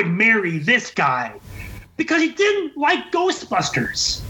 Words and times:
would 0.00 0.10
marry 0.10 0.56
this 0.56 0.90
guy 0.90 1.38
because 1.98 2.22
he 2.22 2.30
didn't 2.30 2.74
like 2.74 3.12
Ghostbusters. 3.12 4.22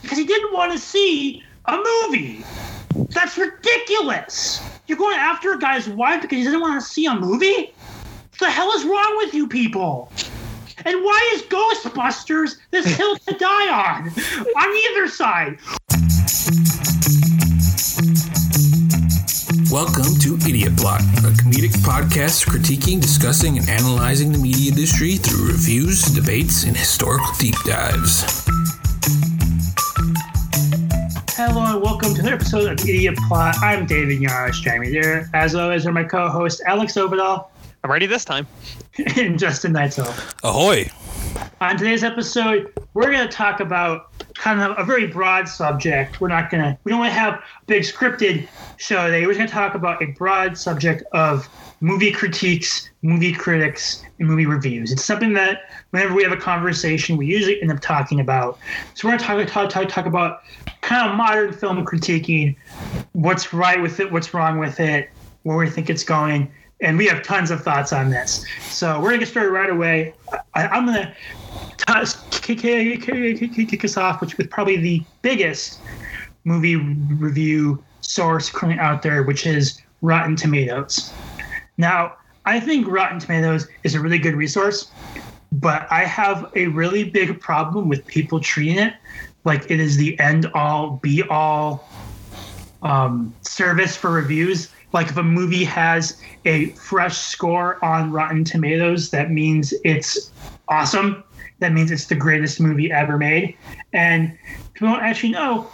Because 0.00 0.16
he 0.16 0.24
didn't 0.24 0.54
want 0.54 0.72
to 0.72 0.78
see 0.78 1.42
a 1.66 1.76
movie. 1.76 2.42
That's 3.10 3.36
ridiculous. 3.36 4.62
You're 4.86 4.96
going 4.96 5.18
after 5.18 5.52
a 5.52 5.58
guy's 5.58 5.86
wife 5.86 6.22
because 6.22 6.38
he 6.38 6.44
doesn't 6.44 6.62
want 6.62 6.80
to 6.80 6.86
see 6.86 7.04
a 7.04 7.14
movie? 7.14 7.74
What 7.74 8.38
the 8.40 8.50
hell 8.50 8.72
is 8.72 8.84
wrong 8.84 9.18
with 9.18 9.34
you 9.34 9.46
people? 9.46 10.10
And 10.86 11.04
why 11.04 11.30
is 11.34 11.42
Ghostbusters 11.42 12.56
this 12.70 12.86
hill 12.86 13.16
to 13.16 13.34
die 13.34 13.68
on? 13.68 14.08
On 14.08 14.76
either 14.90 15.08
side. 15.08 15.58
Welcome 19.76 20.18
to 20.20 20.36
Idiot 20.48 20.74
Plot, 20.78 21.02
a 21.02 21.36
comedic 21.36 21.72
podcast 21.84 22.46
critiquing, 22.46 22.98
discussing, 22.98 23.58
and 23.58 23.68
analyzing 23.68 24.32
the 24.32 24.38
media 24.38 24.70
industry 24.70 25.16
through 25.16 25.48
reviews, 25.48 26.02
debates, 26.04 26.64
and 26.64 26.74
historical 26.74 27.26
deep 27.38 27.56
dives. 27.66 28.22
Hello 31.32 31.74
and 31.74 31.82
welcome 31.82 32.14
to 32.14 32.20
another 32.20 32.36
episode 32.36 32.72
of 32.72 32.88
Idiot 32.88 33.18
Plot. 33.28 33.56
I'm 33.60 33.84
David 33.84 34.18
Yarosh, 34.18 34.62
Jamie 34.62 34.92
there. 34.92 35.28
As 35.34 35.54
always, 35.54 35.84
are 35.84 35.92
my 35.92 36.04
co-host 36.04 36.62
Alex 36.64 36.94
Ovadal 36.94 37.48
I'm 37.84 37.90
ready 37.90 38.06
this 38.06 38.24
time. 38.24 38.46
and 39.18 39.38
Justin 39.38 39.74
Neitzel. 39.74 40.08
Ahoy! 40.42 40.90
On 41.60 41.76
today's 41.76 42.02
episode, 42.02 42.72
we're 42.94 43.12
going 43.12 43.28
to 43.28 43.32
talk 43.32 43.60
about 43.60 44.15
kind 44.36 44.60
of 44.60 44.78
a 44.78 44.84
very 44.84 45.06
broad 45.06 45.48
subject. 45.48 46.20
We're 46.20 46.28
not 46.28 46.50
to, 46.50 46.78
we 46.84 46.90
don't 46.90 47.00
want 47.00 47.12
to 47.12 47.18
have 47.18 47.34
a 47.34 47.42
big 47.66 47.82
scripted 47.82 48.48
show 48.76 49.06
today. 49.06 49.26
We're 49.26 49.34
going 49.34 49.46
to 49.46 49.52
talk 49.52 49.74
about 49.74 50.02
a 50.02 50.06
broad 50.06 50.56
subject 50.56 51.02
of 51.12 51.48
movie 51.80 52.12
critiques, 52.12 52.90
movie 53.02 53.32
critics, 53.32 54.02
and 54.18 54.28
movie 54.28 54.46
reviews. 54.46 54.92
It's 54.92 55.04
something 55.04 55.32
that 55.34 55.70
whenever 55.90 56.14
we 56.14 56.22
have 56.22 56.32
a 56.32 56.36
conversation, 56.36 57.16
we 57.16 57.26
usually 57.26 57.60
end 57.60 57.70
up 57.70 57.80
talking 57.80 58.20
about. 58.20 58.58
So 58.94 59.08
we're 59.08 59.18
to 59.18 59.24
talk, 59.24 59.46
talk, 59.48 59.70
talk, 59.70 59.88
talk 59.88 60.06
about 60.06 60.42
kind 60.80 61.10
of 61.10 61.16
modern 61.16 61.52
film 61.52 61.84
critiquing, 61.84 62.56
what's 63.12 63.52
right 63.52 63.80
with 63.80 64.00
it, 64.00 64.10
what's 64.10 64.32
wrong 64.32 64.58
with 64.58 64.80
it, 64.80 65.10
where 65.42 65.56
we 65.56 65.68
think 65.68 65.90
it's 65.90 66.04
going. 66.04 66.50
And 66.80 66.98
we 66.98 67.06
have 67.06 67.22
tons 67.22 67.50
of 67.50 67.62
thoughts 67.62 67.92
on 67.92 68.10
this. 68.10 68.44
So 68.68 68.96
we're 68.96 69.08
going 69.08 69.20
to 69.20 69.26
get 69.26 69.28
started 69.28 69.50
right 69.50 69.70
away. 69.70 70.14
I, 70.54 70.66
I'm 70.66 70.84
going 70.84 70.98
to 70.98 71.16
kick, 71.86 72.58
kick, 72.58 73.02
kick, 73.02 73.68
kick 73.68 73.84
us 73.84 73.96
off 73.96 74.20
which 74.20 74.36
with 74.38 74.50
probably 74.50 74.76
the 74.76 75.02
biggest 75.22 75.80
movie 76.44 76.76
review 76.76 77.82
source 78.00 78.50
currently 78.50 78.80
out 78.80 79.02
there, 79.02 79.22
which 79.22 79.46
is 79.46 79.80
Rotten 80.02 80.36
Tomatoes. 80.36 81.12
Now, 81.78 82.16
I 82.44 82.60
think 82.60 82.86
Rotten 82.86 83.18
Tomatoes 83.18 83.66
is 83.82 83.94
a 83.94 84.00
really 84.00 84.18
good 84.18 84.34
resource, 84.34 84.90
but 85.52 85.86
I 85.90 86.04
have 86.04 86.50
a 86.54 86.68
really 86.68 87.04
big 87.04 87.40
problem 87.40 87.88
with 87.88 88.06
people 88.06 88.40
treating 88.40 88.78
it 88.78 88.94
like 89.44 89.70
it 89.70 89.80
is 89.80 89.96
the 89.96 90.18
end 90.18 90.46
all 90.54 90.96
be 91.02 91.22
all 91.24 91.88
um, 92.82 93.34
service 93.42 93.96
for 93.96 94.10
reviews. 94.10 94.70
Like 94.92 95.08
if 95.08 95.16
a 95.16 95.22
movie 95.22 95.64
has 95.64 96.20
a 96.44 96.70
fresh 96.70 97.18
score 97.18 97.84
on 97.84 98.12
Rotten 98.12 98.44
Tomatoes, 98.44 99.10
that 99.10 99.30
means 99.30 99.74
it's 99.84 100.30
awesome. 100.68 101.22
That 101.58 101.72
means 101.72 101.90
it's 101.90 102.06
the 102.06 102.14
greatest 102.14 102.60
movie 102.60 102.92
ever 102.92 103.16
made. 103.16 103.56
And 103.92 104.36
people 104.74 104.88
don't 104.88 105.02
actually 105.02 105.30
know 105.30 105.70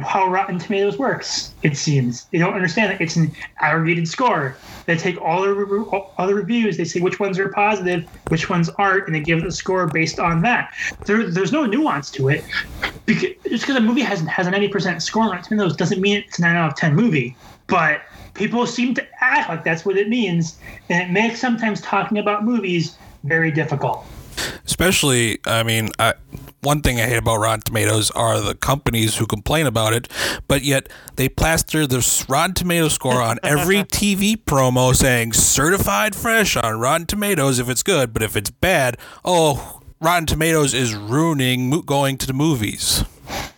how 0.00 0.26
Rotten 0.28 0.58
Tomatoes 0.58 0.98
works, 0.98 1.54
it 1.62 1.76
seems. 1.76 2.24
They 2.26 2.38
don't 2.38 2.54
understand 2.54 2.92
that 2.92 3.00
it's 3.00 3.16
an 3.16 3.30
aggregated 3.60 4.08
score. 4.08 4.56
They 4.86 4.96
take 4.96 5.20
all 5.20 5.42
the, 5.42 5.84
all 6.18 6.26
the 6.26 6.34
reviews, 6.34 6.76
they 6.76 6.84
say 6.84 7.00
which 7.00 7.20
ones 7.20 7.38
are 7.38 7.48
positive, 7.48 8.06
which 8.28 8.50
ones 8.50 8.68
aren't, 8.70 9.06
and 9.06 9.14
they 9.14 9.20
give 9.20 9.44
a 9.44 9.50
score 9.50 9.86
based 9.86 10.18
on 10.18 10.42
that. 10.42 10.74
There, 11.04 11.30
there's 11.30 11.52
no 11.52 11.66
nuance 11.66 12.10
to 12.12 12.28
it. 12.28 12.44
Because, 13.06 13.30
just 13.48 13.62
because 13.62 13.76
a 13.76 13.80
movie 13.80 14.00
has, 14.02 14.20
has 14.22 14.46
an 14.46 14.54
90% 14.54 15.00
score 15.00 15.22
on 15.22 15.30
Rotten 15.30 15.44
Tomatoes 15.44 15.76
doesn't 15.76 16.00
mean 16.00 16.18
it's 16.26 16.38
a 16.38 16.42
9 16.42 16.56
out 16.56 16.72
of 16.72 16.76
10 16.76 16.94
movie. 16.94 17.36
But 17.68 18.02
people 18.34 18.66
seem 18.66 18.94
to 18.94 19.06
act 19.20 19.48
like 19.48 19.64
that's 19.64 19.84
what 19.84 19.96
it 19.96 20.08
means, 20.08 20.58
and 20.88 21.08
it 21.08 21.12
makes 21.12 21.40
sometimes 21.40 21.80
talking 21.80 22.18
about 22.18 22.44
movies 22.44 22.96
very 23.24 23.50
difficult. 23.50 24.04
Especially, 24.64 25.38
I 25.46 25.62
mean, 25.62 25.90
I, 25.98 26.14
one 26.60 26.82
thing 26.82 27.00
I 27.00 27.04
hate 27.04 27.18
about 27.18 27.36
Rotten 27.36 27.60
Tomatoes 27.60 28.10
are 28.10 28.40
the 28.40 28.54
companies 28.54 29.16
who 29.16 29.26
complain 29.26 29.66
about 29.66 29.92
it, 29.92 30.08
but 30.48 30.62
yet 30.62 30.88
they 31.16 31.28
plaster 31.28 31.86
the 31.86 32.24
Rotten 32.28 32.54
Tomato 32.54 32.88
score 32.88 33.22
on 33.22 33.38
every 33.42 33.76
TV 33.84 34.36
promo 34.36 34.94
saying 34.94 35.32
certified 35.32 36.14
fresh 36.14 36.56
on 36.56 36.80
Rotten 36.80 37.06
Tomatoes 37.06 37.58
if 37.58 37.68
it's 37.68 37.82
good, 37.82 38.12
but 38.12 38.22
if 38.22 38.36
it's 38.36 38.50
bad, 38.50 38.96
oh, 39.24 39.80
Rotten 40.00 40.26
Tomatoes 40.26 40.74
is 40.74 40.94
ruining 40.94 41.70
going 41.82 42.18
to 42.18 42.26
the 42.26 42.34
movies. 42.34 43.04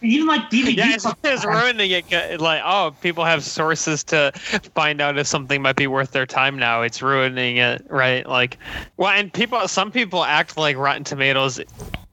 Even 0.00 0.26
like 0.26 0.50
DVD. 0.50 0.76
Yeah, 0.76 0.94
it's, 0.94 1.06
it's 1.24 1.44
ruining 1.44 1.90
it. 1.90 2.40
Like, 2.40 2.62
oh, 2.64 2.94
people 3.00 3.24
have 3.24 3.42
sources 3.42 4.04
to 4.04 4.32
find 4.74 5.00
out 5.00 5.18
if 5.18 5.26
something 5.26 5.60
might 5.60 5.76
be 5.76 5.86
worth 5.86 6.12
their 6.12 6.26
time 6.26 6.58
now. 6.58 6.82
It's 6.82 7.02
ruining 7.02 7.56
it, 7.56 7.84
right? 7.88 8.26
Like, 8.26 8.58
well, 8.96 9.10
and 9.10 9.32
people, 9.32 9.66
some 9.66 9.90
people 9.90 10.24
act 10.24 10.56
like 10.56 10.76
Rotten 10.76 11.04
Tomatoes, 11.04 11.60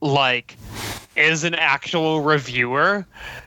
like, 0.02 0.58
is 1.16 1.44
an 1.44 1.56
actual 1.56 2.22
reviewer. 2.22 3.06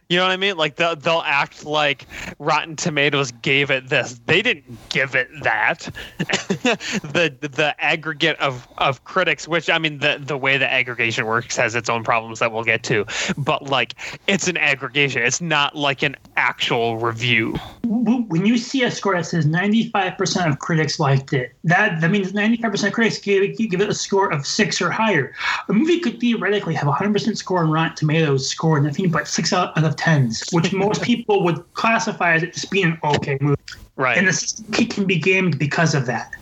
You 0.09 0.17
know 0.17 0.23
what 0.23 0.33
I 0.33 0.39
mean? 0.39 0.57
Like 0.57 0.77
they'll, 0.77 0.97
they'll 0.97 1.23
act 1.27 1.67
like 1.67 2.07
Rotten 2.39 2.77
Tomatoes 2.77 3.31
gave 3.31 3.71
it 3.71 3.91
this. 3.91 4.19
They 4.25 4.41
didn't 4.41 4.65
give 4.89 5.15
it 5.15 5.29
that. 5.43 5.81
the 6.19 7.37
the 7.41 7.75
aggregate 7.79 8.39
of, 8.39 8.67
of 8.79 9.05
critics, 9.05 9.47
which 9.47 9.69
I 9.69 9.77
mean 9.77 9.99
the 9.99 10.19
the 10.19 10.39
way 10.39 10.57
the 10.57 10.71
aggregation 10.71 11.27
works 11.27 11.57
has 11.57 11.75
its 11.75 11.91
own 11.91 12.05
problems 12.05 12.39
that 12.39 12.53
we'll 12.53 12.65
get 12.65 12.85
to. 12.85 13.05
But 13.37 13.65
like 13.65 13.97
it's 14.27 14.49
an 14.49 14.57
aggregation. 14.57 15.23
It's 15.23 15.43
not 15.43 15.77
like 15.77 16.03
an 16.03 16.17
actual 16.39 16.97
review. 16.97 17.57
When 17.85 18.47
you 18.47 18.57
see 18.57 18.85
a 18.85 18.91
score 18.91 19.15
that 19.15 19.27
says 19.27 19.45
95% 19.45 20.49
of 20.49 20.59
critics 20.59 20.99
liked 20.99 21.35
it, 21.35 21.53
that 21.65 22.01
that 22.01 22.11
means 22.11 22.33
95% 22.33 22.87
of 22.87 22.93
critics 22.95 23.19
give 23.19 23.43
it, 23.43 23.59
give 23.59 23.83
it 23.83 23.91
a 23.91 23.95
score 23.95 24.33
of 24.33 24.47
six 24.47 24.81
or 24.81 24.91
higher. 24.91 25.35
A 25.69 25.73
movie 25.75 26.01
could 26.01 26.19
theoretically 26.19 26.73
have 26.75 26.89
a 26.89 26.93
100% 26.93 27.37
score 27.37 27.63
on 27.63 27.71
Rotten 27.71 27.95
Tomatoes, 27.95 28.49
score 28.49 28.79
and 28.79 28.87
nothing 28.87 29.11
but 29.11 29.29
six 29.29 29.53
out 29.53 29.77
of 29.77 29.98
tens, 29.99 30.45
which 30.53 30.73
most 30.73 31.03
people 31.11 31.45
would 31.45 31.63
classify 31.75 32.35
as 32.35 32.43
just 32.43 32.71
being 32.71 32.87
an 32.87 32.99
okay 33.05 33.37
movie. 33.41 33.61
Right. 33.97 34.17
And 34.17 34.29
the 34.29 34.33
system 34.33 34.67
can 34.73 35.05
be 35.05 35.19
gamed 35.19 35.59
because 35.59 35.95
of 35.95 36.07
that. 36.07 36.33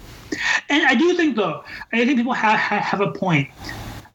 And 0.68 0.86
I 0.86 0.94
do 0.94 1.16
think, 1.16 1.36
though, 1.36 1.64
I 1.92 2.04
think 2.04 2.18
people 2.18 2.34
have, 2.34 2.58
have 2.58 3.00
a 3.00 3.12
point. 3.12 3.48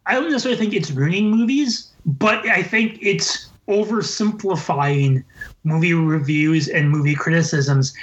I 0.06 0.14
don't 0.14 0.30
necessarily 0.30 0.60
think 0.60 0.74
it's 0.74 0.92
ruining 0.92 1.32
movies, 1.32 1.92
but 2.06 2.46
I 2.48 2.64
think 2.64 3.00
it's 3.02 3.50
oversimplifying 3.68 5.24
movie 5.64 5.94
reviews 5.94 6.68
and 6.68 6.90
movie 6.90 7.16
criticisms 7.16 7.94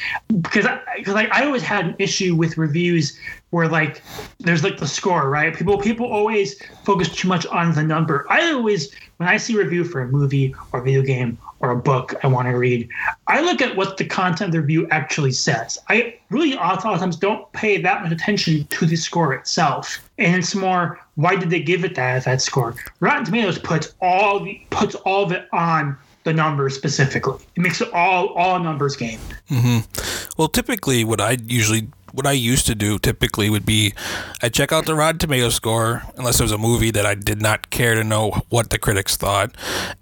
because 0.41 0.65
I, 0.65 0.81
cause 1.05 1.15
like 1.15 1.31
I 1.33 1.45
always 1.45 1.63
had 1.63 1.87
an 1.87 1.97
issue 1.99 2.35
with 2.35 2.57
reviews 2.57 3.19
where 3.51 3.69
like 3.69 4.01
there's 4.39 4.63
like 4.63 4.79
the 4.79 4.87
score 4.87 5.29
right 5.29 5.55
people 5.55 5.77
people 5.77 6.07
always 6.07 6.63
focus 6.85 7.15
too 7.15 7.27
much 7.27 7.45
on 7.47 7.75
the 7.75 7.83
number 7.83 8.25
I 8.31 8.53
always 8.53 8.95
when 9.19 9.29
I 9.29 9.37
see 9.37 9.55
a 9.55 9.59
review 9.59 9.85
for 9.85 10.01
a 10.01 10.09
movie 10.09 10.55
or 10.73 10.81
video 10.81 11.03
game 11.03 11.39
or 11.61 11.71
a 11.71 11.77
book 11.77 12.15
I 12.25 12.29
want 12.29 12.49
to 12.49 12.57
read 12.57 12.89
I 13.27 13.41
look 13.41 13.61
at 13.61 13.77
what 13.77 13.97
the 13.99 14.05
content 14.05 14.49
of 14.49 14.53
the 14.53 14.61
review 14.61 14.89
actually 14.91 15.33
says 15.33 15.79
I 15.89 16.19
really 16.31 16.57
oftentimes 16.57 17.17
don't 17.17 17.51
pay 17.53 17.81
that 17.83 18.03
much 18.03 18.13
attention 18.13 18.67
to 18.67 18.87
the 18.87 18.97
score 18.97 19.35
itself 19.35 19.99
and 20.19 20.37
it's 20.37 20.55
more 20.55 20.99
why 21.17 21.37
did 21.37 21.51
they 21.51 21.61
give 21.61 21.85
it 21.85 21.95
that 21.97 22.25
that 22.25 22.41
score 22.41 22.75
Rotten 23.01 23.25
Tomatoes 23.25 23.59
puts 23.59 23.95
all 24.01 24.41
the 24.41 24.61
puts 24.71 24.95
all 24.95 25.25
of 25.25 25.33
it 25.33 25.49
on 25.53 25.97
the 26.25 26.33
numbers 26.35 26.75
specifically. 26.75 27.43
It 27.57 27.61
makes 27.61 27.81
it 27.81 27.93
all 27.93 28.29
all 28.35 28.59
numbers 28.59 28.97
game. 28.97 29.19
Mm-hmm. 29.51 30.31
Well, 30.37 30.49
typically, 30.49 31.03
what 31.03 31.21
I 31.21 31.39
usually 31.47 31.89
what 32.19 32.27
I 32.27 32.33
used 32.33 32.67
to 32.67 32.75
do 32.75 32.99
typically 32.99 33.49
would 33.49 33.65
be 33.65 33.95
I 34.43 34.49
check 34.49 34.73
out 34.73 34.87
the 34.87 34.97
Rotten 34.97 35.21
Tomato 35.21 35.51
score 35.51 36.03
unless 36.17 36.41
it 36.41 36.43
was 36.43 36.51
a 36.51 36.59
movie 36.59 36.91
that 36.91 37.07
I 37.07 37.15
did 37.15 37.41
not 37.41 37.71
care 37.71 37.95
to 37.95 38.03
know 38.03 38.43
what 38.49 38.71
the 38.71 38.79
critics 38.79 39.17
thought, 39.17 39.55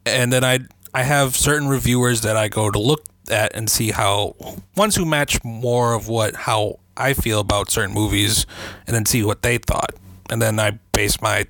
and 0.07 0.33
then 0.33 0.43
I 0.43 0.61
I 0.95 1.03
have 1.03 1.37
certain 1.37 1.69
reviewers 1.69 2.23
that 2.23 2.35
I 2.35 2.49
go 2.49 2.71
to 2.71 2.79
look 2.79 3.05
at 3.29 3.55
and 3.55 3.69
see 3.69 3.91
how 3.91 4.35
ones 4.77 4.97
who 4.97 5.05
match 5.05 5.45
more 5.45 5.93
of 5.93 6.09
what 6.09 6.35
how 6.35 6.79
I 6.97 7.13
feel 7.13 7.39
about 7.39 7.71
certain 7.71 7.95
movies, 7.95 8.47
and 8.87 8.97
then 8.97 9.05
see 9.05 9.23
what 9.23 9.43
they 9.43 9.59
thought, 9.59 9.93
and 10.31 10.41
then 10.41 10.59
I 10.59 10.79
base 10.93 11.21
my 11.21 11.47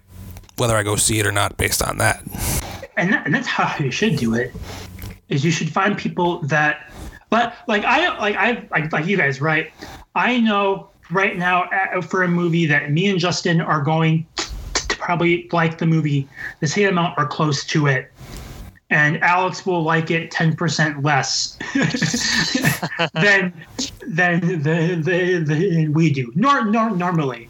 whether 0.56 0.74
I 0.74 0.82
go 0.82 0.96
see 0.96 1.20
it 1.20 1.26
or 1.26 1.32
not 1.32 1.56
based 1.56 1.80
on 1.80 1.98
that. 1.98 2.20
And, 2.96 3.12
that, 3.12 3.24
and 3.24 3.32
that's 3.32 3.46
how 3.46 3.72
you 3.78 3.92
should 3.92 4.16
do 4.16 4.34
it 4.34 4.52
is 5.28 5.44
you 5.44 5.52
should 5.52 5.70
find 5.70 5.96
people 5.96 6.40
that 6.48 6.90
but 7.30 7.54
like 7.66 7.84
i 7.84 8.16
like 8.18 8.36
i 8.36 8.66
like, 8.70 8.92
like 8.92 9.06
you 9.06 9.16
guys 9.16 9.40
right? 9.40 9.72
I 10.14 10.40
know 10.40 10.88
right 11.10 11.36
now 11.36 11.64
uh, 11.64 12.00
for 12.00 12.22
a 12.22 12.28
movie 12.28 12.66
that 12.66 12.90
me 12.90 13.08
and 13.08 13.18
justin 13.18 13.60
are 13.60 13.82
going 13.82 14.26
to 14.36 14.96
probably 14.96 15.48
like 15.52 15.78
the 15.78 15.86
movie 15.86 16.28
the 16.60 16.66
same 16.66 16.88
amount 16.88 17.18
or 17.18 17.26
close 17.26 17.64
to 17.64 17.86
it. 17.86 18.12
And 18.90 19.22
alex 19.22 19.66
will 19.66 19.82
like 19.82 20.10
it 20.10 20.30
10% 20.30 21.04
less 21.04 21.58
than 23.14 23.52
than 24.06 24.40
the, 24.40 25.00
the, 25.02 25.44
the 25.44 25.88
we 25.88 26.12
do 26.12 26.32
nor, 26.34 26.64
nor 26.64 26.90
normally. 26.90 27.48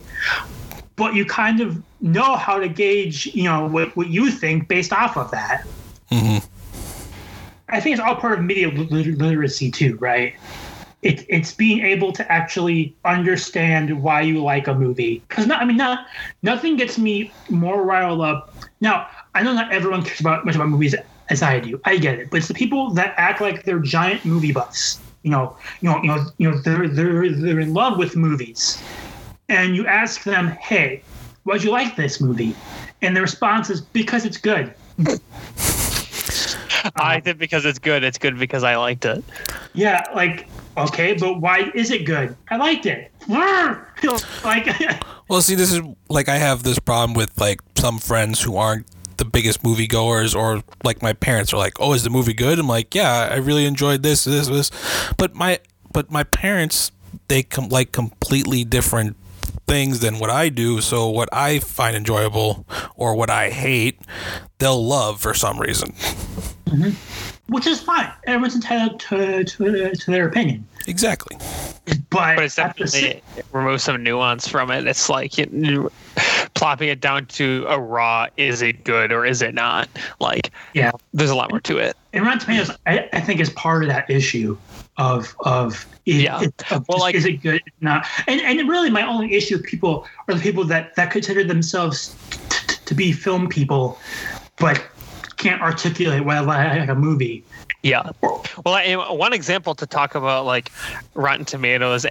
But 0.96 1.14
you 1.14 1.26
kind 1.26 1.61
of 1.61 1.82
know 2.00 2.37
how 2.37 2.58
to 2.58 2.69
gauge, 2.69 3.26
you 3.26 3.44
know, 3.44 3.67
what, 3.67 3.94
what 3.96 4.08
you 4.08 4.31
think 4.31 4.67
based 4.67 4.94
off 4.94 5.19
of 5.19 5.31
that. 5.31 5.67
hmm 6.08 6.38
I 7.68 7.80
think 7.80 7.94
it's 7.94 8.02
all 8.02 8.16
part 8.16 8.38
of 8.38 8.44
media 8.44 8.68
literacy 8.68 9.70
too, 9.70 9.96
right? 9.96 10.34
It, 11.02 11.26
it's 11.28 11.52
being 11.52 11.84
able 11.84 12.12
to 12.12 12.32
actually 12.32 12.94
understand 13.04 14.02
why 14.02 14.22
you 14.22 14.42
like 14.42 14.66
a 14.66 14.74
movie. 14.74 15.22
Because 15.28 15.46
not, 15.46 15.60
I 15.60 15.64
mean, 15.64 15.76
not 15.76 16.06
nothing 16.42 16.76
gets 16.76 16.98
me 16.98 17.32
more 17.48 17.84
riled 17.84 18.20
up. 18.20 18.54
Now, 18.80 19.08
I 19.34 19.42
know 19.42 19.52
not 19.52 19.72
everyone 19.72 20.02
cares 20.02 20.20
about 20.20 20.44
much 20.46 20.54
about 20.54 20.68
movies 20.68 20.94
as 21.28 21.42
I 21.42 21.60
do. 21.60 21.80
I 21.84 21.98
get 21.98 22.18
it, 22.18 22.30
but 22.30 22.38
it's 22.38 22.48
the 22.48 22.54
people 22.54 22.90
that 22.94 23.14
act 23.16 23.40
like 23.40 23.64
they're 23.64 23.80
giant 23.80 24.24
movie 24.24 24.52
buffs. 24.52 25.00
You 25.22 25.30
know, 25.32 25.56
you 25.80 25.90
know, 25.90 26.00
you 26.02 26.08
know, 26.08 26.26
you 26.38 26.50
know, 26.50 26.58
they're 26.58 26.88
they're 26.88 27.32
they're 27.32 27.60
in 27.60 27.74
love 27.74 27.98
with 27.98 28.14
movies, 28.14 28.80
and 29.48 29.74
you 29.74 29.86
ask 29.86 30.22
them, 30.22 30.48
"Hey, 30.48 31.02
why'd 31.42 31.64
you 31.64 31.70
like 31.72 31.96
this 31.96 32.20
movie?" 32.20 32.54
And 33.02 33.16
the 33.16 33.20
response 33.20 33.70
is 33.70 33.80
because 33.80 34.24
it's 34.24 34.38
good. 34.38 34.72
I 36.96 37.16
uh, 37.16 37.20
did 37.20 37.38
because 37.38 37.64
it's 37.64 37.78
good. 37.78 38.04
It's 38.04 38.18
good 38.18 38.38
because 38.38 38.62
I 38.62 38.76
liked 38.76 39.04
it. 39.04 39.24
Yeah, 39.74 40.02
like 40.14 40.48
okay, 40.76 41.14
but 41.14 41.40
why 41.40 41.70
is 41.74 41.90
it 41.90 42.04
good? 42.04 42.36
I 42.50 42.56
liked 42.56 42.86
it. 42.86 43.10
like 43.28 44.68
Well, 45.28 45.42
see, 45.42 45.56
this 45.56 45.72
is 45.72 45.80
like 46.08 46.28
I 46.28 46.36
have 46.36 46.62
this 46.62 46.78
problem 46.78 47.14
with 47.14 47.38
like 47.40 47.60
some 47.76 47.98
friends 47.98 48.42
who 48.42 48.56
aren't 48.56 48.86
the 49.16 49.24
biggest 49.24 49.64
movie 49.64 49.86
goers, 49.86 50.34
or 50.34 50.62
like 50.84 51.02
my 51.02 51.12
parents 51.12 51.52
are 51.52 51.56
like, 51.56 51.80
"Oh, 51.80 51.94
is 51.94 52.04
the 52.04 52.10
movie 52.10 52.34
good?" 52.34 52.58
I'm 52.58 52.68
like, 52.68 52.94
"Yeah, 52.94 53.28
I 53.30 53.36
really 53.36 53.66
enjoyed 53.66 54.02
this, 54.02 54.24
this, 54.24 54.48
this," 54.48 54.70
but 55.16 55.34
my 55.34 55.58
but 55.92 56.10
my 56.10 56.22
parents 56.22 56.92
they 57.28 57.42
com- 57.42 57.68
like 57.68 57.92
completely 57.92 58.64
different 58.64 59.16
things 59.66 60.00
than 60.00 60.18
what 60.18 60.30
I 60.30 60.48
do. 60.48 60.80
So 60.80 61.08
what 61.08 61.28
I 61.32 61.58
find 61.58 61.96
enjoyable 61.96 62.66
or 62.94 63.14
what 63.14 63.30
I 63.30 63.50
hate, 63.50 64.00
they'll 64.58 64.84
love 64.84 65.20
for 65.20 65.34
some 65.34 65.58
reason. 65.58 65.92
Mm-hmm. 66.66 67.52
which 67.52 67.66
is 67.66 67.80
fine. 67.80 68.10
Everyone's 68.26 68.56
entitled 68.56 68.98
to 69.00 69.44
to, 69.44 69.94
to 69.94 70.10
their 70.10 70.26
opinion. 70.28 70.66
Exactly. 70.88 71.36
But, 72.10 72.36
But 72.36 72.44
it's 72.44 72.58
at 72.58 72.76
the 72.76 72.84
definitely 72.84 73.22
remove 73.52 73.80
some 73.80 74.02
nuance 74.02 74.48
from 74.48 74.70
it. 74.70 74.86
It's 74.86 75.08
like 75.08 75.38
you, 75.38 75.48
you- 75.52 75.92
plopping 76.54 76.88
it 76.88 77.00
down 77.00 77.26
to 77.26 77.64
a 77.69 77.78
raw. 77.78 78.26
Is 78.36 78.62
it 78.62 78.82
good 78.82 79.12
or 79.12 79.24
is 79.24 79.42
it 79.42 79.54
not? 79.54 79.88
Like 80.19 80.50
yeah. 80.74 80.90
there's 81.14 81.30
a 81.30 81.36
lot 81.36 81.50
more 81.50 81.60
to 81.60 81.78
it. 81.78 81.96
And 82.12 82.24
Rotten 82.24 82.40
Tomatoes, 82.40 82.70
I, 82.86 83.08
I 83.12 83.20
think, 83.20 83.40
is 83.40 83.50
part 83.50 83.82
of 83.82 83.88
that 83.90 84.10
issue 84.10 84.56
of 84.98 85.34
of 85.40 85.87
is, 86.06 86.22
Yeah. 86.22 86.40
it, 86.43 86.72
of 86.72 86.87
Well, 86.88 86.98
just, 86.98 87.00
like- 87.02 87.14
is 87.14 87.25
it 87.26 87.43
good? 87.43 87.62
Not 87.81 88.06
and 88.26 88.40
and 88.40 88.69
really 88.69 88.90
my 88.90 89.06
only 89.06 89.34
issue 89.34 89.56
with 89.56 89.66
people 89.66 90.06
are 90.28 90.34
the 90.34 90.40
people 90.40 90.64
that 90.64 90.94
that 90.96 91.10
consider 91.10 91.44
themselves 91.44 92.14
t- 92.31 92.38
t- 92.66 92.76
to 92.84 92.94
be 92.94 93.12
film 93.12 93.48
people, 93.48 93.98
but 94.58 94.82
can't 95.37 95.60
articulate 95.60 96.25
why 96.25 96.40
they 96.43 96.81
like 96.81 96.88
a 96.88 96.94
movie. 96.94 97.44
Yeah. 97.82 98.10
Well, 98.22 98.75
I, 98.75 98.96
one 99.12 99.32
example 99.32 99.75
to 99.76 99.87
talk 99.87 100.14
about 100.14 100.44
like 100.46 100.72
Rotten 101.14 101.44
Tomatoes 101.44 102.04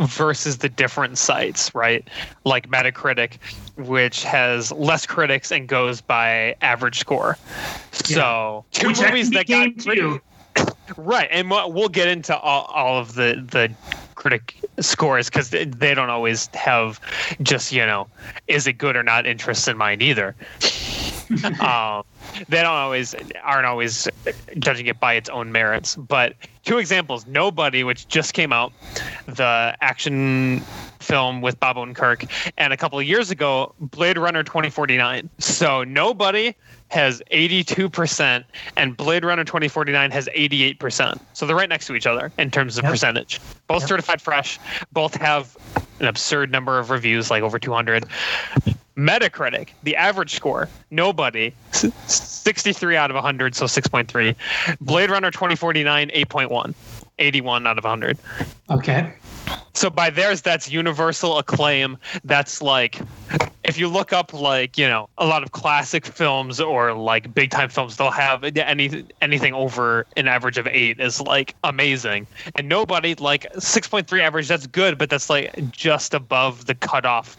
versus 0.00 0.58
the 0.58 0.68
different 0.68 1.16
sites, 1.16 1.74
right? 1.74 2.06
Like 2.44 2.68
Metacritic, 2.68 3.38
which 3.76 4.24
has 4.24 4.72
less 4.72 5.06
critics 5.06 5.50
and 5.52 5.68
goes 5.68 6.00
by 6.02 6.54
average 6.60 6.98
score. 6.98 7.38
So 7.92 8.64
two 8.72 8.88
Which 8.88 9.00
movies 9.00 9.30
that 9.30 9.46
got 9.46 9.78
too. 9.78 10.20
Right, 10.96 11.28
and 11.30 11.50
we'll 11.50 11.88
get 11.88 12.08
into 12.08 12.36
all, 12.36 12.64
all 12.66 12.98
of 12.98 13.14
the 13.14 13.44
the 13.50 13.72
critic 14.14 14.54
scores 14.80 15.28
because 15.28 15.50
they 15.50 15.64
they 15.64 15.94
don't 15.94 16.10
always 16.10 16.48
have 16.54 17.00
just 17.42 17.72
you 17.72 17.84
know 17.84 18.06
is 18.46 18.66
it 18.66 18.74
good 18.74 18.96
or 18.96 19.02
not 19.02 19.26
interest 19.26 19.68
in 19.68 19.76
mind 19.76 20.02
either. 20.02 20.34
um, 21.60 22.04
they 22.48 22.62
don't 22.62 22.66
always 22.74 23.14
aren't 23.42 23.66
always 23.66 24.08
judging 24.58 24.86
it 24.86 25.00
by 25.00 25.14
its 25.14 25.28
own 25.28 25.52
merits. 25.52 25.96
But 25.96 26.34
two 26.64 26.78
examples: 26.78 27.26
Nobody, 27.26 27.84
which 27.84 28.08
just 28.08 28.34
came 28.34 28.52
out, 28.52 28.72
the 29.26 29.76
action 29.80 30.64
film 31.00 31.40
with 31.40 31.58
Bob 31.58 31.76
Odenkirk, 31.76 32.52
and 32.56 32.72
a 32.72 32.76
couple 32.76 32.98
of 32.98 33.04
years 33.04 33.30
ago, 33.30 33.74
Blade 33.80 34.16
Runner 34.16 34.42
2049. 34.44 35.28
So 35.38 35.82
Nobody 35.84 36.54
has 36.90 37.22
82% 37.32 38.44
and 38.76 38.96
Blade 38.96 39.24
Runner 39.24 39.44
2049 39.44 40.10
has 40.10 40.28
88%. 40.36 41.18
So 41.32 41.46
they're 41.46 41.56
right 41.56 41.68
next 41.68 41.86
to 41.86 41.94
each 41.94 42.06
other 42.06 42.30
in 42.38 42.50
terms 42.50 42.76
of 42.78 42.84
Yep. 42.84 42.92
percentage. 42.92 43.40
Both 43.66 43.82
Yep. 43.82 43.88
certified 43.88 44.20
fresh, 44.22 44.58
both 44.92 45.14
have 45.16 45.56
an 46.00 46.06
absurd 46.06 46.52
number 46.52 46.78
of 46.78 46.90
reviews, 46.90 47.30
like 47.30 47.42
over 47.42 47.58
200. 47.58 48.04
Metacritic, 49.02 49.70
the 49.82 49.96
average 49.96 50.34
score, 50.34 50.68
nobody, 50.90 51.52
63 51.72 52.96
out 52.96 53.10
of 53.10 53.14
100, 53.14 53.54
so 53.54 53.64
6.3. 53.64 54.36
Blade 54.80 55.10
Runner 55.10 55.30
2049, 55.30 56.10
8.1, 56.10 56.74
81 57.18 57.66
out 57.66 57.78
of 57.78 57.84
100. 57.84 58.18
Okay. 58.70 59.12
So 59.74 59.88
by 59.90 60.10
theirs, 60.10 60.42
that's 60.42 60.70
universal 60.70 61.38
acclaim. 61.38 61.96
That's 62.24 62.60
like, 62.60 63.00
if 63.64 63.78
you 63.78 63.88
look 63.88 64.12
up 64.12 64.32
like 64.34 64.76
you 64.76 64.86
know 64.86 65.08
a 65.18 65.26
lot 65.26 65.42
of 65.42 65.52
classic 65.52 66.04
films 66.04 66.60
or 66.60 66.92
like 66.92 67.32
big 67.34 67.50
time 67.50 67.68
films, 67.70 67.96
they'll 67.96 68.10
have 68.10 68.44
any 68.44 69.04
anything 69.22 69.54
over 69.54 70.06
an 70.16 70.28
average 70.28 70.58
of 70.58 70.66
eight 70.66 71.00
is 71.00 71.20
like 71.20 71.54
amazing. 71.64 72.26
And 72.56 72.68
nobody 72.68 73.14
like 73.14 73.46
six 73.58 73.88
point 73.88 74.06
three 74.08 74.20
average. 74.20 74.46
That's 74.48 74.66
good, 74.66 74.98
but 74.98 75.08
that's 75.10 75.30
like 75.30 75.70
just 75.72 76.12
above 76.12 76.66
the 76.66 76.74
cutoff 76.74 77.36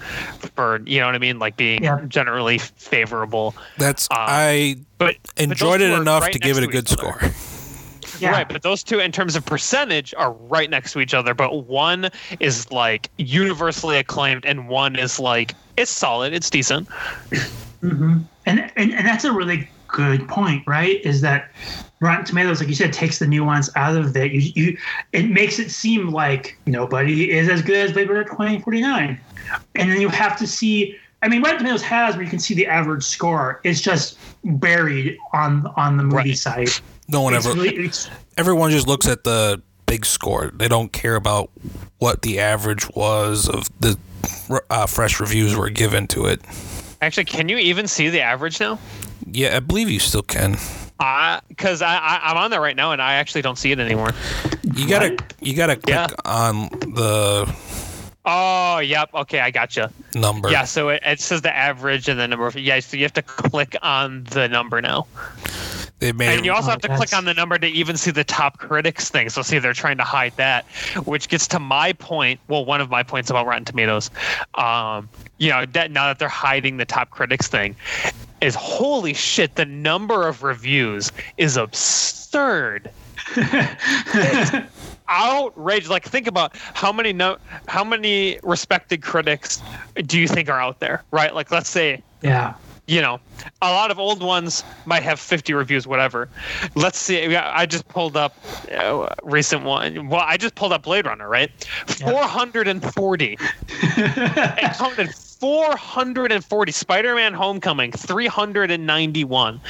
for 0.55 0.81
you 0.85 0.99
know 0.99 1.05
what 1.05 1.15
I 1.15 1.19
mean, 1.19 1.37
like 1.39 1.55
being 1.55 1.83
Yeah. 1.83 2.01
generally 2.07 2.57
favorable. 2.57 3.55
That's 3.77 4.07
Um, 4.11 4.17
I 4.19 4.77
But 4.97 5.17
enjoyed 5.37 5.81
those 5.81 5.97
it 5.97 6.01
enough 6.01 6.23
right 6.23 6.33
to 6.33 6.39
give 6.39 6.57
it 6.57 6.63
a 6.63 6.67
good 6.67 6.91
each 6.91 6.97
other. 6.97 7.11
score. 7.19 7.31
Yeah. 8.23 8.31
Right, 8.31 8.47
but 8.47 8.61
those 8.61 8.83
two, 8.83 8.99
in 8.99 9.11
terms 9.11 9.35
of 9.35 9.43
percentage, 9.45 10.13
are 10.17 10.31
right 10.33 10.69
next 10.69 10.93
to 10.93 10.99
each 11.01 11.13
other. 11.13 11.33
But 11.33 11.65
one 11.65 12.09
is 12.39 12.71
like 12.71 13.11
universally 13.17 13.97
acclaimed, 13.97 14.45
and 14.45 14.67
one 14.69 14.95
is 14.95 15.19
like 15.19 15.57
it's 15.75 15.91
solid, 15.91 16.33
it's 16.33 16.49
decent. 16.49 16.87
hmm 17.81 18.19
And, 18.45 18.71
and 18.77 18.93
and 18.93 19.05
that's 19.07 19.25
a 19.25 19.33
really 19.33 19.69
good 19.87 20.27
point, 20.29 20.63
right? 20.67 21.01
Is 21.05 21.21
that 21.21 21.49
Rotten 22.01 22.25
Tomatoes, 22.25 22.59
like 22.59 22.69
you 22.69 22.75
said, 22.75 22.93
takes 22.93 23.19
the 23.19 23.27
nuance 23.27 23.69
out 23.75 23.97
of 23.97 24.15
it. 24.15 24.31
You, 24.31 24.51
you 24.55 24.77
it 25.11 25.29
makes 25.29 25.59
it 25.59 25.69
seem 25.71 26.09
like 26.09 26.59
nobody 26.65 27.31
is 27.31 27.49
as 27.49 27.61
good 27.61 27.77
as 27.77 27.91
Blade 27.93 28.09
Runner 28.09 28.23
2049, 28.23 29.21
and 29.75 29.91
then 29.91 29.99
you 30.01 30.09
have 30.09 30.37
to 30.39 30.47
see. 30.47 30.95
I 31.21 31.27
mean, 31.29 31.41
Rotten 31.41 31.57
Tomatoes 31.59 31.81
has 31.83 32.15
where 32.15 32.23
you 32.23 32.29
can 32.29 32.39
see 32.39 32.53
the 32.53 32.67
average 32.67 33.03
score. 33.03 33.59
It's 33.65 33.81
just 33.81 34.19
buried 34.45 35.17
on 35.33 35.67
on 35.77 35.97
the 35.97 36.03
movie 36.03 36.29
Right. 36.29 36.37
site. 36.37 36.81
No 37.13 37.21
one 37.21 37.33
ever. 37.35 37.53
everyone 38.37 38.71
just 38.71 38.87
looks 38.87 39.07
at 39.07 39.23
the 39.23 39.61
big 39.85 40.05
score. 40.05 40.51
They 40.53 40.67
don't 40.67 40.91
care 40.91 41.15
about 41.15 41.51
what 41.99 42.23
the 42.23 42.39
average 42.39 42.89
was 42.95 43.47
of 43.47 43.69
the 43.79 43.97
uh, 44.69 44.87
fresh 44.87 45.19
reviews 45.19 45.55
were 45.55 45.69
given 45.69 46.07
to 46.07 46.25
it. 46.25 46.41
Actually, 47.01 47.25
can 47.25 47.49
you 47.49 47.57
even 47.57 47.87
see 47.87 48.09
the 48.09 48.21
average 48.21 48.59
now? 48.59 48.79
Yeah, 49.31 49.55
I 49.55 49.59
believe 49.59 49.89
you 49.89 49.99
still 49.99 50.21
can. 50.23 50.57
Because 51.49 51.81
I, 51.81 51.95
I 51.97 52.19
I'm 52.23 52.37
on 52.37 52.49
there 52.51 52.61
right 52.61 52.75
now, 52.75 52.91
and 52.91 53.01
I 53.01 53.13
actually 53.15 53.41
don't 53.41 53.57
see 53.57 53.71
it 53.71 53.79
anymore. 53.79 54.11
You 54.73 54.87
gotta 54.87 55.17
you 55.41 55.55
gotta 55.55 55.75
click 55.75 55.93
Yeah. 55.95 56.07
on 56.25 56.69
the 56.95 57.53
Oh, 58.25 58.79
yep. 58.79 59.09
Okay, 59.13 59.41
I 59.41 59.51
gotcha. 59.51 59.91
number. 60.15 60.49
Yeah, 60.49 60.63
so 60.63 60.89
it, 60.89 61.01
it 61.05 61.19
says 61.19 61.41
the 61.41 61.53
average 61.53 62.07
and 62.07 62.17
the 62.19 62.27
number 62.27 62.47
of 62.47 62.55
yeah. 62.55 62.79
So 62.79 62.95
you 62.95 63.03
have 63.03 63.13
to 63.13 63.21
click 63.21 63.75
on 63.81 64.23
the 64.25 64.47
number 64.47 64.81
now. 64.81 65.07
They 66.03 66.11
made 66.11 66.35
And 66.35 66.45
you 66.45 66.51
also 66.51 66.69
have 66.69 66.81
to 66.81 66.91
Oh, 66.91 66.97
click 66.97 67.13
on 67.13 67.23
the 67.23 67.33
number 67.33 67.57
to 67.57 67.65
even 67.65 67.95
see 67.95 68.11
the 68.11 68.25
top 68.25 68.57
critics 68.57 69.09
thing. 69.09 69.29
So 69.29 69.41
see, 69.41 69.57
they're 69.57 69.71
trying 69.71 69.95
to 69.99 70.03
hide 70.03 70.33
that, 70.35 70.65
which 71.05 71.29
gets 71.29 71.47
to 71.47 71.59
my 71.59 71.93
point. 71.93 72.41
Well, 72.49 72.65
one 72.65 72.81
of 72.81 72.89
my 72.89 73.03
points 73.03 73.29
about 73.29 73.47
Rotten 73.47 73.63
Tomatoes. 73.63 74.11
Um, 74.55 75.07
you 75.37 75.49
know, 75.49 75.65
that 75.67 75.91
now 75.91 76.07
that 76.07 76.19
they're 76.19 76.27
hiding 76.27 76.75
the 76.75 76.83
top 76.83 77.09
critics 77.11 77.47
thing, 77.47 77.77
is 78.41 78.53
holy 78.53 79.13
shit. 79.13 79.55
The 79.55 79.63
number 79.63 80.27
of 80.27 80.43
reviews 80.43 81.09
is 81.37 81.55
absurd. 81.55 82.91
outraged. 85.07 85.87
Like, 85.87 86.03
think 86.03 86.27
about 86.27 86.57
how 86.73 86.91
many 86.91 87.13
no, 87.13 87.37
how 87.69 87.85
many 87.85 88.39
respected 88.43 89.01
critics 89.01 89.61
do 90.05 90.19
you 90.19 90.27
think 90.27 90.49
are 90.49 90.59
out 90.59 90.81
there, 90.81 91.03
right? 91.11 91.33
Like, 91.33 91.49
let's 91.49 91.69
say 91.69 92.03
yeah. 92.21 92.55
You 92.87 93.01
know, 93.01 93.19
a 93.61 93.71
lot 93.71 93.91
of 93.91 93.99
old 93.99 94.21
ones 94.21 94.63
might 94.85 95.03
have 95.03 95.19
50 95.19 95.53
reviews, 95.53 95.87
whatever. 95.87 96.27
Let's 96.75 96.97
see. 96.97 97.35
I 97.35 97.65
just 97.65 97.87
pulled 97.87 98.17
up 98.17 98.35
uh, 98.75 99.07
recent 99.23 99.63
one. 99.63 100.09
Well, 100.09 100.23
I 100.25 100.37
just 100.37 100.55
pulled 100.55 100.73
up 100.73 100.83
Blade 100.83 101.05
Runner, 101.05 101.27
right? 101.27 101.49
440. 101.87 103.37
it 103.39 104.77
counted 104.77 105.15
440. 105.15 106.71
Spider-Man: 106.71 107.33
Homecoming 107.33 107.91
391. 107.93 109.61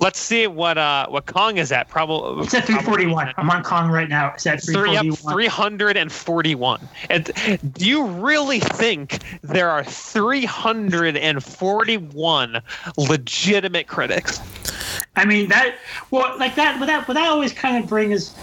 Let's 0.00 0.18
see 0.18 0.46
what 0.46 0.78
uh 0.78 1.06
what 1.08 1.26
Kong 1.26 1.58
is 1.58 1.70
at. 1.72 1.88
Probably 1.88 2.44
It's 2.44 2.54
at 2.54 2.64
341. 2.64 3.34
I'm 3.36 3.50
on 3.50 3.62
Kong 3.62 3.90
right 3.90 4.08
now. 4.08 4.32
It's 4.34 4.46
at 4.46 4.62
341. 4.62 5.34
341. 5.34 6.88
And 7.10 7.30
do 7.74 7.86
you 7.86 8.06
really 8.06 8.60
think 8.60 9.18
there 9.42 9.68
are 9.70 9.84
341 9.84 12.62
legitimate 12.96 13.86
critics? 13.86 14.40
I 15.16 15.24
mean 15.24 15.48
that. 15.48 15.76
Well, 16.10 16.36
like 16.38 16.54
that. 16.56 16.78
But 16.78 16.86
that. 16.86 17.06
But 17.06 17.14
that 17.14 17.28
always 17.28 17.52
kind 17.52 17.82
of 17.82 17.88
brings, 17.88 18.34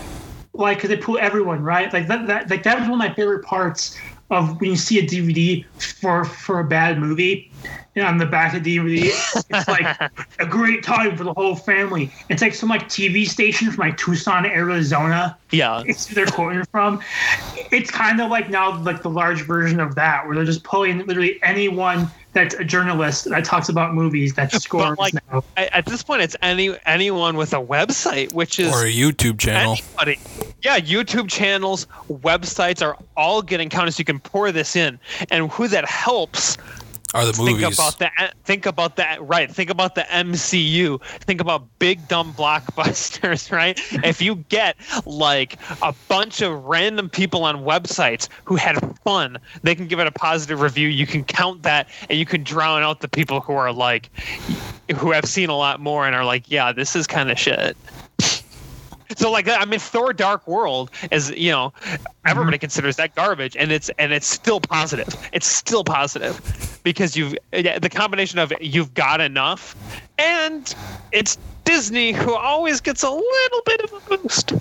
like, 0.53 0.77
because 0.77 0.89
they 0.89 0.97
pull 0.97 1.17
everyone 1.19 1.63
right. 1.63 1.91
Like 1.91 2.07
that. 2.07 2.27
That. 2.27 2.49
Like 2.49 2.63
that 2.63 2.79
was 2.79 2.87
one 2.87 3.01
of 3.01 3.09
my 3.09 3.13
favorite 3.13 3.45
parts 3.45 3.97
of 4.29 4.59
when 4.61 4.69
you 4.69 4.75
see 4.75 4.99
a 4.99 5.03
DVD 5.03 5.65
for 5.99 6.25
for 6.25 6.59
a 6.59 6.63
bad 6.63 6.99
movie. 6.99 7.50
And 7.95 8.05
on 8.05 8.17
the 8.17 8.25
back 8.25 8.53
of 8.53 8.63
the 8.63 8.77
DVD, 8.77 9.11
it's 9.49 9.67
like 9.67 10.11
a 10.39 10.45
great 10.45 10.83
time 10.83 11.17
for 11.17 11.23
the 11.23 11.33
whole 11.33 11.55
family. 11.55 12.11
It's 12.29 12.41
like 12.41 12.53
some 12.53 12.69
like 12.69 12.87
TV 12.87 13.27
station 13.27 13.69
from 13.71 13.87
like 13.87 13.97
Tucson, 13.97 14.45
Arizona. 14.45 15.37
Yeah. 15.51 15.83
It's 15.85 16.07
who 16.07 16.15
they're 16.15 16.25
quoting 16.25 16.63
from. 16.65 17.01
It's 17.71 17.91
kind 17.91 18.21
of 18.21 18.29
like 18.29 18.49
now 18.49 18.81
like 18.81 19.01
the 19.01 19.09
large 19.09 19.41
version 19.41 19.79
of 19.79 19.95
that, 19.95 20.25
where 20.25 20.35
they're 20.35 20.45
just 20.45 20.63
pulling 20.63 21.05
literally 21.05 21.39
anyone 21.43 22.09
that's 22.33 22.55
a 22.55 22.63
journalist 22.63 23.29
that 23.29 23.43
talks 23.43 23.67
about 23.67 23.93
movies 23.93 24.33
that 24.35 24.51
scores 24.53 24.97
like, 24.97 25.13
now. 25.29 25.43
At 25.57 25.71
at 25.73 25.85
this 25.85 26.03
point, 26.03 26.21
it's 26.21 26.35
any 26.41 26.77
anyone 26.85 27.35
with 27.35 27.53
a 27.53 27.61
website, 27.61 28.31
which 28.33 28.59
is 28.59 28.71
Or 28.71 28.85
a 28.85 28.91
YouTube 28.91 29.39
channel. 29.39 29.73
Anybody. 29.73 30.19
Yeah, 30.61 30.79
YouTube 30.79 31.29
channels, 31.29 31.87
websites 32.09 32.81
are 32.81 32.97
all 33.17 33.41
getting 33.41 33.69
counted, 33.69 33.93
so 33.93 33.99
you 33.99 34.05
can 34.05 34.19
pour 34.19 34.51
this 34.51 34.75
in. 34.75 34.99
And 35.29 35.51
who 35.51 35.67
that 35.67 35.85
helps 35.85 36.57
Are 37.13 37.25
the 37.25 37.33
think 37.33 37.59
movies. 37.59 37.77
about 37.77 37.99
that 37.99 38.33
think 38.43 38.65
about 38.65 38.95
that 38.95 39.21
right 39.21 39.51
think 39.51 39.69
about 39.69 39.95
the 39.95 40.01
mcu 40.01 41.01
think 41.03 41.41
about 41.41 41.67
big 41.79 42.07
dumb 42.07 42.33
blockbusters 42.33 43.51
right? 43.51 43.79
If 44.03 44.21
you 44.21 44.35
get 44.49 44.77
like 45.05 45.57
a 45.81 45.93
bunch 46.07 46.41
of 46.41 46.63
random 46.65 47.09
people 47.09 47.43
on 47.43 47.63
websites 47.63 48.29
who 48.45 48.55
had 48.55 48.77
fun 49.03 49.37
they 49.63 49.75
can 49.75 49.87
give 49.87 49.99
it 49.99 50.07
a 50.07 50.11
positive 50.11 50.61
review. 50.61 50.87
You 50.87 51.05
can 51.05 51.23
count 51.23 51.63
that 51.63 51.89
and 52.09 52.17
you 52.17 52.25
can 52.25 52.43
drown 52.43 52.81
out 52.81 53.01
the 53.01 53.07
people 53.07 53.41
who 53.41 53.53
are 53.53 53.71
like 53.71 54.09
who 54.95 55.11
have 55.11 55.25
seen 55.25 55.49
a 55.49 55.57
lot 55.57 55.79
more 55.79 56.05
and 56.05 56.15
are 56.15 56.25
like 56.25 56.49
yeah 56.49 56.71
this 56.71 56.95
is 56.95 57.07
kind 57.07 57.31
of 57.31 57.37
shit 57.37 57.77
so 59.15 59.31
like 59.31 59.47
I 59.47 59.65
mean 59.65 59.79
Thor 59.79 60.13
Dark 60.13 60.47
World 60.47 60.91
is 61.11 61.31
you 61.31 61.51
know 61.51 61.73
everybody 62.25 62.57
mhm. 62.57 62.61
considers 62.61 62.95
that 62.97 63.15
garbage 63.15 63.55
and 63.57 63.71
it's 63.71 63.89
and 63.97 64.11
it's 64.11 64.27
still 64.27 64.59
positive. 64.59 65.15
It's 65.33 65.47
still 65.47 65.83
positive 65.83 66.79
because 66.83 67.15
you've 67.15 67.35
yeah, 67.53 67.79
the 67.79 67.89
combination 67.89 68.39
of 68.39 68.53
you've 68.61 68.93
got 68.93 69.21
enough 69.21 69.75
and 70.17 70.73
it's 71.11 71.37
Disney 71.63 72.11
who 72.11 72.33
always 72.33 72.81
gets 72.81 73.03
a 73.03 73.09
little 73.09 73.61
bit 73.65 73.81
of 73.81 73.93
a 73.93 74.17
boost. 74.17 74.53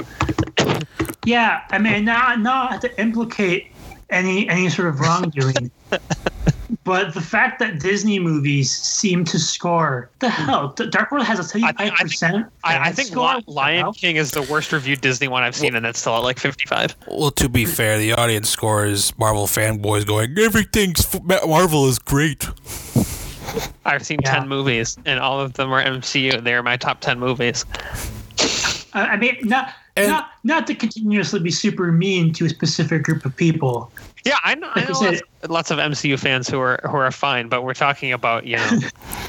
Yeah, 1.24 1.62
I 1.70 1.78
mean, 1.78 2.04
not 2.04 2.40
not 2.40 2.80
to 2.82 3.00
implicate 3.00 3.72
any 4.10 4.48
any 4.48 4.68
sort 4.68 4.88
of 4.88 5.00
wrongdoing, 5.00 5.70
but 6.84 7.12
the 7.14 7.20
fact 7.20 7.58
that 7.58 7.78
Disney 7.78 8.18
movies 8.18 8.70
seem 8.74 9.24
to 9.26 9.38
score 9.38 10.10
the 10.20 10.30
hmm. 10.30 10.42
hell, 10.44 10.68
D- 10.68 10.88
Dark 10.88 11.12
World 11.12 11.26
has 11.26 11.38
a 11.38 11.44
seventy 11.44 11.72
five 11.76 11.92
percent. 11.98 12.46
I, 12.64 12.88
I 12.88 12.92
think 12.92 13.14
Li- 13.14 13.44
Lion 13.46 13.92
King 13.92 14.16
is 14.16 14.30
the 14.30 14.42
worst 14.42 14.72
reviewed 14.72 15.00
Disney 15.00 15.28
one 15.28 15.42
I've 15.42 15.54
seen 15.54 15.74
and 15.74 15.84
it's 15.84 15.98
still 16.00 16.16
at 16.16 16.22
like 16.22 16.38
55. 16.38 16.96
Well, 17.08 17.30
to 17.32 17.48
be 17.48 17.64
fair, 17.64 17.98
the 17.98 18.12
audience 18.12 18.48
score 18.48 18.86
is 18.86 19.16
Marvel 19.18 19.46
fanboys 19.46 20.06
going, 20.06 20.36
everything's 20.38 21.14
f- 21.14 21.22
Marvel 21.46 21.86
is 21.88 21.98
great. 21.98 22.48
I've 23.84 24.04
seen 24.04 24.18
Yeah. 24.24 24.36
10 24.40 24.48
movies 24.48 24.96
and 25.04 25.18
all 25.20 25.40
of 25.40 25.54
them 25.54 25.72
are 25.72 25.82
MCU. 25.82 26.34
And 26.34 26.46
they're 26.46 26.62
my 26.62 26.76
top 26.76 27.00
10 27.00 27.18
movies. 27.18 27.64
I 28.94 29.10
I 29.12 29.16
mean, 29.16 29.36
not 29.42 29.72
And- 29.96 30.08
not 30.08 30.30
not 30.44 30.66
to 30.68 30.74
continuously 30.74 31.40
be 31.40 31.50
super 31.50 31.92
mean 31.92 32.32
to 32.34 32.46
a 32.46 32.48
specific 32.48 33.02
group 33.02 33.24
of 33.24 33.36
people. 33.36 33.90
Yeah, 34.24 34.36
I 34.44 34.54
know, 34.54 34.68
Like 34.76 34.84
I 34.84 34.88
know 34.88 34.94
said- 34.94 35.20
lots, 35.42 35.50
lots 35.50 35.70
of 35.70 35.78
MCU 35.78 36.18
fans 36.18 36.48
who 36.48 36.60
are 36.60 36.80
who 36.84 36.96
are 36.96 37.10
fine, 37.10 37.48
but 37.48 37.62
we're 37.62 37.74
talking 37.74 38.12
about 38.12 38.46
you 38.46 38.56
know, 38.56 38.78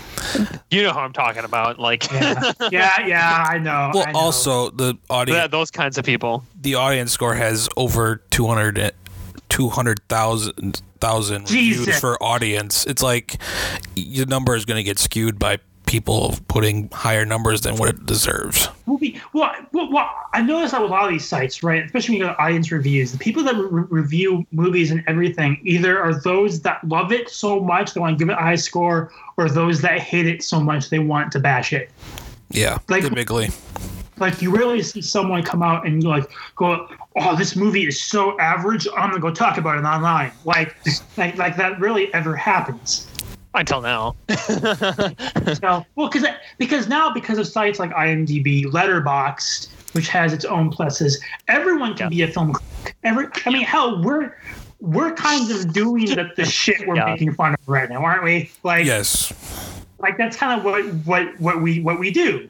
you 0.72 0.84
know 0.84 0.91
who 0.94 1.00
I'm 1.00 1.13
talking 1.13 1.44
about, 1.44 1.80
like 1.80 2.12
Yeah, 2.12 2.53
yeah, 2.72 3.06
yeah 3.08 3.46
I 3.50 3.58
know. 3.58 3.91
Well, 3.94 4.06
I 4.08 4.12
know. 4.12 4.20
also 4.20 4.70
the 4.72 4.96
audience, 5.10 5.38
yeah, 5.38 5.48
those 5.48 5.72
kinds 5.72 5.98
of 5.98 6.06
people. 6.06 6.44
the 6.62 6.75
audience 6.75 7.12
score 7.12 7.36
has 7.36 7.68
over 7.77 8.18
200 8.32 8.77
and- 8.77 8.91
200,000 9.50 10.82
thousand 11.01 11.48
Jesus. 11.48 11.80
reviews 11.80 12.00
for 12.00 12.22
audience. 12.24 12.86
It's 12.86 13.03
like 13.03 13.38
your 13.96 14.25
number 14.27 14.56
is 14.56 14.65
going 14.65 14.77
to 14.77 14.84
get 14.84 14.98
skewed 15.00 15.38
by 15.39 15.58
people 15.91 16.36
putting 16.48 16.88
higher 16.93 17.25
numbers 17.25 17.62
than 17.62 17.75
what 17.75 17.89
it 17.89 18.05
deserves. 18.05 18.69
movie. 18.86 19.19
Well, 19.33 19.51
well, 19.74 19.91
well, 19.91 20.10
I 20.33 20.41
noticed 20.41 20.71
that 20.71 20.81
with 20.81 20.89
a 20.89 20.93
lot 20.93 21.03
of 21.05 21.12
these 21.12 21.27
sites, 21.27 21.63
right? 21.63 21.83
Especially 21.83 22.13
when 22.15 22.21
you 22.21 22.27
go 22.27 22.33
to 22.33 22.41
audience 22.41 22.71
reviews, 22.71 23.12
the 23.12 23.17
people 23.17 23.43
that 23.43 23.55
re- 23.57 23.83
review 23.89 24.45
movies 24.51 24.91
and 24.91 25.03
everything 25.07 25.60
either 25.63 26.01
are 26.01 26.13
those 26.21 26.62
that 26.62 26.81
love 26.88 27.12
it 27.12 27.29
so 27.29 27.60
much 27.60 27.93
they 27.93 28.00
want 28.00 28.17
to 28.17 28.24
give 28.25 28.29
it 28.29 28.38
a 28.39 28.41
high 28.41 28.55
score, 28.55 29.12
or 29.36 29.50
those 29.50 29.81
that 29.81 30.00
hate 30.00 30.27
it 30.27 30.43
so 30.43 30.62
much 30.62 30.89
they 30.89 31.00
want 31.00 31.29
to 31.33 31.39
bash 31.39 31.74
it. 31.74 31.91
Yeah, 32.50 32.77
Like- 32.88 33.03
typically. 33.03 33.50
Like 34.17 34.39
you 34.41 34.55
rarely 34.55 34.83
see 34.83 35.01
someone 35.01 35.41
come 35.41 35.63
out 35.63 35.88
and 35.88 36.03
like 36.03 36.29
go, 36.55 36.88
"Oh, 37.15 37.36
this 37.36 37.55
movie 37.55 37.88
is 37.88 38.00
so 38.00 38.39
average. 38.39 38.88
I'm 38.95 39.10
gonna 39.10 39.19
go 39.19 39.31
talk 39.31 39.57
about 39.57 39.79
it 39.79 39.83
online." 39.83 40.31
Like, 40.45 40.75
like, 41.17 41.38
like 41.38 41.55
that 41.57 41.79
really 41.79 42.13
ever 42.13 42.36
happens. 42.36 43.07
Until 43.53 43.81
now, 43.81 44.15
So, 44.29 45.86
well, 45.96 46.10
because 46.10 46.25
because 46.58 46.88
now 46.88 47.12
because 47.13 47.38
of 47.38 47.46
sites 47.48 47.79
like 47.79 47.91
IMDb, 47.91 48.63
Letterboxd, 48.65 49.67
which 49.91 50.08
has 50.08 50.31
its 50.31 50.46
own 50.46 50.72
pluses, 50.72 51.15
everyone 51.50 51.96
can 51.96 52.10
be 52.10 52.22
a 52.22 52.27
film 52.29 52.53
critic. 52.53 52.96
Every, 53.03 53.27
I 53.46 53.50
mean, 53.50 53.63
hell, 53.63 54.01
we're 54.03 54.38
we're 54.79 55.13
kind 55.13 55.51
of 55.51 55.74
doing 55.74 56.05
the, 56.05 56.31
the 56.38 56.46
shit 56.46 56.88
we're 56.88 56.96
Yeah. 56.96 57.05
making 57.05 57.34
fun 57.34 57.53
of 57.53 57.60
right 57.67 57.89
now, 57.89 58.03
aren't 58.05 58.24
we? 58.24 58.50
Like, 58.63 58.86
Yes. 58.86 59.34
like 60.00 60.17
that's 60.17 60.38
kind 60.38 60.58
of 60.58 60.63
what 60.65 60.86
what 61.05 61.39
what 61.41 61.62
we 61.62 61.81
what 61.81 62.00
we 62.00 62.10
do. 62.10 62.50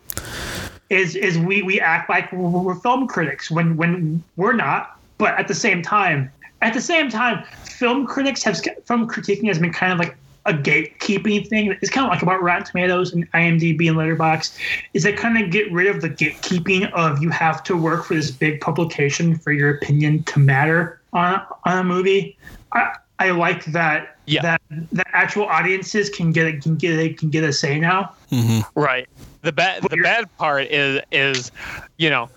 Is 0.91 1.15
is 1.15 1.37
we 1.39 1.63
we 1.63 1.79
act 1.81 2.09
like 2.11 2.31
we're, 2.31 2.47
we're 2.47 2.75
film 2.75 3.07
critics 3.07 3.49
when 3.49 3.75
when 3.75 4.23
we're 4.35 4.53
not, 4.53 4.99
but 5.17 5.33
at 5.39 5.47
the 5.47 5.55
same 5.55 5.81
time, 5.81 6.31
at 6.61 6.73
the 6.75 6.81
same 6.81 7.09
time, 7.09 7.43
film 7.65 8.05
critics 8.05 8.43
have 8.43 8.59
film 8.85 9.07
critiquing 9.09 9.47
has 9.47 9.57
been 9.57 9.73
kind 9.73 9.91
of 9.91 9.97
like 9.97 10.15
a 10.45 10.53
gatekeeping 10.53 11.47
thing. 11.47 11.77
It's 11.81 11.91
kind 11.91 12.05
of 12.05 12.11
like 12.11 12.21
about 12.23 12.41
Rotten 12.41 12.65
Tomatoes 12.65 13.13
and 13.13 13.31
IMDb 13.31 13.87
and 13.87 13.97
Letterboxd, 13.97 14.57
Is 14.93 15.03
they 15.03 15.13
kind 15.13 15.43
of 15.43 15.51
get 15.51 15.71
rid 15.71 15.87
of 15.87 16.01
the 16.01 16.09
gatekeeping 16.09 16.91
of 16.93 17.21
you 17.21 17.29
have 17.29 17.63
to 17.65 17.77
work 17.77 18.05
for 18.05 18.15
this 18.15 18.31
big 18.31 18.59
publication 18.61 19.37
for 19.37 19.51
your 19.51 19.69
opinion 19.69 20.23
to 20.23 20.39
matter 20.39 21.01
on 21.13 21.41
on 21.65 21.77
a 21.77 21.83
movie. 21.83 22.37
I 22.73 22.95
I 23.19 23.29
like 23.31 23.65
that 23.65 24.17
Yeah. 24.25 24.41
that 24.41 24.61
the 24.91 25.03
actual 25.13 25.45
audiences 25.45 26.09
can 26.09 26.31
get 26.31 26.47
a, 26.47 26.57
can 26.57 26.75
get 26.75 26.97
a, 26.97 27.13
can 27.13 27.29
get 27.29 27.43
a 27.43 27.53
say 27.53 27.79
now. 27.79 28.13
Mm-hmm. 28.31 28.79
right? 28.79 29.07
The 29.43 29.51
bad 29.51 29.83
the 29.89 29.97
bad 29.97 30.37
part 30.37 30.67
is 30.67 31.01
is 31.11 31.51
you 31.97 32.09
know 32.09 32.29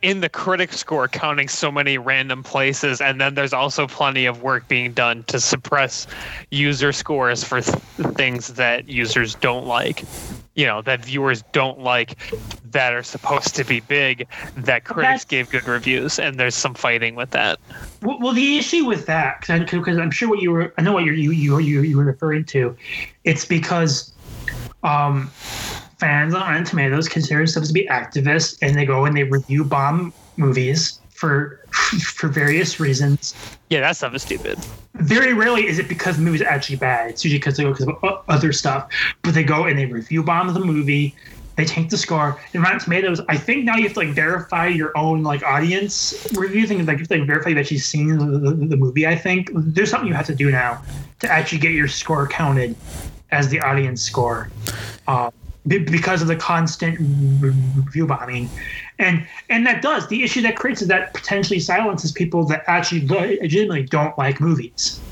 in 0.00 0.20
the 0.20 0.28
critic 0.28 0.72
score 0.72 1.06
counting 1.06 1.48
so 1.48 1.70
many 1.70 1.98
random 1.98 2.42
places, 2.42 3.00
and 3.00 3.20
then 3.20 3.34
there's 3.34 3.52
also 3.52 3.86
plenty 3.86 4.24
of 4.24 4.42
work 4.42 4.66
being 4.68 4.92
done 4.92 5.22
to 5.24 5.38
suppress 5.38 6.06
user 6.50 6.92
scores 6.92 7.44
for 7.44 7.60
th- 7.60 7.76
things 8.14 8.54
that 8.54 8.88
users 8.88 9.34
don't 9.34 9.66
like. 9.66 10.04
You 10.54 10.64
know 10.64 10.80
that 10.82 11.04
viewers 11.04 11.42
don't 11.52 11.80
like 11.80 12.16
that 12.70 12.94
are 12.94 13.02
supposed 13.02 13.54
to 13.56 13.64
be 13.64 13.80
big 13.80 14.26
that 14.56 14.84
critics 14.84 15.26
gave 15.26 15.50
good 15.50 15.68
reviews, 15.68 16.18
and 16.18 16.40
there's 16.40 16.54
some 16.54 16.74
fighting 16.74 17.14
with 17.14 17.30
that. 17.32 17.58
Well, 18.00 18.18
well, 18.18 18.32
the 18.32 18.56
issue 18.56 18.86
with 18.86 19.04
that, 19.06 19.44
because 19.46 19.98
I'm 19.98 20.10
sure 20.10 20.28
what 20.30 20.40
you 20.40 20.52
were, 20.52 20.72
I 20.78 20.82
know 20.82 20.92
what 20.92 21.04
you're, 21.04 21.14
you 21.14 21.32
you 21.32 21.58
you 21.58 21.82
you 21.82 21.96
were 21.98 22.04
referring 22.04 22.44
to. 22.46 22.74
It's 23.24 23.44
because 23.44 24.12
um, 24.82 25.30
fans 25.98 26.34
on 26.34 26.40
Rotten 26.40 26.64
Tomatoes 26.64 27.08
consider 27.08 27.40
themselves 27.40 27.68
to 27.68 27.74
be 27.74 27.86
activists, 27.86 28.58
and 28.62 28.76
they 28.76 28.84
go 28.84 29.04
and 29.04 29.16
they 29.16 29.24
review 29.24 29.64
bomb 29.64 30.12
movies 30.36 31.00
for 31.10 31.60
for 32.14 32.28
various 32.28 32.78
reasons. 32.78 33.34
Yeah, 33.70 33.80
that 33.80 33.96
stuff 33.96 34.14
is 34.14 34.22
stupid. 34.22 34.58
Very 34.94 35.32
rarely 35.34 35.66
is 35.66 35.78
it 35.78 35.88
because 35.88 36.16
the 36.16 36.22
movie's 36.22 36.42
actually 36.42 36.76
bad. 36.76 37.10
It's 37.10 37.24
usually 37.24 37.38
because 37.38 37.56
they 37.56 37.64
go 37.64 37.72
because 37.72 37.88
of 37.88 38.24
other 38.28 38.52
stuff. 38.52 38.90
But 39.22 39.34
they 39.34 39.44
go 39.44 39.64
and 39.64 39.78
they 39.78 39.86
review 39.86 40.22
bomb 40.22 40.52
the 40.52 40.60
movie. 40.60 41.14
They 41.56 41.64
tank 41.64 41.88
the 41.88 41.96
score. 41.96 42.38
And 42.52 42.62
Rotten 42.62 42.80
Tomatoes, 42.80 43.20
I 43.30 43.38
think 43.38 43.64
now 43.64 43.76
you 43.76 43.84
have 43.84 43.94
to 43.94 44.00
like 44.00 44.10
verify 44.10 44.66
your 44.66 44.96
own 44.96 45.22
like 45.22 45.42
audience 45.42 46.26
review 46.34 46.66
thing. 46.66 46.84
Like 46.84 46.98
you 46.98 46.98
have 47.00 47.08
to 47.08 47.18
like, 47.18 47.26
verify 47.26 47.54
that 47.54 47.70
you've 47.70 47.82
seen 47.82 48.18
the, 48.18 48.38
the, 48.38 48.66
the 48.66 48.76
movie. 48.76 49.06
I 49.06 49.16
think 49.16 49.50
there's 49.54 49.90
something 49.90 50.06
you 50.06 50.14
have 50.14 50.26
to 50.26 50.34
do 50.34 50.50
now 50.50 50.82
to 51.20 51.30
actually 51.32 51.58
get 51.58 51.72
your 51.72 51.88
score 51.88 52.26
counted 52.28 52.76
as 53.30 53.48
the 53.48 53.60
audience 53.60 54.02
score, 54.02 54.50
be- 55.08 55.30
because 55.66 56.22
of 56.22 56.28
the 56.28 56.36
constant 56.36 56.98
re- 57.00 57.52
review 57.74 58.06
bombing, 58.06 58.52
and 58.98 59.26
and 59.48 59.66
that 59.66 59.82
does 59.82 60.06
the 60.08 60.22
issue 60.22 60.42
that 60.42 60.56
creates 60.56 60.82
is 60.82 60.88
that 60.88 61.12
potentially 61.14 61.60
silences 61.60 62.12
people 62.12 62.44
that 62.46 62.62
actually 62.66 63.06
le- 63.06 63.36
legitimately 63.42 63.84
don't 63.84 64.16
like 64.18 64.40
movies. 64.40 65.02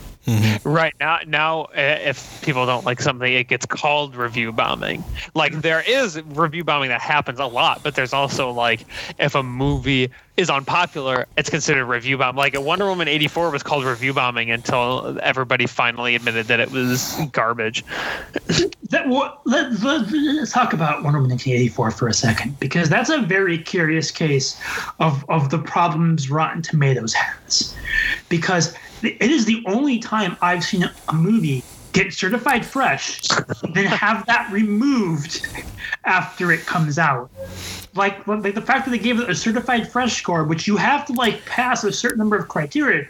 Right 0.64 0.94
now, 0.98 1.18
now 1.26 1.62
uh, 1.64 1.98
if 2.02 2.40
people 2.42 2.64
don't 2.64 2.84
like 2.84 3.00
something, 3.00 3.30
it 3.32 3.48
gets 3.48 3.66
called 3.66 4.16
review 4.16 4.52
bombing. 4.52 5.04
Like 5.34 5.60
there 5.60 5.82
is 5.86 6.20
review 6.22 6.64
bombing 6.64 6.88
that 6.88 7.02
happens 7.02 7.38
a 7.38 7.46
lot, 7.46 7.82
but 7.82 7.94
there's 7.94 8.12
also 8.12 8.50
like 8.50 8.86
if 9.18 9.34
a 9.34 9.42
movie 9.42 10.10
is 10.36 10.50
unpopular, 10.50 11.26
it's 11.36 11.50
considered 11.50 11.84
review 11.84 12.16
bomb. 12.18 12.36
Like 12.36 12.58
Wonder 12.58 12.86
Woman 12.86 13.06
'84 13.06 13.50
was 13.50 13.62
called 13.62 13.84
review 13.84 14.14
bombing 14.14 14.50
until 14.50 15.18
everybody 15.22 15.66
finally 15.66 16.14
admitted 16.14 16.46
that 16.46 16.58
it 16.60 16.70
was 16.70 17.16
garbage. 17.32 17.84
That, 18.90 19.08
well, 19.08 19.40
let, 19.44 19.72
let, 19.82 20.06
us 20.12 20.52
talk 20.52 20.72
about 20.72 21.02
Wonder 21.02 21.18
Woman 21.18 21.30
1984 21.30 21.90
for 21.90 22.06
a 22.06 22.12
second, 22.12 22.60
because 22.60 22.88
that's 22.88 23.10
a 23.10 23.18
very 23.18 23.58
curious 23.58 24.12
case 24.12 24.60
of, 25.00 25.28
of 25.28 25.50
the 25.50 25.58
problems 25.58 26.30
Rotten 26.30 26.62
Tomatoes 26.62 27.12
has. 27.14 27.74
Because 28.28 28.74
it 29.06 29.30
is 29.30 29.44
the 29.44 29.62
only 29.66 29.98
time 29.98 30.36
I've 30.40 30.64
seen 30.64 30.88
a 31.08 31.12
movie 31.12 31.62
get 31.94 32.12
certified 32.12 32.66
fresh, 32.66 33.22
then 33.72 33.86
have 33.86 34.26
that 34.26 34.50
removed 34.52 35.46
after 36.04 36.52
it 36.52 36.66
comes 36.66 36.98
out. 36.98 37.30
Like, 37.94 38.26
like 38.26 38.54
the 38.54 38.60
fact 38.60 38.84
that 38.84 38.90
they 38.90 38.98
gave 38.98 39.20
it 39.20 39.30
a 39.30 39.34
certified 39.34 39.90
fresh 39.90 40.16
score, 40.16 40.44
which 40.44 40.66
you 40.66 40.76
have 40.76 41.06
to 41.06 41.12
like 41.12 41.44
pass 41.46 41.84
a 41.84 41.92
certain 41.92 42.18
number 42.18 42.36
of 42.36 42.48
criteria 42.48 43.06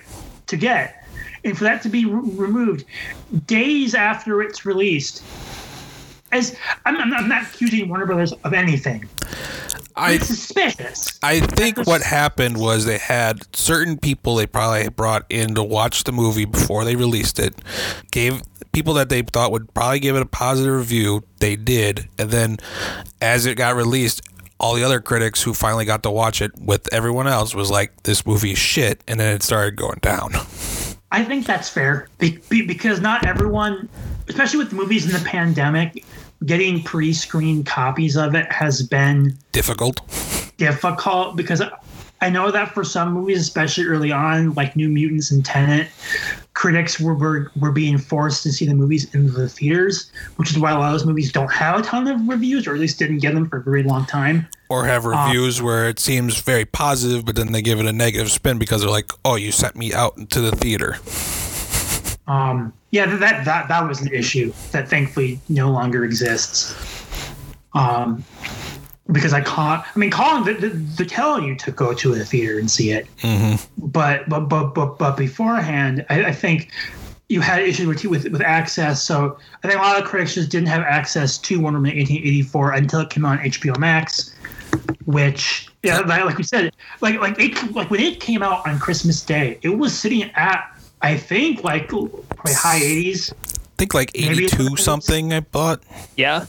to 0.46 0.56
get, 0.56 1.06
and 1.44 1.56
for 1.56 1.64
that 1.64 1.82
to 1.82 1.88
be 1.88 2.04
re- 2.04 2.30
removed 2.34 2.84
days 3.46 3.94
after 3.94 4.42
it's 4.42 4.66
released. 4.66 5.24
As 6.34 6.56
I'm, 6.84 6.96
I'm, 6.96 7.14
I'm 7.14 7.28
not 7.28 7.44
accusing 7.44 7.88
Warner 7.88 8.06
Brothers 8.06 8.32
of 8.32 8.52
anything. 8.52 9.08
I 9.96 10.14
it's 10.14 10.26
suspicious. 10.26 11.18
I 11.22 11.38
think 11.38 11.86
what 11.86 12.02
happened 12.02 12.58
was 12.58 12.84
they 12.84 12.98
had 12.98 13.46
certain 13.54 13.96
people 13.96 14.34
they 14.34 14.46
probably 14.46 14.88
brought 14.88 15.24
in 15.30 15.54
to 15.54 15.62
watch 15.62 16.02
the 16.02 16.10
movie 16.10 16.44
before 16.44 16.84
they 16.84 16.96
released 16.96 17.38
it, 17.38 17.54
gave 18.10 18.42
people 18.72 18.94
that 18.94 19.08
they 19.08 19.22
thought 19.22 19.52
would 19.52 19.72
probably 19.72 20.00
give 20.00 20.16
it 20.16 20.22
a 20.22 20.26
positive 20.26 20.74
review. 20.74 21.22
They 21.38 21.54
did, 21.54 22.08
and 22.18 22.30
then 22.30 22.56
as 23.22 23.46
it 23.46 23.54
got 23.56 23.76
released, 23.76 24.22
all 24.58 24.74
the 24.74 24.82
other 24.82 25.00
critics 25.00 25.40
who 25.40 25.54
finally 25.54 25.84
got 25.84 26.02
to 26.02 26.10
watch 26.10 26.42
it 26.42 26.50
with 26.58 26.92
everyone 26.92 27.28
else 27.28 27.54
was 27.54 27.70
like, 27.70 28.02
"This 28.02 28.26
movie 28.26 28.52
is 28.52 28.58
shit," 28.58 29.02
and 29.06 29.20
then 29.20 29.36
it 29.36 29.44
started 29.44 29.76
going 29.76 30.00
down. 30.02 30.32
I 31.12 31.22
think 31.22 31.46
that's 31.46 31.68
fair 31.68 32.08
be, 32.18 32.38
be, 32.48 32.66
because 32.66 33.00
not 33.00 33.24
everyone, 33.24 33.88
especially 34.26 34.58
with 34.58 34.72
movies 34.72 35.06
in 35.06 35.12
the 35.12 35.24
pandemic, 35.24 36.04
getting 36.46 36.82
pre-screened 36.82 37.66
copies 37.66 38.16
of 38.16 38.34
it 38.34 38.50
has 38.52 38.82
been 38.82 39.36
Difficult. 39.52 40.00
difficult 40.58 41.36
because 41.36 41.62
I 42.20 42.30
know 42.30 42.50
that 42.50 42.72
for 42.72 42.84
some 42.84 43.12
movies, 43.12 43.40
especially 43.40 43.84
early 43.84 44.10
on, 44.10 44.54
like 44.54 44.76
New 44.76 44.88
Mutants 44.88 45.30
and 45.30 45.44
Tenet, 45.44 45.88
critics 46.54 46.98
were, 46.98 47.14
were, 47.14 47.50
were 47.60 47.72
being 47.72 47.98
forced 47.98 48.42
to 48.44 48.52
see 48.52 48.64
the 48.64 48.74
movies 48.74 49.12
in 49.14 49.32
the 49.34 49.48
theaters, 49.48 50.10
which 50.36 50.50
is 50.50 50.58
why 50.58 50.70
a 50.70 50.78
lot 50.78 50.86
of 50.86 50.92
those 50.92 51.04
movies 51.04 51.30
don't 51.32 51.52
have 51.52 51.80
a 51.80 51.82
ton 51.82 52.06
of 52.08 52.26
reviews, 52.26 52.66
or 52.66 52.72
at 52.74 52.80
least 52.80 52.98
didn't 52.98 53.18
get 53.18 53.34
them 53.34 53.48
for 53.48 53.58
a 53.58 53.62
very 53.62 53.82
long 53.82 54.06
time. 54.06 54.46
Or 54.70 54.86
have 54.86 55.04
reviews 55.04 55.60
where 55.60 55.88
it 55.88 55.98
seems 55.98 56.40
very 56.40 56.64
positive, 56.64 57.26
but 57.26 57.36
then 57.36 57.52
they 57.52 57.60
give 57.60 57.78
it 57.78 57.86
a 57.86 57.92
negative 57.92 58.30
spin 58.30 58.58
because 58.58 58.80
they're 58.80 58.90
like, 58.90 59.12
"Oh, 59.24 59.34
you 59.34 59.52
sent 59.52 59.76
me 59.76 59.92
out 59.92 60.30
to 60.30 60.40
the 60.40 60.52
theater." 60.52 60.96
Um, 62.26 62.72
yeah, 62.94 63.06
that 63.06 63.44
that 63.44 63.66
that 63.66 63.88
was 63.88 64.00
an 64.02 64.12
issue 64.12 64.52
that 64.70 64.88
thankfully 64.88 65.40
no 65.48 65.68
longer 65.68 66.04
exists. 66.04 66.72
Um, 67.72 68.22
because 69.10 69.32
I 69.32 69.40
caught, 69.40 69.84
I 69.94 69.98
mean, 69.98 70.12
Colin, 70.12 70.44
the, 70.44 70.54
the, 70.54 70.68
the 70.68 71.04
telling 71.04 71.44
you 71.44 71.56
to 71.56 71.72
go 71.72 71.92
to 71.92 72.14
a 72.14 72.20
theater 72.20 72.56
and 72.56 72.70
see 72.70 72.92
it, 72.92 73.08
but 73.76 74.28
but 74.28 74.48
but 74.48 74.74
but 74.76 74.96
but 74.96 75.16
beforehand, 75.16 76.06
I, 76.08 76.26
I 76.26 76.32
think 76.32 76.70
you 77.28 77.40
had 77.40 77.62
issues 77.62 77.88
with, 77.88 78.04
with 78.04 78.28
with 78.28 78.40
access. 78.40 79.02
So 79.02 79.38
I 79.64 79.68
think 79.68 79.80
a 79.80 79.82
lot 79.82 80.00
of 80.00 80.06
critics 80.06 80.34
just 80.34 80.52
didn't 80.52 80.68
have 80.68 80.82
access 80.82 81.36
to 81.38 81.56
Wonder 81.56 81.80
Woman 81.80 81.96
1984 81.96 82.72
until 82.74 83.00
it 83.00 83.10
came 83.10 83.24
out 83.24 83.40
on 83.40 83.44
HBO 83.44 83.76
Max, 83.76 84.36
which 85.04 85.68
yeah, 85.82 85.98
like, 85.98 86.24
like 86.24 86.38
we 86.38 86.44
said, 86.44 86.72
like 87.00 87.18
like 87.20 87.34
it 87.40 87.72
like 87.72 87.90
when 87.90 87.98
it 87.98 88.20
came 88.20 88.44
out 88.44 88.64
on 88.68 88.78
Christmas 88.78 89.20
Day, 89.20 89.58
it 89.62 89.70
was 89.70 89.92
sitting 89.92 90.30
at 90.36 90.70
I 91.02 91.18
think 91.18 91.62
like 91.62 91.90
probably 92.44 92.54
high 92.54 92.80
80s. 92.80 93.32
I 93.32 93.76
think 93.76 93.94
like 93.94 94.12
eighty-two 94.14 94.76
something. 94.76 95.32
I 95.32 95.40
bought. 95.40 95.82
Yeah, 96.16 96.46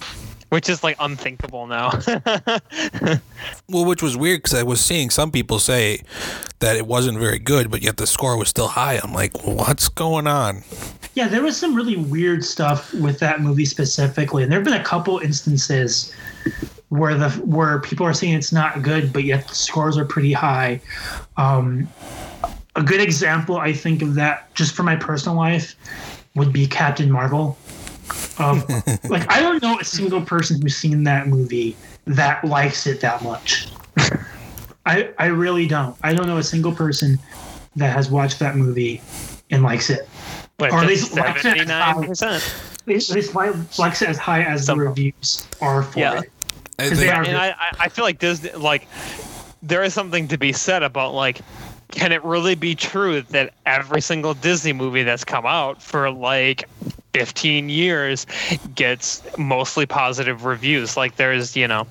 which 0.50 0.70
is 0.70 0.84
like 0.84 0.96
unthinkable 1.00 1.68
now. 1.68 1.92
Well, 3.68 3.86
which 3.86 4.04
was 4.04 4.16
weird 4.16 4.44
because 4.44 4.54
I 4.54 4.64
was 4.64 4.80
seeing 4.80 5.10
some 5.10 5.32
people 5.32 5.58
say 5.58 6.02
that 6.60 6.76
it 6.76 6.86
wasn't 6.86 7.18
very 7.18 7.40
good, 7.40 7.72
but 7.72 7.82
yet 7.82 7.98
the 7.98 8.06
score 8.06 8.38
was 8.38 8.48
still 8.48 8.68
high. 8.68 9.00
I'm 9.04 9.12
like, 9.14 9.44
what's 9.44 9.90
going 9.90 10.28
on? 10.28 10.64
Yeah, 11.16 11.28
there 11.28 11.42
was 11.42 11.58
some 11.58 11.74
really 11.76 11.96
weird 11.96 12.44
stuff 12.46 12.94
with 12.94 13.20
that 13.20 13.42
movie 13.42 13.66
specifically, 13.66 14.44
and 14.44 14.52
there 14.52 14.60
have 14.60 14.66
been 14.66 14.80
a 14.80 14.84
couple 14.84 15.18
instances 15.20 16.14
where 16.90 17.16
the 17.16 17.30
where 17.42 17.80
people 17.80 18.06
are 18.06 18.14
saying 18.14 18.34
it's 18.34 18.52
not 18.52 18.82
good, 18.84 19.12
but 19.12 19.24
yet 19.24 19.48
the 19.48 19.56
scores 19.56 19.98
are 19.98 20.06
pretty 20.06 20.34
high. 20.34 20.80
Um, 21.38 21.88
a 22.76 22.84
good 22.84 23.02
example, 23.02 23.58
I 23.58 23.74
think, 23.74 24.02
of 24.02 24.16
that, 24.16 24.54
just 24.56 24.76
for 24.76 24.84
my 24.84 24.96
personal 24.96 25.38
life, 25.38 25.76
would 26.36 26.52
be 26.52 26.68
Captain 26.68 27.10
Marvel. 27.12 27.58
Of 28.38 28.40
um, 28.40 28.84
like, 29.10 29.32
I 29.32 29.40
don't 29.42 29.62
know 29.64 29.80
a 29.80 29.84
single 29.84 30.22
person 30.22 30.62
who's 30.62 30.76
seen 30.76 31.04
that 31.06 31.28
movie 31.28 31.76
that 32.06 32.44
likes 32.46 32.86
it 32.86 33.02
that 33.02 33.24
much. 33.24 33.70
I 34.86 35.10
I 35.18 35.28
really 35.28 35.68
don't. 35.68 35.96
I 36.04 36.14
don't 36.14 36.28
know 36.28 36.38
a 36.38 36.44
single 36.44 36.72
person 36.74 37.18
that 37.78 37.94
has 37.96 38.10
watched 38.12 38.40
that 38.40 38.56
movie 38.56 39.02
and 39.50 39.64
likes 39.64 39.90
it. 39.90 40.08
but 40.58 40.72
Or 40.72 40.80
at 40.82 40.88
least 40.88 41.16
likes 41.16 41.44
it. 41.46 41.58
79%. 41.58 42.22
At 42.82 42.88
least, 42.88 43.10
at 43.10 43.16
least 43.16 43.34
my 43.34 43.52
likes 43.80 44.02
it 44.02 44.10
as 44.10 44.18
high 44.18 44.44
as 44.44 44.66
Some- 44.66 44.78
the 44.80 44.86
reviews 44.86 45.48
are 45.62 45.82
for 45.84 46.00
Yeah. 46.00 46.20
it. 46.20 46.32
I 46.78 46.90
'Cause 46.90 47.00
they 47.00 47.06
think- 47.08 47.16
are- 47.18 47.24
and 47.24 47.38
I, 47.38 47.48
I- 47.52 47.76
I 47.80 47.90
feel 47.90 48.06
like 48.06 48.20
Disney, 48.20 48.52
like, 48.52 48.88
there 49.64 49.82
is 49.84 49.94
something 49.94 50.28
to 50.28 50.38
be 50.38 50.54
said 50.54 50.84
about 50.84 51.14
like, 51.16 51.40
can 51.92 52.12
it 52.12 52.24
really 52.24 52.56
be 52.56 52.76
true 52.76 53.22
that 53.22 53.54
every 53.66 54.02
single 54.02 54.34
Disney 54.34 54.74
movie 54.74 55.04
that's 55.04 55.24
come 55.24 55.46
out 55.46 55.82
for 55.82 56.10
like 56.12 56.68
15 57.14 57.70
years 57.70 58.26
gets 58.76 59.24
mostly 59.38 59.86
positive 59.86 60.46
reviews? 60.46 60.98
Like, 60.98 61.16
there's 61.16 61.56
you 61.56 61.68
know, 61.68 61.88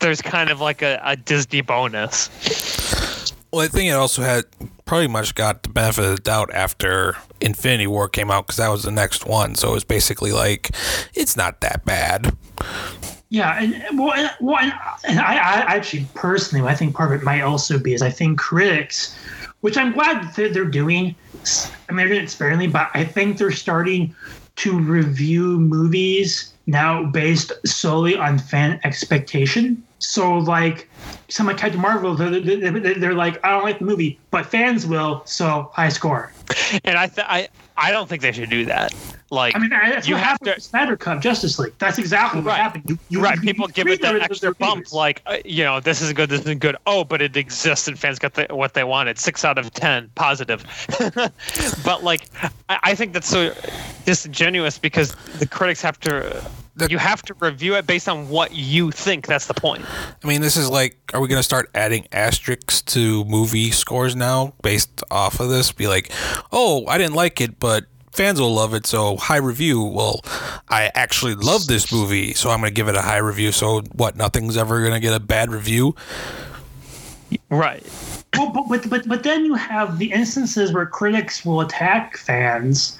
there's 0.00 0.22
kind 0.22 0.50
of 0.50 0.60
like 0.60 0.82
a, 0.82 1.00
a 1.04 1.16
Disney 1.16 1.60
bonus. 1.60 2.30
Well, 3.52 3.64
I 3.64 3.68
think 3.68 3.90
it 3.90 3.94
also 3.94 4.22
had 4.22 4.44
pretty 4.84 5.08
much 5.08 5.34
got 5.34 5.62
the 5.62 5.68
benefit 5.68 6.04
of 6.04 6.16
the 6.16 6.22
doubt 6.22 6.50
after 6.52 7.16
Infinity 7.40 7.86
War 7.86 8.08
came 8.08 8.30
out 8.30 8.46
because 8.46 8.56
that 8.58 8.68
was 8.68 8.82
the 8.82 8.90
next 8.90 9.26
one. 9.26 9.54
So 9.54 9.70
it 9.70 9.74
was 9.74 9.84
basically 9.84 10.32
like, 10.32 10.70
it's 11.14 11.36
not 11.36 11.60
that 11.60 11.84
bad. 11.84 12.36
Yeah, 13.28 13.60
and 13.60 13.98
well, 13.98 14.12
and 14.12 15.18
I, 15.18 15.34
I 15.34 15.74
actually 15.74 16.06
personally, 16.14 16.66
I 16.68 16.74
think 16.74 16.94
part 16.94 17.12
of 17.12 17.20
it 17.20 17.24
might 17.24 17.40
also 17.42 17.78
be 17.78 17.92
is 17.92 18.02
I 18.02 18.10
think 18.10 18.38
critics, 18.38 19.18
which 19.62 19.76
I'm 19.76 19.92
glad 19.92 20.32
that 20.34 20.54
they're 20.54 20.64
doing. 20.64 21.14
I 21.88 21.92
mean, 21.92 21.96
they're 21.96 22.08
doing 22.08 22.22
it 22.22 22.30
sparingly, 22.30 22.68
but 22.68 22.88
I 22.94 23.04
think 23.04 23.38
they're 23.38 23.50
starting 23.50 24.14
to 24.56 24.78
review 24.78 25.58
movies 25.58 26.54
now 26.66 27.04
based 27.04 27.52
solely 27.66 28.16
on 28.16 28.38
fan 28.38 28.80
expectation. 28.84 29.82
So, 29.98 30.38
like, 30.38 30.88
some 31.28 31.46
like 31.46 31.56
Captain 31.56 31.80
Marvel, 31.80 32.14
they're, 32.14 32.40
they're, 32.40 32.94
they're 32.94 33.14
like, 33.14 33.42
I 33.44 33.50
don't 33.50 33.64
like 33.64 33.78
the 33.78 33.84
movie, 33.84 34.18
but 34.30 34.46
fans 34.46 34.86
will, 34.86 35.22
so 35.24 35.70
high 35.72 35.88
score. 35.88 36.32
And 36.84 36.98
I, 36.98 37.06
th- 37.06 37.26
I, 37.28 37.48
I 37.76 37.90
don't 37.90 38.08
think 38.08 38.22
they 38.22 38.32
should 38.32 38.50
do 38.50 38.66
that. 38.66 38.92
Like, 39.30 39.56
I 39.56 39.58
mean, 39.58 39.70
that's 39.70 40.06
You 40.06 40.14
what 40.14 40.20
have 40.22 40.30
happened 40.32 40.46
to- 40.46 40.54
with 40.54 40.62
Snyder 40.62 40.96
Cut 40.96 41.20
Justice 41.20 41.58
League. 41.58 41.72
That's 41.78 41.98
exactly 41.98 42.40
what 42.42 42.48
Right. 42.50 42.58
happened. 42.58 42.84
You, 42.88 42.98
you, 43.08 43.20
right 43.20 43.34
you- 43.36 43.42
people 43.42 43.66
you 43.66 43.72
give 43.72 43.88
it 43.88 44.00
that 44.02 44.14
extra 44.16 44.36
their 44.38 44.54
bump 44.54 44.76
readers. 44.76 44.92
like 44.92 45.22
uh, 45.26 45.38
you 45.44 45.64
know 45.64 45.80
this 45.80 46.00
isn't 46.00 46.14
good 46.16 46.28
this 46.28 46.40
isn't 46.42 46.60
good 46.60 46.76
oh 46.86 47.02
but 47.02 47.20
it 47.20 47.36
exists 47.36 47.88
and 47.88 47.98
fans 47.98 48.18
got 48.20 48.34
the, 48.34 48.46
what 48.50 48.74
they 48.74 48.84
wanted 48.84 49.18
six 49.18 49.44
out 49.44 49.58
of 49.58 49.72
ten 49.72 50.08
positive 50.14 50.64
but 51.84 52.04
like 52.04 52.28
I, 52.68 52.78
I 52.84 52.94
think 52.94 53.12
that's 53.14 53.28
so 53.28 53.52
disingenuous 54.04 54.78
because 54.78 55.14
the 55.38 55.46
critics 55.46 55.82
have 55.82 55.98
to 56.00 56.44
That- 56.76 56.90
you 56.90 56.98
have 56.98 57.22
to 57.22 57.34
review 57.40 57.74
it 57.74 57.86
based 57.86 58.08
on 58.08 58.28
what 58.28 58.54
you 58.54 58.90
think 58.92 59.26
that's 59.26 59.46
the 59.46 59.54
point 59.54 59.84
I 60.22 60.28
mean, 60.28 60.40
this 60.40 60.56
is 60.56 60.68
like, 60.68 60.96
are 61.14 61.20
we 61.20 61.28
going 61.28 61.38
to 61.38 61.42
start 61.44 61.70
adding 61.74 62.06
asterisks 62.12 62.82
to 62.82 63.24
movie 63.26 63.70
scores 63.70 64.16
now 64.16 64.54
based 64.62 65.02
off 65.10 65.38
of 65.40 65.48
this? 65.50 65.70
Be 65.72 65.86
like, 65.86 66.10
oh, 66.52 66.84
I 66.88 66.98
didn't 66.98 67.14
like 67.14 67.40
it, 67.40 67.60
but 67.60 67.84
fans 68.16 68.40
will 68.40 68.54
love 68.54 68.74
it, 68.74 68.86
so 68.86 69.16
high 69.16 69.36
review. 69.36 69.82
Well, 69.82 70.22
I 70.68 70.90
actually 70.94 71.34
love 71.34 71.66
this 71.66 71.92
movie, 71.92 72.32
so 72.34 72.50
I'm 72.50 72.60
going 72.60 72.70
to 72.70 72.74
give 72.74 72.88
it 72.88 72.96
a 72.96 73.02
high 73.02 73.18
review. 73.18 73.52
So 73.52 73.82
what? 73.92 74.16
Nothing's 74.16 74.56
ever 74.56 74.80
going 74.80 74.94
to 74.94 75.00
get 75.00 75.14
a 75.14 75.20
bad 75.20 75.50
review. 75.50 75.94
right 77.50 77.86
well, 78.36 78.50
but, 78.50 78.68
but 78.68 78.90
but 78.90 79.08
but 79.08 79.22
then 79.22 79.44
you 79.44 79.54
have 79.54 79.98
the 79.98 80.12
instances 80.12 80.72
where 80.72 80.86
critics 80.86 81.44
will 81.44 81.60
attack 81.60 82.16
fans 82.16 82.98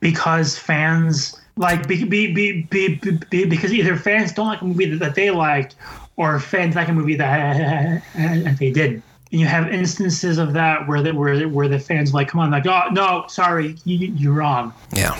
because 0.00 0.58
fans 0.58 1.38
like 1.56 1.86
be, 1.86 2.04
be, 2.04 2.32
be, 2.32 2.62
be, 2.62 2.94
be, 2.94 3.18
be- 3.28 3.44
because 3.44 3.72
either 3.72 3.96
fans 3.96 4.32
don't 4.32 4.46
like 4.46 4.62
a 4.62 4.64
movie 4.64 4.96
that 4.96 5.14
they 5.14 5.30
liked 5.30 5.74
or 6.16 6.40
fans 6.40 6.74
like 6.74 6.88
a 6.88 6.92
movie 6.92 7.16
that, 7.16 8.02
that 8.14 8.56
they 8.58 8.70
didn't. 8.70 9.02
And 9.32 9.40
you 9.40 9.46
have 9.46 9.72
instances 9.72 10.38
of 10.38 10.52
that 10.54 10.86
where 10.88 11.02
the 11.02 11.12
where 11.12 11.48
where 11.48 11.68
the 11.68 11.78
fans 11.78 12.12
like, 12.12 12.28
come 12.28 12.40
on, 12.40 12.50
like, 12.50 12.66
oh 12.66 12.88
no, 12.92 13.24
sorry, 13.28 13.76
you, 13.84 14.08
you're 14.16 14.32
wrong. 14.32 14.72
Yeah. 14.94 15.18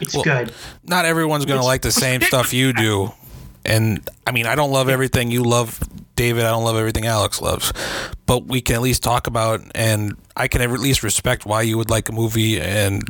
It's 0.00 0.14
Well- 0.14 0.24
good. 0.24 0.52
Not 0.84 1.04
everyone's 1.04 1.44
going 1.44 1.60
to 1.60 1.66
like 1.66 1.82
the 1.82 1.92
same 1.92 2.20
stuff 2.22 2.52
you 2.52 2.72
do. 2.72 3.12
And 3.64 4.08
I 4.26 4.32
mean, 4.32 4.46
I 4.46 4.54
don't 4.54 4.70
love 4.72 4.88
everything 4.88 5.30
you 5.30 5.42
love, 5.42 5.78
David. 6.16 6.44
I 6.44 6.50
don't 6.50 6.64
love 6.64 6.76
everything 6.76 7.04
Alex 7.06 7.40
loves. 7.42 7.72
But 8.24 8.46
we 8.46 8.60
can 8.62 8.76
at 8.76 8.82
least 8.82 9.02
talk 9.02 9.26
about, 9.26 9.60
and 9.74 10.16
I 10.36 10.48
can 10.48 10.62
at 10.62 10.70
least 10.70 11.02
respect 11.02 11.44
why 11.44 11.62
you 11.62 11.76
would 11.76 11.90
like 11.90 12.08
a 12.08 12.12
movie. 12.12 12.58
And 12.60 13.02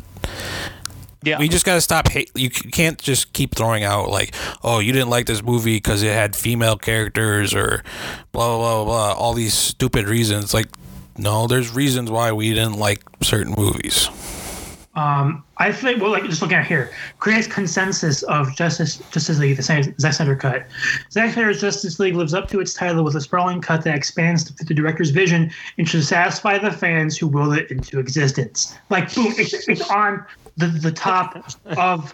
Yeah. 1.23 1.39
we 1.39 1.49
just 1.49 1.65
got 1.65 1.75
to 1.75 1.81
stop 1.81 2.09
hate. 2.09 2.31
You 2.35 2.49
can't 2.51 2.99
just 2.99 3.33
keep 3.33 3.55
throwing 3.55 3.85
out, 3.85 4.09
like, 4.09 4.35
oh, 4.63 4.79
you 4.79 4.93
didn't 4.93 5.11
like 5.11 5.27
this 5.27 5.43
movie 5.43 5.77
because 5.77 6.03
it 6.03 6.13
had 6.13 6.37
female 6.37 6.77
characters 6.77 7.55
or 7.55 7.83
blah, 8.33 8.57
blah, 8.57 8.85
blah, 8.85 8.85
blah. 8.85 9.13
All 9.15 9.35
these 9.35 9.55
stupid 9.55 10.09
reasons. 10.09 10.55
Like, 10.55 10.69
no, 11.17 11.47
there's 11.49 11.75
reasons 11.75 12.11
why 12.11 12.33
we 12.33 12.51
didn't 12.51 12.79
like 12.79 13.03
certain 13.23 13.55
movies. 13.57 14.09
Um, 14.99 15.45
I 15.59 15.71
think 15.71 16.03
well, 16.03 16.11
like 16.11 16.25
just 16.25 16.43
looking 16.43 16.57
at 16.57 16.67
here, 16.67 16.91
critics 17.21 17.47
consensus 17.47 18.25
of 18.25 18.53
Justice 18.57 18.97
Justice 19.13 19.39
League, 19.39 19.57
the 19.57 19.63
same 19.63 19.97
Zack 20.01 20.15
Snyder 20.15 20.35
cut. 20.35 20.67
Zack 21.13 21.35
Snyder's 21.35 21.61
Justice 21.61 22.01
League 22.01 22.17
lives 22.17 22.35
up 22.35 22.49
to 22.49 22.59
its 22.59 22.75
title 22.75 23.05
with 23.05 23.15
a 23.15 23.21
sprawling 23.21 23.61
cut 23.61 23.85
that 23.85 23.95
expands 23.95 24.43
to 24.45 24.53
fit 24.55 24.67
the 24.67 24.75
director's 24.75 25.11
vision 25.11 25.53
and 25.79 25.89
should 25.89 26.05
satisfy 26.05 26.59
the 26.59 26.73
fans 26.73 27.17
who 27.17 27.29
will 27.29 27.53
it 27.53 27.71
into 27.71 28.01
existence. 28.01 28.77
Like 28.91 29.15
boom, 29.15 29.33
it's, 29.39 29.69
it's 29.69 29.89
on 29.89 30.25
the 30.57 30.67
the 30.67 30.91
top 30.91 31.47
of 31.77 32.13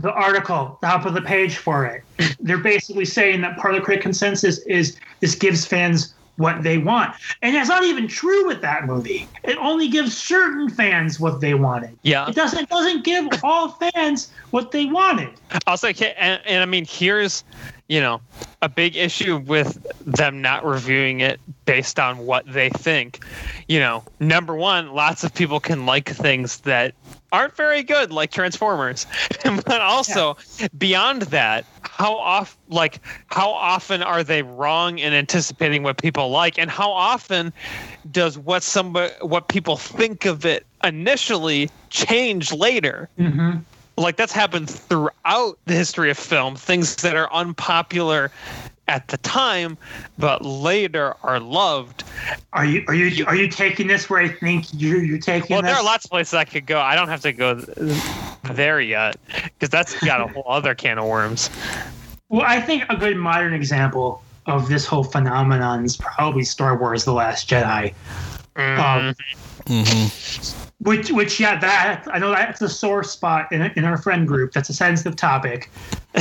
the 0.00 0.10
article, 0.10 0.78
top 0.80 1.04
of 1.04 1.12
the 1.12 1.20
page 1.20 1.58
for 1.58 1.84
it. 1.84 2.04
They're 2.40 2.56
basically 2.56 3.04
saying 3.04 3.42
that 3.42 3.58
part 3.58 3.74
of 3.74 3.80
the 3.80 3.84
critic 3.84 4.02
consensus 4.02 4.60
is 4.60 4.96
this 5.20 5.34
gives 5.34 5.66
fans 5.66 6.14
what 6.38 6.62
they 6.62 6.78
want. 6.78 7.14
And 7.42 7.54
that's 7.54 7.68
not 7.68 7.84
even 7.84 8.08
true 8.08 8.46
with 8.46 8.62
that 8.62 8.86
movie. 8.86 9.28
It 9.44 9.58
only 9.58 9.88
gives 9.88 10.16
certain 10.16 10.70
fans 10.70 11.20
what 11.20 11.40
they 11.40 11.54
wanted. 11.54 11.98
Yeah. 12.02 12.28
It 12.28 12.34
doesn't 12.34 12.60
it 12.60 12.68
doesn't 12.68 13.04
give 13.04 13.28
all 13.42 13.68
fans 13.72 14.32
what 14.50 14.70
they 14.70 14.86
wanted. 14.86 15.30
Also, 15.66 15.88
and, 15.88 16.40
and 16.46 16.62
I 16.62 16.64
mean, 16.64 16.86
here's, 16.88 17.44
you 17.88 18.00
know, 18.00 18.20
a 18.62 18.68
big 18.68 18.96
issue 18.96 19.38
with 19.38 19.84
them 20.04 20.40
not 20.40 20.64
reviewing 20.64 21.20
it 21.20 21.40
based 21.64 21.98
on 21.98 22.18
what 22.18 22.50
they 22.50 22.70
think. 22.70 23.24
You 23.66 23.80
know, 23.80 24.04
number 24.20 24.54
one, 24.54 24.92
lots 24.92 25.24
of 25.24 25.34
people 25.34 25.60
can 25.60 25.86
like 25.86 26.08
things 26.08 26.60
that 26.60 26.94
aren't 27.32 27.56
very 27.56 27.82
good, 27.82 28.10
like 28.10 28.30
Transformers. 28.30 29.06
but 29.44 29.80
also, 29.80 30.36
beyond 30.78 31.22
that, 31.22 31.64
how 31.82 32.16
off, 32.16 32.56
like, 32.68 33.00
how 33.26 33.50
often 33.50 34.02
are 34.02 34.24
they 34.24 34.42
wrong 34.42 34.98
in 34.98 35.12
anticipating 35.12 35.82
what 35.82 35.98
people 35.98 36.30
like, 36.30 36.58
and 36.58 36.70
how 36.70 36.90
often 36.90 37.52
does 38.10 38.38
what 38.38 38.62
somebody, 38.62 39.12
what 39.20 39.48
people 39.48 39.76
think 39.76 40.24
of 40.24 40.44
it 40.46 40.66
initially 40.82 41.70
change 41.90 42.52
later? 42.52 43.08
Mm-hmm. 43.18 43.58
like 43.96 44.16
that's 44.16 44.32
happened 44.32 44.70
throughout 44.70 45.58
the 45.66 45.74
history 45.74 46.10
of 46.10 46.16
film 46.16 46.54
things 46.54 46.96
that 46.96 47.16
are 47.16 47.32
unpopular 47.32 48.30
at 48.88 49.06
the 49.08 49.16
time 49.18 49.76
but 50.18 50.44
later 50.44 51.14
are 51.22 51.38
loved 51.38 52.04
Are 52.52 52.64
you 52.64 52.84
are 52.88 52.94
you 52.94 53.24
are 53.26 53.36
you 53.36 53.48
taking 53.48 53.86
this 53.86 54.08
where 54.10 54.20
I 54.20 54.28
think 54.28 54.66
you're 54.72 55.02
you're 55.02 55.18
taking 55.18 55.54
well 55.54 55.62
this? 55.62 55.70
there 55.70 55.78
are 55.78 55.84
lots 55.84 56.04
of 56.06 56.10
places 56.10 56.34
i 56.34 56.44
could 56.44 56.66
go 56.66 56.80
i 56.80 56.94
don't 56.96 57.08
have 57.08 57.20
to 57.20 57.32
go 57.32 57.54
there 58.54 58.80
yet 58.80 59.16
because 59.44 59.68
that's 59.68 59.98
got 60.04 60.20
a 60.20 60.26
whole 60.32 60.44
other 60.48 60.74
can 60.74 60.98
of 60.98 61.06
worms 61.06 61.50
Well, 62.30 62.44
I 62.46 62.60
think 62.60 62.84
a 62.90 62.96
good 62.96 63.16
modern 63.16 63.54
example 63.54 64.22
of 64.46 64.68
this 64.68 64.84
whole 64.86 65.04
phenomenon 65.04 65.84
is 65.84 65.96
probably 65.96 66.42
Star 66.44 66.76
Wars: 66.78 67.04
The 67.04 67.12
Last 67.12 67.48
Jedi. 67.48 67.94
Um, 68.56 69.14
Mm-hmm. 69.66 70.67
Which, 70.88 71.10
which, 71.12 71.38
yeah, 71.38 71.58
that 71.60 72.04
I 72.10 72.18
know 72.18 72.30
that's 72.30 72.60
a 72.62 72.68
sore 72.68 73.04
spot 73.04 73.52
in, 73.52 73.62
in 73.76 73.84
our 73.84 73.98
friend 73.98 74.26
group. 74.26 74.52
That's 74.52 74.68
a 74.70 74.74
sensitive 74.74 75.16
topic. 75.16 75.70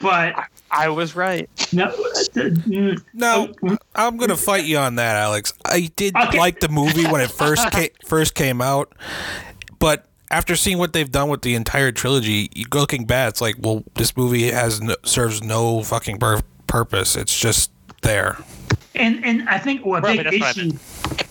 But 0.00 0.34
i 0.70 0.88
was 0.88 1.16
right 1.16 1.48
no, 1.72 1.84
uh, 1.86 1.90
mm, 2.34 3.00
No, 3.14 3.52
Oh, 3.62 3.76
I'm 3.94 4.16
gonna 4.16 4.36
fight 4.36 4.64
you 4.64 4.78
on 4.78 4.96
that, 4.96 5.16
Alex. 5.16 5.52
I 5.64 5.90
did 5.96 6.14
Okay. 6.16 6.38
like 6.38 6.60
the 6.60 6.68
movie 6.68 7.06
when 7.06 7.20
it 7.20 7.30
first 7.30 7.70
came, 7.72 7.88
first 8.06 8.34
came 8.34 8.60
out, 8.60 8.92
but 9.78 10.06
after 10.30 10.54
seeing 10.56 10.78
what 10.78 10.92
they've 10.92 11.10
done 11.10 11.28
with 11.28 11.42
the 11.42 11.54
entire 11.54 11.92
trilogy, 11.92 12.48
you 12.54 12.66
looking 12.72 13.04
back, 13.04 13.30
it's 13.30 13.40
like, 13.40 13.56
well, 13.58 13.84
this 13.94 14.16
movie 14.16 14.50
has 14.50 14.80
no, 14.80 14.96
serves 15.04 15.42
no 15.42 15.82
fucking 15.82 16.18
pur- 16.18 16.42
purpose. 16.66 17.16
It's 17.16 17.36
just 17.36 17.70
there. 18.02 18.36
and 18.94 19.24
and 19.24 19.48
I 19.48 19.58
think 19.58 19.84
what 19.84 20.02
Right, 20.02 20.16
big 20.18 20.26
that's 20.26 20.40
what 20.40 20.46
I 20.46 20.50
issue 20.68 20.78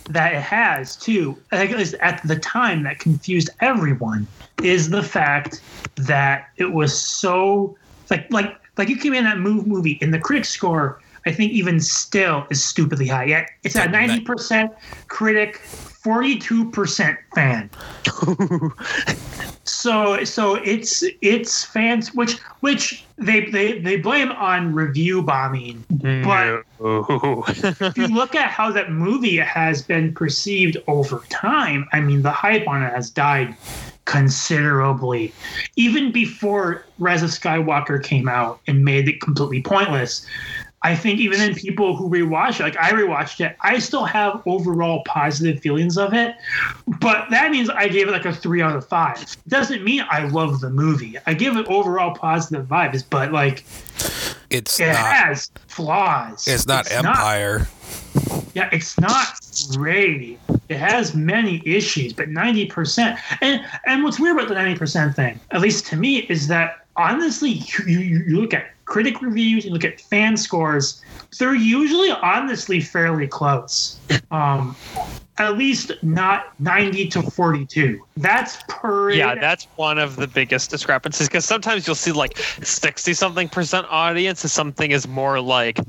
that 0.10 0.34
it 0.34 0.42
has 0.42 0.96
too, 0.96 1.38
at 1.52 1.70
least 1.72 1.96
at 1.96 2.22
the 2.26 2.38
time 2.38 2.84
that 2.84 3.00
confused 3.00 3.50
everyone 3.60 4.28
is 4.64 4.90
the 4.90 5.04
fact 5.04 5.62
that 5.96 6.50
it 6.58 6.72
was 6.72 6.98
so 6.98 7.76
like 8.10 8.32
like 8.32 8.56
like 8.78 8.90
you 8.90 8.98
came 8.98 9.14
in 9.14 9.24
that 9.24 9.40
move 9.40 9.66
movie 9.68 9.98
and 10.02 10.14
the 10.14 10.20
critic 10.20 10.46
score 10.46 11.02
I 11.26 11.32
think 11.32 11.52
even 11.54 11.80
still 11.80 12.46
is 12.52 12.64
stupidly 12.64 13.08
high. 13.08 13.26
Yeah, 13.26 13.48
it's 13.64 13.76
at 13.76 13.90
ninety 13.92 14.22
percent 14.22 14.72
critic, 15.08 15.58
forty 15.58 16.38
two 16.38 16.70
percent 16.70 17.18
fan. 17.34 17.70
so 19.86 20.24
so 20.24 20.56
it's 20.56 21.04
it's 21.22 21.64
fans 21.64 22.12
which 22.16 22.40
which 22.62 23.06
they 23.18 23.46
they, 23.46 23.78
they 23.80 23.98
blame 23.98 24.32
on 24.32 24.74
review 24.74 25.22
bombing. 25.22 25.86
But 25.90 26.64
if 26.80 27.96
you 27.96 28.08
look 28.08 28.34
at 28.34 28.50
how 28.50 28.72
that 28.72 28.92
movie 28.92 29.38
has 29.38 29.84
been 29.84 30.12
perceived 30.12 30.78
over 30.88 31.24
time, 31.30 31.88
I 31.94 32.02
mean, 32.02 32.24
the 32.24 32.32
hype 32.32 32.68
on 32.68 32.82
it 32.82 32.94
has 32.94 33.12
died 33.12 33.56
considerably. 34.06 35.32
Even 35.76 36.12
before 36.12 36.84
Rise 36.98 37.22
of 37.22 37.30
Skywalker 37.30 38.04
came 38.04 38.28
out 38.28 38.62
and 38.66 38.84
made 38.84 39.08
it 39.08 39.22
completely 39.22 39.62
pointless, 39.62 40.26
I 40.86 40.96
think 40.96 41.20
even 41.20 41.42
in 41.42 41.56
people 41.56 41.96
who 41.96 42.08
rewatch 42.08 42.60
it, 42.60 42.64
like 42.64 42.78
I 42.78 42.92
rewatched 42.92 43.44
it, 43.44 43.58
I 43.62 43.80
still 43.80 44.06
have 44.06 44.44
overall 44.46 45.02
positive 45.08 45.60
feelings 45.60 45.98
of 45.98 46.14
it. 46.14 46.36
But 47.00 47.28
that 47.32 47.50
means 47.50 47.72
I 47.72 47.88
gave 47.88 48.08
it 48.08 48.12
like 48.12 48.26
a 48.26 48.32
three 48.34 48.62
out 48.62 48.76
of 48.76 48.88
five. 48.88 49.20
It 49.24 49.38
doesn't 49.48 49.84
mean 49.84 50.06
I 50.12 50.28
love 50.28 50.60
the 50.62 50.70
movie. 50.70 51.16
I 51.26 51.34
give 51.34 51.58
it 51.58 51.66
overall 51.66 52.14
positive 52.14 52.68
vibes, 52.68 53.04
but 53.10 53.32
like 53.32 53.66
It's 54.52 54.80
it 54.80 54.90
not. 54.90 54.96
has 54.98 55.50
flaws. 55.68 56.48
It's 56.48 56.68
not 56.68 56.92
Empire. 56.92 57.68
yeah, 58.54 58.70
it's 58.72 59.00
not 59.00 59.40
great. 59.74 60.38
It 60.70 60.78
has 60.78 61.16
many 61.16 61.64
issues, 61.66 62.14
but 62.14 62.30
ninety 62.30 62.68
percent. 62.68 63.20
And 63.42 63.66
and 63.88 64.04
what's 64.04 64.20
weird 64.20 64.38
about 64.38 64.50
the 64.50 64.54
ninety 64.56 64.78
percent 64.78 65.16
thing, 65.16 65.40
at 65.50 65.62
least 65.62 65.88
to 65.88 65.96
me, 65.96 66.18
is 66.30 66.48
that 66.50 66.85
honestly, 66.98 67.50
you, 67.50 67.86
you 67.86 68.24
you 68.28 68.42
look 68.42 68.54
at 68.54 68.68
critic 68.86 69.22
reviews, 69.22 69.66
you 69.66 69.72
look 69.72 69.84
at 69.84 70.00
fan 70.00 70.38
scores, 70.38 71.02
they're 71.38 71.56
usually 71.56 72.12
honestly 72.12 72.80
fairly 72.80 73.28
close. 73.28 74.00
Um, 74.32 74.76
at 75.38 75.58
least 75.58 75.92
not 76.02 76.60
ninety 76.60 77.08
to 77.10 77.22
forty-two. 77.22 78.04
That's 78.18 78.58
pretty. 78.68 79.20
yeah 79.20 79.36
that's 79.36 79.66
one 79.76 79.98
of 79.98 80.16
the 80.16 80.28
biggest 80.28 80.72
discrepancies 80.72 81.28
because 81.28 81.46
sometimes 81.46 81.86
you'll 81.86 81.96
see 81.96 82.12
like 82.12 82.38
60 82.38 83.14
something 83.14 83.48
percent 83.48 83.86
audience 83.90 84.44
and 84.44 84.52
something 84.52 84.92
is 84.92 85.08
more 85.08 85.40
like 85.40 85.80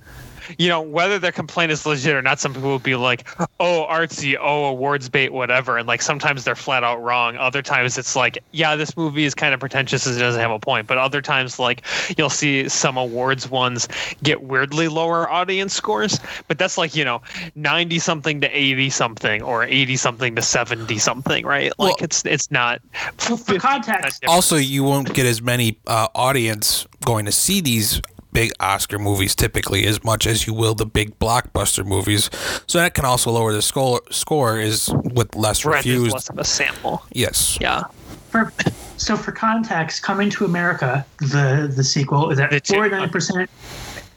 you 0.59 0.69
know 0.69 0.81
whether 0.81 1.19
their 1.19 1.33
complaint 1.33 1.73
is 1.73 1.85
legit 1.87 2.15
or 2.15 2.23
not 2.23 2.39
some 2.39 2.55
people 2.55 2.71
will 2.71 2.79
be 2.79 2.95
like 2.97 3.27
oh 3.61 3.87
artsy 3.91 4.37
oh 4.41 4.67
awards 4.67 5.09
bait 5.09 5.33
whatever. 5.33 5.79
And 5.79 5.87
like 5.87 6.03
sometimes 6.03 6.45
they're 6.45 6.55
flat 6.55 6.85
out 6.85 7.03
wrong. 7.03 7.37
Other 7.37 7.63
times 7.63 7.99
it's 7.99 8.17
like 8.17 8.39
yeah 8.53 8.77
this 8.77 8.97
movie 8.97 9.25
is 9.25 9.35
kind 9.35 9.55
of 9.55 9.61
pretentious 9.61 10.07
and 10.07 10.17
it 10.17 10.21
doesn't 10.21 10.41
have 10.41 10.51
a 10.51 10.59
point. 10.59 10.87
But 10.87 10.99
other 10.99 11.21
times 11.23 11.59
like 11.59 11.83
you'll 12.17 12.31
see 12.31 12.69
some 12.69 12.97
awards 12.97 13.51
ones 13.51 13.89
get 14.23 14.43
weirdly 14.43 14.89
lower 14.89 15.29
audience 15.31 15.75
scores. 15.75 16.21
But 16.49 16.59
that's 16.59 16.79
like 16.79 16.95
you 16.95 17.05
know 17.05 17.23
90 17.55 17.99
something 17.99 18.41
to 18.41 18.49
80 18.49 18.91
something 18.91 19.43
or 19.43 19.65
80 19.65 19.97
something 19.97 20.35
to 20.37 20.43
70 20.43 20.99
something 20.99 21.45
right? 21.47 21.73
Like 21.79 21.97
Well- 21.97 21.97
it's 22.01 22.25
it's 22.25 22.51
not 22.51 22.81
For, 23.17 23.37
for 23.37 23.59
context, 23.59 24.25
Also, 24.27 24.57
you 24.57 24.85
won't 24.85 25.13
get 25.15 25.27
as 25.27 25.41
many 25.43 25.79
uh, 25.87 26.09
audience 26.15 26.87
going 27.05 27.25
to 27.27 27.33
see 27.33 27.61
these 27.61 28.01
big 28.37 28.53
Oscar 28.61 28.99
movies 28.99 29.35
typically 29.35 29.87
as 29.87 30.05
much 30.05 30.27
as 30.27 30.47
you 30.47 30.53
will 30.53 30.75
the 30.75 30.85
big 30.85 31.19
blockbuster 31.19 31.87
movies. 31.87 32.29
So 32.67 32.79
that 32.79 32.93
can 32.93 33.07
also 33.07 33.31
lower 33.31 33.51
the 33.55 33.63
score. 33.63 34.03
Score 34.11 34.61
is 34.61 34.93
with 35.15 35.35
less 35.35 35.65
Right, 35.65 35.83
there's 35.83 35.87
reviews. 35.97 36.13
less 36.13 36.29
of 36.29 36.39
a 36.39 36.45
sample. 36.45 37.03
Yes. 37.13 37.57
Yeah. 37.63 37.85
for, 38.29 38.53
so 38.99 39.17
for 39.17 39.33
context, 39.33 40.03
Coming 40.03 40.29
to 40.31 40.45
America, 40.45 41.07
the 41.19 41.73
the 41.75 41.83
sequel 41.83 42.31
is 42.31 42.39
at 42.39 42.51
The 42.51 42.61
two- 42.61 42.75
forty 42.75 42.91
nine 42.91 43.09
percent. 43.09 43.49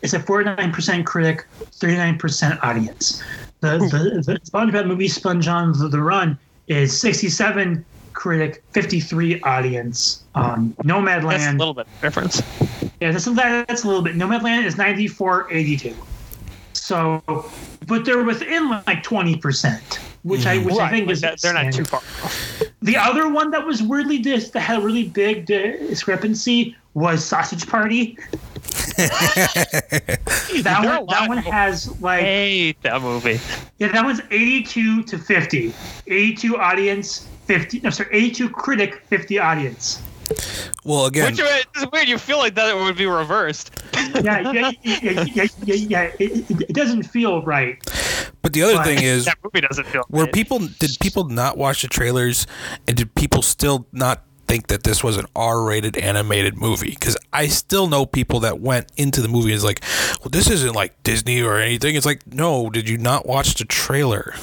It's 0.01 0.13
a 0.13 0.19
forty 0.19 0.45
nine 0.45 0.73
percent 0.73 1.05
critic, 1.05 1.45
thirty 1.71 1.95
nine 1.95 2.17
percent 2.17 2.59
audience. 2.61 3.23
The 3.61 3.77
the, 3.77 4.21
the 4.33 4.39
SpongeBob 4.51 4.85
movie 4.85 5.07
Sponge 5.07 5.47
on 5.47 5.71
the, 5.79 5.87
the 5.87 6.01
Run 6.01 6.37
is 6.67 6.97
sixty 6.99 7.29
seven 7.29 7.85
critic, 8.11 8.63
fifty 8.71 8.99
three 8.99 9.39
audience. 9.43 10.23
Um, 10.35 10.75
That's 10.83 10.89
a 10.89 11.51
little 11.57 11.73
bit 11.73 11.87
of 11.87 12.01
difference. 12.01 12.41
Yeah, 13.01 13.11
that's, 13.11 13.25
that's 13.25 13.83
a 13.83 13.87
little 13.87 14.01
bit. 14.01 14.15
Nomadland 14.15 14.65
is 14.65 14.77
ninety 14.77 15.07
four 15.07 15.51
eighty 15.51 15.77
two. 15.77 15.95
So, 16.73 17.23
but 17.87 18.05
they're 18.05 18.23
within 18.23 18.69
like 18.69 19.03
twenty 19.03 19.37
percent, 19.37 19.99
which 20.23 20.45
I 20.45 20.57
mm-hmm. 20.57 20.65
which 20.65 20.77
I 20.77 20.89
think 20.89 21.07
like 21.07 21.13
is 21.13 21.21
that- 21.21 21.41
they're 21.41 21.53
not 21.53 21.71
too 21.73 21.85
far. 21.85 21.99
off. 21.99 22.61
The 22.81 22.97
other 22.97 23.29
one 23.29 23.51
that 23.51 23.65
was 23.65 23.83
weirdly 23.83 24.19
dis 24.19 24.51
that 24.51 24.61
had 24.61 24.79
a 24.79 24.81
really 24.81 25.09
big 25.09 25.45
discrepancy 25.45 26.75
was 26.93 27.23
Sausage 27.23 27.67
Party. 27.67 28.17
that 28.99 30.63
There 30.63 30.73
are 30.75 30.97
a 30.97 31.01
one, 31.01 31.07
that 31.07 31.29
one 31.29 31.37
has 31.39 32.01
like 32.01 32.21
hate 32.21 32.81
that 32.81 33.01
movie. 33.01 33.39
yeah, 33.77 33.89
that 33.91 34.03
one's 34.03 34.21
eighty-two 34.31 35.03
to 35.03 35.17
fifty. 35.17 35.73
Eighty-two 36.07 36.57
audience, 36.57 37.27
fifty. 37.45 37.79
No, 37.79 37.89
sorry, 37.89 38.09
eighty-two 38.11 38.49
critic, 38.49 39.03
fifty 39.07 39.39
audience. 39.39 40.01
Well, 40.85 41.05
again, 41.07 41.31
Which 41.31 41.39
is 41.41 41.87
weird. 41.91 42.07
You 42.07 42.17
feel 42.17 42.37
like 42.37 42.55
that 42.55 42.69
it 42.69 42.75
would 42.81 42.97
be 42.97 43.05
reversed. 43.07 43.71
Yeah, 44.21 44.51
yeah, 44.51 44.71
yeah, 44.83 44.99
yeah, 45.01 45.25
yeah. 45.33 45.47
yeah, 45.63 45.75
yeah. 45.75 46.01
It, 46.19 46.49
it, 46.49 46.61
it 46.61 46.73
doesn't 46.73 47.03
feel 47.03 47.43
right. 47.43 47.77
but 48.41 48.53
the 48.53 48.63
other 48.63 48.75
But- 48.75 48.85
thing 48.85 49.03
is, 49.03 49.25
That 49.29 49.37
movie 49.43 49.61
doesn't 49.61 49.85
feel. 49.87 50.03
were 50.09 50.23
right. 50.23 50.33
people 50.33 50.59
did 50.59 50.97
people 50.99 51.25
not 51.25 51.57
watch 51.57 51.83
the 51.83 51.87
trailers, 51.87 52.47
and 52.87 52.97
did 52.97 53.13
people 53.15 53.41
still 53.43 53.85
not 53.93 54.23
think 54.47 54.67
that 54.67 54.83
this 54.83 55.03
was 55.03 55.15
an 55.17 55.25
R-rated 55.35 55.95
animated 55.97 56.57
movie? 56.57 56.89
Because 56.89 57.15
I 57.31 57.47
still 57.47 57.87
know 57.87 58.05
people 58.07 58.39
that 58.41 58.59
went 58.59 58.91
into 58.97 59.21
the 59.21 59.27
movie 59.27 59.49
and 59.51 59.57
is 59.57 59.63
like, 59.63 59.83
well, 60.21 60.29
this 60.31 60.49
isn't 60.49 60.73
like 60.73 61.01
Disney 61.03 61.41
or 61.43 61.57
anything. 61.59 61.95
It's 61.95 62.05
like, 62.05 62.25
no, 62.33 62.69
did 62.71 62.89
you 62.89 62.97
not 62.97 63.27
watch 63.27 63.53
the 63.53 63.65
trailer? 63.65 64.33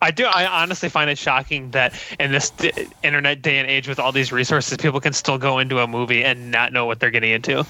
I 0.00 0.10
do. 0.10 0.24
I 0.26 0.46
honestly 0.46 0.88
find 0.88 1.10
it 1.10 1.18
shocking 1.18 1.70
that 1.72 1.94
in 2.18 2.32
this 2.32 2.50
d- 2.50 2.72
internet 3.02 3.42
day 3.42 3.58
and 3.58 3.68
age, 3.68 3.88
with 3.88 3.98
all 3.98 4.12
these 4.12 4.32
resources, 4.32 4.76
people 4.76 5.00
can 5.00 5.12
still 5.12 5.38
go 5.38 5.58
into 5.58 5.78
a 5.78 5.86
movie 5.86 6.24
and 6.24 6.50
not 6.50 6.72
know 6.72 6.86
what 6.86 7.00
they're 7.00 7.10
getting 7.10 7.32
into. 7.32 7.66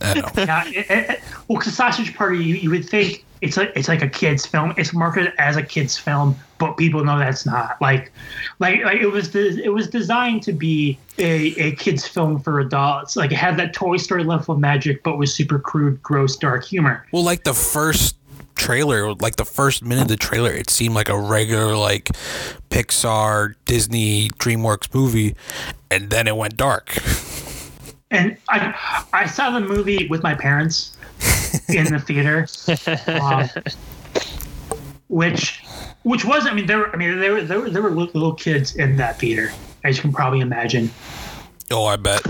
I 0.00 0.14
know. 0.14 0.28
Yeah, 0.36 0.64
it, 0.66 0.86
it, 0.90 1.20
well, 1.48 1.58
because 1.58 1.74
Sausage 1.74 2.14
Party, 2.14 2.38
you, 2.38 2.56
you 2.56 2.70
would 2.70 2.88
think 2.88 3.24
it's 3.40 3.56
like 3.56 3.72
it's 3.74 3.88
like 3.88 4.02
a 4.02 4.08
kids 4.08 4.46
film. 4.46 4.72
It's 4.76 4.92
marketed 4.92 5.32
as 5.38 5.56
a 5.56 5.62
kids 5.62 5.98
film, 5.98 6.36
but 6.58 6.76
people 6.76 7.04
know 7.04 7.18
that's 7.18 7.44
not. 7.44 7.80
Like, 7.80 8.12
like, 8.60 8.84
like 8.84 9.00
it 9.00 9.08
was 9.08 9.28
de- 9.28 9.62
it 9.62 9.68
was 9.68 9.88
designed 9.88 10.42
to 10.44 10.52
be 10.52 10.98
a, 11.18 11.54
a 11.60 11.72
kids 11.76 12.06
film 12.06 12.40
for 12.40 12.60
adults. 12.60 13.16
Like 13.16 13.32
it 13.32 13.36
had 13.36 13.56
that 13.58 13.74
Toy 13.74 13.96
Story 13.96 14.24
level 14.24 14.54
of 14.54 14.60
magic, 14.60 15.02
but 15.02 15.18
with 15.18 15.28
super 15.28 15.58
crude, 15.58 16.02
gross, 16.02 16.36
dark 16.36 16.64
humor. 16.64 17.06
Well, 17.12 17.24
like 17.24 17.42
the 17.44 17.54
first 17.54 18.16
trailer, 18.62 19.12
like 19.14 19.36
the 19.36 19.44
first 19.44 19.84
minute 19.84 20.02
of 20.02 20.08
the 20.08 20.16
trailer, 20.16 20.52
it 20.52 20.70
seemed 20.70 20.94
like 20.94 21.08
a 21.08 21.18
regular 21.18 21.76
like 21.76 22.10
Pixar, 22.70 23.54
Disney, 23.64 24.28
DreamWorks 24.30 24.94
movie, 24.94 25.34
and 25.90 26.10
then 26.10 26.28
it 26.28 26.36
went 26.36 26.56
dark. 26.56 26.96
And 28.14 28.36
I 28.50 28.74
I 29.14 29.24
saw 29.24 29.50
the 29.52 29.60
movie 29.60 30.06
with 30.06 30.22
my 30.22 30.34
parents 30.34 30.98
in 31.70 31.86
the 31.86 31.98
theater, 31.98 32.46
um, 33.06 33.48
which 35.08 35.64
which 36.02 36.22
was 36.22 36.46
I 36.46 36.52
mean 36.52 36.66
there 36.66 36.80
were 36.80 36.92
I 36.92 36.96
mean 36.98 37.18
there 37.18 37.32
were 37.32 37.42
there 37.42 37.60
were, 37.60 37.70
there 37.70 37.80
were 37.80 37.88
little 37.88 38.12
little 38.12 38.34
kids 38.34 38.76
in 38.76 38.96
that 38.98 39.18
theater 39.18 39.50
as 39.82 39.96
you 39.96 40.02
can 40.02 40.12
probably 40.12 40.40
imagine. 40.40 40.90
Oh, 41.70 41.86
I 41.86 41.96
bet. 41.96 42.20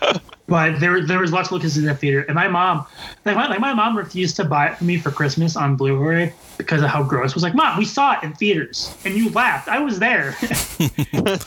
But 0.48 0.80
there 0.80 1.04
there 1.04 1.18
was 1.18 1.30
lots 1.30 1.48
of 1.48 1.52
little 1.52 1.62
kids 1.62 1.76
in 1.76 1.84
that 1.84 1.98
theater, 1.98 2.22
and 2.22 2.34
my 2.34 2.48
mom 2.48 2.86
like 3.24 3.36
my, 3.36 3.48
like 3.48 3.60
my 3.60 3.74
mom 3.74 3.96
refused 3.96 4.36
to 4.36 4.44
buy 4.44 4.68
it 4.68 4.78
for 4.78 4.84
me 4.84 4.98
for 4.98 5.10
Christmas 5.10 5.56
on 5.56 5.76
Blu-ray 5.76 6.32
because 6.56 6.82
of 6.82 6.88
how 6.88 7.02
gross. 7.02 7.30
it 7.30 7.36
was 7.36 7.42
like, 7.42 7.54
mom, 7.54 7.78
we 7.78 7.84
saw 7.84 8.18
it 8.18 8.24
in 8.24 8.32
theaters, 8.32 8.96
and 9.04 9.14
you 9.14 9.30
laughed. 9.30 9.68
I 9.68 9.78
was 9.78 9.98
there. 9.98 10.36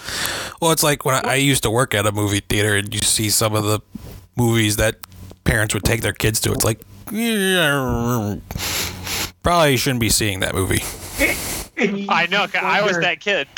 Well, 0.61 0.71
it's 0.71 0.83
like 0.83 1.05
when 1.05 1.15
I, 1.15 1.31
I 1.31 1.35
used 1.35 1.63
to 1.63 1.71
work 1.71 1.95
at 1.95 2.05
a 2.05 2.11
movie 2.11 2.41
theater, 2.41 2.75
and 2.75 2.93
you 2.93 3.01
see 3.01 3.31
some 3.31 3.55
of 3.55 3.63
the 3.63 3.79
movies 4.35 4.75
that 4.77 4.97
parents 5.43 5.73
would 5.73 5.83
take 5.83 6.01
their 6.01 6.13
kids 6.13 6.39
to. 6.41 6.51
It's 6.51 6.63
like, 6.63 6.79
probably 9.41 9.77
shouldn't 9.77 10.01
be 10.01 10.09
seeing 10.09 10.41
that 10.41 10.53
movie. 10.53 10.83
And 11.81 11.99
you 11.99 12.05
I 12.09 12.25
know. 12.27 12.47
'cause 12.47 12.63
I 12.63 12.81
was 12.81 12.97
that 12.99 13.19
kid. 13.19 13.47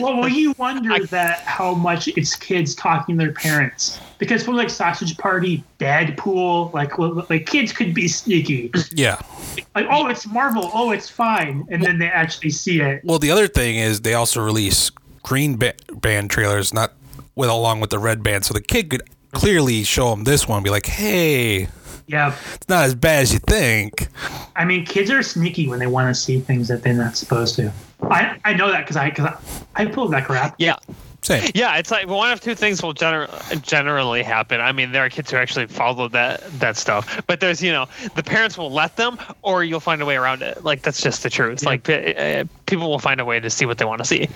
Well, 0.00 0.18
well, 0.20 0.28
you 0.28 0.54
wonder 0.58 1.04
that 1.06 1.40
how 1.40 1.74
much 1.74 2.08
it's 2.08 2.34
kids 2.34 2.74
talking 2.74 3.16
to 3.18 3.24
their 3.24 3.32
parents 3.32 4.00
because 4.18 4.42
for 4.44 4.52
like 4.52 4.70
Sausage 4.70 5.16
Party, 5.18 5.62
Deadpool, 5.78 6.72
like 6.72 6.98
like 7.30 7.46
kids 7.46 7.72
could 7.72 7.94
be 7.94 8.08
sneaky. 8.08 8.70
Yeah. 8.92 9.20
Like, 9.74 9.86
oh, 9.90 10.08
it's 10.08 10.26
Marvel. 10.26 10.70
Oh, 10.72 10.90
it's 10.90 11.08
fine, 11.08 11.66
and 11.70 11.82
then 11.82 11.98
they 11.98 12.08
actually 12.08 12.50
see 12.50 12.80
it. 12.80 13.02
Well, 13.04 13.18
the 13.18 13.30
other 13.30 13.46
thing 13.48 13.76
is 13.76 14.00
they 14.00 14.14
also 14.14 14.40
release 14.42 14.90
green 15.22 15.56
ba- 15.56 15.74
band 15.92 16.30
trailers, 16.30 16.72
not 16.74 16.92
with 17.34 17.48
along 17.50 17.80
with 17.80 17.90
the 17.90 17.98
red 17.98 18.22
band, 18.22 18.44
so 18.44 18.54
the 18.54 18.60
kid 18.60 18.90
could 18.90 19.02
clearly 19.32 19.82
show 19.84 20.10
them 20.10 20.24
this 20.24 20.46
one, 20.48 20.58
and 20.58 20.64
be 20.64 20.70
like, 20.70 20.86
"Hey, 20.86 21.68
Yeah, 22.12 22.36
it's 22.54 22.68
not 22.68 22.84
as 22.84 22.94
bad 22.94 23.22
as 23.22 23.32
you 23.32 23.38
think." 23.40 24.08
I 24.54 24.64
mean, 24.64 24.84
kids 24.84 25.10
are 25.10 25.22
sneaky 25.22 25.68
when 25.68 25.78
they 25.78 25.86
want 25.86 26.14
to 26.14 26.20
see 26.20 26.38
things 26.38 26.68
that 26.68 26.82
they're 26.82 26.92
not 26.92 27.16
supposed 27.16 27.56
to. 27.56 27.72
I 28.02 28.38
I 28.44 28.52
know 28.54 28.70
that 28.70 28.80
because 28.80 28.96
I 28.96 29.08
because 29.10 29.26
I, 29.26 29.82
I 29.82 29.86
pulled 29.86 30.12
that 30.12 30.26
crap. 30.26 30.54
yeah. 30.58 30.76
Same. 31.22 31.52
Yeah, 31.54 31.76
it's 31.76 31.92
like 31.92 32.08
one 32.08 32.32
of 32.32 32.40
two 32.40 32.56
things 32.56 32.82
will 32.82 32.94
gener- 32.94 33.62
generally 33.62 34.24
happen. 34.24 34.60
I 34.60 34.72
mean, 34.72 34.90
there 34.90 35.04
are 35.04 35.08
kids 35.08 35.30
who 35.30 35.36
actually 35.36 35.68
follow 35.68 36.08
that 36.08 36.42
that 36.58 36.76
stuff, 36.76 37.22
but 37.28 37.38
there's 37.38 37.62
you 37.62 37.70
know 37.70 37.86
the 38.16 38.24
parents 38.24 38.58
will 38.58 38.72
let 38.72 38.96
them, 38.96 39.18
or 39.42 39.62
you'll 39.62 39.78
find 39.78 40.02
a 40.02 40.04
way 40.04 40.16
around 40.16 40.42
it. 40.42 40.64
Like 40.64 40.82
that's 40.82 41.00
just 41.00 41.22
the 41.22 41.30
truth. 41.30 41.64
Like 41.64 41.88
uh, 41.88 42.44
people 42.66 42.90
will 42.90 42.98
find 42.98 43.20
a 43.20 43.24
way 43.24 43.38
to 43.38 43.50
see 43.50 43.66
what 43.66 43.78
they 43.78 43.84
want 43.84 44.00
to 44.00 44.04
see. 44.04 44.28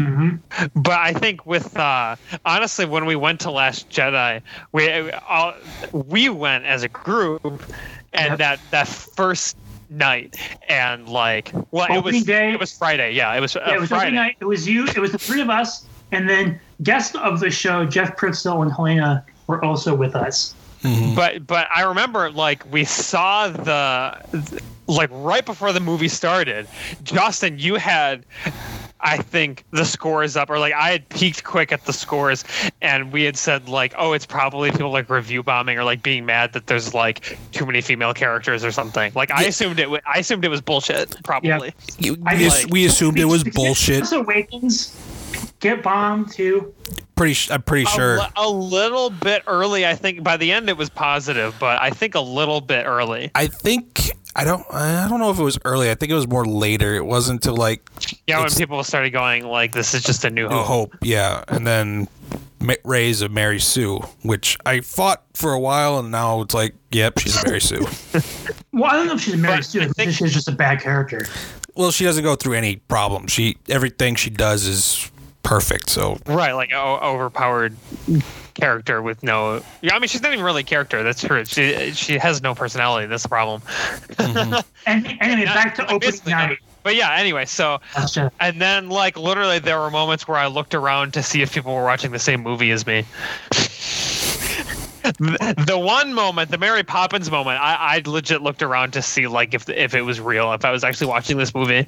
Hmm 0.00 0.36
But 0.74 0.98
I 0.98 1.12
think 1.12 1.44
with 1.46 1.76
uh, 1.76 2.16
honestly, 2.44 2.86
when 2.86 3.04
we 3.06 3.16
went 3.16 3.40
to 3.40 3.50
Last 3.50 3.88
Jedi, 3.90 4.40
we 4.72 5.10
all, 5.28 5.54
we 5.92 6.28
went 6.28 6.64
as 6.64 6.82
a 6.82 6.88
group, 6.88 7.40
and 8.12 8.30
Yep. 8.30 8.38
that 8.38 8.60
that 8.70 8.88
first 8.88 9.56
night, 9.90 10.36
and 10.68 11.08
like 11.08 11.52
well, 11.70 11.84
it 11.86 11.96
Opening 11.98 12.20
was 12.20 12.24
day. 12.24 12.52
it 12.52 12.60
was 12.60 12.76
Friday. 12.76 13.12
Yeah, 13.12 13.34
it 13.34 13.40
was, 13.40 13.56
uh, 13.56 13.64
Yeah, 13.66 13.74
it 13.74 13.80
was 13.80 13.88
Friday. 13.90 14.02
Friday 14.04 14.16
night. 14.16 14.36
It 14.40 14.46
was 14.46 14.66
you. 14.68 14.86
It 14.86 14.98
was 14.98 15.12
the 15.12 15.18
three 15.18 15.40
of 15.42 15.50
us, 15.50 15.86
and 16.12 16.28
then 16.28 16.58
guest 16.82 17.14
of 17.16 17.40
the 17.40 17.50
show, 17.50 17.84
Jeff 17.84 18.16
Pritzel 18.16 18.62
and 18.62 18.72
Helena, 18.72 19.24
were 19.48 19.62
also 19.64 19.94
with 19.94 20.14
us. 20.16 20.54
But 21.14 21.46
but 21.46 21.68
I 21.74 21.82
remember 21.82 22.30
like 22.30 22.64
we 22.72 22.84
saw 22.84 23.48
the 23.48 24.16
like 24.88 25.10
right 25.12 25.44
before 25.44 25.72
the 25.74 25.80
movie 25.80 26.08
started, 26.08 26.66
Justin, 27.02 27.58
you 27.58 27.74
had 27.74 28.24
I 29.02 29.16
think 29.16 29.64
the 29.70 29.84
score 29.84 30.22
is 30.22 30.36
up 30.36 30.50
or 30.50 30.58
like 30.58 30.72
I 30.74 30.90
had 30.90 31.08
peeked 31.08 31.44
quick 31.44 31.72
at 31.72 31.84
the 31.86 31.92
scores 31.92 32.44
and 32.82 33.12
we 33.12 33.22
had 33.22 33.36
said 33.36 33.68
like, 33.68 33.94
oh, 33.96 34.12
it's 34.12 34.26
probably 34.26 34.70
people 34.70 34.90
like 34.90 35.08
review 35.08 35.42
bombing 35.42 35.78
or 35.78 35.84
like 35.84 36.02
being 36.02 36.26
mad 36.26 36.52
that 36.52 36.66
there's 36.66 36.92
like 36.94 37.38
too 37.52 37.64
many 37.66 37.80
female 37.80 38.12
characters 38.14 38.64
or 38.64 38.70
something. 38.72 39.12
Like 39.14 39.30
I 39.30 39.44
assumed 39.44 39.78
it 39.80 39.90
wa- 39.90 40.00
I 40.12 40.18
assumed 40.18 40.44
it 40.44 40.48
was 40.48 40.60
bullshit, 40.60 41.16
probably. 41.24 41.72
You- 41.98 42.14
we, 42.14 42.48
like- 42.48 42.70
we 42.70 42.84
assumed 42.86 43.18
it 43.18 43.24
was 43.24 43.42
bullshit. 43.44 43.98
Force 44.06 44.12
Awakens 44.12 44.96
get 45.60 45.82
bombed 45.82 46.32
too. 46.32 46.74
Pretty, 47.16 47.34
sh- 47.34 47.50
I'm 47.50 47.62
pretty 47.62 47.84
A 47.84 47.88
sure. 47.88 48.18
li- 48.18 48.26
A, 48.36 48.48
little 48.48 49.10
bit 49.10 49.42
early, 49.46 49.86
I 49.86 49.94
think. 49.94 50.22
By 50.22 50.38
the 50.38 50.50
end, 50.52 50.68
it 50.70 50.76
was 50.78 50.88
positive, 50.88 51.54
but 51.60 51.80
I 51.80 51.90
think 51.90 52.14
a 52.14 52.20
little 52.20 52.62
bit 52.62 52.86
early. 52.86 53.30
I 53.34 53.46
think 53.46 54.10
I 54.34 54.44
don't. 54.44 54.64
I 54.72 55.06
don't 55.08 55.20
know 55.20 55.30
if 55.30 55.38
it 55.38 55.42
was 55.42 55.58
early. 55.66 55.90
I 55.90 55.94
think 55.94 56.10
it 56.10 56.14
was 56.14 56.26
more 56.26 56.46
later. 56.46 56.94
It 56.94 57.04
wasn't 57.04 57.44
until 57.44 57.56
like 57.56 57.82
Yeah, 58.26 58.40
when 58.40 58.48
people 58.50 58.82
started 58.84 59.10
going 59.10 59.44
like, 59.46 59.72
"This 59.72 59.92
is 59.92 60.02
just 60.02 60.24
a 60.24 60.30
new 60.30 60.48
New 60.48 60.54
hope." 60.56 60.66
Hope, 60.66 60.96
yeah, 61.02 61.44
and 61.48 61.66
then 61.66 62.08
Ma- 62.58 62.74
Ray's 62.84 63.20
a 63.20 63.28
Mary 63.28 63.60
Sue, 63.60 63.98
which 64.22 64.56
I 64.64 64.80
fought 64.80 65.22
for 65.34 65.52
a 65.52 65.60
while, 65.60 65.98
and 65.98 66.10
now 66.10 66.40
it's 66.42 66.54
like, 66.54 66.74
yep, 66.90 67.18
she's 67.18 67.36
a 67.36 67.46
Mary 67.46 67.60
Sue. 67.60 67.86
Well, 68.72 68.84
I 68.90 68.92
don't 68.94 69.08
know 69.08 69.14
if 69.14 69.20
she's 69.20 69.36
Mary 69.36 69.56
But 69.56 69.64
Sue. 69.64 69.80
I 69.80 69.82
I 69.82 69.84
think- 69.86 69.96
think 69.96 70.12
she's 70.12 70.32
just 70.32 70.48
a 70.48 70.52
bad 70.52 70.80
character. 70.80 71.26
well, 71.74 71.90
she 71.90 72.04
doesn't 72.04 72.22
go 72.24 72.34
through 72.36 72.54
any 72.54 72.76
problem. 72.76 73.26
She 73.26 73.58
everything 73.68 74.14
she 74.14 74.30
does 74.30 74.64
is 74.64 75.10
perfect. 75.42 75.90
So 75.90 76.18
Right, 76.26 76.52
like 76.52 76.72
o- 76.72 76.98
overpowered 77.02 77.76
character 78.54 79.00
with 79.02 79.22
no. 79.22 79.62
Yeah, 79.80 79.94
I 79.94 79.98
mean, 79.98 80.08
she's 80.08 80.22
not 80.22 80.32
even 80.32 80.44
really 80.44 80.62
a 80.62 80.64
character. 80.64 81.02
That's 81.02 81.22
true. 81.22 81.44
She 81.44 81.92
she 81.92 82.18
has 82.18 82.42
no 82.42 82.54
personality. 82.54 83.06
That's 83.06 83.22
the 83.24 83.28
problem. 83.28 83.60
Mm-hmm. 83.62 84.60
And 84.86 85.06
anyway, 85.20 85.44
back 85.44 85.74
to 85.76 85.82
Not- 85.82 85.92
opening 85.92 86.20
night. 86.26 86.58
But 86.82 86.96
yeah, 86.96 87.14
anyway, 87.14 87.44
so 87.44 87.78
That's 87.94 88.12
just, 88.14 88.34
and 88.40 88.58
then 88.58 88.88
like 88.88 89.18
literally 89.18 89.58
there 89.58 89.78
were 89.78 89.90
moments 89.90 90.26
where 90.26 90.38
I 90.38 90.46
looked 90.46 90.74
around 90.74 91.12
to 91.12 91.22
see 91.22 91.42
if 91.42 91.52
people 91.52 91.74
were 91.74 91.84
watching 91.84 92.10
the 92.12 92.18
same 92.18 92.42
movie 92.42 92.70
as 92.70 92.86
me. 92.86 93.04
The 95.02 95.80
one 95.82 96.12
moment, 96.14 96.50
the 96.50 96.58
Mary 96.58 96.82
Poppins 96.82 97.30
moment, 97.30 97.60
I, 97.60 97.74
I 97.74 98.02
legit 98.04 98.42
looked 98.42 98.62
around 98.62 98.92
to 98.92 99.02
see 99.02 99.26
like 99.26 99.54
if 99.54 99.68
if 99.68 99.94
it 99.94 100.02
was 100.02 100.20
real, 100.20 100.52
if 100.52 100.64
I 100.64 100.70
was 100.70 100.84
actually 100.84 101.08
watching 101.08 101.36
this 101.38 101.54
movie. 101.54 101.86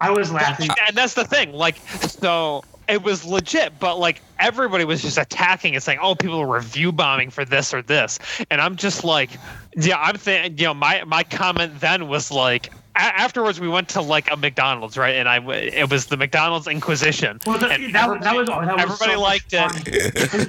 I 0.00 0.10
was 0.10 0.30
laughing. 0.32 0.68
and 0.86 0.96
that's 0.96 1.14
the 1.14 1.24
thing 1.24 1.52
like 1.52 1.76
so 2.02 2.62
it 2.86 3.02
was 3.02 3.24
legit 3.24 3.78
but 3.80 3.98
like 3.98 4.20
everybody 4.38 4.84
was 4.84 5.00
just 5.00 5.16
attacking 5.16 5.74
and 5.74 5.82
saying 5.82 5.98
oh 6.02 6.14
people 6.14 6.38
are 6.38 6.46
review 6.46 6.92
bombing 6.92 7.30
for 7.30 7.44
this 7.46 7.72
or 7.72 7.80
this 7.82 8.18
and 8.50 8.60
i'm 8.60 8.76
just 8.76 9.04
like 9.04 9.30
yeah 9.74 9.98
i'm 9.98 10.16
thinking 10.16 10.58
you 10.58 10.64
know 10.66 10.74
my 10.74 11.02
my 11.04 11.22
comment 11.24 11.80
then 11.80 12.08
was 12.08 12.30
like 12.30 12.70
afterwards 12.94 13.58
we 13.58 13.68
went 13.68 13.88
to 13.88 14.00
like 14.02 14.30
a 14.30 14.36
mcdonald's 14.36 14.96
right 14.98 15.14
and 15.16 15.28
i 15.28 15.38
it 15.50 15.90
was 15.90 16.06
the 16.06 16.16
mcdonald's 16.16 16.66
inquisition 16.68 17.40
Well, 17.46 17.58
the, 17.58 17.68
that, 17.68 17.92
that 17.92 18.08
was 18.08 18.20
that 18.20 18.36
was 18.36 18.48
everybody 18.78 19.14
so 19.14 19.20
liked 19.20 19.52
it. 19.52 19.84
because, 20.14 20.46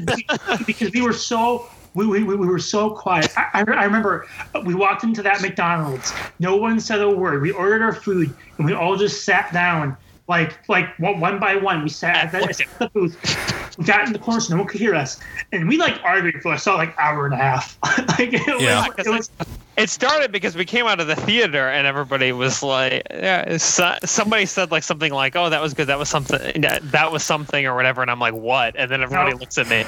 we, 0.58 0.64
because 0.66 0.92
we 0.94 1.02
were 1.02 1.14
so 1.14 1.68
we, 1.98 2.06
we, 2.06 2.24
we 2.24 2.48
were 2.48 2.60
so 2.60 2.92
quiet. 2.92 3.34
I, 3.36 3.64
I, 3.68 3.84
remember 3.84 4.28
we 4.64 4.76
walked 4.76 5.04
into 5.04 5.24
that 5.24 5.42
McDonald's. 5.42 6.14
No 6.38 6.56
one 6.56 6.80
said 6.80 7.02
a 7.02 7.10
word. 7.10 7.42
We 7.42 7.52
ordered 7.52 7.82
our 7.82 7.94
food 7.94 8.32
and 8.58 8.68
we 8.68 8.74
all 8.74 8.96
just 8.96 9.26
sat 9.26 9.52
down, 9.52 9.98
like 10.28 10.68
like 10.68 10.98
one, 11.00 11.20
one 11.20 11.40
by 11.40 11.56
one. 11.56 11.84
We 11.84 11.90
sat 11.90 12.26
at 12.26 12.32
the, 12.32 12.50
at 12.50 12.80
the 12.80 12.90
booth. 12.90 13.78
We 13.78 13.86
got 13.86 14.06
in 14.08 14.14
the 14.14 14.20
corner 14.20 14.42
no 14.50 14.58
one 14.58 14.68
could 14.68 14.80
hear 14.82 14.96
us, 14.96 15.20
and 15.52 15.68
we 15.68 15.78
like 15.78 16.00
argued 16.04 16.42
for 16.42 16.52
I 16.54 16.58
saw 16.58 16.76
like 16.76 16.98
hour 16.98 17.26
and 17.26 17.34
a 17.34 17.38
half. 17.38 17.78
like 18.20 18.34
it 18.34 18.42
Yeah. 18.62 18.88
was, 18.88 19.08
it 19.08 19.10
was 19.10 19.30
It 19.78 19.90
started 19.90 20.32
because 20.32 20.56
we 20.56 20.66
came 20.66 20.88
out 20.88 21.00
of 21.00 21.06
the 21.08 21.16
theater 21.16 21.70
and 21.70 21.86
everybody 21.86 22.32
was 22.32 22.64
like, 22.64 23.04
yeah, 23.12 23.58
so, 23.58 23.96
somebody 24.04 24.48
said 24.48 24.72
like 24.72 24.82
something 24.84 25.14
like, 25.14 25.36
"Oh, 25.36 25.50
that 25.52 25.62
was 25.62 25.74
good. 25.76 25.86
That 25.88 26.00
was 26.00 26.10
something. 26.10 26.62
That, 26.62 26.82
that 26.92 27.12
was 27.12 27.24
something 27.24 27.66
or 27.66 27.76
whatever." 27.76 28.02
And 28.02 28.10
I'm 28.12 28.20
like, 28.20 28.34
"What?" 28.34 28.76
And 28.78 28.90
then 28.92 29.04
everybody 29.04 29.32
No. 29.32 29.38
looks 29.38 29.58
at 29.58 29.70
me. 29.70 29.86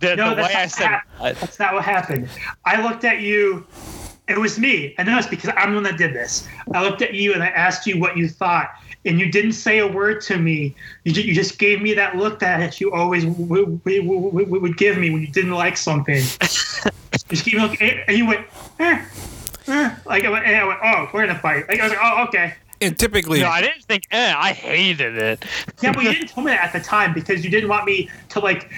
The, 0.00 0.16
No, 0.16 0.30
the 0.30 0.36
that's 0.36 0.48
way 0.48 0.54
I 0.60 0.62
not 0.64 0.70
said, 0.72 0.86
hap- 0.88 1.06
what? 1.18 1.36
That's 1.40 1.58
not 1.58 1.74
what 1.74 1.84
happened. 1.84 2.28
I 2.64 2.82
looked 2.82 3.04
at 3.04 3.20
you. 3.20 3.66
It 4.28 4.36
was 4.38 4.58
me. 4.58 4.94
I 4.98 5.04
know 5.04 5.16
it's 5.16 5.26
because 5.26 5.50
I'm 5.56 5.70
the 5.70 5.74
one 5.76 5.84
that 5.84 5.96
did 5.96 6.12
this. 6.12 6.46
I 6.74 6.82
looked 6.82 7.00
at 7.00 7.14
you 7.14 7.32
and 7.32 7.42
I 7.42 7.46
asked 7.46 7.86
you 7.86 7.98
what 7.98 8.14
you 8.18 8.28
thought, 8.28 8.70
and 9.04 9.18
you 9.18 9.30
didn't 9.30 9.52
say 9.52 9.78
a 9.78 9.86
word 9.86 10.20
to 10.22 10.38
me. 10.38 10.74
You, 11.04 11.12
you 11.12 11.34
just 11.34 11.58
gave 11.58 11.80
me 11.80 11.94
that 11.94 12.16
look 12.16 12.38
that 12.40 12.80
you 12.80 12.92
always 12.92 13.24
w- 13.24 13.46
w- 13.46 14.02
w- 14.02 14.30
w- 14.30 14.60
would 14.60 14.76
give 14.76 14.98
me 14.98 15.10
when 15.10 15.22
you 15.22 15.28
didn't 15.28 15.52
like 15.52 15.76
something. 15.76 16.16
You 16.16 16.20
just 17.28 17.44
keep 17.44 17.54
looking, 17.54 18.00
and 18.06 18.16
you 18.16 18.26
went, 18.26 18.46
eh, 18.78 19.04
eh. 19.68 19.96
like 20.06 20.24
I 20.24 20.30
went, 20.30 20.46
and 20.46 20.56
I 20.56 20.64
went, 20.64 20.80
oh, 20.82 21.08
we're 21.12 21.26
gonna 21.26 21.38
fight. 21.38 21.68
Like 21.68 21.80
I 21.80 21.84
was 21.84 21.92
like, 21.92 22.00
oh, 22.02 22.24
okay. 22.28 22.54
And 22.80 22.96
typically, 22.96 23.40
no, 23.40 23.48
I 23.48 23.60
didn't 23.60 23.82
think. 23.84 24.04
Eh, 24.10 24.34
I 24.36 24.52
hated 24.52 25.16
it. 25.16 25.44
Yeah, 25.82 25.92
but 25.92 26.04
you 26.04 26.12
didn't 26.12 26.28
tell 26.28 26.44
me 26.44 26.52
that 26.52 26.64
at 26.64 26.72
the 26.72 26.80
time 26.80 27.12
because 27.12 27.44
you 27.44 27.50
didn't 27.50 27.68
want 27.68 27.86
me 27.86 28.08
to 28.30 28.40
like 28.40 28.70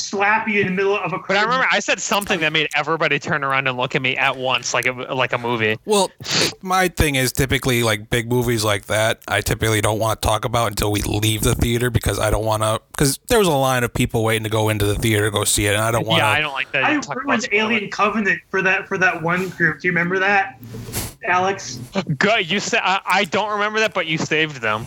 slap 0.00 0.48
you 0.48 0.60
in 0.60 0.66
the 0.66 0.72
middle 0.72 0.96
of 0.96 1.12
a. 1.12 1.18
But 1.18 1.36
I 1.36 1.42
remember 1.42 1.66
I 1.70 1.80
said 1.80 2.00
something 2.00 2.40
that 2.40 2.52
made 2.52 2.68
everybody 2.74 3.18
turn 3.18 3.44
around 3.44 3.66
and 3.68 3.76
look 3.76 3.94
at 3.94 4.02
me 4.02 4.16
at 4.16 4.36
once, 4.36 4.72
like 4.74 4.86
a 4.86 4.92
like 4.92 5.32
a 5.32 5.38
movie. 5.38 5.78
well, 5.84 6.10
my 6.62 6.88
thing 6.88 7.14
is 7.14 7.32
typically 7.32 7.82
like 7.82 8.10
big 8.10 8.28
movies 8.28 8.64
like 8.64 8.86
that. 8.86 9.20
I 9.28 9.40
typically 9.40 9.80
don't 9.80 9.98
want 9.98 10.20
to 10.22 10.26
talk 10.26 10.44
about 10.44 10.68
until 10.68 10.92
we 10.92 11.02
leave 11.02 11.42
the 11.42 11.54
theater 11.54 11.90
because 11.90 12.18
I 12.18 12.30
don't 12.30 12.44
want 12.44 12.62
to. 12.62 12.80
Because 12.92 13.18
there 13.28 13.38
was 13.38 13.48
a 13.48 13.52
line 13.52 13.84
of 13.84 13.92
people 13.94 14.24
waiting 14.24 14.44
to 14.44 14.50
go 14.50 14.68
into 14.68 14.84
the 14.86 14.94
theater 14.96 15.26
to 15.26 15.30
go 15.30 15.44
see 15.44 15.66
it, 15.66 15.74
and 15.74 15.82
I 15.82 15.90
don't 15.90 16.06
want 16.06 16.20
to. 16.20 16.26
Yeah, 16.26 16.30
I 16.30 16.40
don't 16.40 16.52
like 16.52 16.70
that. 16.72 16.84
I 16.84 16.94
Talk 17.00 17.16
about 17.16 17.24
ruined 17.24 17.42
spoilers. 17.42 17.64
Alien 17.64 17.90
Covenant 17.90 18.40
for 18.50 18.62
that 18.62 18.88
for 18.88 18.98
that 18.98 19.22
one 19.22 19.48
group. 19.50 19.80
Do 19.80 19.88
you 19.88 19.92
remember 19.92 20.18
that, 20.18 20.58
Alex? 21.24 21.78
Good. 22.18 22.50
You 22.50 22.60
said 22.60 22.80
I, 22.82 23.00
I 23.06 23.24
don't 23.24 23.52
remember 23.52 23.80
that, 23.80 23.94
but 23.94 24.06
you 24.06 24.18
saved 24.18 24.60
them. 24.60 24.86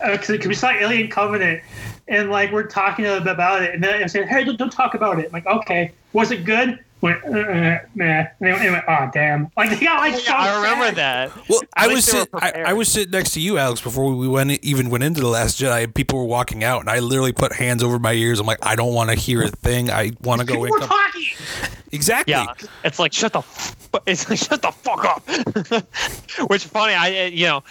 Because 0.00 0.30
Uh, 0.30 0.48
we 0.48 0.54
saw 0.54 0.70
Alien 0.70 1.08
Covenant, 1.10 1.62
and 2.10 2.28
like 2.28 2.52
we're 2.52 2.64
talking 2.66 3.06
about 3.06 3.62
it, 3.62 3.74
and 3.74 3.82
then 3.82 4.02
I 4.02 4.06
said, 4.06 4.28
"Hey, 4.28 4.44
don't, 4.44 4.58
don't 4.58 4.70
talk 4.72 4.92
about 4.94 5.18
it." 5.18 5.26
I'm 5.26 5.32
like, 5.32 5.46
okay, 5.46 5.92
was 6.12 6.30
it 6.30 6.44
good? 6.44 6.78
Went, 7.00 7.24
uh, 7.24 7.28
uh, 7.30 7.78
nah. 7.94 8.04
And 8.04 8.28
they 8.40 8.50
went, 8.52 8.62
they 8.62 8.70
went, 8.70 8.84
oh 8.86 9.10
damn! 9.14 9.50
Like 9.56 9.70
they 9.70 9.86
got 9.86 10.00
like 10.00 10.16
so 10.16 10.30
Yeah, 10.32 10.36
I 10.36 10.56
remember 10.56 10.84
sad. 10.94 11.30
that. 11.30 11.48
Well, 11.48 11.60
I 11.74 11.84
At 11.84 11.86
was 11.88 11.94
least 11.96 12.08
sit, 12.10 12.28
I, 12.34 12.50
I 12.66 12.72
was 12.74 12.92
sitting 12.92 13.10
next 13.10 13.30
to 13.30 13.40
you, 13.40 13.56
Alex, 13.56 13.80
before 13.80 14.12
we 14.14 14.28
went 14.28 14.50
even 14.62 14.90
went 14.90 15.02
into 15.04 15.22
the 15.22 15.26
Last 15.28 15.58
Jedi. 15.58 15.84
and 15.84 15.94
People 15.94 16.18
were 16.18 16.26
walking 16.26 16.62
out, 16.62 16.80
and 16.82 16.90
I 16.90 16.98
literally 16.98 17.32
put 17.32 17.54
hands 17.54 17.82
over 17.82 17.98
my 17.98 18.12
ears. 18.12 18.38
I'm 18.38 18.46
like, 18.46 18.58
I 18.62 18.76
don't 18.76 18.92
want 18.92 19.08
to 19.08 19.16
hear 19.16 19.42
a 19.42 19.48
thing. 19.48 19.90
I 19.90 20.12
want 20.20 20.42
to 20.42 20.46
go 20.46 20.54
People 20.54 20.66
in. 20.66 20.70
were 20.72 20.78
com- 20.80 20.88
talking. 20.88 21.24
exactly. 21.90 22.32
Yeah, 22.32 22.52
it's 22.84 22.98
like 22.98 23.14
shut 23.14 23.32
the, 23.32 23.38
f- 23.38 23.76
it's 24.06 24.28
like 24.28 24.38
shut 24.38 24.60
the 24.60 24.70
fuck 24.70 25.02
up. 25.06 25.26
Which 26.50 26.66
funny, 26.66 26.92
I 26.92 27.24
uh, 27.24 27.28
you 27.28 27.46
know, 27.46 27.62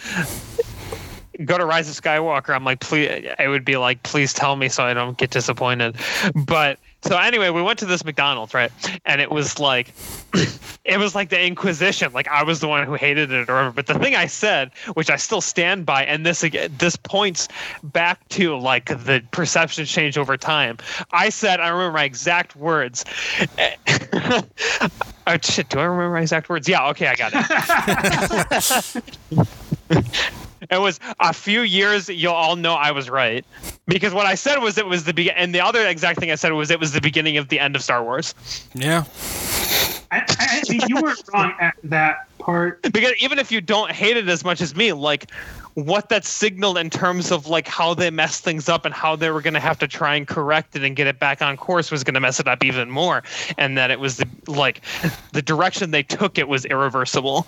go 1.44 1.58
to 1.58 1.64
Rise 1.64 1.88
of 1.88 2.02
Skywalker. 2.02 2.54
I'm 2.54 2.64
like, 2.64 2.80
please, 2.80 3.26
I 3.38 3.48
would 3.48 3.64
be 3.64 3.76
like, 3.76 4.02
please 4.02 4.32
tell 4.32 4.56
me 4.56 4.68
so 4.68 4.84
I 4.84 4.94
don't 4.94 5.16
get 5.16 5.30
disappointed. 5.30 5.96
But 6.34 6.78
so 7.02 7.16
anyway, 7.16 7.48
we 7.50 7.62
went 7.62 7.78
to 7.78 7.86
this 7.86 8.04
McDonald's, 8.04 8.52
right? 8.52 8.70
And 9.06 9.20
it 9.20 9.30
was 9.30 9.58
like, 9.58 9.94
it 10.84 10.98
was 10.98 11.14
like 11.14 11.30
the 11.30 11.42
Inquisition. 11.42 12.12
Like 12.12 12.28
I 12.28 12.42
was 12.42 12.60
the 12.60 12.68
one 12.68 12.86
who 12.86 12.94
hated 12.94 13.30
it 13.32 13.48
or 13.48 13.54
whatever. 13.54 13.72
But 13.72 13.86
the 13.86 13.98
thing 13.98 14.14
I 14.14 14.26
said, 14.26 14.70
which 14.94 15.08
I 15.08 15.16
still 15.16 15.40
stand 15.40 15.86
by, 15.86 16.04
and 16.04 16.26
this 16.26 16.42
again, 16.42 16.74
this 16.78 16.96
points 16.96 17.48
back 17.82 18.28
to 18.30 18.56
like 18.56 18.86
the 18.86 19.22
perception 19.30 19.86
change 19.86 20.18
over 20.18 20.36
time. 20.36 20.76
I 21.12 21.30
said, 21.30 21.60
I 21.60 21.68
remember 21.68 21.94
my 21.94 22.04
exact 22.04 22.54
words. 22.54 23.04
oh 25.26 25.38
shit! 25.42 25.68
Do 25.70 25.78
I 25.78 25.84
remember 25.84 26.14
my 26.14 26.20
exact 26.20 26.50
words? 26.50 26.68
Yeah. 26.68 26.88
Okay, 26.88 27.06
I 27.06 27.14
got 27.14 27.32
it. 29.32 29.46
It 30.70 30.78
was 30.78 31.00
a 31.20 31.32
few 31.32 31.62
years. 31.62 32.08
You'll 32.08 32.34
all 32.34 32.54
know 32.54 32.74
I 32.74 32.90
was 32.90 33.08
right 33.08 33.44
because 33.86 34.12
what 34.12 34.26
I 34.26 34.34
said 34.34 34.58
was 34.58 34.76
it 34.78 34.86
was 34.86 35.04
the 35.04 35.14
be- 35.14 35.30
and 35.30 35.54
the 35.54 35.60
other 35.60 35.86
exact 35.86 36.20
thing 36.20 36.30
I 36.30 36.34
said 36.34 36.52
was 36.52 36.70
it 36.70 36.78
was 36.78 36.92
the 36.92 37.00
beginning 37.00 37.38
of 37.38 37.48
the 37.48 37.58
end 37.58 37.76
of 37.76 37.82
Star 37.82 38.04
Wars. 38.04 38.34
Yeah. 38.74 39.04
I, 40.12 40.18
I, 40.28 40.62
I 40.68 40.86
you 40.88 40.96
weren't 41.00 41.22
wrong 41.32 41.54
at 41.60 41.74
that 41.84 42.26
part. 42.38 42.82
Because 42.82 43.12
even 43.20 43.38
if 43.38 43.50
you 43.50 43.60
don't 43.60 43.90
hate 43.90 44.16
it 44.16 44.28
as 44.28 44.44
much 44.44 44.60
as 44.60 44.76
me, 44.76 44.92
like 44.92 45.30
what 45.74 46.08
that 46.08 46.24
signaled 46.24 46.76
in 46.76 46.90
terms 46.90 47.30
of 47.30 47.46
like 47.46 47.68
how 47.68 47.94
they 47.94 48.10
messed 48.10 48.42
things 48.42 48.68
up 48.68 48.84
and 48.84 48.92
how 48.92 49.14
they 49.16 49.30
were 49.30 49.40
going 49.40 49.54
to 49.54 49.60
have 49.60 49.78
to 49.78 49.88
try 49.88 50.16
and 50.16 50.26
correct 50.26 50.74
it 50.74 50.82
and 50.82 50.96
get 50.96 51.06
it 51.06 51.18
back 51.18 51.40
on 51.40 51.56
course 51.56 51.90
was 51.90 52.02
going 52.04 52.14
to 52.14 52.20
mess 52.20 52.40
it 52.40 52.48
up 52.48 52.64
even 52.64 52.90
more, 52.90 53.22
and 53.56 53.78
that 53.78 53.90
it 53.90 54.00
was 54.00 54.16
the 54.16 54.28
like 54.46 54.82
the 55.32 55.42
direction 55.42 55.90
they 55.92 56.02
took 56.02 56.38
it 56.38 56.48
was 56.48 56.64
irreversible. 56.66 57.46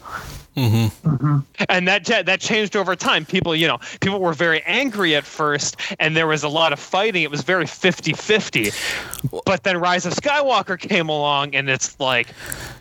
Mm-hmm. 0.56 1.38
and 1.68 1.88
that 1.88 2.04
that 2.04 2.40
changed 2.40 2.76
over 2.76 2.94
time. 2.94 3.24
People 3.24 3.56
you 3.56 3.66
know 3.66 3.78
people 4.00 4.20
were 4.20 4.34
very 4.34 4.62
angry 4.64 5.14
at 5.16 5.24
first 5.24 5.76
and 5.98 6.14
there 6.16 6.26
was 6.26 6.42
a 6.42 6.48
lot 6.48 6.72
of 6.72 6.78
fighting. 6.78 7.22
It 7.22 7.30
was 7.30 7.40
very 7.42 7.64
50-50 7.64 9.42
but 9.46 9.62
then 9.62 9.78
rise 9.78 10.04
of 10.06 10.12
skywalker 10.12 10.78
came 10.78 11.08
along 11.08 11.54
and 11.54 11.70
it's 11.70 11.98
like 11.98 12.28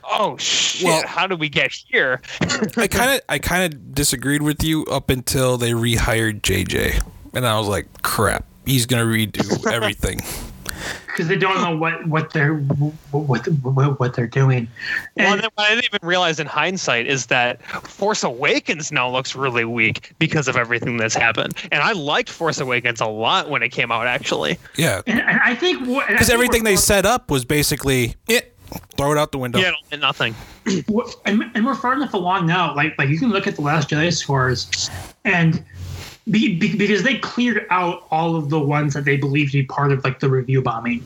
oh 0.03 0.35
shit 0.37 0.83
Well- 0.85 1.07
how 1.07 1.27
did 1.27 1.39
we 1.39 1.47
get 1.49 1.71
here? 1.71 2.21
I 2.77 2.87
kind 2.87 3.11
of 3.15 3.21
I 3.29 3.39
kind 3.39 3.73
of 3.73 3.95
disagreed 3.95 4.41
with 4.41 4.63
you 4.63 4.85
up 4.85 5.09
until 5.09 5.57
they 5.57 5.71
rehired 5.71 6.41
JJ, 6.41 7.01
and 7.33 7.45
I 7.47 7.57
was 7.57 7.67
like, 7.67 8.01
crap, 8.01 8.45
he's 8.65 8.85
gonna 8.85 9.05
redo 9.05 9.71
everything. 9.71 10.19
because 11.07 11.27
they 11.27 11.35
don't 11.35 11.61
know 11.61 11.75
what 11.75 12.07
what 12.07 12.31
they're 12.33 12.55
what 13.11 13.47
what, 13.63 13.99
what 13.99 14.13
they're 14.13 14.27
doing. 14.27 14.67
well, 15.15 15.33
And 15.33 15.41
then 15.41 15.49
what 15.55 15.67
I 15.67 15.75
didn't 15.75 15.85
even 15.93 16.07
realize 16.07 16.39
in 16.39 16.47
hindsight 16.47 17.07
is 17.07 17.27
that 17.27 17.61
Force 17.63 18.23
Awakens 18.23 18.91
now 18.91 19.09
looks 19.09 19.35
really 19.35 19.65
weak 19.65 20.13
because 20.19 20.47
of 20.47 20.55
everything 20.57 20.97
that's 20.97 21.15
happened. 21.15 21.55
And 21.71 21.81
I 21.81 21.91
liked 21.93 22.29
Force 22.29 22.59
Awakens 22.59 23.01
a 23.01 23.07
lot 23.07 23.49
when 23.49 23.63
it 23.63 23.69
came 23.69 23.91
out, 23.91 24.07
actually. 24.07 24.57
Yeah, 24.77 25.01
and, 25.07 25.19
and 25.21 25.39
I 25.43 25.55
think 25.55 25.87
what 25.87 26.07
and 26.07 26.15
I 26.15 26.19
because 26.19 26.29
everything 26.29 26.63
they 26.63 26.75
set 26.75 27.05
up 27.05 27.29
was 27.31 27.45
basically 27.45 28.15
it. 28.27 28.55
Throw 28.95 29.11
it 29.11 29.17
out 29.17 29.33
the 29.33 29.37
window. 29.37 29.59
Yeah, 29.59 29.73
and 29.91 29.99
nothing. 29.99 30.33
What- 30.87 31.13
and, 31.25 31.43
and 31.55 31.65
we're 31.65 31.75
far 31.75 31.93
enough 31.93 32.13
along 32.13 32.45
now. 32.45 32.73
Like 32.73 32.97
like 32.97 33.09
you 33.09 33.19
can 33.19 33.29
look 33.29 33.45
at 33.45 33.55
the 33.55 33.61
Last 33.61 33.89
Jedi 33.89 34.13
scores, 34.13 34.89
and 35.25 35.61
be, 36.29 36.57
be, 36.57 36.75
because 36.75 37.03
they 37.03 37.17
cleared 37.17 37.65
out 37.69 38.05
all 38.11 38.35
of 38.35 38.49
the 38.49 38.59
ones 38.59 38.93
that 38.93 39.05
they 39.05 39.17
believe 39.17 39.47
to 39.51 39.57
be 39.59 39.63
part 39.65 39.91
of 39.91 40.03
like 40.03 40.19
the 40.19 40.29
review 40.29 40.61
bombing, 40.61 41.03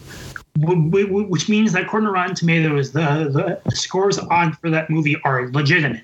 Wh- 0.61 0.73
wh- 0.89 1.29
which 1.29 1.49
means 1.49 1.73
that 1.73 1.83
according 1.83 2.07
to 2.07 2.11
Rotten 2.13 2.35
Tomatoes, 2.35 2.91
the 2.91 3.59
the 3.65 3.75
scores 3.75 4.17
on 4.17 4.53
for 4.53 4.69
that 4.69 4.89
movie 4.89 5.17
are 5.23 5.49
legitimate, 5.51 6.03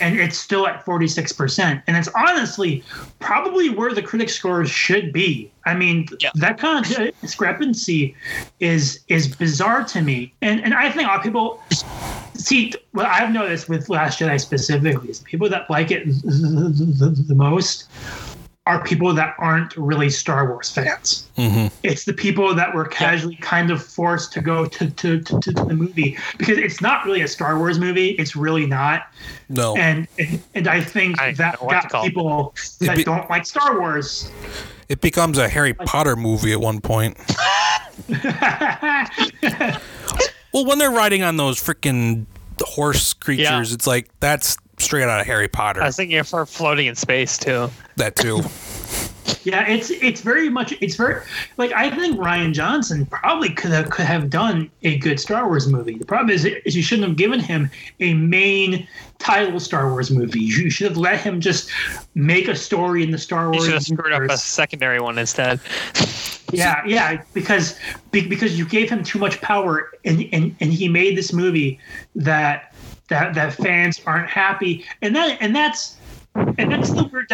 and 0.00 0.18
it's 0.18 0.36
still 0.38 0.66
at 0.66 0.84
forty 0.84 1.06
six 1.08 1.32
percent, 1.32 1.80
and 1.86 1.96
it's 1.96 2.08
honestly 2.16 2.82
probably 3.20 3.70
where 3.70 3.92
the 3.94 4.02
critic 4.02 4.30
scores 4.30 4.68
should 4.70 5.12
be. 5.12 5.50
I 5.64 5.74
mean, 5.74 6.08
Yeah. 6.20 6.30
that 6.36 6.58
kind 6.58 6.84
of 6.84 7.20
discrepancy 7.20 8.16
is 8.60 9.00
is 9.08 9.28
bizarre 9.34 9.84
to 9.84 10.02
me, 10.02 10.32
and 10.42 10.60
and 10.64 10.74
I 10.74 10.90
think 10.90 11.06
a 11.08 11.10
lot 11.10 11.18
of 11.18 11.22
people 11.22 11.60
see 12.34 12.72
what 12.92 13.06
I've 13.06 13.32
noticed 13.32 13.68
with 13.68 13.88
Last 13.88 14.18
Jedi 14.18 14.40
specifically 14.40 15.08
is 15.10 15.20
people 15.20 15.48
that 15.50 15.70
like 15.70 15.92
it 15.92 16.04
the, 16.06 16.72
the, 16.72 16.84
the, 17.10 17.22
the 17.28 17.34
most 17.34 17.84
are 18.66 18.82
people 18.82 19.12
that 19.12 19.34
aren't 19.38 19.76
really 19.76 20.08
Star 20.08 20.48
Wars 20.48 20.70
fans. 20.70 21.28
hmm 21.36 21.66
It's 21.82 22.04
the 22.06 22.14
people 22.14 22.54
that 22.54 22.74
were 22.74 22.86
casually 22.86 23.36
kind 23.36 23.70
of 23.70 23.84
forced 23.84 24.32
to 24.32 24.40
go 24.40 24.64
to, 24.64 24.90
to, 24.90 25.20
to, 25.20 25.38
to 25.40 25.52
the 25.52 25.74
movie 25.74 26.16
because 26.38 26.56
it's 26.56 26.80
not 26.80 27.04
really 27.04 27.20
a 27.20 27.28
Star 27.28 27.58
Wars 27.58 27.78
movie. 27.78 28.10
It's 28.12 28.34
really 28.34 28.66
not. 28.66 29.08
No, 29.50 29.76
And 29.76 30.08
and, 30.18 30.42
and 30.54 30.66
I 30.68 30.80
think 30.80 31.20
I 31.20 31.32
that 31.32 31.60
know 31.60 31.66
what 31.66 31.74
to 31.74 31.80
got 31.82 31.90
call 31.90 32.04
it. 32.04 32.08
people 32.08 32.54
that 32.80 32.96
be- 32.96 33.04
don't 33.04 33.28
like 33.28 33.44
Star 33.44 33.78
Wars. 33.78 34.30
it 34.88 35.02
becomes 35.02 35.36
a 35.36 35.46
Harry 35.48 35.74
Potter 35.74 36.16
movie 36.16 36.52
at 36.52 36.60
one 36.60 36.80
point. 36.80 37.18
Well, 40.52 40.66
when 40.66 40.78
they're 40.78 40.90
riding 40.92 41.24
on 41.24 41.36
those 41.36 41.58
freaking 41.58 42.26
horse 42.60 43.12
creatures, 43.12 43.42
Yeah. 43.70 43.74
it's 43.74 43.88
like 43.88 44.08
that's 44.20 44.56
straight 44.84 45.04
out 45.04 45.20
of 45.20 45.26
Harry 45.26 45.48
Potter. 45.48 45.82
I 45.82 45.86
was 45.86 45.96
thinking 45.96 46.18
of 46.18 46.30
her 46.30 46.46
floating 46.46 46.86
in 46.86 46.94
space, 46.94 47.38
too. 47.38 47.70
that 47.96 48.16
too. 48.16 48.42
Yeah, 49.44 49.66
it's 49.68 49.90
it's 49.90 50.22
very 50.22 50.48
much 50.48 50.74
it's 50.80 50.96
very 50.96 51.22
like 51.58 51.70
I 51.72 51.90
think 51.90 52.18
Rian 52.18 52.52
Johnson 52.54 53.04
probably 53.06 53.50
could 53.50 53.72
have 53.72 53.90
could 53.90 54.06
have 54.06 54.30
done 54.30 54.70
a 54.82 54.96
good 54.98 55.20
Star 55.20 55.46
Wars 55.46 55.66
movie. 55.66 55.98
The 55.98 56.06
problem 56.06 56.30
is, 56.30 56.46
is 56.46 56.74
you 56.74 56.82
shouldn't 56.82 57.08
have 57.08 57.16
given 57.16 57.40
him 57.40 57.70
a 58.00 58.14
main 58.14 58.86
title 59.18 59.60
Star 59.60 59.90
Wars 59.90 60.10
movie. 60.10 60.40
You 60.40 60.70
should 60.70 60.88
have 60.88 60.96
let 60.96 61.20
him 61.20 61.40
just 61.40 61.70
make 62.14 62.48
a 62.48 62.56
story 62.56 63.02
in 63.02 63.10
the 63.10 63.18
Star 63.18 63.44
You 63.44 63.50
Wars. 63.52 63.64
should 63.64 63.74
have 63.74 63.82
screwed 63.82 64.12
up 64.12 64.22
a 64.30 64.38
secondary 64.38 65.00
one 65.00 65.18
instead. 65.18 65.60
Yeah, 66.52 66.84
yeah, 66.86 67.22
because 67.32 67.76
because 68.12 68.56
you 68.56 68.64
gave 68.64 68.88
him 68.88 69.02
too 69.02 69.18
much 69.18 69.40
power, 69.40 69.90
and, 70.04 70.28
and 70.32 70.54
and 70.60 70.72
he 70.72 70.88
made 70.88 71.16
this 71.18 71.32
movie 71.32 71.80
that 72.14 72.73
that 73.08 73.34
that 73.34 73.54
fans 73.54 74.00
aren't 74.06 74.28
happy, 74.30 74.84
and 75.02 75.14
that 75.16 75.38
and 75.40 75.54
that's 75.54 76.00
and 76.34 76.72
that's 76.72 76.90
the 76.90 77.26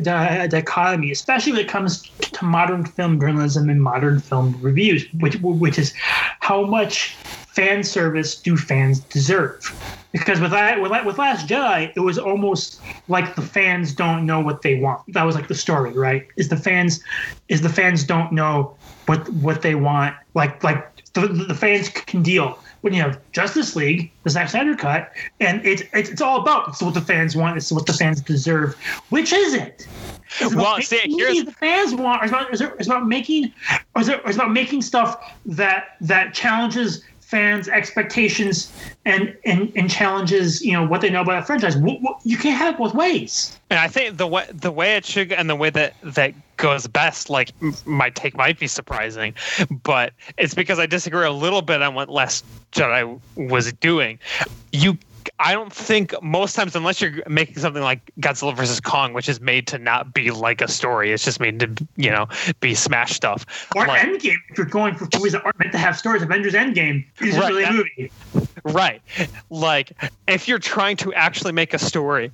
di- 0.00 0.46
dichotomy, 0.48 1.10
especially 1.10 1.52
when 1.52 1.60
it 1.62 1.68
comes 1.68 2.02
to 2.20 2.44
modern 2.44 2.84
film 2.84 3.20
journalism 3.20 3.68
and 3.68 3.82
modern 3.82 4.20
film 4.20 4.56
reviews, 4.60 5.06
which 5.20 5.36
which 5.42 5.78
is 5.78 5.94
how 6.40 6.64
much 6.64 7.22
fan 7.58 7.82
service 7.82 8.36
do 8.36 8.56
fans 8.56 9.00
deserve? 9.00 9.74
Because 10.12 10.40
with 10.40 10.52
that, 10.52 10.80
with, 10.80 10.92
with 11.04 11.18
Last 11.18 11.48
Jedi, 11.48 11.92
it 11.94 12.00
was 12.00 12.18
almost 12.18 12.80
like 13.08 13.34
the 13.34 13.42
fans 13.42 13.92
don't 13.92 14.24
know 14.24 14.40
what 14.40 14.62
they 14.62 14.76
want. 14.76 15.02
That 15.12 15.24
was 15.24 15.34
like 15.34 15.48
the 15.48 15.54
story, 15.54 15.92
right? 15.92 16.26
Is 16.36 16.48
the 16.48 16.56
fans, 16.56 17.02
is 17.48 17.60
the 17.60 17.68
fans 17.68 18.04
don't 18.04 18.32
know 18.32 18.76
what 19.06 19.28
what 19.34 19.62
they 19.62 19.74
want. 19.74 20.14
Like 20.34 20.62
like 20.62 20.80
the, 21.12 21.26
the 21.28 21.54
fans 21.54 21.88
can 21.88 22.22
deal 22.22 22.58
when 22.82 22.94
you 22.94 23.02
have 23.02 23.18
Justice 23.32 23.74
League, 23.74 24.12
the 24.22 24.30
Zack 24.30 24.48
Snyder 24.50 24.76
cut, 24.76 25.12
and 25.40 25.64
it's 25.66 25.82
it's, 25.92 26.10
it's 26.10 26.22
all 26.22 26.40
about 26.40 26.68
it's 26.68 26.80
what 26.80 26.94
the 26.94 27.00
fans 27.00 27.36
want, 27.36 27.56
it's 27.56 27.72
what 27.72 27.86
the 27.86 27.92
fans 27.92 28.20
deserve. 28.20 28.76
Which 29.10 29.32
is 29.32 29.54
it? 29.54 29.86
It's 30.40 30.54
Well, 30.54 30.80
see, 30.80 31.00
here's- 31.04 31.44
the 31.44 31.52
fans 31.52 31.94
want. 31.94 32.22
Or 32.22 32.24
it's 32.24 32.32
about, 32.32 32.54
is 32.54 32.60
it, 32.60 32.72
it's 32.78 32.86
about 32.86 33.06
making, 33.08 33.52
is 33.98 34.08
it's 34.08 34.36
about 34.36 34.52
making 34.52 34.82
stuff 34.82 35.34
that 35.46 35.96
that 36.02 36.34
challenges 36.34 37.02
fans' 37.28 37.68
expectations 37.68 38.72
and 39.04 39.36
and 39.44 39.70
and 39.76 39.90
challenges 39.90 40.62
you 40.62 40.72
know 40.72 40.86
what 40.86 41.02
they 41.02 41.10
know 41.10 41.20
about 41.20 41.42
a 41.42 41.44
franchise. 41.44 41.76
You 42.24 42.38
can't 42.38 42.56
have 42.56 42.74
it 42.74 42.78
both 42.78 42.94
ways. 42.94 43.58
And 43.68 43.78
I 43.78 43.86
think 43.86 44.16
the 44.16 44.26
way 44.26 44.46
the 44.50 44.72
way 44.72 44.96
it 44.96 45.04
should 45.04 45.32
and 45.32 45.48
the 45.48 45.54
way 45.54 45.68
that 45.68 45.94
that 46.02 46.32
goes 46.56 46.86
best, 46.86 47.28
like 47.28 47.52
my 47.86 48.08
take 48.10 48.34
might 48.34 48.58
be 48.58 48.66
surprising, 48.66 49.34
but 49.82 50.14
it's 50.38 50.54
because 50.54 50.78
I 50.78 50.86
disagree 50.86 51.26
a 51.26 51.30
little 51.30 51.62
bit 51.62 51.82
on 51.82 51.94
what 51.94 52.08
Last 52.08 52.46
Jedi 52.72 53.20
was 53.36 53.72
doing. 53.74 54.18
You, 54.72 54.98
I 55.40 55.52
don't 55.52 55.72
think 55.72 56.14
most 56.22 56.56
times, 56.56 56.74
unless 56.74 57.00
you're 57.00 57.22
making 57.28 57.58
something 57.58 57.82
like 57.82 58.10
Godzilla 58.20 58.56
versus 58.56 58.80
Kong, 58.80 59.12
which 59.12 59.28
is 59.28 59.40
made 59.40 59.66
to 59.68 59.78
not 59.78 60.12
be 60.12 60.30
like 60.30 60.60
a 60.60 60.68
story, 60.68 61.12
it's 61.12 61.24
just 61.24 61.38
made 61.38 61.60
to 61.60 61.86
you 61.96 62.10
know 62.10 62.26
be 62.60 62.74
smash 62.74 63.12
stuff. 63.12 63.68
Or 63.76 63.86
Like- 63.86 64.02
Endgame, 64.02 64.36
if 64.50 64.58
you're 64.58 64.66
going 64.66 64.94
for 64.94 65.08
movies 65.14 65.32
that 65.32 65.44
aren't 65.44 65.58
meant 65.58 65.72
to 65.72 65.78
have 65.78 65.96
stories, 65.96 66.22
Avengers 66.22 66.54
Endgame 66.54 67.04
is 67.20 67.36
Right, 67.36 67.48
really 67.48 67.64
a 67.64 67.72
movie. 67.72 68.10
Right. 68.64 69.00
Like, 69.50 69.92
if 70.26 70.48
you're 70.48 70.58
trying 70.58 70.96
to 70.98 71.14
actually 71.14 71.52
make 71.52 71.72
a 71.72 71.78
story, 71.78 72.32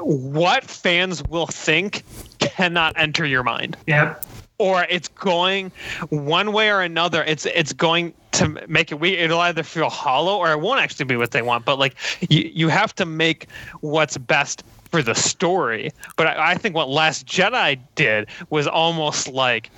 what 0.00 0.64
fans 0.64 1.22
will 1.24 1.46
think 1.46 2.02
cannot 2.38 2.94
enter 2.96 3.24
your 3.24 3.42
mind. 3.42 3.76
Yep. 3.86 4.24
Or 4.58 4.86
it's 4.88 5.08
going 5.08 5.70
one 6.08 6.52
way 6.52 6.70
or 6.70 6.80
another. 6.80 7.22
It's 7.24 7.44
it's 7.46 7.72
going 7.72 8.14
to 8.36 8.66
make 8.68 8.92
it 8.92 9.00
weird. 9.00 9.18
It'll 9.18 9.40
either 9.40 9.62
feel 9.62 9.90
hollow 9.90 10.36
or 10.36 10.52
it 10.52 10.60
won't 10.60 10.80
actually 10.80 11.06
be 11.06 11.16
what 11.16 11.30
they 11.30 11.42
want. 11.42 11.64
But 11.64 11.78
like 11.78 11.96
you, 12.28 12.50
you 12.52 12.68
have 12.68 12.94
to 12.96 13.06
make 13.06 13.48
what's 13.80 14.16
best 14.16 14.62
for 14.96 15.02
the 15.02 15.14
story. 15.14 15.92
But 16.16 16.26
I, 16.28 16.52
I 16.52 16.54
think 16.54 16.74
what 16.74 16.88
Last 16.88 17.26
Jedi 17.26 17.78
did 17.96 18.28
was 18.48 18.66
almost 18.66 19.28
like 19.28 19.70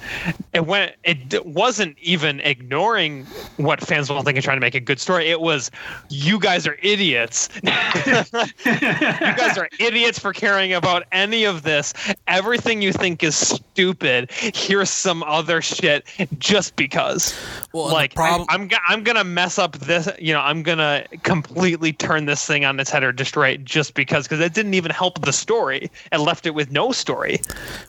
it 0.53 0.65
went. 0.65 0.95
It 1.03 1.45
wasn't 1.45 1.99
even 2.01 2.39
ignoring 2.41 3.25
what 3.57 3.81
fans 3.81 4.09
will 4.09 4.23
think 4.23 4.37
and 4.37 4.45
trying 4.45 4.59
to 4.59 4.61
make 4.61 4.77
a 4.77 4.81
good 4.81 5.01
story. 5.01 5.29
It 5.29 5.41
was 5.41 5.73
you 6.09 6.39
guys 6.39 6.69
are 6.69 6.79
idiots. 6.83 7.49
you 7.65 7.71
guys 7.73 9.59
are 9.59 9.69
idiots 9.81 10.21
for 10.21 10.33
caring 10.33 10.73
about 10.73 11.03
any 11.11 11.43
of 11.43 11.65
this. 11.65 11.93
Everything 12.29 12.81
you 12.81 12.93
think 12.93 13.25
is 13.25 13.37
stupid. 13.37 14.31
Here's 14.31 14.91
some 14.91 15.25
other 15.25 15.61
shit 15.61 16.07
just 16.39 16.77
because. 16.77 17.37
Well, 17.73 17.93
like 17.93 18.15
problem- 18.15 18.47
I, 18.51 18.55
am 18.55 18.69
I'm 18.87 19.03
gonna 19.03 19.25
mess 19.25 19.59
up 19.59 19.79
this. 19.79 20.09
You 20.21 20.33
know, 20.33 20.41
I'm 20.41 20.63
gonna 20.63 21.07
completely 21.25 21.93
turn 21.93 22.27
this 22.27 22.47
thing 22.47 22.65
on 22.65 22.79
its 22.79 22.91
head 22.91 23.03
or 23.03 23.11
destroy 23.11 23.49
it 23.49 23.65
just 23.65 23.95
because 23.95 24.29
because 24.29 24.39
it 24.39 24.55
didn't 24.55 24.75
even 24.75 24.93
help 24.93 25.08
the 25.15 25.33
story 25.33 25.91
and 26.13 26.23
left 26.23 26.47
it 26.47 26.55
with 26.55 26.71
no 26.71 26.93
story. 26.93 27.41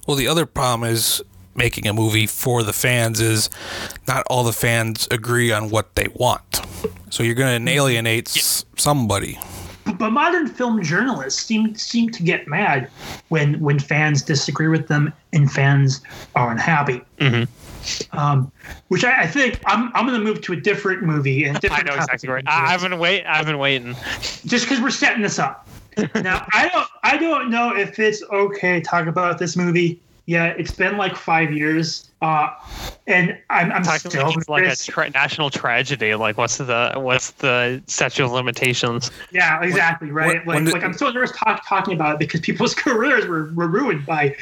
Well, 0.07 0.17
the 0.17 0.27
other 0.27 0.45
problem 0.45 0.89
is 0.89 1.21
making 1.55 1.87
a 1.87 1.93
movie 1.93 2.25
for 2.27 2.63
the 2.63 2.73
fans 2.73 3.19
is 3.19 3.49
not 4.07 4.23
all 4.29 4.43
the 4.43 4.53
fans 4.53 5.07
agree 5.11 5.51
on 5.51 5.69
what 5.69 5.95
they 5.95 6.07
want. 6.13 6.61
So 7.09 7.23
you're 7.23 7.35
going 7.35 7.65
to 7.65 7.71
alienate 7.71 8.29
s 8.35 8.63
somebody. 8.77 9.37
but 9.97 10.11
modern 10.11 10.47
film 10.47 10.81
journalists 10.83 11.43
seem 11.43 11.73
seem 11.75 12.09
to 12.11 12.23
get 12.23 12.47
mad 12.47 12.87
when 13.29 13.59
when 13.59 13.79
fans 13.79 14.21
disagree 14.21 14.67
with 14.67 14.87
them 14.87 15.11
and 15.33 15.51
fans 15.51 16.01
are 16.35 16.51
unhappy. 16.51 17.01
Um, 18.11 18.51
which 18.89 19.03
I, 19.03 19.21
I 19.23 19.27
think 19.27 19.59
I'm 19.65 19.91
I'm 19.95 20.05
going 20.05 20.19
to 20.19 20.23
move 20.23 20.41
to 20.41 20.53
a 20.53 20.55
different 20.55 21.03
movie 21.03 21.45
and 21.45 21.55
a 21.55 21.57
I 21.57 21.61
different. 21.61 21.87
know 21.87 21.95
exactly 21.95 22.29
right. 22.29 22.43
I've 22.47 22.81
been 22.81 22.99
wait. 22.99 23.25
I've 23.25 23.45
been 23.45 23.57
waiting. 23.57 23.95
just 24.45 24.65
because 24.65 24.79
we're 24.79 24.91
setting 24.91 25.21
this 25.23 25.39
up. 25.39 25.67
Now 26.15 26.45
I 26.53 26.69
don't 26.69 26.87
I 27.03 27.17
don't 27.17 27.49
know 27.49 27.75
if 27.75 27.99
it's 27.99 28.23
okay 28.31 28.79
to 28.79 28.85
talk 28.85 29.07
about 29.07 29.37
this 29.37 29.55
movie. 29.55 30.01
Yeah, 30.29 30.53
it's 30.59 30.69
been 30.69 30.95
like 30.95 31.15
five 31.15 31.51
years, 31.51 32.07
uh, 32.21 32.49
and 33.07 33.35
I'm, 33.49 33.71
I'm 33.71 33.81
Talking 33.81 34.11
still 34.11 34.27
like 34.27 34.37
it's 34.37 34.47
like 34.47 34.63
a 34.63 34.75
tra- 34.75 35.09
national 35.09 35.49
tragedy. 35.49 36.13
Like 36.13 36.37
what's 36.37 36.57
the 36.57 36.93
what's 36.97 37.31
the 37.31 37.81
statute 37.87 38.25
of 38.25 38.31
limitations? 38.31 39.09
Yeah, 39.31 39.59
exactly, 39.63 40.11
right? 40.11 40.45
when- 40.45 40.45
when 40.45 40.55
like, 40.57 40.65
did- 40.65 40.73
like 40.75 40.83
I'm 40.83 40.93
so 40.93 41.09
nervous 41.09 41.31
talk, 41.35 41.67
talking 41.67 41.95
about 41.95 42.13
it 42.13 42.19
because 42.19 42.41
people's 42.41 42.75
careers 42.85 43.25
were, 43.25 43.51
were 43.55 43.67
ruined 43.67 44.05
by 44.05 44.35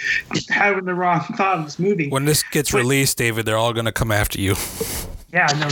having 0.49 0.83
the 0.83 0.93
wrong 0.93 1.21
thought 1.37 1.59
of 1.59 1.63
this 1.63 1.79
movie. 1.79 2.09
When 2.09 2.25
this 2.25 2.43
gets 2.43 2.73
Wait. 2.73 2.81
released, 2.81 3.17
David, 3.17 3.45
they're 3.45 3.55
all 3.55 3.71
going 3.71 3.85
to 3.85 3.93
come 3.93 4.11
after 4.11 4.41
you. 4.41 4.55
Yeah, 5.31 5.47
no, 5.57 5.69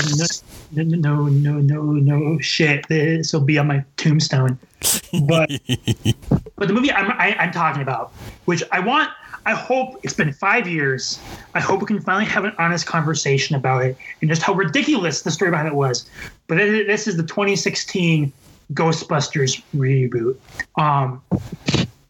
no, 0.71 0.85
no, 0.85 1.25
no, 1.25 1.59
no, 1.59 1.81
no 1.91 2.39
shit. 2.39 2.87
This 2.87 3.33
will 3.33 3.41
be 3.41 3.57
on 3.57 3.67
my 3.67 3.83
tombstone. 3.97 4.57
But 5.27 5.49
but 6.55 6.67
the 6.69 6.73
movie 6.73 6.93
I'm 6.93 7.11
I, 7.11 7.35
I'm 7.37 7.51
talking 7.51 7.81
about, 7.81 8.13
which 8.45 8.63
I 8.71 8.79
want, 8.79 9.09
I 9.45 9.53
hope 9.53 9.99
it's 10.03 10.13
been 10.13 10.33
five 10.33 10.67
years. 10.67 11.19
I 11.53 11.59
hope 11.59 11.79
we 11.79 11.85
can 11.85 12.01
finally 12.01 12.25
have 12.25 12.45
an 12.45 12.53
honest 12.57 12.87
conversation 12.87 13.55
about 13.55 13.85
it 13.85 13.95
and 14.21 14.29
just 14.29 14.41
how 14.41 14.53
ridiculous 14.53 15.21
the 15.21 15.31
story 15.31 15.51
behind 15.51 15.67
it 15.67 15.75
was. 15.75 16.09
But 16.47 16.57
this 16.57 17.07
is 17.07 17.15
the 17.17 17.23
2016 17.23 18.33
Ghostbusters 18.73 19.61
reboot. 19.75 20.37
Um, 20.81 21.21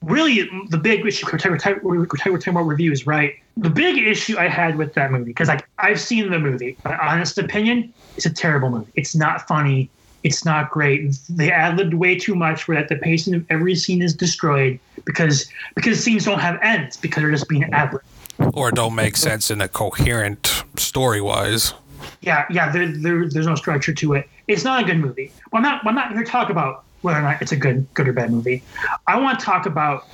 really, 0.01 0.49
the 0.69 0.77
big 0.77 1.05
issue 1.05 1.25
we're 1.31 1.37
talking, 1.57 2.51
about 2.51 2.61
reviews, 2.61 3.05
right? 3.05 3.35
The 3.57 3.69
big 3.69 3.97
issue 3.97 4.37
I 4.37 4.47
had 4.47 4.77
with 4.77 4.93
that 4.93 5.11
movie 5.11 5.25
because 5.25 5.49
like 5.49 5.67
I've 5.77 5.99
seen 5.99 6.29
the 6.31 6.39
movie. 6.39 6.77
My 6.85 6.97
honest 6.97 7.37
opinion, 7.37 7.93
it's 8.15 8.25
a 8.25 8.33
terrible 8.33 8.69
movie. 8.69 8.91
It's 8.95 9.15
not 9.15 9.47
funny. 9.47 9.89
It's 10.25 10.43
not 10.43 10.71
great. 10.71 11.15
They 11.29 11.51
ad 11.51 11.77
libbed 11.77 11.93
way 11.93 12.17
too 12.17 12.33
much 12.33 12.67
where 12.67 12.79
that 12.79 12.89
the 12.89 12.95
pacing 12.95 13.35
of 13.35 13.45
every 13.51 13.75
scene 13.75 14.01
is 14.01 14.15
destroyed 14.15 14.79
because 15.05 15.45
because 15.75 16.03
scenes 16.03 16.25
don't 16.25 16.39
have 16.39 16.57
ends 16.63 16.97
because 16.97 17.21
they're 17.21 17.29
just 17.29 17.47
being 17.47 17.63
ad 17.65 17.93
libbed. 17.93 18.55
or 18.57 18.71
don't 18.71 18.95
make 18.95 19.17
sense 19.17 19.51
in 19.51 19.61
a 19.61 19.67
coherent 19.67 20.63
story 20.77 21.21
wise. 21.21 21.75
Yeah, 22.21 22.47
yeah. 22.49 22.71
There, 22.71 22.87
there, 22.87 23.29
there's 23.29 23.45
no 23.45 23.53
structure 23.53 23.93
to 23.93 24.13
it. 24.13 24.27
It's 24.47 24.63
not 24.63 24.83
a 24.83 24.85
good 24.87 24.97
movie. 24.97 25.31
Well, 25.51 25.59
I'm 25.59 25.63
not. 25.63 25.85
I'm 25.85 25.93
not 25.93 26.11
here 26.11 26.23
to 26.23 26.29
talk 26.29 26.49
about 26.49 26.85
whether 27.03 27.19
or 27.19 27.21
not 27.21 27.39
it's 27.39 27.51
a 27.51 27.55
good, 27.55 27.85
good 27.93 28.07
or 28.07 28.13
bad 28.13 28.31
movie. 28.31 28.63
I 29.05 29.19
want 29.19 29.39
to 29.39 29.45
talk 29.45 29.67
about 29.67 30.07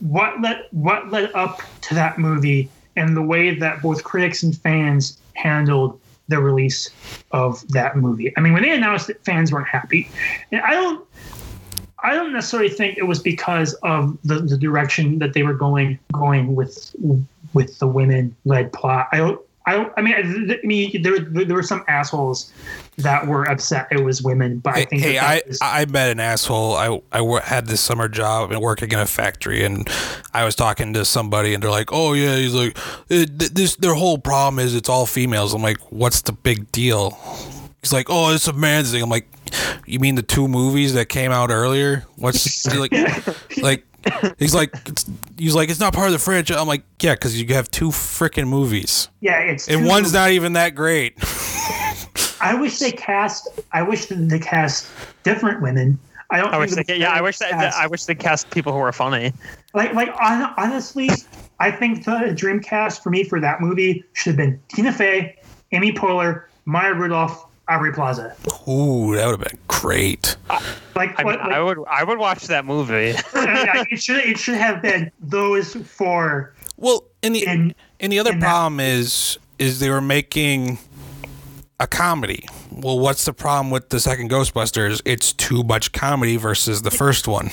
what 0.00 0.38
led 0.42 0.66
what 0.72 1.10
led 1.10 1.32
up 1.34 1.62
to 1.82 1.94
that 1.94 2.18
movie 2.18 2.68
and 2.96 3.16
the 3.16 3.22
way 3.22 3.54
that 3.54 3.80
both 3.80 4.04
critics 4.04 4.42
and 4.42 4.54
fans 4.54 5.18
handled 5.32 5.98
the 6.28 6.40
release 6.40 6.90
of 7.30 7.66
that 7.68 7.96
movie. 7.96 8.32
I 8.36 8.40
mean, 8.40 8.52
when 8.52 8.62
they 8.62 8.72
announced 8.72 9.10
it, 9.10 9.24
fans 9.24 9.52
weren't 9.52 9.68
happy, 9.68 10.08
and 10.52 10.60
I 10.62 10.72
don't. 10.72 11.06
I 12.02 12.14
don't 12.14 12.32
necessarily 12.32 12.68
think 12.68 12.98
it 12.98 13.04
was 13.04 13.20
because 13.20 13.72
of 13.82 14.16
the, 14.22 14.36
the 14.36 14.56
direction 14.56 15.18
that 15.18 15.32
they 15.32 15.42
were 15.42 15.54
going 15.54 15.98
going 16.12 16.54
with 16.54 16.94
with 17.54 17.78
the 17.78 17.86
women 17.86 18.36
led 18.44 18.72
plot. 18.72 19.08
I. 19.12 19.36
I, 19.66 19.90
I 19.96 20.00
mean, 20.00 20.14
I, 20.14 20.54
I 20.54 20.60
mean, 20.64 21.02
there, 21.02 21.18
there 21.18 21.56
were 21.56 21.62
some 21.62 21.84
assholes 21.88 22.52
that 22.98 23.26
were 23.26 23.44
upset 23.50 23.88
it 23.90 24.02
was 24.04 24.22
women, 24.22 24.58
but 24.60 24.74
I 24.74 24.78
Hey, 24.78 24.84
think 24.86 25.02
hey, 25.02 25.18
I, 25.18 25.42
was- 25.46 25.58
I 25.60 25.84
met 25.86 26.10
an 26.10 26.20
asshole. 26.20 26.74
I 26.76 27.00
I 27.12 27.40
had 27.44 27.66
this 27.66 27.80
summer 27.80 28.08
job 28.08 28.52
and 28.52 28.60
working 28.60 28.90
in 28.92 28.98
a 28.98 29.06
factory, 29.06 29.64
and 29.64 29.88
I 30.32 30.44
was 30.44 30.54
talking 30.54 30.92
to 30.94 31.04
somebody, 31.04 31.52
and 31.52 31.62
they're 31.62 31.70
like, 31.70 31.88
"Oh 31.92 32.12
yeah," 32.12 32.36
he's 32.36 32.54
like, 32.54 32.78
eh, 33.10 33.26
"This 33.28 33.74
their 33.76 33.94
whole 33.94 34.18
problem 34.18 34.64
is 34.64 34.74
it's 34.74 34.88
all 34.88 35.04
females." 35.04 35.52
I'm 35.52 35.62
like, 35.62 35.78
"What's 35.90 36.22
the 36.22 36.32
big 36.32 36.70
deal?" 36.72 37.18
He's 37.82 37.92
like, 37.92 38.06
"Oh, 38.08 38.32
it's 38.32 38.46
a 38.48 38.52
man's 38.52 38.92
thing." 38.92 39.02
I'm 39.02 39.10
like, 39.10 39.26
"You 39.84 39.98
mean 39.98 40.14
the 40.14 40.22
two 40.22 40.46
movies 40.48 40.94
that 40.94 41.08
came 41.08 41.32
out 41.32 41.50
earlier? 41.50 42.04
What's 42.16 42.64
like, 42.74 42.92
like?" 43.58 43.84
He's 44.38 44.54
like, 44.54 44.70
it's, 44.86 45.04
he's 45.38 45.54
like, 45.54 45.68
it's 45.70 45.80
not 45.80 45.92
part 45.92 46.06
of 46.06 46.12
the 46.12 46.18
franchise. 46.18 46.56
I'm 46.56 46.66
like, 46.66 46.82
yeah, 47.00 47.14
because 47.14 47.40
you 47.40 47.54
have 47.54 47.70
two 47.70 47.88
freaking 47.88 48.48
movies, 48.48 49.08
yeah, 49.20 49.38
it's 49.40 49.68
and 49.68 49.82
too- 49.82 49.88
one's 49.88 50.12
not 50.12 50.30
even 50.30 50.54
that 50.54 50.74
great. 50.74 51.14
I 52.40 52.54
wish 52.60 52.78
they 52.78 52.92
cast. 52.92 53.48
I 53.72 53.82
wish 53.82 54.06
they 54.06 54.38
cast 54.38 54.88
different 55.22 55.62
women. 55.62 55.98
I 56.30 56.38
don't. 56.38 56.52
I 56.52 56.58
wish 56.58 56.72
they, 56.72 56.96
yeah, 56.96 57.12
I 57.12 57.20
wish 57.20 57.38
that, 57.38 57.50
cast- 57.50 57.78
I 57.78 57.86
wish 57.86 58.04
they 58.04 58.14
cast 58.14 58.50
people 58.50 58.72
who 58.72 58.78
are 58.78 58.92
funny. 58.92 59.32
like 59.74 59.94
like 59.94 60.10
hon- 60.10 60.52
honestly 60.56 61.08
I 61.58 61.70
think 61.70 62.04
the 62.04 62.32
dream 62.34 62.60
cast 62.60 63.02
for 63.02 63.10
me 63.10 63.24
for 63.24 63.40
that 63.40 63.60
movie 63.60 64.04
should 64.12 64.30
have 64.30 64.36
been 64.36 64.60
Tina 64.68 64.92
Fey, 64.92 65.36
Amy 65.72 65.92
Poehler, 65.92 66.44
Maya 66.66 66.94
Rudolph, 66.94 67.45
Aubrey 67.68 67.92
Plaza. 67.92 68.34
Ooh, 68.68 69.14
that 69.16 69.26
would 69.26 69.40
have 69.40 69.48
been 69.48 69.58
great. 69.68 70.36
Uh, 70.48 70.60
like, 70.94 71.18
I, 71.18 71.24
mean, 71.24 71.38
like- 71.38 71.52
I 71.52 71.60
would 71.60 71.78
I 71.90 72.04
would 72.04 72.18
watch 72.18 72.46
that 72.46 72.64
movie. 72.64 73.14
yeah, 73.34 73.84
it 73.90 74.00
should 74.00 74.24
it 74.24 74.38
should 74.38 74.56
have 74.56 74.82
been 74.82 75.10
those 75.20 75.74
four 75.74 76.54
Well, 76.76 77.04
and 77.22 77.34
the 77.34 77.44
in 77.46 77.74
and 78.00 78.12
the 78.12 78.18
other 78.18 78.38
problem 78.38 78.80
is 78.80 79.38
is 79.58 79.80
they 79.80 79.90
were 79.90 80.00
making 80.00 80.78
a 81.80 81.86
comedy. 81.86 82.46
Well, 82.70 82.98
what's 82.98 83.24
the 83.24 83.32
problem 83.32 83.70
with 83.70 83.88
the 83.88 84.00
second 84.00 84.30
Ghostbusters? 84.30 85.02
It's 85.04 85.32
too 85.32 85.62
much 85.62 85.92
comedy 85.92 86.36
versus 86.36 86.82
the 86.82 86.90
first 86.90 87.26
one. 87.28 87.50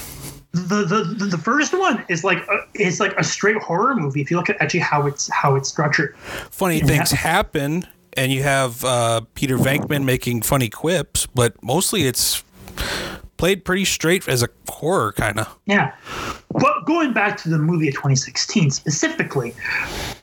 the, 0.51 0.85
the 0.85 1.25
the 1.25 1.37
first 1.37 1.73
one 1.73 2.05
is 2.09 2.23
like 2.23 2.37
a, 2.47 2.59
is 2.75 2.99
like 2.99 3.13
a 3.17 3.23
straight 3.23 3.57
horror 3.57 3.95
movie 3.95 4.21
if 4.21 4.29
you 4.29 4.37
look 4.37 4.49
at 4.49 4.61
actually 4.61 4.81
how 4.81 5.07
it's 5.07 5.27
how 5.31 5.55
it's 5.55 5.67
structured. 5.69 6.15
Funny 6.51 6.79
things 6.79 7.09
happen, 7.11 7.87
and 8.17 8.31
you 8.31 8.43
have 8.43 8.83
uh, 8.83 9.21
Peter 9.35 9.57
Venkman 9.57 10.03
making 10.03 10.41
funny 10.41 10.69
quips, 10.69 11.25
but 11.27 11.61
mostly 11.63 12.03
it's 12.03 12.43
played 13.37 13.65
pretty 13.65 13.85
straight 13.85 14.27
as 14.27 14.43
a 14.43 14.49
horror 14.69 15.11
kind 15.13 15.39
of. 15.39 15.57
Yeah. 15.65 15.93
But 16.49 16.85
going 16.85 17.13
back 17.13 17.37
to 17.43 17.49
the 17.49 17.57
movie 17.57 17.87
of 17.87 17.93
2016 17.95 18.71
specifically, 18.71 19.53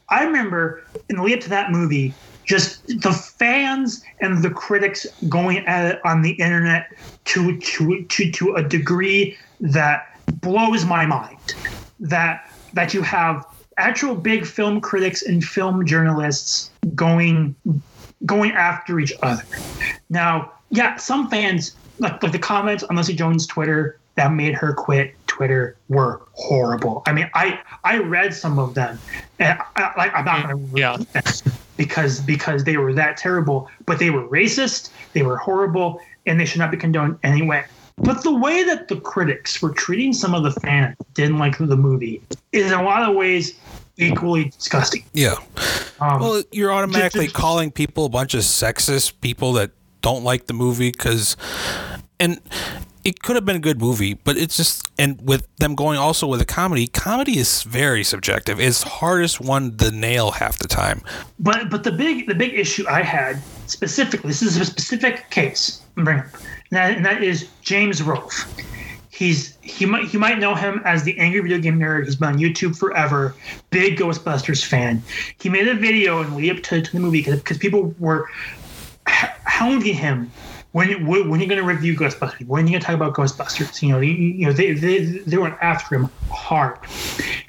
I 0.09 0.25
remember 0.25 0.85
in 1.09 1.17
the 1.17 1.23
lead 1.23 1.35
up 1.35 1.41
to 1.41 1.51
that 1.51 1.71
movie, 1.71 2.15
just 2.45 2.87
the 2.87 3.13
fans 3.13 4.03
and 4.21 4.43
the 4.43 4.51
critics 4.51 5.07
going 5.29 5.59
at 5.67 5.95
it 5.95 6.01
on 6.05 6.23
the 6.23 6.33
internet 6.33 6.93
to 7.27 7.59
to 7.59 8.05
to 8.05 8.31
to 8.31 8.55
a 8.55 8.63
degree 8.63 9.37
that 9.61 10.19
blows 10.41 10.85
my 10.85 11.07
mind. 11.07 11.55
That 12.01 12.51
that 12.73 12.95
you 12.95 13.03
have 13.03 13.45
actual 13.81 14.15
big 14.15 14.47
film 14.47 14.81
critics 14.81 15.23
and 15.23 15.45
film 15.45 15.87
journalists 15.87 16.71
going 16.95 17.55
going 18.27 18.53
after 18.53 19.01
each 19.01 19.13
other. 19.23 19.43
Now, 20.09 20.53
yeah, 20.71 20.97
some 20.97 21.29
fans 21.31 21.75
like 21.99 22.23
like 22.23 22.33
the 22.33 22.39
comments 22.39 22.83
on 22.85 22.97
Leslie 22.97 23.15
Jones' 23.15 23.47
Twitter 23.47 23.99
that 24.17 24.33
made 24.33 24.55
her 24.55 24.73
quit 24.75 25.15
Twitter 25.27 25.77
were 25.89 26.21
horrible. 26.33 27.03
I 27.07 27.13
mean, 27.13 27.31
I 27.35 27.61
I 27.85 27.99
read 27.99 28.35
some 28.35 28.59
of 28.59 28.75
them, 28.75 28.99
and 29.39 29.59
I, 29.77 30.11
I'm 30.15 30.25
not 30.25 30.49
going 30.49 30.71
to 30.71 30.79
Yeah. 30.79 30.97
because 31.77 32.21
because 32.21 32.65
they 32.65 32.77
were 32.77 32.93
that 32.95 33.17
terrible, 33.17 33.71
but 33.87 33.99
they 33.99 34.11
were 34.11 34.29
racist, 34.29 34.91
they 35.13 35.23
were 35.23 35.37
horrible, 35.37 36.01
and 36.27 36.39
they 36.39 36.45
should 36.45 36.59
not 36.59 36.71
be 36.71 36.77
condoned 36.77 37.19
anyway. 37.23 37.65
But 38.01 38.23
the 38.23 38.33
way 38.35 38.63
that 38.65 38.89
the 38.89 38.97
critics 39.01 39.61
were 39.61 39.71
treating 39.73 40.13
some 40.13 40.35
of 40.35 40.43
the 40.43 40.53
fans 40.61 40.97
didn't 41.15 41.39
like 41.39 41.59
the 41.59 41.77
movie 41.77 42.23
is 42.53 42.67
in 42.73 42.79
a 42.79 42.83
lot 42.83 43.09
of 43.09 43.15
ways 43.15 43.59
equally 43.99 44.45
disgusting. 44.45 45.05
Yeah. 45.13 45.35
Um, 46.01 46.21
Well, 46.21 46.43
you're 46.53 46.73
automatically 46.73 47.27
just- 47.27 47.35
calling 47.37 47.71
people 47.71 48.07
a 48.07 48.09
bunch 48.09 48.35
of 48.35 48.41
sexist 48.41 49.21
people 49.21 49.53
that 49.55 49.73
don't 50.01 50.25
like 50.25 50.47
the 50.47 50.55
movie 50.55 50.91
because, 50.91 51.37
and 52.19 52.41
it 53.05 53.23
could 53.23 53.37
have 53.37 53.45
been 53.45 53.57
a 53.57 53.61
good 53.61 53.79
movie, 53.81 54.15
but 54.15 54.39
it's 54.39 54.57
just, 54.57 54.91
and 54.99 55.21
with 55.23 55.47
them 55.57 55.75
going 55.75 55.99
also 55.99 56.27
with 56.27 56.41
a 56.41 56.47
comedy, 56.47 56.87
comedy 56.87 57.39
is 57.39 57.63
very 57.65 58.03
subjective. 58.03 58.59
It's 58.59 58.83
hardest 58.83 59.41
one 59.43 59.77
to 59.77 59.91
nail 59.91 60.31
half 60.31 60.59
the 60.59 60.69
time. 60.69 61.03
But 61.39 61.69
but 61.71 61.85
the 61.85 61.93
big 61.93 62.27
the 62.29 62.35
big 62.35 62.55
issue 62.55 62.85
I 62.89 63.03
had 63.03 63.43
specifically 63.67 64.29
this 64.29 64.43
is 64.43 64.57
a 64.57 64.65
specific 64.65 65.31
case 65.31 65.83
I'm 65.97 66.05
bringing 66.05 66.25
up, 66.25 66.31
and 66.71 66.79
that, 66.79 66.97
and 66.97 67.05
that 67.05 67.23
is 67.23 67.49
James 67.63 68.03
Rolfe. 68.03 68.47
He's 69.11 69.57
he 69.61 69.85
might 69.87 70.15
you 70.15 70.19
might 70.19 70.39
know 70.39 70.55
him 70.55 70.81
as 70.85 71.03
the 71.03 71.19
angry 71.19 71.41
video 71.41 71.59
game 71.59 71.79
nerd. 71.79 72.05
He's 72.05 72.17
been 72.17 72.29
on 72.29 72.39
YouTube 72.39 72.79
forever. 72.79 73.35
Big 73.71 73.99
Ghostbusters 73.99 74.65
fan. 74.65 75.03
He 75.39 75.49
made 75.49 75.69
a 75.69 75.75
video 75.75 76.23
in 76.23 76.35
lead 76.37 76.57
up 76.57 76.63
to, 76.65 76.81
to 76.81 76.93
the 76.93 77.01
movie 77.01 77.23
because 77.23 77.59
people 77.59 77.95
were 77.99 78.29
hounding 79.07 79.95
him. 79.95 80.31
When 80.73 81.07
when 81.07 81.29
when 81.29 81.41
are 81.41 81.43
you 81.43 81.49
going 81.49 81.61
to 81.61 81.67
review 81.67 81.97
Ghostbusters? 81.97 82.47
When 82.47 82.65
are 82.65 82.67
you 82.67 82.73
going 82.73 82.81
to 82.81 82.87
talk 82.87 82.95
about 82.95 83.15
Ghostbusters? 83.15 83.83
You 83.83 83.89
know, 83.91 84.01
you, 84.01 84.13
you 84.13 84.47
know 84.47 84.53
they, 84.53 84.73
they 84.73 85.01
they 85.01 85.37
went 85.37 85.57
after 85.61 85.97
him 85.97 86.09
hard, 86.31 86.79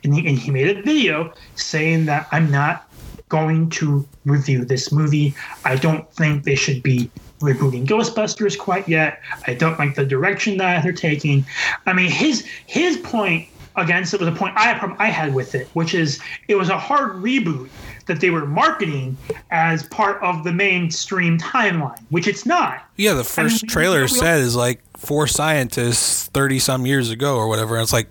and 0.04 0.16
he, 0.16 0.28
and 0.28 0.38
he 0.38 0.50
made 0.50 0.76
a 0.76 0.82
video 0.82 1.32
saying 1.56 2.06
that 2.08 2.28
I'm 2.32 2.50
not 2.50 2.92
going 3.30 3.70
to 3.70 4.06
review 4.26 4.66
this 4.66 4.92
movie. 4.92 5.36
I 5.64 5.76
don't 5.76 6.12
think 6.14 6.44
they 6.44 6.56
should 6.56 6.82
be 6.82 7.12
rebooting 7.42 7.86
Ghostbusters 7.86 8.58
quite 8.58 8.88
yet. 8.88 9.22
I 9.48 9.54
don't 9.54 9.78
like 9.78 9.96
the 9.96 10.06
direction 10.06 10.58
that 10.58 10.84
they're 10.84 10.94
taking. 10.94 11.46
I 11.86 11.94
mean, 11.94 12.10
his 12.10 12.46
his 12.68 12.98
point 12.98 13.48
against 13.78 14.14
it 14.14 14.20
was 14.20 14.28
a 14.28 14.34
point 14.34 14.54
I 14.58 14.96
I 15.00 15.08
had 15.08 15.34
with 15.34 15.56
it, 15.56 15.68
which 15.74 15.94
is 15.94 16.20
it 16.48 16.56
was 16.56 16.70
a 16.70 16.78
hard 16.78 17.14
reboot 17.14 17.70
that 18.08 18.20
they 18.20 18.30
were 18.30 18.46
marketing 18.46 19.16
as 19.52 19.84
part 19.84 20.22
of 20.22 20.44
the 20.44 20.52
mainstream 20.52 21.38
timeline, 21.38 22.00
which 22.10 22.28
it's 22.28 22.46
not. 22.46 22.84
Yeah, 22.98 23.14
the 23.14 23.24
first 23.24 23.64
we- 23.64 23.68
trailer 23.70 24.02
we- 24.02 24.08
said 24.08 24.40
is 24.40 24.56
like 24.56 24.82
four 24.98 25.28
scientists 25.28 26.28
30 26.34 26.60
some 26.60 26.86
years 26.86 27.10
ago 27.10 27.38
or 27.38 27.48
whatever. 27.48 27.76
And 27.76 27.84
it's 27.84 27.94
like, 27.94 28.10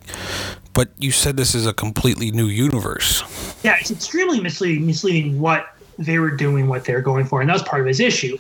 but 0.73 0.91
you 0.99 1.11
said 1.11 1.37
this 1.37 1.55
is 1.55 1.67
a 1.67 1.75
completely 1.75 2.31
new 2.31 2.47
universe. 2.47 3.23
Yeah, 3.63 3.77
it's 3.81 3.91
extremely 3.91 4.41
misleading, 4.41 4.87
misleading 4.87 5.41
what 5.41 5.75
they 5.99 6.19
were 6.19 6.31
doing, 6.31 6.69
what 6.69 6.85
they 6.85 6.95
were 6.95 7.03
going 7.03 7.27
for, 7.27 7.41
and 7.41 7.51
that 7.51 7.55
was 7.55 7.63
part 7.63 7.83
of 7.83 7.87
his 7.87 8.01
issue. 8.01 8.39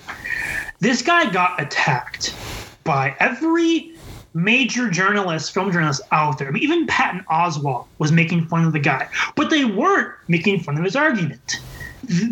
This 0.80 1.02
guy 1.02 1.30
got 1.30 1.60
attacked 1.60 2.34
by 2.84 3.14
every 3.20 3.92
major 4.32 4.88
journalist, 4.88 5.52
film 5.52 5.70
journalist 5.70 6.00
out 6.10 6.38
there. 6.38 6.48
I 6.48 6.52
mean, 6.52 6.62
even 6.62 6.86
Patton 6.86 7.22
Oswalt 7.30 7.86
was 7.98 8.12
making 8.12 8.46
fun 8.46 8.64
of 8.64 8.72
the 8.72 8.78
guy, 8.78 9.06
but 9.36 9.50
they 9.50 9.66
weren't 9.66 10.14
making 10.28 10.60
fun 10.60 10.78
of 10.78 10.84
his 10.84 10.96
argument. 10.96 11.60
They 12.04 12.24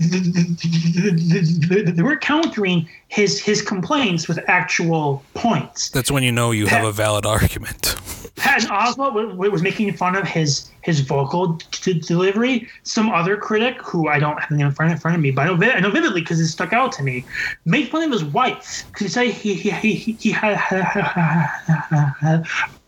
weren't 2.03 2.23
countering 2.23 2.89
his 3.09 3.39
his 3.39 3.61
complaints 3.61 4.29
with 4.29 4.39
actual 4.49 5.23
points. 5.35 5.91
That's 5.91 6.11
when 6.11 6.23
you 6.23 6.33
know 6.33 6.51
you 6.51 6.67
have 6.67 6.85
a 6.85 6.93
valid 6.93 7.27
argument. 7.27 7.97
Patton 8.39 8.69
Oswalt 8.69 9.15
wa- 9.15 9.35
wa- 9.35 9.49
was 9.49 9.63
making 9.63 9.93
fun 9.95 10.15
of 10.15 10.27
his 10.27 10.71
his 10.83 11.01
vocal 11.01 11.59
delivery. 11.83 12.69
Some 12.83 13.11
other 13.11 13.37
critic, 13.37 13.81
who 13.83 14.09
I 14.09 14.19
don't 14.19 14.41
have 14.41 14.59
in 14.59 14.71
front, 14.73 14.93
in 14.93 14.99
front 14.99 15.17
of 15.17 15.23
me, 15.23 15.31
but 15.31 15.43
I 15.49 15.55
know, 15.55 15.71
I 15.71 15.81
know 15.81 15.91
vividly 15.91 16.21
because 16.21 16.41
it 16.41 16.49
stuck 16.49 16.73
out 16.73 16.93
to 16.93 17.03
me, 17.03 17.25
made 17.65 17.89
fun 17.89 18.03
of 18.03 18.13
his 18.13 18.25
wife 18.25 18.85
because 18.87 19.07
he 19.07 19.09
said 19.09 19.27
he 19.29 19.55
he, 19.55 19.71
he, 19.71 20.13
he 20.13 20.31
had 20.31 20.55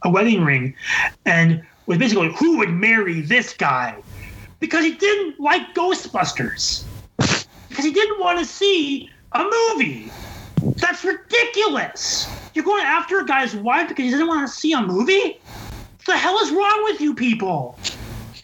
a 0.02 0.10
wedding 0.10 0.44
ring, 0.44 0.74
and 1.26 1.62
was 1.86 1.98
basically 1.98 2.32
who 2.32 2.58
would 2.58 2.70
marry 2.70 3.20
this 3.20 3.52
guy 3.52 3.96
because 4.60 4.84
he 4.84 4.92
didn't 4.92 5.40
like 5.40 5.74
Ghostbusters 5.74 6.84
because 7.68 7.84
he 7.84 7.92
didn't 7.92 8.20
want 8.20 8.38
to 8.38 8.44
see 8.44 9.10
a 9.32 9.42
movie. 9.42 10.10
That's 10.76 11.04
ridiculous. 11.04 12.28
You're 12.54 12.64
going 12.64 12.84
after 12.84 13.20
a 13.20 13.26
guy's 13.26 13.54
wife 13.54 13.88
because 13.88 14.04
he 14.04 14.10
doesn't 14.10 14.26
want 14.26 14.48
to 14.48 14.54
see 14.54 14.72
a 14.72 14.80
movie? 14.80 15.38
What 15.40 16.06
the 16.06 16.16
hell 16.16 16.38
is 16.38 16.50
wrong 16.50 16.84
with 16.84 17.00
you 17.00 17.14
people? 17.14 17.78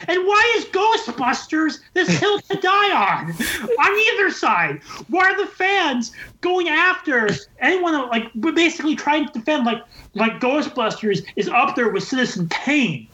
And 0.09 0.27
why 0.27 0.55
is 0.57 0.67
Ghostbusters 0.67 1.81
this 1.95 2.09
hill 2.09 2.39
to 2.41 2.57
die 2.57 2.93
on? 2.93 3.31
on 3.31 3.99
either 3.99 4.31
side. 4.31 4.83
Why 5.09 5.31
are 5.31 5.37
the 5.37 5.51
fans 5.51 6.13
going 6.43 6.69
after 6.69 7.29
anyone 7.61 7.95
that, 7.95 8.09
like 8.09 8.31
we're 8.35 8.53
basically 8.53 8.95
trying 8.95 9.27
to 9.27 9.33
defend 9.33 9.65
like 9.65 9.83
like 10.15 10.41
Ghostbusters 10.41 11.27
is 11.37 11.49
up 11.49 11.77
there 11.77 11.89
with 11.89 12.05
Citizen 12.05 12.49
Kane? 12.49 13.09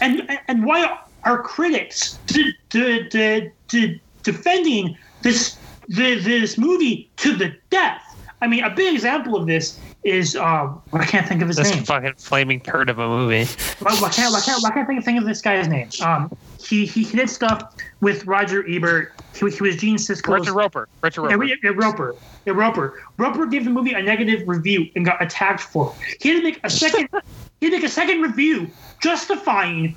And 0.00 0.28
and 0.48 0.64
why 0.64 0.98
are 1.24 1.42
critics 1.42 2.18
d- 2.26 2.52
d- 2.70 3.50
d- 3.68 4.00
defending 4.22 4.96
this 5.22 5.56
the, 5.88 6.18
this 6.18 6.58
movie 6.58 7.10
to 7.18 7.36
the 7.36 7.54
death? 7.70 8.02
I 8.40 8.48
mean, 8.48 8.64
a 8.64 8.70
big 8.70 8.94
example 8.94 9.36
of 9.36 9.46
this 9.46 9.78
is 10.02 10.34
um, 10.34 10.82
I 10.92 11.04
can't 11.04 11.28
think 11.28 11.42
of 11.42 11.48
his 11.48 11.56
This 11.56 11.70
name. 11.70 11.84
fucking 11.84 12.14
flaming 12.16 12.60
turd 12.60 12.90
of 12.90 12.98
a 12.98 13.06
movie. 13.06 13.44
Why, 13.78 13.94
why 14.00 14.08
can't 14.08 14.32
why 14.32 14.40
can't 14.40 14.60
why 14.62 14.70
can't 14.70 14.86
think, 14.86 15.04
think 15.04 15.20
of 15.20 15.24
this 15.24 15.40
guy's 15.40 15.68
name? 15.68 15.88
Um, 16.02 16.36
he, 16.60 16.86
he 16.86 17.04
did 17.04 17.30
stuff 17.30 17.74
with 18.00 18.26
Roger 18.26 18.68
Ebert. 18.68 19.12
He, 19.32 19.48
he 19.48 19.62
was 19.62 19.76
Gene 19.76 19.96
Siskel. 19.96 20.38
Richard 20.38 20.54
Roeper. 20.54 20.88
Richard 21.02 21.22
yeah, 21.30 21.36
Roeper. 21.36 21.56
yeah, 21.62 21.70
Roeper. 21.74 22.16
Yeah, 22.46 22.52
Roeper. 22.54 23.02
Roeper 23.16 23.46
gave 23.46 23.64
the 23.64 23.70
movie 23.70 23.92
a 23.92 24.02
negative 24.02 24.46
review 24.48 24.88
and 24.96 25.04
got 25.04 25.22
attacked 25.22 25.60
for 25.60 25.94
it. 26.00 26.16
He 26.20 26.30
had 26.30 26.38
to 26.38 26.42
make 26.42 26.60
a 26.64 26.70
second. 26.70 27.08
he 27.60 27.66
had 27.66 27.70
to 27.70 27.76
make 27.78 27.84
a 27.84 27.88
second 27.88 28.22
review 28.22 28.68
justifying 29.00 29.96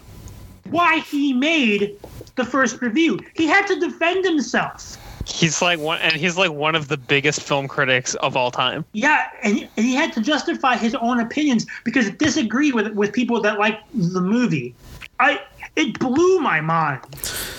why 0.70 1.00
he 1.00 1.34
made 1.34 1.98
the 2.36 2.46
first 2.46 2.80
review. 2.82 3.20
He 3.34 3.48
had 3.48 3.66
to 3.68 3.80
defend 3.80 4.24
himself. 4.26 4.98
He's 5.26 5.62
like 5.62 5.80
one, 5.80 6.00
and 6.02 6.14
he's 6.14 6.38
like 6.38 6.52
one 6.52 6.76
of 6.76 6.88
the 6.88 6.98
biggest 6.98 7.42
film 7.42 7.68
critics 7.68 8.14
of 8.16 8.38
all 8.38 8.52
time. 8.52 8.86
Yeah, 8.94 9.28
and, 9.44 9.68
and 9.76 9.86
he 9.86 9.96
had 9.96 10.14
to 10.14 10.22
justify 10.22 10.78
his 10.78 10.96
own 10.96 11.20
opinions 11.20 11.66
because 11.84 12.08
it 12.08 12.20
disagreed 12.20 12.76
with 12.76 12.94
with 12.94 13.12
people 13.12 13.42
that 13.42 13.58
liked 13.58 13.84
the 13.94 14.22
movie. 14.22 14.76
I 15.20 15.42
it 15.76 16.00
blew 16.00 16.40
my 16.40 16.62
mind. 16.62 17.02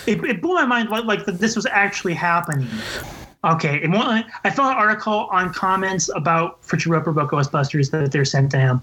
It, 0.05 0.23
it 0.23 0.41
blew 0.41 0.55
my 0.55 0.65
mind 0.65 0.89
like, 0.89 1.03
like 1.03 1.25
that 1.25 1.39
this 1.39 1.55
was 1.55 1.65
actually 1.65 2.13
happening. 2.13 2.67
Okay, 3.43 3.81
and 3.83 3.93
one, 3.93 4.25
I 4.43 4.49
found 4.49 4.71
an 4.71 4.77
article 4.77 5.27
on 5.31 5.53
comments 5.53 6.09
about 6.15 6.59
Richard 6.71 6.89
Roeper 6.89 7.11
about 7.11 7.29
Ghostbusters 7.29 7.91
that 7.91 8.11
they're 8.11 8.25
sent 8.25 8.51
to 8.51 8.59
him. 8.59 8.81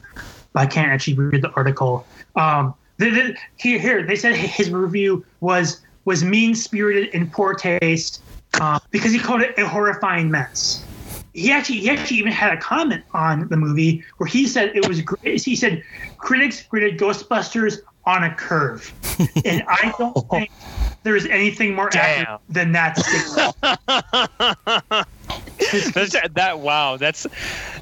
But 0.52 0.60
I 0.60 0.66
can't 0.66 0.90
actually 0.90 1.14
read 1.14 1.42
the 1.42 1.50
article. 1.52 2.06
Um, 2.36 2.74
the, 2.98 3.10
the, 3.10 3.36
here, 3.56 3.78
here 3.78 4.02
they 4.02 4.14
said 4.14 4.36
his 4.36 4.70
review 4.70 5.24
was 5.40 5.80
was 6.04 6.22
mean 6.22 6.54
spirited 6.54 7.10
and 7.14 7.32
poor 7.32 7.54
taste 7.54 8.22
uh, 8.60 8.78
because 8.90 9.12
he 9.12 9.18
called 9.18 9.42
it 9.42 9.58
a 9.58 9.66
horrifying 9.66 10.30
mess. 10.30 10.84
He 11.32 11.50
actually 11.50 11.80
he 11.80 11.90
actually 11.90 12.18
even 12.18 12.32
had 12.32 12.52
a 12.52 12.56
comment 12.56 13.02
on 13.12 13.48
the 13.48 13.56
movie 13.56 14.04
where 14.18 14.28
he 14.28 14.46
said 14.46 14.74
it 14.76 14.86
was 14.86 15.00
great. 15.02 15.42
He 15.42 15.56
said 15.56 15.82
critics 16.18 16.62
graded 16.62 16.98
Ghostbusters 16.98 17.78
on 18.06 18.22
a 18.22 18.34
curve, 18.34 18.92
and 19.44 19.64
I 19.66 19.92
don't 19.98 20.14
think 20.30 20.50
there's 21.02 21.26
anything 21.26 21.74
more 21.74 21.90
Damn. 21.90 22.20
accurate 22.22 22.40
than 22.48 22.72
that 22.72 22.98
statement. 22.98 23.56
That's, 25.94 26.16
that 26.34 26.58
wow, 26.60 26.96
that's 26.96 27.26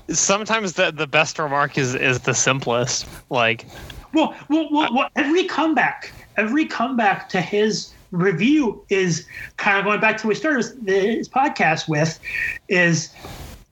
sometimes 0.09 0.75
the 0.75 0.93
the 0.93 1.07
best 1.07 1.39
remark 1.39 1.77
is 1.79 1.95
is 1.95 2.21
the 2.21 2.35
simplest. 2.35 3.07
Like, 3.31 3.67
Well, 4.15 4.35
well, 4.49 4.69
well, 4.71 4.95
well, 4.95 5.09
every 5.17 5.45
comeback, 5.45 6.13
every 6.37 6.67
comeback 6.67 7.29
to 7.31 7.41
his 7.41 7.93
review 8.13 8.85
is 8.89 9.27
kind 9.57 9.79
of 9.79 9.85
going 9.85 10.01
back 10.01 10.19
to 10.19 10.27
what 10.27 10.33
we 10.33 10.35
started 10.37 10.87
this, 10.87 11.29
podcast 11.29 11.89
with, 11.89 12.21
is 12.69 13.13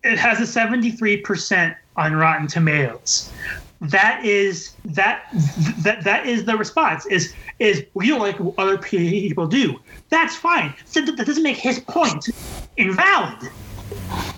it 0.03 0.19
has 0.19 0.41
a 0.41 0.47
seventy-three 0.47 1.19
percent 1.19 1.77
on 1.97 2.15
Rotten 2.15 2.47
Tomatoes. 2.47 3.31
That 3.83 4.25
is 4.25 4.75
that 4.85 5.25
that 5.79 6.05
that 6.05 6.27
is 6.27 6.45
the 6.45 6.57
response. 6.57 7.07
Is 7.07 7.35
is 7.59 7.85
we 7.95 8.09
don't 8.09 8.21
like 8.21 8.41
what 8.41 8.55
other 8.59 8.79
people 8.79 9.47
do. 9.47 9.79
That's 10.09 10.35
fine. 10.35 10.75
So 10.87 11.01
that 11.03 11.27
doesn't 11.27 11.43
make 11.43 11.57
his 11.57 11.81
point 11.81 12.29
invalid 12.77 13.51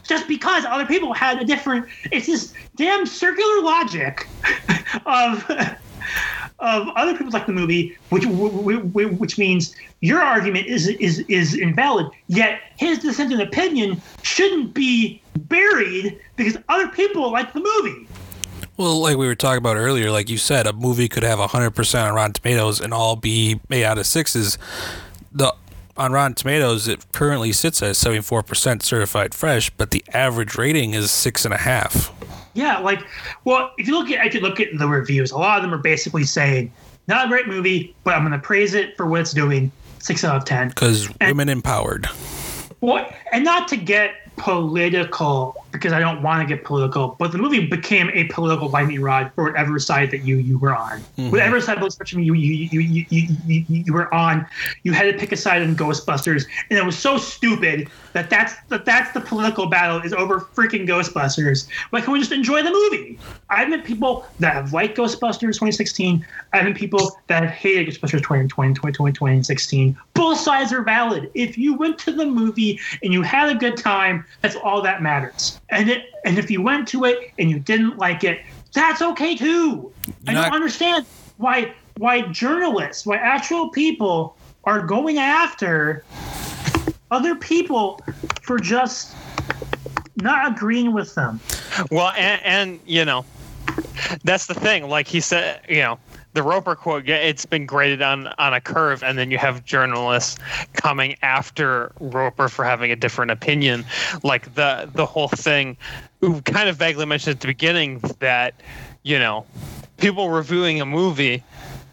just 0.03 0.29
because 0.29 0.65
other 0.65 0.87
people 0.87 1.13
had 1.13 1.41
a 1.41 1.45
different 1.45 1.87
it's 2.11 2.27
this 2.27 2.53
damn 2.77 3.07
circular 3.07 3.63
logic 3.63 4.27
of 5.07 5.49
of 6.63 6.89
other 6.97 7.13
people 7.13 7.31
like 7.33 7.47
the 7.47 7.53
movie 7.53 7.97
which 8.11 8.25
which 8.25 9.37
means 9.37 9.75
your 10.01 10.21
argument 10.21 10.67
is 10.67 10.89
is 10.89 11.19
is 11.29 11.55
invalid 11.55 12.07
yet 12.29 12.61
his 12.79 12.99
dissenting 13.01 13.41
opinion 13.41 14.01
shouldn't 14.23 14.73
be 14.73 15.21
buried 15.37 16.19
because 16.37 16.57
other 16.69 16.89
people 16.89 17.31
like 17.31 17.53
the 17.53 17.61
movie 17.61 18.07
Well, 18.77 19.01
like 19.01 19.19
we 19.19 19.27
were 19.27 19.35
talking 19.35 19.59
about 19.59 19.77
earlier, 19.77 20.11
like 20.11 20.31
you 20.31 20.39
said, 20.39 20.67
a 20.67 20.73
movie 20.73 21.09
could 21.09 21.23
have 21.23 21.39
100% 21.39 22.09
on 22.09 22.15
Rotten 22.15 22.33
Tomatoes 22.33 22.81
and 22.81 22.95
all 22.95 23.17
be 23.17 23.61
made 23.69 23.85
out 23.85 23.99
of 23.99 24.07
sixes. 24.07 24.57
The 25.31 25.55
on 25.97 26.13
Rotten 26.13 26.35
Tomatoes, 26.35 26.89
it 26.89 27.05
currently 27.13 27.53
sits 27.53 27.83
at 27.83 27.95
74% 27.95 28.83
certified 28.83 29.35
fresh, 29.35 29.69
but 29.71 29.91
the 29.91 30.03
average 30.13 30.57
rating 30.57 30.95
is 30.95 31.11
six 31.11 31.45
and 31.45 31.53
a 31.53 31.59
half. 31.59 32.13
Yeah, 32.55 32.79
like, 32.79 33.01
well, 33.45 33.73
if 33.79 33.87
you 33.87 33.99
look 33.99 34.11
at 34.11 34.27
if 34.27 34.35
you 34.35 34.41
look 34.41 34.61
at 34.61 34.69
the 34.79 34.87
reviews, 34.87 35.31
a 35.31 35.39
lot 35.39 35.57
of 35.57 35.63
them 35.63 35.73
are 35.73 35.83
basically 35.83 36.25
saying, 36.25 36.73
"Not 37.09 37.27
a 37.27 37.29
great 37.29 37.49
movie, 37.49 37.95
but 38.05 38.15
I'm 38.15 38.23
going 38.23 38.33
to 38.33 38.39
praise 38.39 38.75
it 38.75 38.97
for 38.97 39.07
what 39.07 39.21
it's 39.21 39.33
doing." 39.33 39.73
Six 39.99 40.25
out 40.25 40.37
of 40.37 40.45
ten. 40.45 40.69
Because 40.69 41.09
women 41.21 41.49
empowered. 41.49 42.09
Well, 42.81 43.09
and 43.33 43.45
not 43.45 43.69
to 43.69 43.77
get 43.77 44.15
political 44.37 45.62
because 45.73 45.93
I 45.93 45.99
don't 45.99 46.23
want 46.23 46.47
to 46.47 46.55
get 46.55 46.65
political, 46.65 47.17
but 47.19 47.33
the 47.33 47.39
movie 47.39 47.67
became 47.67 48.11
a 48.13 48.25
political 48.25 48.69
lightning 48.69 49.01
rod 49.01 49.33
for 49.35 49.45
whatever 49.45 49.79
side 49.79 50.11
that 50.11 50.19
you 50.19 50.37
you 50.37 50.59
were 50.59 50.77
on. 50.77 51.01
Mm-hmm. 51.01 51.31
Whatever 51.31 51.61
side 51.61 51.79
of 51.79 51.83
the 51.83 51.91
spectrum 51.91 52.23
you 52.23 52.35
you, 52.35 52.69
you, 52.71 52.81
you, 52.81 53.07
you, 53.09 53.37
you 53.47 53.65
you 53.69 53.93
were 53.93 54.13
on, 54.15 54.47
you 54.83 54.93
had 54.93 55.11
to 55.11 55.19
pick 55.19 55.33
a 55.33 55.37
side 55.37 55.63
in 55.63 55.75
Ghostbusters, 55.75 56.47
and 56.71 56.79
it 56.79 56.85
was 56.85 56.99
so 56.99 57.17
stupid 57.17 57.89
that 58.13 58.29
that's 58.31 58.55
that 58.69 58.85
that's 58.85 59.13
the 59.13 59.21
political 59.21 59.67
battle 59.67 60.01
is 60.01 60.13
over 60.13 60.41
freaking 60.41 60.87
Ghostbusters. 60.87 61.67
Why 61.91 62.01
can't 62.01 62.13
we 62.13 62.19
just 62.19 62.33
enjoy 62.33 62.63
the 62.63 62.71
movie? 62.71 63.19
I've 63.49 63.69
met 63.69 63.85
people 63.85 64.27
that 64.41 64.55
have 64.55 64.73
liked 64.73 64.97
Ghostbusters 64.97 65.55
2016. 65.55 66.25
I've 66.53 66.65
met 66.65 66.77
people 66.77 67.19
that 67.29 67.43
have 67.43 67.53
hated 67.53 67.89
Ghostbusters 67.89 68.23
2020, 68.23 68.75
2020, 68.75 69.13
2016. 69.13 69.97
Both 70.15 70.39
sides 70.39 70.73
are 70.73 70.83
valid. 70.83 71.31
If 71.35 71.57
you 71.57 71.75
went 71.75 71.99
to 72.01 72.13
the 72.13 72.27
movie 72.27 72.79
and 73.03 73.13
you 73.13 73.23
had 73.23 73.49
a 73.49 73.55
good 73.55 73.77
time, 73.77 74.25
that's 74.43 74.57
all 74.57 74.83
that 74.83 75.03
matters. 75.03 75.61
And 75.73 75.89
it 75.89 76.05
and 76.25 76.39
if 76.39 76.51
you 76.51 76.63
went 76.63 76.87
to 76.89 77.05
it 77.05 77.33
and 77.39 77.51
you 77.51 77.59
didn't 77.59 77.97
like 77.99 78.23
it, 78.25 78.43
that's 78.73 79.03
okay 79.03 79.37
too. 79.37 79.93
I 80.27 80.35
Not- 80.35 80.45
don't 80.45 80.55
understand 80.55 81.07
why 81.39 81.73
why 81.97 82.23
journalists, 82.23 83.05
why 83.05 83.17
actual 83.17 83.71
people 83.71 84.37
are 84.65 84.81
going 84.81 85.19
after 85.19 86.05
other 87.11 87.35
people 87.35 88.01
for 88.43 88.59
just 88.59 89.15
not 90.17 90.53
agreeing 90.53 90.93
with 90.93 91.15
them. 91.15 91.41
well, 91.91 92.13
and, 92.17 92.41
and 92.45 92.81
you 92.87 93.05
know, 93.05 93.25
that's 94.25 94.47
the 94.47 94.55
thing. 94.55 94.89
Like 94.89 95.09
he 95.09 95.21
said, 95.21 95.61
you 95.69 95.81
know, 95.81 95.99
the 96.35 96.43
Roeper 96.43 96.75
quote, 96.75 97.05
yeah, 97.05 97.17
it's 97.17 97.45
been 97.45 97.67
graded 97.67 98.03
on 98.03 98.29
on 98.39 98.55
a 98.55 98.61
curve, 98.61 99.03
and 99.03 99.19
then 99.19 99.31
you 99.31 99.39
have 99.39 99.65
journalists 99.65 100.39
coming 100.75 101.17
after 101.23 101.93
Roeper 102.01 102.49
for 102.49 102.65
having 102.65 102.91
a 102.91 102.97
different 102.97 103.31
opinion. 103.31 103.85
Like 104.23 104.55
the 104.55 104.89
the 104.95 105.07
whole 105.07 105.29
thing, 105.29 105.77
we 106.21 106.41
kind 106.43 106.69
of 106.69 106.77
vaguely 106.77 107.07
mentioned 107.07 107.37
at 107.37 107.41
the 107.41 107.49
beginning 107.49 108.01
that, 108.21 108.55
you 109.03 109.19
know, 109.19 109.47
people 109.99 110.31
reviewing 110.31 110.81
a 110.81 110.87
movie. 110.87 111.43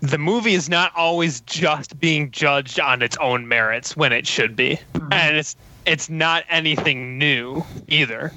The 0.02 0.18
movie 0.18 0.54
is 0.54 0.70
not 0.70 0.94
always 0.96 1.42
just 1.42 2.00
being 2.00 2.32
judged 2.32 2.80
on 2.80 3.02
its 3.02 3.18
own 3.18 3.50
merits 3.50 3.98
when 3.98 4.14
it 4.14 4.26
should 4.26 4.56
be, 4.56 4.80
mm-hmm. 4.94 5.12
and 5.12 5.36
it's 5.36 5.58
it's 5.86 6.10
not 6.10 6.46
anything 6.50 7.18
new 7.18 7.66
either. 7.90 8.32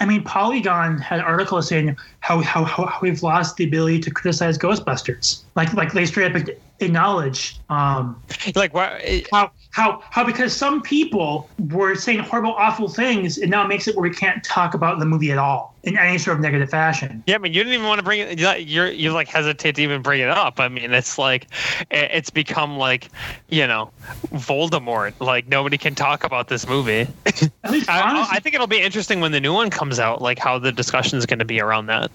I, 0.00 0.06
mean, 0.06 0.22
Polygon 0.22 0.98
had 0.98 1.20
articles 1.20 1.68
saying 1.68 1.96
how, 2.20 2.40
how, 2.40 2.64
how 2.64 2.98
we've 3.00 3.22
lost 3.22 3.56
the 3.56 3.64
ability 3.64 4.00
to 4.00 4.10
criticize 4.10 4.58
Ghostbusters. 4.58 5.42
Like, 5.54 5.72
like 5.74 5.92
they 5.92 6.06
straight 6.06 6.34
up 6.34 6.48
acknowledge 6.80 7.58
um, 7.70 8.20
Like, 8.54 8.74
why? 8.74 9.24
how, 9.32 9.50
how, 9.70 10.02
how 10.10 10.24
because 10.24 10.54
some 10.56 10.80
people 10.82 11.48
were 11.70 11.94
saying 11.94 12.20
horrible, 12.20 12.52
awful 12.52 12.88
things, 12.88 13.36
and 13.38 13.50
now 13.50 13.64
it 13.64 13.68
makes 13.68 13.86
it 13.86 13.94
where 13.96 14.08
we 14.08 14.14
can't 14.14 14.42
talk 14.42 14.74
about 14.74 14.98
the 14.98 15.04
movie 15.04 15.30
at 15.32 15.38
all 15.38 15.74
in 15.82 15.96
any 15.98 16.18
sort 16.18 16.36
of 16.36 16.42
negative 16.42 16.70
fashion. 16.70 17.22
Yeah, 17.26 17.34
I 17.36 17.38
mean, 17.38 17.52
you 17.52 17.60
didn't 17.62 17.74
even 17.74 17.86
want 17.86 17.98
to 17.98 18.02
bring 18.02 18.20
it. 18.20 18.38
you- 18.38 18.48
You're 18.64 18.88
you 18.90 19.12
like 19.12 19.28
hesitate 19.28 19.74
to 19.76 19.82
even 19.82 20.02
bring 20.02 20.20
it 20.20 20.28
up. 20.30 20.58
I 20.60 20.68
mean, 20.68 20.92
it's 20.92 21.18
like 21.18 21.46
it's 21.90 22.30
become 22.30 22.78
like 22.78 23.08
you 23.48 23.66
know, 23.66 23.90
Voldemort. 24.32 25.12
Like 25.20 25.46
nobody 25.48 25.78
can 25.78 25.94
talk 25.94 26.24
about 26.24 26.48
this 26.48 26.66
movie. 26.68 27.06
At 27.64 27.70
least, 27.70 27.88
I, 27.90 28.00
honestly, 28.00 28.36
I 28.36 28.40
think 28.40 28.54
it'll 28.54 28.66
be 28.66 28.80
interesting 28.80 29.20
when 29.20 29.32
the 29.32 29.40
new 29.40 29.52
one 29.52 29.70
comes 29.70 29.98
out. 29.98 30.22
Like 30.22 30.38
how 30.38 30.58
the 30.58 30.72
discussion 30.72 31.18
is 31.18 31.26
going 31.26 31.38
to 31.38 31.44
be 31.44 31.60
around 31.60 31.86
that. 31.86 32.10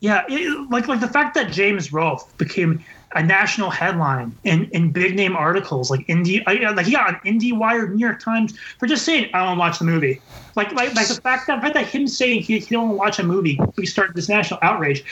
Yeah, 0.00 0.24
it, 0.28 0.70
like 0.70 0.88
like 0.88 1.00
the 1.00 1.08
fact 1.08 1.34
that 1.34 1.52
James 1.52 1.92
Rolfe 1.92 2.36
became 2.38 2.82
a 3.12 3.22
national 3.22 3.70
headline 3.70 4.36
in, 4.44 4.70
in 4.70 4.92
big 4.92 5.16
name 5.16 5.34
articles 5.34 5.90
like 5.90 6.06
Indie, 6.06 6.42
uh, 6.46 6.74
like 6.74 6.86
he 6.86 6.92
got 6.92 7.08
on 7.08 7.20
IndieWire, 7.24 7.90
New 7.90 7.98
York 7.98 8.20
Times 8.20 8.56
for 8.78 8.86
just 8.86 9.04
saying 9.04 9.30
I 9.34 9.44
don't 9.44 9.58
watch 9.58 9.78
the 9.78 9.84
movie. 9.84 10.20
Like 10.56 10.72
like 10.72 10.94
like 10.94 11.08
the 11.08 11.14
fact 11.14 11.46
that 11.46 11.60
fact 11.60 11.74
that 11.74 11.86
him 11.86 12.06
saying 12.08 12.42
he, 12.42 12.58
he 12.58 12.74
don't 12.74 12.96
watch 12.96 13.18
a 13.18 13.22
movie, 13.22 13.58
we 13.76 13.86
started 13.86 14.16
this 14.16 14.28
national 14.28 14.58
outrage. 14.62 15.04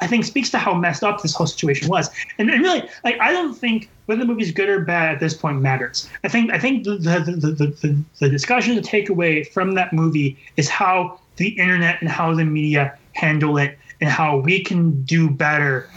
I 0.00 0.06
think 0.06 0.24
speaks 0.24 0.50
to 0.50 0.58
how 0.58 0.74
messed 0.74 1.02
up 1.02 1.22
this 1.22 1.34
whole 1.34 1.46
situation 1.46 1.88
was. 1.88 2.10
And, 2.38 2.50
and 2.50 2.62
really, 2.62 2.88
like 3.04 3.18
I 3.20 3.32
don't 3.32 3.54
think 3.54 3.90
whether 4.06 4.20
the 4.20 4.26
movie's 4.26 4.52
good 4.52 4.68
or 4.68 4.80
bad 4.80 5.14
at 5.14 5.20
this 5.20 5.34
point 5.34 5.60
matters. 5.60 6.08
I 6.24 6.28
think 6.28 6.52
I 6.52 6.58
think 6.58 6.84
the 6.84 6.96
the 6.96 7.20
the, 7.20 7.50
the, 7.50 7.66
the, 7.66 8.04
the 8.18 8.28
discussion 8.28 8.74
to 8.76 8.82
take 8.82 9.08
away 9.08 9.44
from 9.44 9.74
that 9.74 9.92
movie 9.92 10.38
is 10.56 10.68
how 10.68 11.20
the 11.36 11.48
internet 11.48 12.00
and 12.00 12.10
how 12.10 12.34
the 12.34 12.44
media 12.44 12.98
handle 13.14 13.56
it 13.58 13.78
and 14.00 14.10
how 14.10 14.38
we 14.38 14.62
can 14.62 15.02
do 15.04 15.30
better 15.30 15.88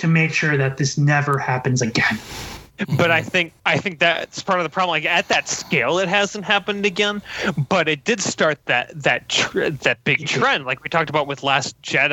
to 0.00 0.08
make 0.08 0.32
sure 0.32 0.56
that 0.56 0.76
this 0.76 0.98
never 0.98 1.38
happens 1.38 1.82
again. 1.82 2.18
But 2.96 3.10
I 3.10 3.22
think 3.22 3.52
I 3.66 3.76
think 3.76 3.98
that's 3.98 4.42
part 4.42 4.58
of 4.58 4.64
the 4.64 4.70
problem. 4.70 4.90
Like 4.90 5.04
at 5.04 5.28
that 5.28 5.48
scale, 5.48 5.98
it 5.98 6.08
hasn't 6.08 6.44
happened 6.44 6.86
again. 6.86 7.20
But 7.68 7.88
it 7.88 8.04
did 8.04 8.20
start 8.20 8.64
that 8.66 9.02
that 9.02 9.28
tr- 9.28 9.68
that 9.68 10.02
big 10.04 10.26
trend, 10.26 10.64
like 10.64 10.82
we 10.82 10.88
talked 10.88 11.10
about 11.10 11.26
with 11.26 11.42
Last 11.42 11.80
Jedi. 11.82 12.10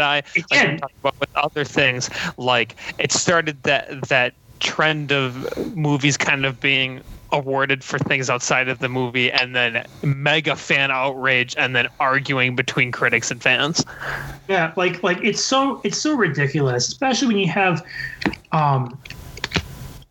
Like 0.52 0.72
we 0.74 0.78
talked 0.78 0.98
about 1.00 1.20
with 1.22 1.30
other 1.36 1.64
things. 1.64 2.10
Like 2.38 2.76
it 2.98 3.14
started 3.14 3.64
that 3.64 4.10
that 4.10 4.34
trend 4.60 5.12
of 5.12 5.76
movies 5.76 6.18
kind 6.18 6.46
of 6.46 6.60
being 6.60 7.02
awarded 7.32 7.84
for 7.84 8.00
things 8.00 8.30
outside 8.30 8.68
of 8.68 8.80
the 8.80 8.90
movie, 8.90 9.32
and 9.32 9.56
then 9.56 9.86
mega 10.04 10.56
fan 10.56 10.92
outrage, 10.92 11.56
and 11.58 11.76
then 11.76 11.88
arguing 12.00 12.56
between 12.56 12.92
critics 12.92 13.32
and 13.32 13.42
fans. 13.42 13.86
Yeah, 14.48 14.74
like 14.76 15.04
like 15.04 15.20
it's 15.24 15.44
so 15.44 15.82
it's 15.84 16.00
so 16.00 16.16
ridiculous, 16.16 16.88
especially 16.88 17.28
when 17.28 17.38
you 17.38 17.48
have 17.48 17.86
um 18.52 18.98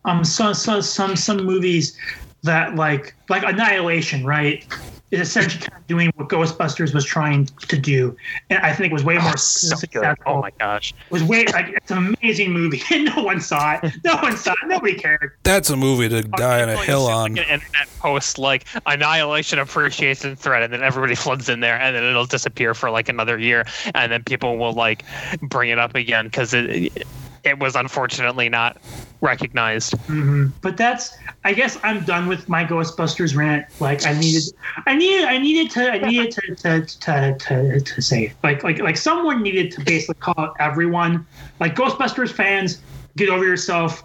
um 0.05 0.23
some 0.23 0.53
some 0.53 0.81
some 0.81 1.15
some 1.15 1.43
movies 1.43 1.97
that 2.43 2.75
like 2.75 3.15
like 3.29 3.43
Annihilation, 3.43 4.25
right? 4.25 4.65
Is 5.09 5.21
essentially 5.21 5.65
kind 5.65 5.81
of 5.81 5.87
doing 5.87 6.11
what 6.15 6.27
Ghostbusters 6.27 6.93
was 6.93 7.05
trying 7.05 7.45
to 7.45 7.77
do, 7.77 8.17
and 8.49 8.59
I 8.59 8.73
think 8.73 8.91
it 8.91 8.93
was 8.93 9.05
way 9.05 9.15
ah, 9.17 9.23
more 9.23 9.37
So 9.37 9.69
good. 9.69 9.79
successful. 9.79 10.23
Oh 10.25 10.41
my 10.41 10.51
gosh. 10.59 10.93
It 11.05 11.11
was 11.11 11.23
way 11.23 11.45
like 11.45 11.69
it's 11.69 11.91
an 11.91 12.13
amazing 12.21 12.51
movie, 12.51 12.81
and 12.91 13.05
no 13.15 13.23
one 13.23 13.39
saw 13.39 13.79
it. 13.81 13.93
No 14.03 14.17
one 14.17 14.35
saw 14.35 14.51
it. 14.51 14.67
Nobody 14.67 14.95
cared. 14.95 15.31
That's 15.43 15.69
a 15.69 15.77
movie 15.77 16.09
to 16.09 16.23
die 16.23 16.61
on 16.61 16.67
a 16.67 16.75
hill 16.75 17.07
it's 17.07 17.15
on. 17.15 17.33
Like 17.35 17.47
an 17.47 17.53
internet 17.61 17.87
post 17.99 18.37
like 18.37 18.65
annihilation 18.85 19.59
appreciation 19.59 20.35
thread, 20.35 20.63
and 20.63 20.73
then 20.73 20.83
everybody 20.83 21.15
floods 21.23 21.47
in 21.47 21.61
there, 21.61 21.79
and 21.79 21.95
then 21.95 22.03
it'll 22.03 22.25
disappear 22.25 22.73
for 22.73 22.89
like 22.89 23.07
another 23.07 23.39
year, 23.39 23.65
and 23.95 24.11
then 24.11 24.25
people 24.25 24.57
will 24.57 24.73
like 24.73 25.05
bring 25.41 25.69
it 25.69 25.79
up 25.79 25.95
again 25.95 26.25
because 26.25 26.53
it. 26.53 26.69
it 26.69 27.07
was 27.53 27.75
unfortunately 27.75 28.49
not 28.49 28.77
recognized. 29.21 29.97
hmm 30.01 30.47
But 30.61 30.77
that's, 30.77 31.17
I 31.43 31.53
guess, 31.53 31.77
I'm 31.83 32.03
done 32.03 32.27
with 32.27 32.47
my 32.49 32.63
Ghostbusters 32.65 33.35
rant. 33.35 33.65
Like, 33.79 34.05
I 34.05 34.13
needed, 34.13 34.43
I 34.85 34.95
needed, 34.95 35.25
I 35.25 35.37
needed 35.37 35.71
to, 35.71 35.91
I 35.91 35.97
needed 35.97 36.31
to, 36.31 36.55
to, 36.55 36.85
to, 36.85 37.37
to, 37.39 37.79
to 37.79 38.01
say 38.01 38.25
it. 38.25 38.33
Like, 38.43 38.63
like, 38.63 38.79
like, 38.79 38.97
someone 38.97 39.41
needed 39.41 39.71
to 39.73 39.83
basically 39.83 40.15
call 40.19 40.53
everyone. 40.59 41.25
Like, 41.59 41.75
Ghostbusters 41.75 42.31
fans, 42.31 42.81
get 43.15 43.29
over 43.29 43.45
yourself. 43.45 44.03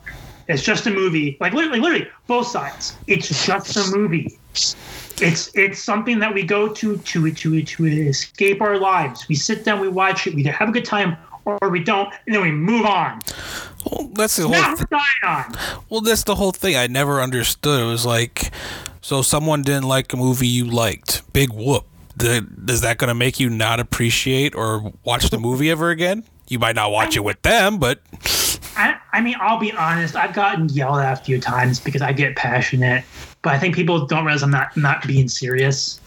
It's 0.49 0.62
just 0.62 0.86
a 0.86 0.90
movie. 0.90 1.36
Like, 1.40 1.53
literally, 1.53 1.80
literally, 1.80 2.09
both 2.26 2.49
sides. 2.49 2.97
It's 3.07 3.47
just 3.47 3.76
a 3.76 3.97
movie. 3.97 4.38
It's 5.20 5.51
it's 5.55 5.78
something 5.78 6.18
that 6.18 6.34
we 6.34 6.43
go 6.43 6.68
to 6.68 6.97
to 6.97 7.30
to 7.30 7.62
to 7.62 7.86
escape 7.86 8.61
our 8.61 8.78
lives. 8.78 9.28
We 9.28 9.36
sit 9.36 9.64
down, 9.64 9.80
we 9.80 9.88
watch 9.88 10.26
it, 10.26 10.34
we 10.34 10.43
have 10.43 10.68
a 10.68 10.72
good 10.72 10.84
time 10.84 11.16
or 11.45 11.68
we 11.70 11.82
don't, 11.82 12.12
and 12.26 12.34
then 12.34 12.43
we 12.43 12.51
move 12.51 12.86
on. 12.86 13.20
Well, 13.90 14.09
that's 14.14 14.36
the 14.36 14.43
whole. 14.45 14.53
Not 14.53 14.76
th- 14.78 14.88
on. 15.24 15.55
well, 15.90 16.01
that's 16.01 16.24
the 16.24 16.34
whole 16.36 16.53
thing. 16.53 16.76
I 16.76 16.86
never 16.86 17.20
understood. 17.20 17.80
It 17.82 17.86
was 17.86 18.07
like, 18.07 18.53
so 19.01 19.22
someone 19.22 19.62
didn't 19.62 19.84
like 19.88 20.12
a 20.12 20.16
movie 20.16 20.47
you 20.47 20.64
liked. 20.64 21.22
Big 21.32 21.51
whoop. 21.53 21.84
Th- 22.18 22.45
Is 22.68 22.82
that 22.82 22.99
going 22.99 23.09
to 23.09 23.14
make 23.14 23.40
you 23.40 23.51
not 23.51 23.80
appreciate 23.80 24.55
or 24.55 24.93
watch 25.05 25.30
the 25.30 25.38
movie 25.38 25.70
ever 25.70 25.90
again? 25.90 26.24
You 26.49 26.59
might 26.59 26.76
not 26.76 26.93
watch 26.93 27.16
it 27.16 27.24
with 27.24 27.40
them, 27.43 27.78
but 27.78 28.01
I, 28.76 28.97
I 29.12 29.20
mean, 29.22 29.36
I'll 29.40 29.59
be 29.59 29.72
honest. 29.72 30.14
I've 30.16 30.34
gotten 30.34 30.68
yelled 30.68 30.99
at 30.99 31.20
a 31.20 31.24
few 31.24 31.40
times 31.40 31.80
because 31.80 32.03
I 32.03 32.12
get 32.12 32.36
passionate, 32.36 33.05
but 33.40 33.55
I 33.55 33.59
think 33.59 33.74
people 33.74 34.07
don't 34.07 34.24
realize 34.24 34.43
I'm 34.43 34.51
not 34.51 34.76
not 34.76 35.07
being 35.07 35.28
serious. 35.28 35.99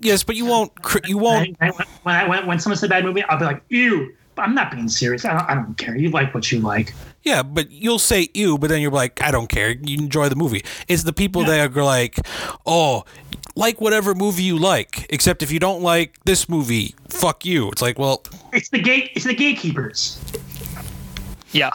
yes, 0.00 0.22
but 0.22 0.36
you 0.36 0.44
won't. 0.44 0.70
You 1.06 1.16
won't. 1.18 1.56
I, 1.60 1.68
I, 1.68 1.84
when 2.02 2.14
I 2.14 2.28
when, 2.28 2.46
when 2.46 2.60
someone 2.60 2.76
says 2.76 2.84
a 2.84 2.88
bad 2.90 3.04
movie, 3.04 3.22
I'll 3.24 3.38
be 3.38 3.46
like, 3.46 3.62
"Ew!" 3.70 4.14
But 4.36 4.42
I'm 4.42 4.54
not 4.54 4.70
being 4.70 4.88
serious. 4.88 5.24
I 5.24 5.36
don't, 5.36 5.50
I 5.50 5.54
don't 5.54 5.76
care. 5.76 5.96
You 5.96 6.10
like 6.10 6.32
what 6.34 6.52
you 6.52 6.60
like. 6.60 6.94
Yeah, 7.22 7.42
but 7.42 7.72
you'll 7.72 7.98
say 7.98 8.28
ew, 8.34 8.56
but 8.56 8.68
then 8.70 8.80
you're 8.80 8.92
like, 8.92 9.20
I 9.20 9.32
don't 9.32 9.48
care. 9.48 9.70
You 9.70 9.98
enjoy 9.98 10.28
the 10.28 10.36
movie. 10.36 10.62
It's 10.86 11.02
the 11.02 11.12
people 11.12 11.42
that 11.44 11.76
are 11.76 11.84
like, 11.84 12.20
oh, 12.64 13.04
like 13.56 13.80
whatever 13.80 14.14
movie 14.14 14.44
you 14.44 14.56
like, 14.56 15.06
except 15.10 15.42
if 15.42 15.50
you 15.50 15.58
don't 15.58 15.82
like 15.82 16.22
this 16.24 16.48
movie, 16.48 16.94
fuck 17.08 17.44
you. 17.44 17.68
It's 17.70 17.82
like, 17.82 17.98
well, 17.98 18.22
It's 18.52 18.68
the 18.68 18.78
gate. 18.78 19.10
It's 19.16 19.24
the 19.24 19.34
gatekeepers. 19.34 20.20
Yeah. 21.50 21.70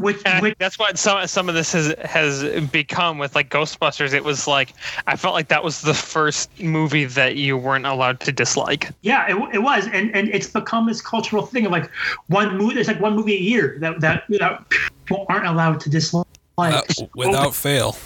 Which, 0.00 0.22
which 0.40 0.56
that's 0.58 0.78
what 0.78 0.98
some 0.98 1.26
some 1.26 1.48
of 1.48 1.54
this 1.54 1.72
has 1.72 1.94
has 2.04 2.68
become 2.68 3.18
with 3.18 3.34
like 3.34 3.50
Ghostbusters. 3.50 4.14
It 4.14 4.24
was 4.24 4.46
like 4.46 4.72
I 5.06 5.14
felt 5.14 5.34
like 5.34 5.48
that 5.48 5.62
was 5.62 5.82
the 5.82 5.92
first 5.94 6.58
movie 6.58 7.04
that 7.04 7.36
you 7.36 7.58
weren't 7.58 7.84
allowed 7.84 8.20
to 8.20 8.32
dislike. 8.32 8.90
yeah, 9.02 9.26
it, 9.28 9.54
it 9.54 9.58
was, 9.58 9.86
and 9.92 10.14
and 10.14 10.28
it's 10.28 10.46
become 10.46 10.86
this 10.86 11.02
cultural 11.02 11.44
thing 11.44 11.66
of 11.66 11.72
like 11.72 11.90
one 12.28 12.56
movie. 12.56 12.74
There's 12.74 12.88
like 12.88 13.00
one 13.00 13.14
movie 13.14 13.34
a 13.34 13.40
year 13.40 13.76
that 13.80 14.00
that, 14.00 14.24
that 14.30 14.64
people 15.04 15.26
aren't 15.28 15.46
allowed 15.46 15.80
to 15.80 15.90
dislike. 15.90 16.26
uh, 16.56 16.82
without 17.14 17.54
fail. 17.54 17.96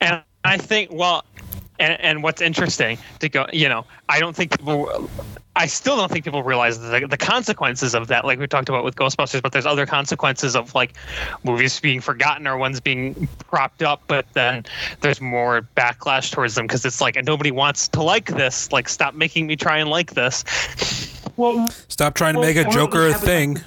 And 0.00 0.22
I 0.44 0.56
think 0.56 0.92
well, 0.92 1.24
and 1.78 2.00
and 2.00 2.22
what's 2.22 2.40
interesting 2.42 2.98
to 3.20 3.28
go, 3.28 3.46
you 3.52 3.68
know, 3.68 3.84
I 4.08 4.20
don't 4.20 4.34
think 4.36 4.58
people. 4.58 5.08
I 5.58 5.64
still 5.64 5.96
don't 5.96 6.12
think 6.12 6.22
people 6.26 6.42
realize 6.42 6.78
the, 6.78 7.06
the 7.08 7.16
consequences 7.16 7.94
of 7.94 8.08
that, 8.08 8.26
like 8.26 8.38
we 8.38 8.46
talked 8.46 8.68
about 8.68 8.84
with 8.84 8.94
Ghostbusters. 8.94 9.40
But 9.40 9.52
there's 9.52 9.64
other 9.64 9.86
consequences 9.86 10.54
of 10.54 10.74
like 10.74 10.92
movies 11.44 11.80
being 11.80 12.02
forgotten 12.02 12.46
or 12.46 12.58
ones 12.58 12.78
being 12.78 13.26
propped 13.48 13.82
up, 13.82 14.02
but 14.06 14.26
then 14.34 14.66
there's 15.00 15.18
more 15.18 15.66
backlash 15.74 16.30
towards 16.30 16.56
them 16.56 16.66
because 16.66 16.84
it's 16.84 17.00
like 17.00 17.16
nobody 17.24 17.50
wants 17.50 17.88
to 17.88 18.02
like 18.02 18.26
this. 18.26 18.70
Like, 18.70 18.86
stop 18.86 19.14
making 19.14 19.46
me 19.46 19.56
try 19.56 19.78
and 19.78 19.88
like 19.88 20.12
this. 20.12 20.44
well, 21.38 21.66
Stop 21.88 22.12
trying 22.12 22.34
to 22.34 22.40
make 22.42 22.56
a 22.58 22.64
Joker 22.68 23.06
a 23.06 23.12
have 23.12 23.22
it- 23.22 23.26
thing. 23.26 23.58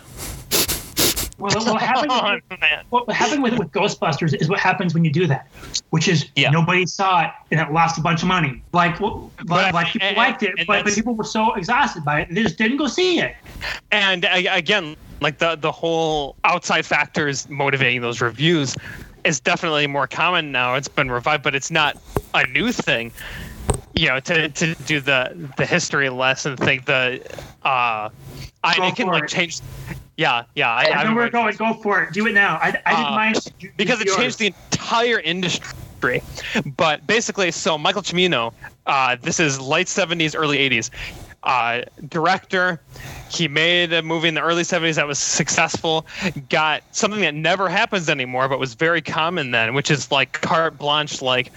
Well, 1.40 1.52
what 1.66 1.82
happened? 1.92 2.12
On, 2.12 2.42
what 2.90 3.10
happened 3.12 3.42
with, 3.44 3.58
with 3.58 3.72
Ghostbusters 3.72 4.34
is 4.40 4.50
what 4.50 4.60
happens 4.60 4.94
when 4.94 5.04
you 5.06 5.12
do 5.12 5.26
that, 5.28 5.48
which 5.90 6.08
is 6.08 6.28
Yeah. 6.36 6.50
nobody 6.52 6.86
saw 6.86 7.24
it 7.26 7.32
and 7.52 7.60
it 7.60 7.72
lost 7.72 7.98
a 7.98 8.02
bunch 8.02 8.22
of 8.22 8.28
money. 8.28 8.62
Like, 8.74 9.00
well, 9.00 9.32
But- 9.46 9.48
like, 9.48 9.74
like 9.74 9.88
people 9.94 10.08
and- 10.08 10.18
liked 10.18 10.44
it, 10.44 10.54
but, 10.68 10.86
but 10.86 10.94
people 10.94 11.16
were 11.16 11.24
so 11.24 11.54
exhausted 11.54 12.04
by 12.06 12.22
it, 12.22 12.28
they 12.34 12.44
just 12.44 12.58
didn't 12.58 12.78
go 12.78 12.88
see 12.88 13.20
it. 13.20 13.36
and 13.92 14.26
again 14.32 14.96
like 15.22 15.38
the 15.40 15.56
the 15.56 15.72
whole 15.72 16.36
outside 16.44 16.86
factors 16.86 17.50
motivating 17.50 18.02
those 18.02 18.22
reviews 18.22 18.76
is 19.26 19.40
definitely 19.40 19.86
more 19.88 20.08
common 20.08 20.52
now 20.52 20.76
it's 20.76 20.88
been 20.88 21.12
revived 21.12 21.44
but 21.44 21.54
it's 21.56 21.70
not 21.72 21.98
a 22.34 22.46
new 22.48 22.72
thing 22.72 23.12
you 23.96 24.08
know 24.08 24.20
to, 24.22 24.48
to 24.50 24.76
do 24.86 25.00
the 25.02 25.50
the 25.58 25.66
history 25.66 26.08
lesson 26.10 26.56
thing 26.56 26.82
the 26.86 27.20
uh 27.64 28.08
i 28.64 28.76
Go 28.78 28.88
it 28.88 28.96
can 28.96 29.08
like 29.08 29.24
it. 29.24 29.30
change 29.30 29.60
yeah 30.18 30.44
yeah 30.56 30.70
i, 30.72 30.86
I 30.86 31.14
we're 31.14 31.30
going. 31.30 31.56
Go 31.56 31.74
for 31.76 32.04
it. 32.04 32.14
Do 32.14 32.28
it 32.28 32.34
now. 32.34 32.56
I, 32.58 32.68
I 32.86 32.92
didn't 32.96 33.06
Uh, 33.06 33.12
mind 33.12 33.48
you- 33.60 33.72
because 33.78 34.02
it 34.02 34.08
yours. 34.08 34.18
changed 34.18 34.40
the 34.40 34.48
entire 34.48 35.20
industry. 35.20 36.22
But 36.78 37.06
basically, 37.08 37.52
so 37.52 37.78
Michael 37.78 38.02
Cimino, 38.02 38.54
uh, 38.86 39.18
this 39.22 39.40
is 39.40 39.60
late 39.60 39.88
70s, 39.88 40.34
early 40.38 40.58
80s. 40.58 40.90
Uh, 41.44 41.82
director, 42.10 42.80
he 43.30 43.48
made 43.50 43.92
a 43.94 44.02
movie 44.02 44.28
in 44.30 44.34
the 44.34 44.42
early 44.42 44.64
70s 44.64 44.96
that 44.96 45.08
was 45.08 45.20
successful, 45.20 46.06
got 46.50 46.84
something 46.92 47.22
that 47.22 47.34
never 47.36 47.68
happens 47.70 48.10
anymore, 48.10 48.48
but 48.50 48.60
was 48.60 48.74
very 48.76 49.02
common 49.02 49.52
then, 49.52 49.74
which 49.74 49.90
is 49.92 50.10
like 50.12 50.34
carte 50.42 50.78
blanche, 50.78 51.22
like, 51.22 51.52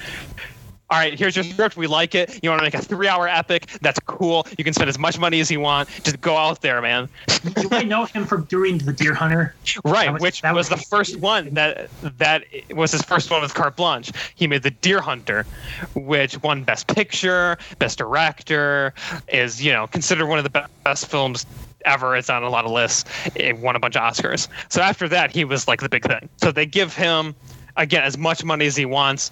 all 0.93 0.99
right, 0.99 1.19
here's 1.19 1.35
your 1.35 1.45
script. 1.45 1.79
We 1.79 1.87
like 1.87 2.15
it. 2.15 2.39
You 2.43 2.51
want 2.51 2.59
to 2.61 2.65
make 2.65 2.75
a 2.75 2.83
three 2.83 3.09
hour 3.09 3.27
epic? 3.27 3.67
That's 3.81 3.99
cool. 4.01 4.47
You 4.59 4.63
can 4.65 4.75
spend 4.75 4.91
as 4.91 4.99
much 4.99 5.19
money 5.19 5.41
as 5.41 5.51
you 5.51 5.59
want. 5.59 5.89
Just 6.05 6.21
go 6.21 6.37
out 6.37 6.61
there, 6.61 6.83
man. 6.83 7.09
you 7.57 7.69
might 7.71 7.89
know 7.89 8.05
him 8.05 8.27
from 8.27 8.45
doing 8.45 8.77
The 8.77 8.93
Deer 8.93 9.15
Hunter. 9.15 9.55
Right, 9.87 10.05
That 10.05 10.13
was- 10.13 10.21
which 10.23 10.43
that 10.43 10.55
was, 10.55 10.69
was- 10.69 10.81
the 10.81 10.87
first 10.87 11.17
one 11.19 11.49
that 11.55 11.89
that 12.19 12.45
was 12.75 12.93
his 12.93 13.01
first 13.01 13.31
one 13.31 13.41
with 13.41 13.55
carte 13.55 13.75
blanche. 13.75 14.13
He 14.35 14.47
made 14.47 14.65
the 14.65 14.71
Deer 14.71 15.01
Hunter, 15.01 15.47
which 15.95 16.41
won 16.43 16.63
Best 16.63 16.89
Picture, 16.89 17.57
Best 17.79 17.97
Director, 17.97 18.93
is 19.29 19.65
you 19.65 19.73
know 19.73 19.87
considered 19.87 20.27
one 20.27 20.37
of 20.39 20.45
the 20.45 20.69
best 20.85 21.07
films 21.07 21.47
ever. 21.87 22.15
It's 22.17 22.29
on 22.29 22.43
a 22.43 22.51
lot 22.51 22.67
of 22.67 22.71
lists. 22.71 23.05
It 23.35 23.57
won 23.57 23.77
a 23.77 23.81
bunch 23.81 23.97
of 23.97 24.03
Oscars. 24.03 24.47
So 24.69 24.83
after 24.83 25.09
that, 25.09 25.35
he 25.35 25.47
was 25.47 25.67
like 25.67 25.81
the 25.81 25.89
big 25.89 26.05
thing. 26.05 26.29
So 26.37 26.53
they 26.53 26.67
give 26.67 26.95
him 26.95 27.35
again 27.79 28.03
as 28.05 28.19
much 28.19 28.45
money 28.45 28.67
as 28.67 28.77
he 28.77 28.85
wants 28.85 29.31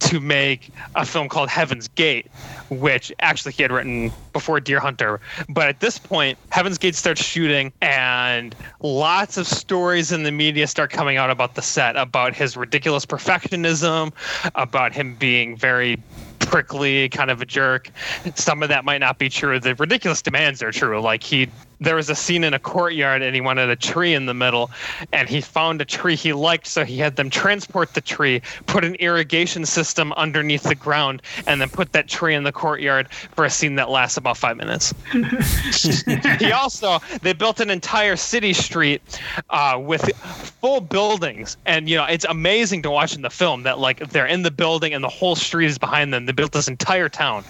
to 0.00 0.20
make 0.20 0.70
a 0.94 1.04
film 1.04 1.28
called 1.28 1.48
Heaven's 1.48 1.88
Gate, 1.88 2.26
which 2.70 3.12
actually 3.20 3.52
he 3.52 3.62
had 3.62 3.72
written 3.72 4.12
before 4.32 4.60
Deer 4.60 4.80
Hunter. 4.80 5.20
But 5.48 5.68
at 5.68 5.80
this 5.80 5.98
point, 5.98 6.38
Heaven's 6.50 6.78
Gate 6.78 6.94
starts 6.94 7.22
shooting, 7.22 7.72
and 7.80 8.54
lots 8.80 9.36
of 9.36 9.46
stories 9.46 10.12
in 10.12 10.22
the 10.22 10.32
media 10.32 10.66
start 10.66 10.90
coming 10.90 11.16
out 11.16 11.30
about 11.30 11.54
the 11.54 11.62
set, 11.62 11.96
about 11.96 12.34
his 12.34 12.56
ridiculous 12.56 13.06
perfectionism, 13.06 14.12
about 14.54 14.92
him 14.92 15.14
being 15.16 15.56
very 15.56 15.98
prickly, 16.40 17.08
kind 17.08 17.30
of 17.30 17.40
a 17.40 17.46
jerk. 17.46 17.90
Some 18.34 18.62
of 18.62 18.68
that 18.68 18.84
might 18.84 18.98
not 18.98 19.18
be 19.18 19.28
true. 19.28 19.58
The 19.58 19.74
ridiculous 19.74 20.22
demands 20.22 20.62
are 20.62 20.70
true. 20.70 21.00
Like 21.00 21.22
he 21.22 21.48
there 21.80 21.96
was 21.96 22.10
a 22.10 22.14
scene 22.14 22.44
in 22.44 22.54
a 22.54 22.58
courtyard 22.58 23.22
and 23.22 23.34
he 23.34 23.40
wanted 23.40 23.68
a 23.68 23.76
tree 23.76 24.14
in 24.14 24.26
the 24.26 24.34
middle 24.34 24.70
and 25.12 25.28
he 25.28 25.40
found 25.40 25.80
a 25.80 25.84
tree 25.84 26.16
he 26.16 26.32
liked 26.32 26.66
so 26.66 26.84
he 26.84 26.98
had 26.98 27.16
them 27.16 27.30
transport 27.30 27.94
the 27.94 28.00
tree 28.00 28.40
put 28.66 28.84
an 28.84 28.94
irrigation 28.96 29.64
system 29.64 30.12
underneath 30.14 30.62
the 30.62 30.74
ground 30.74 31.22
and 31.46 31.60
then 31.60 31.68
put 31.68 31.92
that 31.92 32.08
tree 32.08 32.34
in 32.34 32.44
the 32.44 32.52
courtyard 32.52 33.10
for 33.12 33.44
a 33.44 33.50
scene 33.50 33.74
that 33.76 33.90
lasts 33.90 34.16
about 34.16 34.36
five 34.36 34.56
minutes. 34.56 34.94
He 36.38 36.52
also 36.52 36.98
they 37.22 37.32
built 37.32 37.60
an 37.60 37.70
entire 37.70 38.16
city 38.16 38.52
street 38.52 39.02
uh, 39.50 39.78
with 39.80 40.14
full 40.60 40.80
buildings. 40.80 41.56
And 41.66 41.88
you 41.88 41.96
know 41.96 42.04
it's 42.04 42.24
amazing 42.24 42.82
to 42.82 42.90
watch 42.90 43.14
in 43.14 43.22
the 43.22 43.30
film 43.30 43.62
that 43.64 43.78
like 43.78 44.08
they're 44.10 44.26
in 44.26 44.42
the 44.42 44.50
building 44.50 44.94
and 44.94 45.02
the 45.02 45.08
whole 45.08 45.36
street 45.36 45.66
is 45.66 45.78
behind 45.78 46.12
them. 46.12 46.26
They 46.26 46.32
built 46.32 46.52
this 46.52 46.68
entire 46.68 47.08
town 47.08 47.44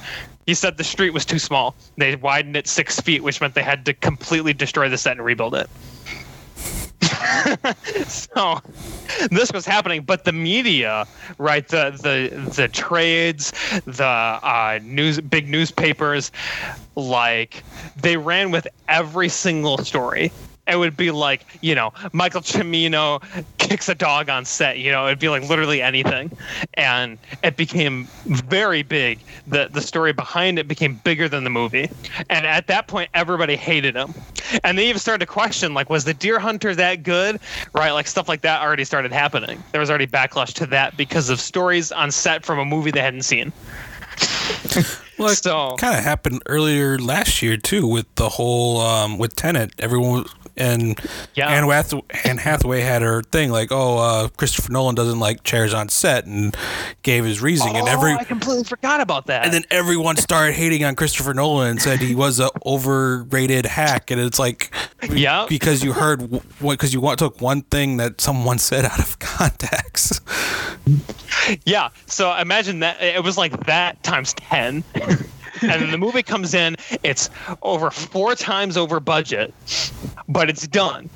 he 0.46 0.54
said 0.54 0.76
the 0.76 0.84
street 0.84 1.10
was 1.10 1.24
too 1.24 1.38
small. 1.38 1.74
They 1.96 2.16
widened 2.16 2.56
it 2.56 2.66
six 2.66 3.00
feet 3.00 3.22
which 3.22 3.40
meant 3.40 3.54
they 3.54 3.62
had 3.62 3.84
to 3.86 3.94
completely 3.94 4.52
destroy 4.52 4.88
the 4.88 4.98
set 4.98 5.12
and 5.12 5.24
rebuild 5.24 5.54
it. 5.54 5.68
So 8.08 8.60
this 9.30 9.52
was 9.52 9.66
happening 9.66 10.02
but 10.02 10.24
the 10.24 10.32
media 10.32 11.06
right 11.38 11.66
the 11.66 11.90
the 11.90 12.50
the 12.50 12.68
trades 12.68 13.52
the 13.86 14.04
uh, 14.04 14.78
news 14.82 15.20
big 15.20 15.48
newspapers 15.48 16.32
like 16.96 17.62
they 17.96 18.16
ran 18.16 18.50
with 18.50 18.66
every 18.88 19.28
single 19.28 19.78
story 19.78 20.32
it 20.66 20.76
would 20.76 20.96
be 20.96 21.10
like 21.10 21.44
you 21.60 21.74
know 21.74 21.92
michael 22.12 22.40
cimino 22.40 23.22
kicks 23.58 23.88
a 23.88 23.94
dog 23.94 24.28
on 24.28 24.44
set 24.44 24.78
you 24.78 24.90
know 24.90 25.06
it'd 25.06 25.18
be 25.18 25.28
like 25.28 25.42
literally 25.48 25.82
anything. 25.82 26.30
And 26.74 27.18
it 27.42 27.56
became 27.56 28.04
very 28.24 28.82
big. 28.82 29.18
The 29.46 29.68
the 29.72 29.80
story 29.80 30.12
behind 30.12 30.58
it 30.58 30.66
became 30.68 30.94
bigger 31.04 31.28
than 31.28 31.44
the 31.44 31.50
movie. 31.50 31.88
And 32.30 32.46
at 32.46 32.66
that 32.68 32.88
point 32.88 33.10
everybody 33.14 33.56
hated 33.56 33.94
him. 33.94 34.12
And 34.62 34.76
they 34.78 34.88
even 34.88 34.98
started 34.98 35.20
to 35.20 35.26
question 35.32 35.72
like 35.74 35.88
was 35.90 36.04
the 36.04 36.14
deer 36.14 36.38
hunter 36.38 36.74
that 36.74 37.02
good? 37.02 37.40
Right? 37.74 37.92
Like 37.92 38.06
stuff 38.06 38.28
like 38.28 38.42
that 38.42 38.60
already 38.62 38.84
started 38.84 39.12
happening. 39.12 39.62
There 39.72 39.80
was 39.80 39.88
already 39.90 40.06
backlash 40.06 40.52
to 40.54 40.66
that 40.66 40.96
because 40.96 41.28
of 41.30 41.40
stories 41.40 41.92
on 41.92 42.10
set 42.10 42.44
from 42.44 42.58
a 42.58 42.64
movie 42.64 42.90
they 42.90 43.00
hadn't 43.02 43.22
seen. 43.22 43.52
Well, 45.16 45.28
it 45.28 45.36
So- 45.36 45.76
kind 45.78 45.96
of 45.96 46.02
happened 46.02 46.42
earlier 46.46 46.98
last 46.98 47.40
year 47.40 47.56
too 47.56 47.86
with 47.86 48.12
the 48.16 48.28
whole 48.30 48.80
um, 48.80 49.16
with 49.16 49.36
Tenet. 49.36 49.72
Everyone 49.78 50.24
And 50.56 50.98
Yeah. 51.34 51.48
Anne, 51.48 51.68
Hath- 51.68 51.94
Anne 52.24 52.38
Hathaway 52.38 52.80
had 52.80 53.02
her 53.02 53.22
thing 53.22 53.50
like, 53.50 53.72
oh, 53.72 53.98
uh, 53.98 54.28
Christopher 54.28 54.72
Nolan 54.72 54.94
doesn't 54.94 55.18
like 55.18 55.42
chairs 55.42 55.74
on 55.74 55.88
set, 55.88 56.26
and 56.26 56.56
gave 57.02 57.24
his 57.24 57.40
reasoning. 57.42 57.76
and 57.76 57.88
every 57.88 58.12
oh, 58.12 58.16
I 58.18 58.24
completely 58.24 58.64
forgot 58.64 59.00
about 59.00 59.26
that. 59.26 59.44
and 59.44 59.52
then 59.52 59.64
everyone 59.70 60.16
started 60.16 60.52
hating 60.54 60.84
on 60.84 60.94
Christopher 60.94 61.34
Nolan 61.34 61.70
and 61.70 61.82
said 61.82 61.98
he 62.00 62.14
was 62.14 62.38
a 62.40 62.50
overrated 62.64 63.66
hack. 63.66 64.10
And 64.10 64.20
it's 64.20 64.38
like, 64.38 64.72
yeah, 65.10 65.46
because 65.48 65.82
you 65.82 65.92
heard 65.92 66.30
because 66.60 66.94
you 66.94 67.00
took 67.16 67.40
one 67.40 67.62
thing 67.62 67.96
that 67.98 68.20
someone 68.20 68.58
said 68.58 68.84
out 68.84 68.98
of 69.00 69.18
context. 69.18 70.20
yeah. 71.64 71.88
So 72.06 72.34
imagine 72.36 72.80
that 72.80 73.02
it 73.02 73.22
was 73.22 73.36
like 73.38 73.66
that 73.66 74.02
times 74.02 74.34
ten. 74.34 74.84
and 75.62 75.82
then 75.82 75.90
the 75.90 75.98
movie 75.98 76.22
comes 76.22 76.54
in, 76.54 76.76
it's 77.02 77.30
over 77.62 77.90
four 77.90 78.34
times 78.34 78.76
over 78.76 79.00
budget, 79.00 79.52
but 80.28 80.48
it's 80.48 80.66
done. 80.66 81.08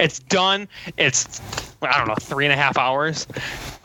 It's 0.00 0.18
done. 0.18 0.68
It's 0.96 1.40
I 1.82 1.98
don't 1.98 2.08
know, 2.08 2.16
three 2.20 2.44
and 2.44 2.52
a 2.52 2.56
half 2.56 2.76
hours. 2.76 3.26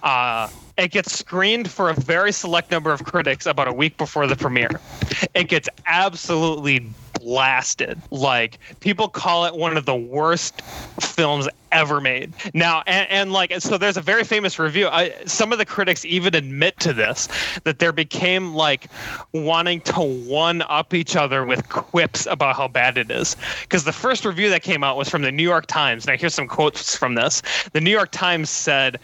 Uh, 0.01 0.47
it 0.81 0.91
gets 0.91 1.17
screened 1.17 1.69
for 1.69 1.89
a 1.89 1.93
very 1.93 2.31
select 2.31 2.71
number 2.71 2.91
of 2.91 3.03
critics 3.03 3.45
about 3.45 3.67
a 3.67 3.73
week 3.73 3.97
before 3.97 4.25
the 4.25 4.35
premiere. 4.35 4.79
It 5.35 5.47
gets 5.47 5.69
absolutely 5.85 6.87
blasted. 7.21 8.01
Like 8.09 8.57
people 8.79 9.07
call 9.07 9.45
it 9.45 9.55
one 9.55 9.77
of 9.77 9.85
the 9.85 9.95
worst 9.95 10.61
films 10.99 11.47
ever 11.71 12.01
made. 12.01 12.33
Now, 12.55 12.81
and, 12.87 13.07
and 13.11 13.31
like, 13.31 13.53
so 13.59 13.77
there's 13.77 13.95
a 13.95 14.01
very 14.01 14.23
famous 14.23 14.57
review. 14.57 14.87
I, 14.87 15.13
some 15.25 15.51
of 15.51 15.59
the 15.59 15.65
critics 15.65 16.03
even 16.03 16.33
admit 16.33 16.79
to 16.79 16.93
this 16.93 17.29
that 17.63 17.77
there 17.77 17.91
became 17.91 18.55
like 18.55 18.87
wanting 19.33 19.81
to 19.81 20.01
one 20.01 20.63
up 20.63 20.95
each 20.95 21.15
other 21.15 21.45
with 21.45 21.69
quips 21.69 22.25
about 22.25 22.55
how 22.55 22.67
bad 22.67 22.97
it 22.97 23.11
is. 23.11 23.37
Because 23.61 23.83
the 23.83 23.93
first 23.93 24.25
review 24.25 24.49
that 24.49 24.63
came 24.63 24.83
out 24.83 24.97
was 24.97 25.09
from 25.09 25.21
the 25.21 25.31
New 25.31 25.43
York 25.43 25.67
Times. 25.67 26.07
Now, 26.07 26.17
here's 26.17 26.33
some 26.33 26.47
quotes 26.47 26.95
from 26.95 27.13
this. 27.13 27.43
The 27.73 27.81
New 27.81 27.91
York 27.91 28.11
Times 28.11 28.49
said, 28.49 28.99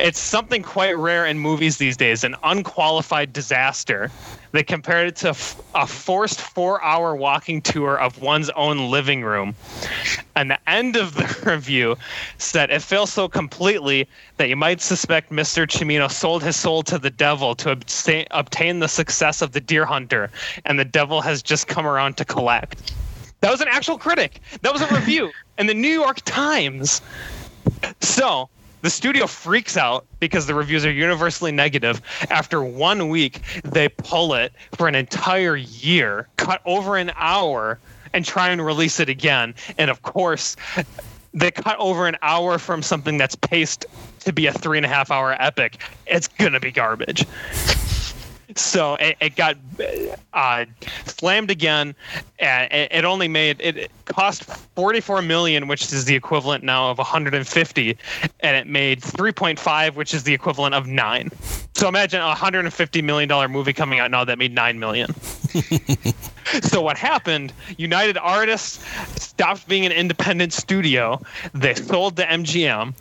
it's 0.00 0.18
something 0.18 0.62
quite 0.62 0.96
rare 0.96 1.26
in 1.26 1.38
movies 1.38 1.76
these 1.76 1.96
days 1.96 2.24
an 2.24 2.34
unqualified 2.42 3.32
disaster. 3.32 4.10
They 4.52 4.62
compared 4.62 5.08
it 5.08 5.16
to 5.16 5.30
a 5.74 5.86
forced 5.86 6.40
four 6.40 6.82
hour 6.82 7.14
walking 7.14 7.62
tour 7.62 7.98
of 7.98 8.20
one's 8.20 8.50
own 8.50 8.90
living 8.90 9.22
room. 9.22 9.54
And 10.34 10.50
the 10.50 10.58
end 10.68 10.96
of 10.96 11.14
the 11.14 11.42
review 11.50 11.96
said 12.38 12.70
it 12.70 12.82
fails 12.82 13.12
so 13.12 13.28
completely 13.28 14.08
that 14.38 14.48
you 14.48 14.56
might 14.56 14.80
suspect 14.80 15.30
Mr. 15.30 15.66
Cimino 15.66 16.10
sold 16.10 16.42
his 16.42 16.56
soul 16.56 16.82
to 16.84 16.98
the 16.98 17.10
devil 17.10 17.54
to 17.56 17.70
obtain, 17.70 18.26
obtain 18.30 18.80
the 18.80 18.88
success 18.88 19.42
of 19.42 19.52
the 19.52 19.60
deer 19.60 19.84
hunter, 19.84 20.30
and 20.64 20.78
the 20.78 20.84
devil 20.84 21.20
has 21.20 21.42
just 21.42 21.68
come 21.68 21.86
around 21.86 22.16
to 22.16 22.24
collect. 22.24 22.92
That 23.40 23.50
was 23.50 23.60
an 23.60 23.68
actual 23.68 23.98
critic. 23.98 24.40
That 24.62 24.72
was 24.72 24.82
a 24.82 24.94
review 24.94 25.30
in 25.58 25.66
the 25.66 25.74
New 25.74 25.88
York 25.88 26.20
Times. 26.24 27.00
So, 28.00 28.48
the 28.82 28.90
studio 28.90 29.26
freaks 29.26 29.76
out 29.76 30.06
because 30.18 30.46
the 30.46 30.54
reviews 30.54 30.84
are 30.84 30.92
universally 30.92 31.52
negative. 31.52 32.00
After 32.30 32.62
one 32.62 33.08
week, 33.08 33.40
they 33.64 33.88
pull 33.88 34.34
it 34.34 34.52
for 34.72 34.88
an 34.88 34.94
entire 34.94 35.56
year, 35.56 36.28
cut 36.36 36.60
over 36.64 36.96
an 36.96 37.12
hour, 37.16 37.78
and 38.12 38.24
try 38.24 38.48
and 38.48 38.64
release 38.64 39.00
it 39.00 39.08
again. 39.08 39.54
And 39.78 39.90
of 39.90 40.02
course, 40.02 40.56
they 41.32 41.50
cut 41.50 41.76
over 41.78 42.06
an 42.06 42.16
hour 42.22 42.58
from 42.58 42.82
something 42.82 43.18
that's 43.18 43.36
paced 43.36 43.86
to 44.20 44.32
be 44.32 44.46
a 44.46 44.52
three 44.52 44.78
and 44.78 44.86
a 44.86 44.88
half 44.88 45.10
hour 45.10 45.36
epic. 45.40 45.78
It's 46.06 46.28
going 46.28 46.52
to 46.52 46.60
be 46.60 46.70
garbage. 46.70 47.24
So 48.56 48.94
it, 48.96 49.16
it 49.20 49.36
got 49.36 49.56
uh, 50.32 50.64
slammed 51.06 51.50
again. 51.50 51.94
And 52.38 52.72
it, 52.72 52.92
it 52.92 53.04
only 53.04 53.28
made 53.28 53.60
it 53.60 53.90
cost 54.06 54.44
44 54.44 55.22
million, 55.22 55.68
which 55.68 55.92
is 55.92 56.04
the 56.04 56.14
equivalent 56.14 56.64
now 56.64 56.90
of 56.90 56.98
150, 56.98 57.98
and 58.40 58.56
it 58.56 58.66
made 58.66 59.00
3.5, 59.00 59.94
which 59.94 60.14
is 60.14 60.24
the 60.24 60.34
equivalent 60.34 60.74
of 60.74 60.86
nine. 60.86 61.30
So 61.74 61.88
imagine 61.88 62.20
a 62.20 62.26
150 62.26 63.02
million 63.02 63.28
dollar 63.28 63.48
movie 63.48 63.72
coming 63.72 64.00
out 64.00 64.10
now 64.10 64.24
that 64.24 64.38
made 64.38 64.54
nine 64.54 64.78
million. 64.78 65.14
so 66.62 66.82
what 66.82 66.98
happened? 66.98 67.52
United 67.78 68.18
Artists 68.18 68.84
stopped 69.22 69.66
being 69.68 69.86
an 69.86 69.92
independent 69.92 70.52
studio. 70.52 71.20
They 71.54 71.74
sold 71.74 72.16
to 72.16 72.24
MGM. 72.24 72.94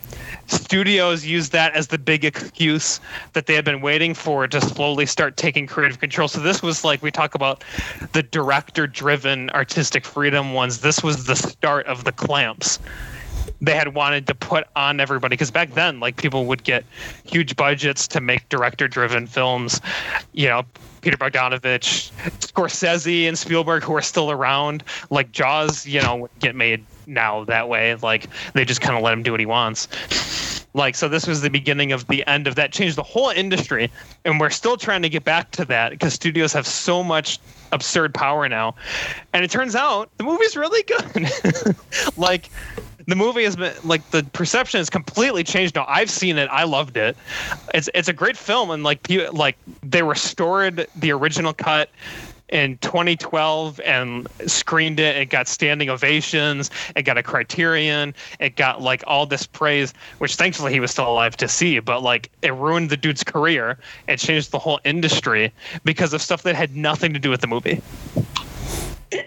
Studios 0.48 1.26
used 1.26 1.52
that 1.52 1.74
as 1.74 1.88
the 1.88 1.98
big 1.98 2.24
excuse 2.24 3.00
that 3.34 3.48
they 3.48 3.56
had 3.56 3.66
been 3.66 3.82
waiting 3.82 4.14
for 4.14 4.48
to 4.48 4.62
slowly 4.62 5.06
start 5.06 5.36
taking 5.40 5.66
creative 5.66 6.00
control. 6.00 6.28
So 6.28 6.42
this 6.42 6.62
was 6.62 6.84
like 6.84 7.02
we 7.02 7.10
talk 7.10 7.34
about 7.34 7.64
the 8.12 8.22
director-driven 8.22 9.50
artistic 9.52 10.06
freedom 10.06 10.54
ones. 10.54 10.82
This 10.82 11.02
was 11.02 11.26
the 11.26 11.36
start 11.36 11.88
of 11.88 12.04
the 12.04 12.12
clamps. 12.12 12.78
They 13.62 13.74
had 13.74 13.94
wanted 13.96 14.28
to 14.28 14.36
put 14.36 14.68
on 14.76 15.00
everybody 15.00 15.34
because 15.34 15.52
back 15.52 15.74
then 15.74 16.00
like 16.00 16.18
people 16.18 16.46
would 16.46 16.64
get 16.64 16.86
huge 17.26 17.56
budgets 17.56 18.08
to 18.10 18.22
make 18.22 18.48
director 18.50 18.88
driven 18.88 19.28
films. 19.28 19.82
You 20.34 20.50
know 20.50 20.66
peter 21.02 21.16
bogdanovich 21.16 22.12
scorsese 22.40 23.26
and 23.26 23.40
spielberg 23.40 23.84
who 23.84 23.96
are 23.96 24.02
still 24.02 24.32
around. 24.32 24.84
Like 25.10 25.32
jaws 25.32 25.86
you 25.86 26.02
know 26.02 26.30
get 26.40 26.56
made 26.56 26.86
now 27.08 27.44
that 27.46 27.68
way. 27.70 27.96
Like 27.96 28.28
they 28.54 28.66
just 28.66 28.82
kind 28.82 28.96
of 28.96 29.04
let 29.04 29.14
him 29.14 29.24
do 29.24 29.32
what 29.32 29.40
he 29.40 29.46
wants 29.46 29.88
like 30.74 30.96
so 30.96 31.08
this 31.08 31.26
was 31.26 31.42
the 31.42 31.50
beginning 31.50 31.92
of 31.92 32.08
the 32.08 32.26
end 32.28 32.48
of 32.48 32.56
that. 32.56 32.72
Changed 32.72 32.96
the 32.96 33.04
whole 33.04 33.30
industry 33.30 33.92
and 34.26 34.40
we're 34.40 34.50
still 34.50 34.78
trying 34.78 35.02
to 35.02 35.10
get 35.10 35.24
back 35.24 35.52
to 35.52 35.66
that 35.66 35.92
because 35.92 36.14
studios 36.14 36.54
have 36.54 36.68
so 36.68 37.04
much 37.04 37.40
absurd 37.72 38.14
power 38.14 38.48
now. 38.48 38.76
And 39.34 39.44
it 39.44 39.52
turns 39.52 39.76
out 39.76 40.10
the 40.18 40.24
movie's 40.24 40.56
really 40.56 40.84
good. 40.84 41.76
Like 42.18 42.50
the 43.08 43.16
movie 43.16 43.44
has 43.44 43.56
been 43.56 43.74
like 43.84 44.08
the 44.12 44.24
perception 44.34 44.80
has 44.80 44.90
completely 44.90 45.44
changed. 45.44 45.76
Now 45.76 45.86
i've 45.88 46.10
seen 46.10 46.38
it. 46.38 46.48
I 46.52 46.64
loved 46.64 46.98
it. 46.98 47.18
It's 47.74 47.90
it's 47.94 48.08
a 48.08 48.14
great 48.14 48.38
film 48.38 48.70
and 48.70 48.84
like 48.84 49.08
like 49.34 49.58
they 49.82 50.04
restored 50.04 50.88
the 50.96 51.12
original 51.12 51.54
cut 51.54 51.90
in 52.50 52.78
2012 52.80 53.80
and 53.82 54.28
screened 54.48 55.00
it. 55.00 55.16
It 55.16 55.26
got 55.28 55.48
standing 55.48 55.90
ovations. 55.90 56.70
It 56.96 57.04
got 57.04 57.18
a 57.18 57.24
criterion. 57.24 58.14
It 58.40 58.56
got 58.56 58.82
like 58.82 59.04
all 59.08 59.26
this 59.26 59.46
praise, 59.46 59.94
which 60.18 60.36
thankfully 60.36 60.74
he 60.74 60.80
was 60.80 60.92
still 60.92 61.10
alive 61.10 61.38
to 61.38 61.48
see. 61.48 61.80
But 61.80 62.04
like 62.04 62.30
it 62.42 62.54
ruined 62.54 62.90
the 62.90 62.98
dude's 62.98 63.24
career. 63.24 63.78
It 64.08 64.18
changed 64.18 64.52
the 64.52 64.60
whole 64.60 64.80
industry 64.84 65.52
because 65.84 66.14
of 66.14 66.22
stuff 66.22 66.44
that 66.44 66.56
had 66.56 66.76
nothing 66.76 67.14
to 67.14 67.20
do 67.20 67.30
with 67.30 67.42
the 67.42 67.48
movie. 67.48 67.82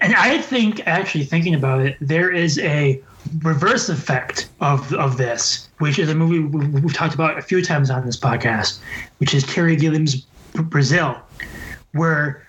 And 0.01 0.15
I 0.15 0.41
think, 0.41 0.87
actually 0.87 1.25
thinking 1.25 1.55
about 1.55 1.81
it, 1.81 1.97
there 2.01 2.31
is 2.31 2.59
a 2.61 3.03
reverse 3.43 3.89
effect 3.89 4.49
of 4.61 4.93
of 4.95 5.17
this, 5.17 5.69
which 5.79 5.99
is 5.99 6.09
a 6.09 6.15
movie 6.15 6.41
we've 6.41 6.95
talked 6.95 7.15
about 7.15 7.39
a 7.39 7.43
few 7.43 7.65
times 7.65 7.91
on 7.91 8.05
this 8.07 8.17
podcast, 8.17 8.79
which 9.19 9.35
is 9.35 9.43
Terry 9.45 9.77
Gilliam's 9.77 10.27
Brazil, 10.55 11.21
where 11.93 12.47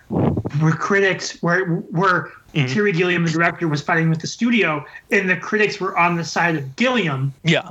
where 0.60 0.74
critics 0.74 1.42
where 1.42 1.66
where 1.66 2.32
mm-hmm. 2.54 2.68
Terry 2.68 2.92
Gilliam, 2.92 3.26
the 3.26 3.32
director, 3.32 3.68
was 3.68 3.82
fighting 3.82 4.10
with 4.10 4.22
the 4.22 4.28
studio, 4.28 4.86
and 5.12 5.30
the 5.30 5.38
critics 5.38 5.80
were 5.80 5.98
on 5.98 6.16
the 6.16 6.24
side 6.24 6.56
of 6.56 6.76
Gilliam. 6.76 7.34
Yeah. 7.44 7.70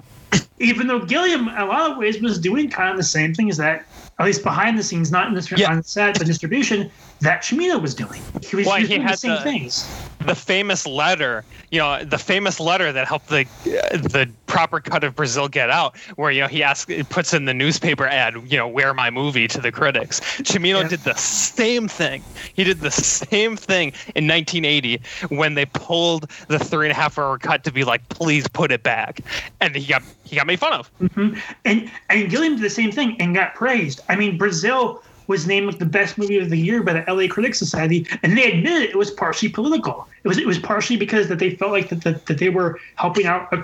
Even 0.59 0.87
though 0.87 1.01
Gilliam, 1.01 1.49
in 1.49 1.57
a 1.57 1.67
lot 1.67 1.91
of 1.91 1.99
ways, 1.99 2.21
was 2.21 2.39
doing 2.39 2.71
kind 2.71 2.91
of 2.91 2.97
the 2.97 3.03
same 3.03 3.35
thing 3.35 3.51
as 3.51 3.57
that, 3.57 3.85
at 4.19 4.27
least 4.27 4.43
behind 4.43 4.79
the 4.79 4.83
scenes, 4.83 5.11
not 5.11 5.29
in 5.29 5.35
the 5.35 5.55
yeah. 5.57 5.71
on 5.71 5.79
the 5.79 5.83
set, 5.83 6.19
but 6.19 6.27
distribution, 6.27 6.91
that 7.21 7.43
Cimino 7.43 7.81
was 7.81 7.95
doing. 7.95 8.23
He 8.43 8.57
was, 8.57 8.67
well, 8.67 8.77
he 8.77 8.83
was 8.83 8.89
he 8.89 8.97
doing 8.97 9.07
the 9.07 9.17
same 9.17 9.33
the, 9.33 9.41
things. 9.41 10.09
The 10.27 10.35
famous 10.35 10.87
letter, 10.87 11.45
you 11.71 11.79
know, 11.79 12.05
the 12.05 12.19
famous 12.19 12.61
letter 12.61 12.93
that 12.93 13.07
helped 13.07 13.29
the 13.29 13.45
the 13.65 14.31
proper 14.47 14.81
cut 14.81 15.03
of 15.05 15.17
Brazil 15.17 15.49
get 15.49 15.71
out, 15.71 15.97
where 16.17 16.31
you 16.31 16.41
know 16.41 16.49
he 16.49 16.63
asks, 16.63 16.91
it 16.91 17.09
puts 17.09 17.33
in 17.33 17.47
the 17.47 17.55
newspaper 17.55 18.07
ad, 18.07 18.35
you 18.47 18.59
know, 18.59 18.69
where 18.69 18.93
my 18.95 19.11
movie 19.11 19.49
to 19.49 19.61
the 19.61 19.73
critics. 19.73 20.21
Cimino 20.43 20.83
yeah. 20.83 20.89
did 20.89 21.01
the 21.01 21.15
same 21.15 21.89
thing. 21.89 22.23
He 22.55 22.65
did 22.65 22.81
the 22.81 22.91
same 22.91 23.57
thing 23.57 23.89
in 24.15 24.27
1980 24.29 25.01
when 25.31 25.55
they 25.55 25.67
pulled 25.67 26.31
the 26.49 26.59
three 26.59 26.87
and 26.87 26.93
a 26.93 26.95
half 26.95 27.19
hour 27.19 27.39
cut 27.39 27.65
to 27.65 27.73
be 27.73 27.85
like, 27.85 28.07
please 28.09 28.47
put 28.49 28.71
it 28.73 28.83
back, 28.83 29.21
and 29.61 29.75
he 29.75 29.87
got 29.87 30.03
he 30.25 30.37
got 30.37 30.47
made 30.47 30.61
fun 30.61 30.73
of. 30.73 30.91
Mm-hmm. 30.99 31.39
And 31.65 31.91
and 32.11 32.31
Gilliam 32.31 32.57
did 32.57 32.65
the 32.65 32.71
same 32.71 32.93
thing 32.93 33.21
and 33.21 33.35
got 33.35 33.55
praised. 33.55 34.01
I 34.09 34.17
mean, 34.17 34.39
Brazil 34.39 35.03
was 35.27 35.47
named 35.47 35.73
the 35.75 35.87
best 35.87 36.19
movie 36.19 36.39
of 36.39 36.51
the 36.51 36.57
year 36.57 36.83
by 36.83 36.93
the 36.93 37.13
LA 37.13 37.27
Critics 37.29 37.59
Society, 37.59 38.07
and 38.23 38.37
they 38.37 38.53
admitted 38.53 38.91
it 38.91 38.97
was 38.97 39.11
partially 39.11 39.49
political. 39.49 40.09
It 40.25 40.29
was 40.29 40.39
it 40.39 40.47
was 40.47 40.59
partially 40.59 40.97
because 40.97 41.29
that 41.29 41.39
they 41.39 41.51
felt 41.51 41.73
like 41.73 41.89
that 41.91 42.03
that, 42.03 42.27
that 42.27 42.39
they 42.39 42.49
were 42.49 42.79
helping 42.97 43.27
out 43.27 43.53
a, 43.53 43.63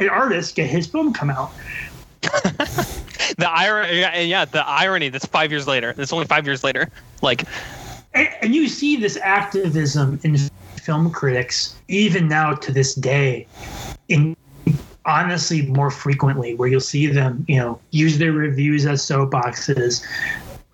an 0.00 0.08
artist 0.08 0.56
get 0.56 0.68
his 0.68 0.86
film 0.86 1.12
come 1.12 1.30
out. 1.30 1.52
the 2.22 3.48
irony, 3.48 4.28
yeah, 4.28 4.44
the 4.44 4.66
irony. 4.66 5.08
That's 5.08 5.26
five 5.26 5.50
years 5.50 5.66
later. 5.66 5.94
It's 5.96 6.12
only 6.12 6.26
five 6.26 6.46
years 6.46 6.64
later. 6.64 6.90
Like, 7.22 7.44
and, 8.14 8.28
and 8.42 8.54
you 8.54 8.68
see 8.68 8.96
this 8.96 9.16
activism 9.18 10.18
in 10.22 10.36
film 10.80 11.10
critics 11.10 11.76
even 11.88 12.28
now 12.28 12.54
to 12.54 12.72
this 12.72 12.94
day. 12.94 13.46
In 14.08 14.36
honestly 15.06 15.62
more 15.62 15.90
frequently 15.90 16.54
where 16.54 16.68
you'll 16.68 16.80
see 16.80 17.06
them 17.06 17.44
you 17.46 17.56
know 17.56 17.78
use 17.92 18.18
their 18.18 18.32
reviews 18.32 18.84
as 18.84 19.00
soapboxes 19.00 20.04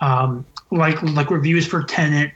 um, 0.03 0.44
like 0.70 1.00
like 1.03 1.30
reviews 1.30 1.66
for 1.66 1.82
Tenet 1.82 2.32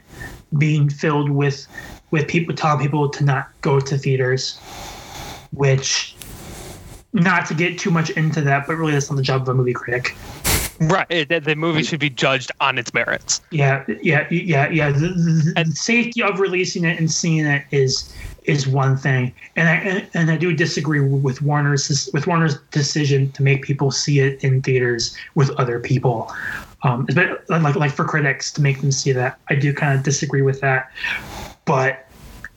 being 0.57 0.89
filled 0.89 1.29
with 1.29 1.67
with 2.09 2.27
people 2.27 2.55
telling 2.55 2.79
people 2.81 3.09
to 3.09 3.23
not 3.23 3.49
go 3.61 3.79
to 3.79 3.97
theaters. 3.97 4.59
which 5.51 6.15
not 7.13 7.45
to 7.47 7.53
get 7.53 7.79
too 7.79 7.89
much 7.89 8.09
into 8.11 8.41
that, 8.41 8.67
but 8.67 8.75
really 8.75 8.91
that's 8.91 9.09
not 9.09 9.15
the 9.15 9.21
job 9.23 9.41
of 9.41 9.49
a 9.49 9.53
movie 9.53 9.73
critic. 9.73 10.15
Right. 10.79 11.07
It, 11.09 11.43
the- 11.43 11.55
movie 11.55 11.81
should 11.83 11.99
be 11.99 12.09
judged 12.09 12.51
on 12.59 12.77
its 12.77 12.93
merits. 12.93 13.41
Yeah, 13.49 13.83
yeah, 14.03 14.27
yeah, 14.29 14.69
yeah. 14.69 14.91
The, 14.91 14.99
the, 14.99 15.41
the 15.45 15.53
And- 15.55 15.75
safety 15.75 16.21
of 16.21 16.39
releasing 16.39 16.85
it 16.85 16.99
and 16.99 17.09
seeing 17.11 17.45
it 17.45 17.65
is 17.71 18.13
is 18.47 18.65
one 18.67 18.97
thing, 18.97 19.33
and 19.55 19.69
I 19.69 19.73
and, 19.75 20.07
and 20.13 20.31
I 20.31 20.37
do 20.37 20.53
disagree 20.53 21.01
with 21.01 21.41
Warner's 21.41 22.09
with 22.13 22.25
Warner's 22.25 22.57
decision 22.71 23.31
to 23.33 23.43
make 23.43 23.61
people 23.61 23.91
see 23.91 24.19
it 24.19 24.43
in 24.43 24.61
theaters 24.61 25.15
with 25.35 25.51
other 25.51 25.79
people. 25.79 26.31
Um, 26.83 27.05
it's 27.07 27.15
been- 27.15 27.37
like 27.49 27.75
like 27.75 27.91
for 27.91 28.05
critics 28.05 28.51
to 28.53 28.61
make 28.61 28.81
them 28.81 28.91
see 28.91 29.11
that. 29.11 29.39
I 29.49 29.55
do 29.55 29.73
kind 29.73 29.97
of 29.97 30.03
disagree 30.03 30.41
with 30.41 30.61
that, 30.61 30.91
but 31.65 32.05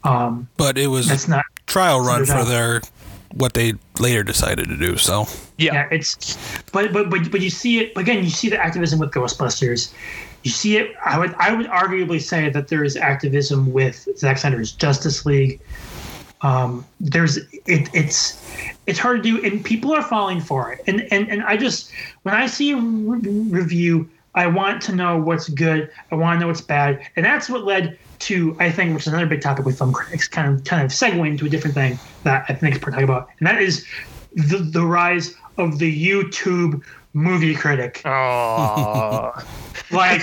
um, 0.04 0.48
But 0.56 0.78
it 0.78 0.86
was 0.86 1.08
that's 1.08 1.28
not 1.28 1.44
trial 1.66 2.00
run 2.00 2.24
for 2.24 2.44
their 2.44 2.80
what 3.34 3.54
they 3.54 3.74
later 3.98 4.22
decided 4.22 4.68
to 4.68 4.76
do. 4.76 4.96
So 4.96 5.26
Yeah. 5.58 5.74
yeah 5.74 5.88
it's 5.90 6.36
but 6.72 6.92
but 6.92 7.10
but 7.10 7.30
but 7.30 7.40
you 7.40 7.50
see 7.50 7.80
it 7.80 7.96
again 7.96 8.24
you 8.24 8.30
see 8.30 8.48
the 8.48 8.58
activism 8.58 8.98
with 8.98 9.10
ghostbusters 9.12 9.92
you 10.42 10.50
see 10.50 10.76
it 10.76 10.94
i 11.04 11.18
would 11.18 11.34
i 11.34 11.52
would 11.52 11.66
arguably 11.66 12.20
say 12.20 12.48
that 12.48 12.68
there 12.68 12.84
is 12.84 12.96
activism 12.96 13.72
with 13.72 14.08
Zack 14.16 14.38
Snyder's 14.38 14.72
justice 14.72 15.26
league. 15.26 15.60
Um 16.42 16.86
there's 17.00 17.36
it 17.36 17.88
it's 17.94 18.42
it's 18.86 18.98
hard 18.98 19.22
to 19.22 19.22
do 19.22 19.44
and 19.44 19.64
people 19.64 19.92
are 19.92 20.02
falling 20.02 20.40
for 20.40 20.72
it. 20.72 20.80
And 20.86 21.00
and, 21.12 21.28
and 21.28 21.42
i 21.42 21.56
just 21.56 21.92
when 22.22 22.34
i 22.34 22.46
see 22.46 22.72
a 22.72 22.76
re- 22.76 23.20
review 23.20 24.08
i 24.34 24.46
want 24.46 24.80
to 24.82 24.94
know 24.94 25.18
what's 25.18 25.48
good 25.48 25.90
i 26.10 26.14
want 26.14 26.36
to 26.36 26.40
know 26.40 26.46
what's 26.46 26.62
bad. 26.62 27.06
And 27.16 27.24
that's 27.24 27.50
what 27.50 27.64
led 27.64 27.98
to 28.20 28.56
i 28.60 28.70
think 28.70 28.94
which 28.94 29.02
is 29.02 29.08
another 29.08 29.26
big 29.26 29.42
topic 29.42 29.66
with 29.66 29.76
film 29.76 29.92
critics 29.92 30.28
kind 30.28 30.54
of 30.54 30.64
kind 30.64 30.82
of 30.82 30.90
segueing 30.90 31.38
to 31.38 31.46
a 31.46 31.48
different 31.48 31.74
thing 31.74 31.98
that 32.24 32.44
i 32.48 32.54
think 32.54 32.76
is 32.76 32.82
worth 32.82 32.92
talking 32.92 33.04
about. 33.04 33.28
And 33.38 33.46
that 33.46 33.60
is 33.60 33.86
the, 34.34 34.58
the 34.58 34.86
rise 34.86 35.34
of 35.58 35.78
the 35.78 35.90
youtube 35.90 36.82
movie 37.12 37.54
critic 37.54 38.02
Oh. 38.04 39.32
like 39.90 40.22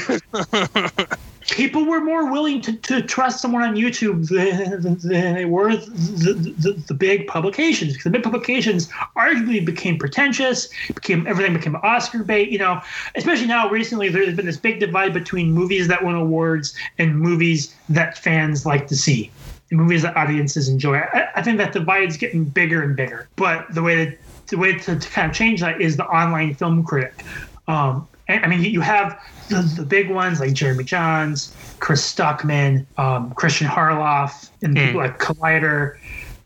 people 1.50 1.86
were 1.86 2.02
more 2.02 2.32
willing 2.32 2.62
to, 2.62 2.74
to 2.74 3.02
trust 3.02 3.42
someone 3.42 3.64
on 3.64 3.76
YouTube 3.76 4.28
than, 4.28 4.98
than 5.00 5.34
they 5.36 5.46
were 5.46 5.76
the, 5.76 6.54
the, 6.58 6.74
the 6.88 6.94
big 6.94 7.28
publications 7.28 7.94
because 7.94 8.04
the 8.04 8.10
big 8.10 8.24
publications 8.24 8.90
arguably 9.16 9.64
became 9.64 9.98
pretentious, 9.98 10.70
became 10.94 11.26
everything 11.28 11.54
became 11.54 11.76
Oscar 11.78 12.24
bait. 12.24 12.50
You 12.50 12.60
know, 12.60 12.82
especially 13.16 13.48
now 13.48 13.70
recently 13.70 14.10
there's 14.10 14.36
been 14.36 14.46
this 14.46 14.58
big 14.58 14.80
divide 14.80 15.14
between 15.14 15.52
movies 15.52 15.88
that 15.88 16.04
win 16.04 16.16
awards 16.16 16.76
and 16.98 17.20
movies 17.20 17.74
that 17.90 18.18
fans 18.18 18.66
like 18.66 18.88
to 18.88 18.96
see. 18.96 19.32
Movies 19.70 20.02
that 20.04 20.16
audiences 20.16 20.70
enjoy. 20.70 20.98
I, 20.98 21.28
I 21.36 21.42
think 21.42 21.58
that 21.58 21.74
divide 21.74 22.08
is 22.08 22.16
getting 22.16 22.46
bigger 22.46 22.82
and 22.82 22.96
bigger. 22.96 23.28
But 23.36 23.74
the 23.74 23.84
way 23.84 24.06
that 24.06 24.18
the 24.48 24.58
way 24.58 24.74
to, 24.78 24.98
to 24.98 25.10
kind 25.10 25.30
of 25.30 25.36
change 25.36 25.62
that 25.62 25.82
is 25.82 25.98
the 25.98 26.06
online 26.06 26.54
film 26.56 26.84
critic. 26.84 27.24
Um, 27.68 28.08
and, 28.28 28.44
I 28.44 28.48
mean, 28.48 28.62
you 28.62 28.82
have 28.82 29.20
the, 29.50 29.62
the 29.76 29.84
big 29.84 30.10
ones 30.10 30.40
like 30.40 30.54
Jeremy 30.54 30.84
Jahns, 30.84 31.54
Chris 31.80 32.02
Stuckmann, 32.14 32.86
um, 32.98 33.32
Christian 33.34 33.68
Harloff, 33.68 34.50
and 34.62 34.76
people 34.76 35.00
like 35.02 35.20
Collider. 35.20 35.98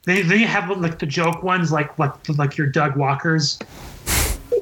Then, 0.03 0.27
then 0.27 0.39
you 0.39 0.47
have 0.47 0.69
like 0.79 0.99
the 0.99 1.05
joke 1.05 1.43
ones 1.43 1.71
like 1.71 1.97
like 1.99 2.13
like 2.29 2.57
your 2.57 2.67
Doug 2.67 2.95
Walker's, 2.97 3.59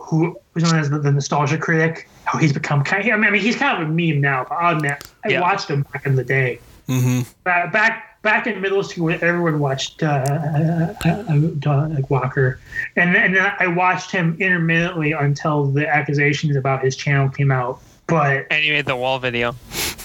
who 0.02 0.38
who's 0.54 0.64
known 0.64 0.80
as 0.80 0.90
the, 0.90 1.00
the 1.00 1.12
nostalgia 1.12 1.58
critic. 1.58 2.10
How 2.26 2.38
he's 2.38 2.54
become 2.54 2.84
kind. 2.84 3.08
Of, 3.08 3.14
I 3.20 3.30
mean, 3.30 3.42
he's 3.42 3.56
kind 3.56 3.82
of 3.82 3.90
a 3.90 3.92
meme 3.92 4.22
now. 4.22 4.46
But 4.48 4.56
I'll 4.56 4.76
admit, 4.76 5.04
I 5.26 5.30
Yeah. 5.30 5.42
watched 5.42 5.70
him 5.70 5.84
back 5.94 6.06
in 6.06 6.16
the 6.16 6.24
day. 6.24 6.60
hmm 6.88 7.22
Ba- 7.44 7.70
back 7.72 8.09
back 8.22 8.48
in 8.48 8.60
middle 8.62 8.84
school, 8.84 9.12
everyone 9.12 9.60
watched 9.60 10.04
uh, 10.04 10.96
uh, 11.06 11.10
uh, 11.10 11.34
Doug 11.60 12.10
Walker, 12.10 12.60
and 12.96 13.16
then, 13.16 13.24
and 13.24 13.36
then 13.36 13.54
I 13.60 13.68
watched 13.68 14.12
him 14.12 14.38
intermittently 14.40 15.14
until 15.14 15.66
the 15.66 15.88
accusations 15.88 16.56
about 16.56 16.84
his 16.84 16.96
channel 16.96 17.30
came 17.30 17.52
out. 17.52 17.82
But 18.08 18.48
and 18.50 18.66
you 18.66 18.74
made 18.74 18.86
the 18.86 18.96
wall 18.96 19.20
video. 19.20 19.56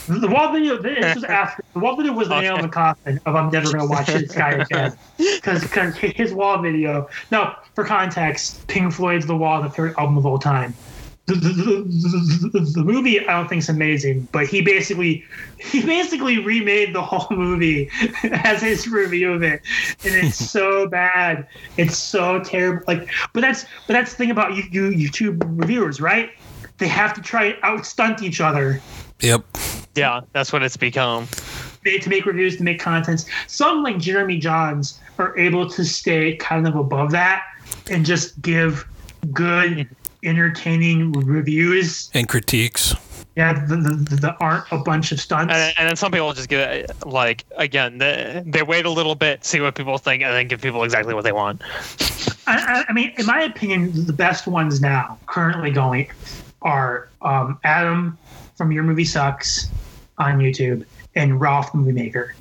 the 0.08 0.28
wall 0.28 0.52
video, 0.52 0.76
this 0.76 1.14
was 1.14 1.24
after 1.24 1.64
the 1.72 1.78
wall 1.78 1.96
video 1.96 2.12
was 2.12 2.28
the 2.28 2.40
nail 2.40 2.56
in 2.56 2.62
the 2.62 2.68
coffin 2.68 3.18
of 3.24 3.34
I'm 3.34 3.50
never 3.50 3.72
gonna 3.72 3.86
watch 3.86 4.08
this 4.08 4.32
guy 4.32 4.52
again 4.52 4.96
because 5.16 5.62
his 5.96 6.32
wall 6.34 6.58
video. 6.58 7.08
No, 7.30 7.54
for 7.74 7.84
context, 7.84 8.66
Pink 8.68 8.92
Floyd's 8.92 9.26
The 9.26 9.36
Wall, 9.36 9.62
the 9.62 9.70
favorite 9.70 9.98
album 9.98 10.18
of 10.18 10.26
all 10.26 10.38
time. 10.38 10.74
The, 11.26 11.34
the, 11.36 11.48
the, 11.52 12.50
the, 12.52 12.60
the 12.74 12.84
movie 12.84 13.18
I 13.26 13.32
don't 13.32 13.48
think 13.48 13.62
is 13.62 13.70
amazing, 13.70 14.28
but 14.30 14.46
he 14.46 14.60
basically 14.60 15.24
he 15.58 15.80
basically 15.82 16.38
remade 16.38 16.94
the 16.94 17.00
whole 17.00 17.34
movie 17.34 17.88
as 18.24 18.60
his 18.60 18.86
review 18.86 19.32
of 19.32 19.42
it, 19.42 19.62
and 20.04 20.14
it's 20.14 20.36
so 20.50 20.86
bad, 20.86 21.46
it's 21.78 21.96
so 21.96 22.40
terrible. 22.40 22.84
Like, 22.86 23.08
but 23.32 23.40
that's 23.40 23.64
but 23.86 23.94
that's 23.94 24.10
the 24.12 24.16
thing 24.18 24.30
about 24.30 24.54
you, 24.54 24.64
you 24.70 25.08
YouTube 25.10 25.42
reviewers, 25.58 25.98
right? 26.00 26.30
They 26.76 26.88
have 26.88 27.14
to 27.14 27.22
try 27.22 27.44
and 27.44 27.62
outstunt 27.62 28.20
each 28.20 28.40
other 28.40 28.82
Yep. 29.20 29.42
Yeah, 29.94 30.20
that's 30.32 30.52
what 30.52 30.62
it's 30.62 30.76
become. 30.76 31.26
they- 31.84 31.98
to 31.98 32.08
make 32.10 32.26
reviews, 32.26 32.56
to 32.58 32.62
make 32.62 32.78
contents. 32.80 33.26
Some 33.46 33.82
like 33.82 33.98
Jeremy 33.98 34.40
Jahns 34.40 34.98
are 35.18 35.36
able 35.38 35.68
to 35.70 35.84
stay 35.84 36.36
kind 36.36 36.66
of 36.66 36.76
above 36.76 37.10
that 37.12 37.42
and 37.90 38.04
just 38.04 38.40
give 38.42 38.86
good, 39.32 39.88
entertaining 40.24 41.12
reviews. 41.12 42.10
And 42.14 42.28
critiques. 42.28 42.94
Yeah, 43.36 43.64
the, 43.66 43.76
the, 43.76 44.16
the 44.16 44.36
aren't 44.38 44.70
a 44.70 44.78
bunch 44.78 45.10
of 45.10 45.20
stunts. 45.20 45.52
And, 45.52 45.74
and 45.76 45.88
then 45.88 45.96
some 45.96 46.12
people 46.12 46.32
just 46.32 46.48
get 46.48 46.72
it, 46.72 47.06
like 47.06 47.44
again, 47.56 47.98
they, 47.98 48.42
they 48.46 48.62
wait 48.62 48.86
a 48.86 48.90
little 48.90 49.16
bit, 49.16 49.44
see 49.44 49.60
what 49.60 49.74
people 49.74 49.98
think, 49.98 50.22
and 50.22 50.32
then 50.32 50.46
give 50.46 50.60
people 50.60 50.84
exactly 50.84 51.14
what 51.14 51.24
they 51.24 51.32
want. 51.32 51.62
I, 52.46 52.56
I, 52.56 52.84
I 52.88 52.92
mean, 52.92 53.12
in 53.16 53.26
my 53.26 53.42
opinion, 53.42 54.06
the 54.06 54.12
best 54.12 54.46
ones 54.46 54.80
now 54.80 55.18
currently 55.26 55.70
going 55.70 56.08
are 56.62 57.08
um, 57.22 57.58
Adam 57.64 58.16
from 58.56 58.70
Your 58.70 58.84
Movie 58.84 59.04
Sucks 59.04 59.68
on 60.18 60.38
YouTube 60.38 60.84
and 61.16 61.40
Ralph 61.40 61.72
the 61.72 61.78
Movie 61.78 61.92
Maker. 61.92 62.34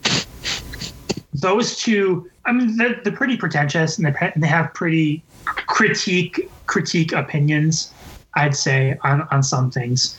Those 1.33 1.77
two, 1.77 2.29
I 2.45 2.51
mean, 2.51 2.77
they're, 2.77 3.01
they're 3.03 3.15
pretty 3.15 3.37
pretentious 3.37 3.97
and 3.97 4.05
they, 4.05 4.31
and 4.33 4.43
they 4.43 4.47
have 4.47 4.73
pretty 4.75 5.23
critique 5.45 6.49
critique 6.73 7.11
opinions. 7.13 7.93
I'd 8.33 8.55
say 8.55 8.97
on 9.03 9.27
on 9.29 9.43
some 9.43 9.69
things. 9.69 10.17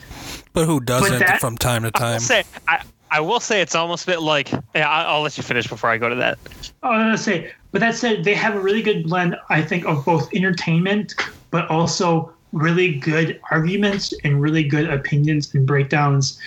But 0.53 0.65
who 0.65 0.79
doesn't 0.79 1.19
that- 1.19 1.41
from 1.41 1.57
time 1.57 1.83
to 1.83 1.91
time? 1.91 2.03
I 2.03 2.13
will 2.13 2.19
time? 2.19 2.21
say, 2.21 2.43
I, 2.69 2.81
I 3.11 3.19
will 3.19 3.41
say 3.41 3.61
it's 3.61 3.75
almost 3.75 4.03
a 4.03 4.07
bit 4.07 4.21
like. 4.21 4.51
Yeah, 4.73 4.89
I, 4.89 5.03
I'll 5.03 5.21
let 5.21 5.35
you 5.35 5.43
finish 5.43 5.67
before 5.67 5.89
I 5.89 5.97
go 5.97 6.07
to 6.07 6.15
that. 6.15 6.37
Oh, 6.81 6.89
I 6.91 6.97
was 6.97 7.03
gonna 7.03 7.17
say, 7.17 7.51
but 7.73 7.81
that 7.81 7.95
said, 7.95 8.23
they 8.23 8.33
have 8.35 8.55
a 8.55 8.59
really 8.59 8.81
good 8.81 9.03
blend, 9.03 9.35
I 9.49 9.61
think, 9.61 9.85
of 9.85 10.05
both 10.05 10.33
entertainment, 10.33 11.13
but 11.51 11.69
also 11.69 12.33
really 12.55 12.95
good 12.95 13.39
arguments 13.51 14.13
and 14.23 14.41
really 14.41 14.63
good 14.63 14.89
opinions 14.89 15.53
and 15.53 15.67
breakdowns. 15.67 16.39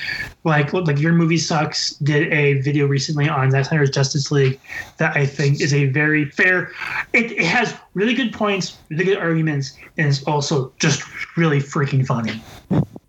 Like, 0.42 0.72
like 0.72 0.98
your 0.98 1.12
movie 1.12 1.36
sucks 1.36 1.90
did 1.96 2.32
a 2.32 2.54
video 2.62 2.86
recently 2.86 3.28
on 3.28 3.50
Zack 3.50 3.66
Snyder's 3.66 3.90
Justice 3.90 4.30
League 4.30 4.59
that 4.96 5.14
I 5.16 5.26
think 5.26 5.61
is 5.61 5.74
a 5.74 5.84
very 5.86 6.24
fair. 6.24 6.72
It, 7.12 7.32
it 7.32 7.44
has 7.44 7.74
really 7.92 8.14
good 8.14 8.32
points, 8.32 8.78
really 8.88 9.04
good 9.04 9.18
arguments, 9.18 9.76
and 9.98 10.09
it's 10.09 10.24
also 10.24 10.72
just 10.78 11.04
really 11.36 11.61
freaking 11.61 12.04
funny. 12.06 12.42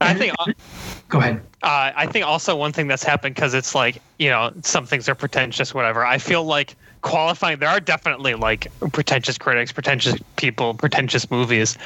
I 0.02 0.14
think. 0.14 0.36
Go 1.10 1.20
ahead. 1.20 1.42
Uh, 1.64 1.92
I 1.96 2.06
think 2.06 2.26
also 2.26 2.56
one 2.56 2.72
thing 2.72 2.88
that's 2.88 3.04
happened 3.04 3.34
because 3.34 3.54
it's 3.54 3.74
like 3.74 4.02
you 4.20 4.30
know 4.30 4.52
some 4.62 4.86
things 4.86 5.10
are 5.10 5.16
pretentious, 5.16 5.74
whatever. 5.74 6.06
I 6.06 6.18
feel 6.18 6.44
like 6.44 6.76
qualifying. 7.02 7.60
There 7.60 7.70
are 7.70 7.80
definitely 7.80 8.36
like 8.36 8.68
pretentious 8.92 9.38
critics, 9.38 9.72
pretentious 9.72 10.16
people, 10.36 10.74
pretentious 10.74 11.32
movies. 11.32 11.78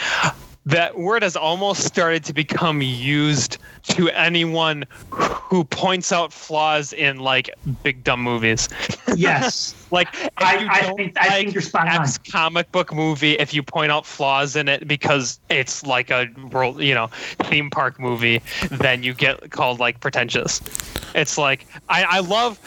That 0.66 0.98
word 0.98 1.24
has 1.24 1.36
almost 1.36 1.84
started 1.84 2.24
to 2.26 2.34
become 2.34 2.82
used 2.82 3.58
to 3.90 4.10
anyone 4.10 4.86
who 5.10 5.64
points 5.66 6.12
out 6.12 6.32
flaws 6.32 6.94
in 6.94 7.18
like 7.20 7.50
big 7.84 8.04
dumb 8.04 8.22
movies. 8.22 8.70
Yes. 9.16 9.76
Like 9.94 10.10
I- 10.38 10.58
you 10.58 10.68
I 10.70 10.82
don't 10.82 10.98
think- 10.98 11.18
I 11.18 11.30
think 11.30 11.54
you're 11.54 11.62
spot 11.62 11.88
on. 11.88 12.06
Comic 12.32 12.72
book 12.72 12.92
movie, 12.94 13.34
if 13.34 13.54
you 13.54 13.62
point 13.64 13.92
out 13.92 14.06
flaws 14.06 14.56
in 14.56 14.68
it 14.68 14.88
because 14.88 15.40
it's 15.50 15.86
like 15.86 16.10
a 16.10 16.28
world, 16.52 16.82
you 16.82 16.96
know, 16.96 17.08
theme 17.44 17.70
park 17.70 18.00
movie, 18.00 18.42
then 18.72 19.04
you 19.04 19.14
get 19.14 19.52
called 19.52 19.80
like 19.80 20.00
pretentious. 20.00 20.60
It's 21.14 21.38
like 21.38 21.68
I, 21.90 22.04
I 22.04 22.20
love 22.20 22.60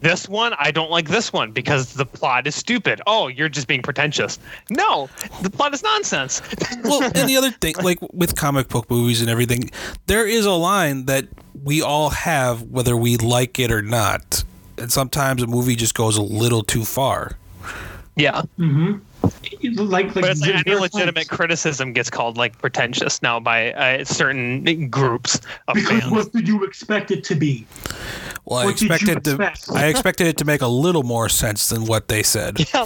this 0.00 0.28
one. 0.28 0.54
I 0.56 0.70
don't 0.70 0.90
like 0.90 1.08
this 1.08 1.32
one 1.32 1.50
because 1.50 1.94
the 1.94 2.06
plot 2.06 2.46
is 2.46 2.54
stupid. 2.54 3.00
Oh, 3.08 3.26
you're 3.26 3.48
just 3.48 3.66
being 3.66 3.82
pretentious. 3.82 4.38
No, 4.70 5.10
the 5.42 5.50
plot 5.50 5.74
is 5.74 5.82
nonsense. 5.82 6.40
well, 6.84 7.02
and 7.02 7.28
the 7.28 7.36
other 7.36 7.50
thing, 7.50 7.74
like 7.82 7.98
with 8.12 8.36
comic 8.36 8.68
book 8.68 8.88
movies 8.88 9.20
and 9.20 9.28
everything, 9.28 9.70
there 10.06 10.26
is 10.28 10.46
a 10.46 10.52
line 10.52 11.06
that 11.06 11.26
we 11.64 11.82
all 11.82 12.10
have, 12.10 12.62
whether 12.62 12.96
we 12.96 13.16
like 13.16 13.58
it 13.58 13.72
or 13.72 13.82
not. 13.82 14.44
And 14.82 14.90
sometimes 14.90 15.40
a 15.40 15.46
movie 15.46 15.76
just 15.76 15.94
goes 15.94 16.16
a 16.16 16.22
little 16.22 16.64
too 16.64 16.84
far. 16.84 17.36
Yeah, 18.16 18.42
Like, 18.58 18.98
like 19.78 20.12
but 20.14 20.24
it's 20.24 20.40
like 20.40 20.66
any 20.66 20.74
legitimate 20.74 21.14
times- 21.14 21.28
criticism 21.28 21.92
gets 21.92 22.10
called 22.10 22.36
like 22.36 22.58
pretentious 22.58 23.22
now 23.22 23.38
by 23.38 23.72
uh, 23.74 24.04
certain 24.04 24.88
groups 24.90 25.36
of 25.68 25.74
Because 25.76 26.00
fans. 26.00 26.10
what 26.12 26.32
did 26.32 26.48
you 26.48 26.64
expect 26.64 27.12
it 27.12 27.22
to 27.24 27.36
be? 27.36 27.64
Well, 28.44 28.58
I 28.58 28.64
What 28.64 28.76
did 28.76 28.90
expected 28.90 29.24
to. 29.24 29.30
expect? 29.46 29.70
I 29.70 29.86
expected 29.86 30.26
it 30.26 30.36
to 30.38 30.44
make 30.44 30.62
a 30.62 30.66
little 30.66 31.04
more 31.04 31.28
sense 31.28 31.68
than 31.68 31.84
what 31.86 32.08
they 32.08 32.24
said. 32.24 32.58
Yeah, 32.74 32.84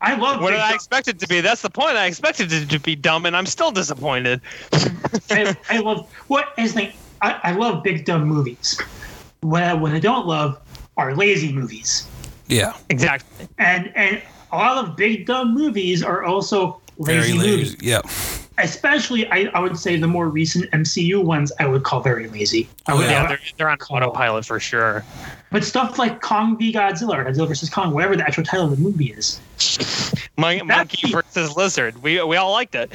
I 0.00 0.14
love 0.14 0.40
what 0.40 0.50
did 0.52 0.60
I 0.60 0.68
dumb- 0.68 0.74
expect 0.76 1.08
it 1.08 1.18
to 1.18 1.26
be? 1.26 1.40
That's 1.40 1.60
the 1.62 1.70
point. 1.70 1.96
I 1.96 2.06
expected 2.06 2.52
it 2.52 2.70
to 2.70 2.78
be 2.78 2.94
dumb, 2.94 3.26
and 3.26 3.36
I'm 3.36 3.46
still 3.46 3.72
disappointed. 3.72 4.40
I, 5.30 5.56
I 5.68 5.78
love 5.80 6.08
what 6.28 6.54
is 6.56 6.74
the 6.74 6.92
I, 7.20 7.38
I 7.42 7.52
love 7.52 7.82
big 7.82 8.04
dumb 8.04 8.24
movies. 8.26 8.80
What 9.40 9.64
I, 9.64 9.74
what 9.74 9.90
I 9.92 9.98
don't 9.98 10.26
love 10.28 10.58
are 10.96 11.14
lazy 11.14 11.52
movies. 11.52 12.06
Yeah, 12.46 12.74
Exactly. 12.88 13.46
And 13.58 13.92
and 13.96 14.20
a 14.52 14.56
lot 14.56 14.84
of 14.84 14.96
big 14.96 15.26
dumb 15.26 15.54
movies 15.54 16.02
are 16.02 16.24
also 16.24 16.80
lazy 16.98 17.36
very 17.38 17.50
movies. 17.50 17.76
Yeah, 17.80 18.00
Especially 18.58 19.26
I, 19.30 19.48
I 19.54 19.60
would 19.60 19.78
say 19.78 19.96
the 19.96 20.08
more 20.08 20.28
recent 20.28 20.70
MCU 20.72 21.22
ones 21.24 21.52
I 21.60 21.66
would 21.66 21.84
call 21.84 22.00
very 22.00 22.28
lazy. 22.28 22.68
I 22.86 22.92
Oh, 22.92 22.96
would, 22.98 23.06
Yeah, 23.08 23.22
I- 23.24 23.28
they're, 23.28 23.38
they're 23.56 23.68
on 23.70 23.78
autopilot 23.88 24.44
for 24.44 24.58
sure. 24.58 25.04
but 25.52 25.62
stuff 25.64 25.98
like 25.98 26.20
Kong 26.20 26.58
v 26.58 26.72
Godzilla 26.72 27.16
or 27.18 27.24
Godzilla 27.24 27.46
vs. 27.48 27.70
Kong, 27.70 27.94
whatever 27.94 28.16
the 28.16 28.24
actual 28.24 28.42
title 28.44 28.66
of 28.66 28.72
the 28.72 28.76
movie 28.82 29.12
is. 29.12 29.40
Mon- 30.36 30.66
Monkey 30.66 31.06
That's- 31.08 31.10
versus 31.34 31.56
lizard. 31.56 32.02
We 32.02 32.20
we 32.24 32.36
all 32.36 32.50
liked 32.50 32.74
it. 32.74 32.90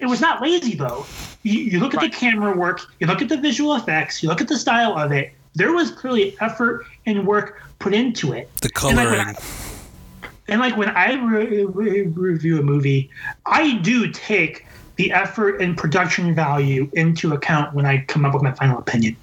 It 0.00 0.06
was 0.06 0.20
not 0.20 0.42
lazy 0.42 0.74
though. 0.74 1.06
You, 1.44 1.60
you 1.60 1.80
look 1.80 1.94
at 1.94 2.02
Right. 2.02 2.12
the 2.12 2.16
camera 2.16 2.54
work, 2.56 2.82
you 3.00 3.06
look 3.06 3.22
at 3.22 3.28
the 3.30 3.36
visual 3.38 3.74
effects, 3.76 4.22
you 4.22 4.28
look 4.28 4.40
at 4.42 4.48
the 4.48 4.58
style 4.58 4.98
of 4.98 5.12
it. 5.12 5.32
There 5.54 5.72
was 5.72 5.90
clearly 5.90 6.36
effort 6.40 6.86
and 7.06 7.26
work 7.26 7.62
put 7.78 7.94
into 7.94 8.32
it. 8.32 8.50
the 8.60 8.70
And 8.86 8.96
like, 8.96 9.06
when 9.06 9.16
coloring. 9.16 9.36
I- 9.36 9.40
And 10.50 10.60
like 10.60 10.76
when 10.76 10.88
I 10.90 11.14
re- 11.14 11.64
re- 11.64 12.02
review 12.06 12.58
a 12.58 12.62
movie, 12.62 13.10
I 13.46 13.74
do 13.78 14.10
take 14.10 14.64
the 14.96 15.12
effort 15.12 15.60
and 15.60 15.76
production 15.76 16.34
value 16.34 16.90
into 16.94 17.32
account 17.34 17.72
when 17.74 17.86
I 17.86 18.04
come 18.08 18.24
up 18.24 18.34
with 18.34 18.42
my 18.42 18.52
final 18.52 18.78
opinion. 18.78 19.16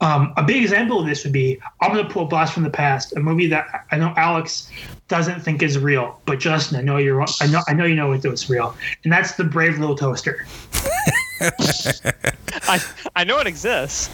Um, 0.00 0.32
a 0.36 0.42
big 0.42 0.62
example 0.62 1.00
of 1.00 1.06
this 1.06 1.24
would 1.24 1.32
be 1.32 1.58
I'm 1.80 1.92
going 1.92 2.06
to 2.06 2.12
pull 2.12 2.24
Blast 2.26 2.52
from 2.54 2.62
the 2.62 2.70
Past, 2.70 3.14
a 3.16 3.20
movie 3.20 3.46
that 3.48 3.84
I 3.90 3.96
know 3.98 4.14
Alex 4.16 4.70
doesn't 5.08 5.40
think 5.40 5.62
is 5.62 5.76
real, 5.78 6.20
but 6.24 6.38
Justin, 6.38 6.78
I 6.78 6.82
know 6.82 6.96
you're 6.98 7.20
I 7.40 7.46
know 7.48 7.62
I 7.68 7.72
know 7.74 7.84
you 7.84 7.94
know 7.96 8.12
it 8.12 8.24
it's 8.24 8.48
real, 8.48 8.76
and 9.04 9.12
that's 9.12 9.32
the 9.32 9.44
Brave 9.44 9.78
Little 9.78 9.96
Toaster. 9.96 10.46
I 11.40 12.80
I 13.16 13.24
know 13.24 13.38
it 13.38 13.46
exists. 13.46 14.08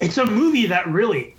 It's 0.00 0.18
a 0.18 0.26
movie 0.26 0.66
that 0.66 0.86
really 0.88 1.34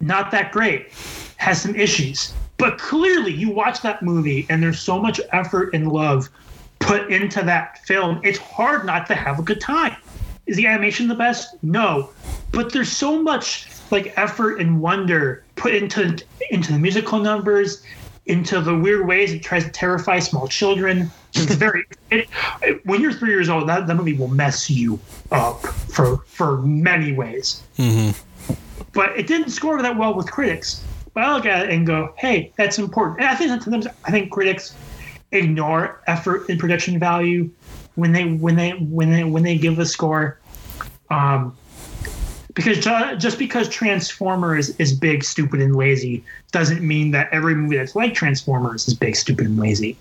not 0.00 0.30
that 0.30 0.52
great, 0.52 0.88
has 1.36 1.60
some 1.60 1.74
issues. 1.74 2.32
But 2.58 2.78
clearly 2.78 3.32
you 3.32 3.50
watch 3.50 3.82
that 3.82 4.02
movie 4.02 4.46
and 4.48 4.62
there's 4.62 4.80
so 4.80 4.98
much 4.98 5.20
effort 5.32 5.74
and 5.74 5.92
love 5.92 6.28
put 6.78 7.10
into 7.10 7.42
that 7.42 7.78
film. 7.84 8.20
It's 8.24 8.38
hard 8.38 8.86
not 8.86 9.06
to 9.06 9.14
have 9.14 9.38
a 9.38 9.42
good 9.42 9.60
time. 9.60 9.96
Is 10.46 10.56
the 10.56 10.66
animation 10.66 11.08
the 11.08 11.14
best? 11.14 11.56
No. 11.62 12.10
But 12.52 12.72
there's 12.72 12.90
so 12.90 13.20
much 13.22 13.68
like 13.90 14.16
effort 14.16 14.60
and 14.60 14.80
wonder 14.80 15.44
put 15.56 15.74
into 15.74 16.16
into 16.50 16.72
the 16.72 16.78
musical 16.78 17.18
numbers, 17.18 17.82
into 18.26 18.60
the 18.60 18.76
weird 18.76 19.06
ways 19.06 19.32
it 19.32 19.42
tries 19.42 19.64
to 19.64 19.70
terrify 19.70 20.18
small 20.18 20.46
children. 20.46 21.10
It's 21.38 21.54
very 21.54 21.84
it, 22.10 22.28
it- 22.62 22.86
when 22.86 23.00
you're 23.00 23.12
three 23.12 23.30
years 23.30 23.48
old, 23.48 23.68
that, 23.68 23.86
that 23.86 23.94
movie 23.94 24.14
will 24.14 24.28
mess 24.28 24.68
you 24.70 24.98
up 25.30 25.60
for 25.66 26.18
for 26.26 26.58
many 26.62 27.12
ways 27.12 27.62
hmm 27.76 28.10
but 28.92 29.18
it 29.18 29.26
didn't 29.26 29.50
score 29.50 29.80
that 29.82 29.94
well 29.98 30.14
with 30.14 30.30
critics. 30.30 30.82
But 31.12 31.24
I 31.24 31.34
look 31.34 31.44
at 31.44 31.64
it 31.66 31.70
and 31.70 31.86
go, 31.86 32.14
"Hey, 32.16 32.52
that's 32.56 32.78
important." 32.78 33.20
And 33.20 33.28
I 33.28 33.34
think 33.34 33.50
that 33.50 33.62
sometimes 33.62 33.86
I 34.04 34.10
think 34.10 34.30
critics 34.30 34.74
ignore 35.32 36.00
effort 36.06 36.48
and 36.48 36.58
production 36.58 36.98
value 36.98 37.50
when 37.96 38.12
they 38.12 38.24
when 38.24 38.56
they 38.56 38.70
when 38.72 39.10
they 39.10 39.24
when 39.24 39.42
they 39.42 39.58
give 39.58 39.78
a 39.78 39.84
score. 39.86 40.38
Um, 41.10 41.54
because 42.54 42.78
just 42.78 43.38
because 43.38 43.68
Transformers 43.68 44.70
is 44.78 44.94
big, 44.94 45.22
stupid, 45.24 45.60
and 45.60 45.76
lazy 45.76 46.24
doesn't 46.52 46.80
mean 46.80 47.10
that 47.10 47.28
every 47.32 47.54
movie 47.54 47.76
that's 47.76 47.94
like 47.94 48.14
Transformers 48.14 48.88
is 48.88 48.94
big, 48.94 49.14
stupid, 49.14 49.46
and 49.46 49.58
lazy. 49.58 49.96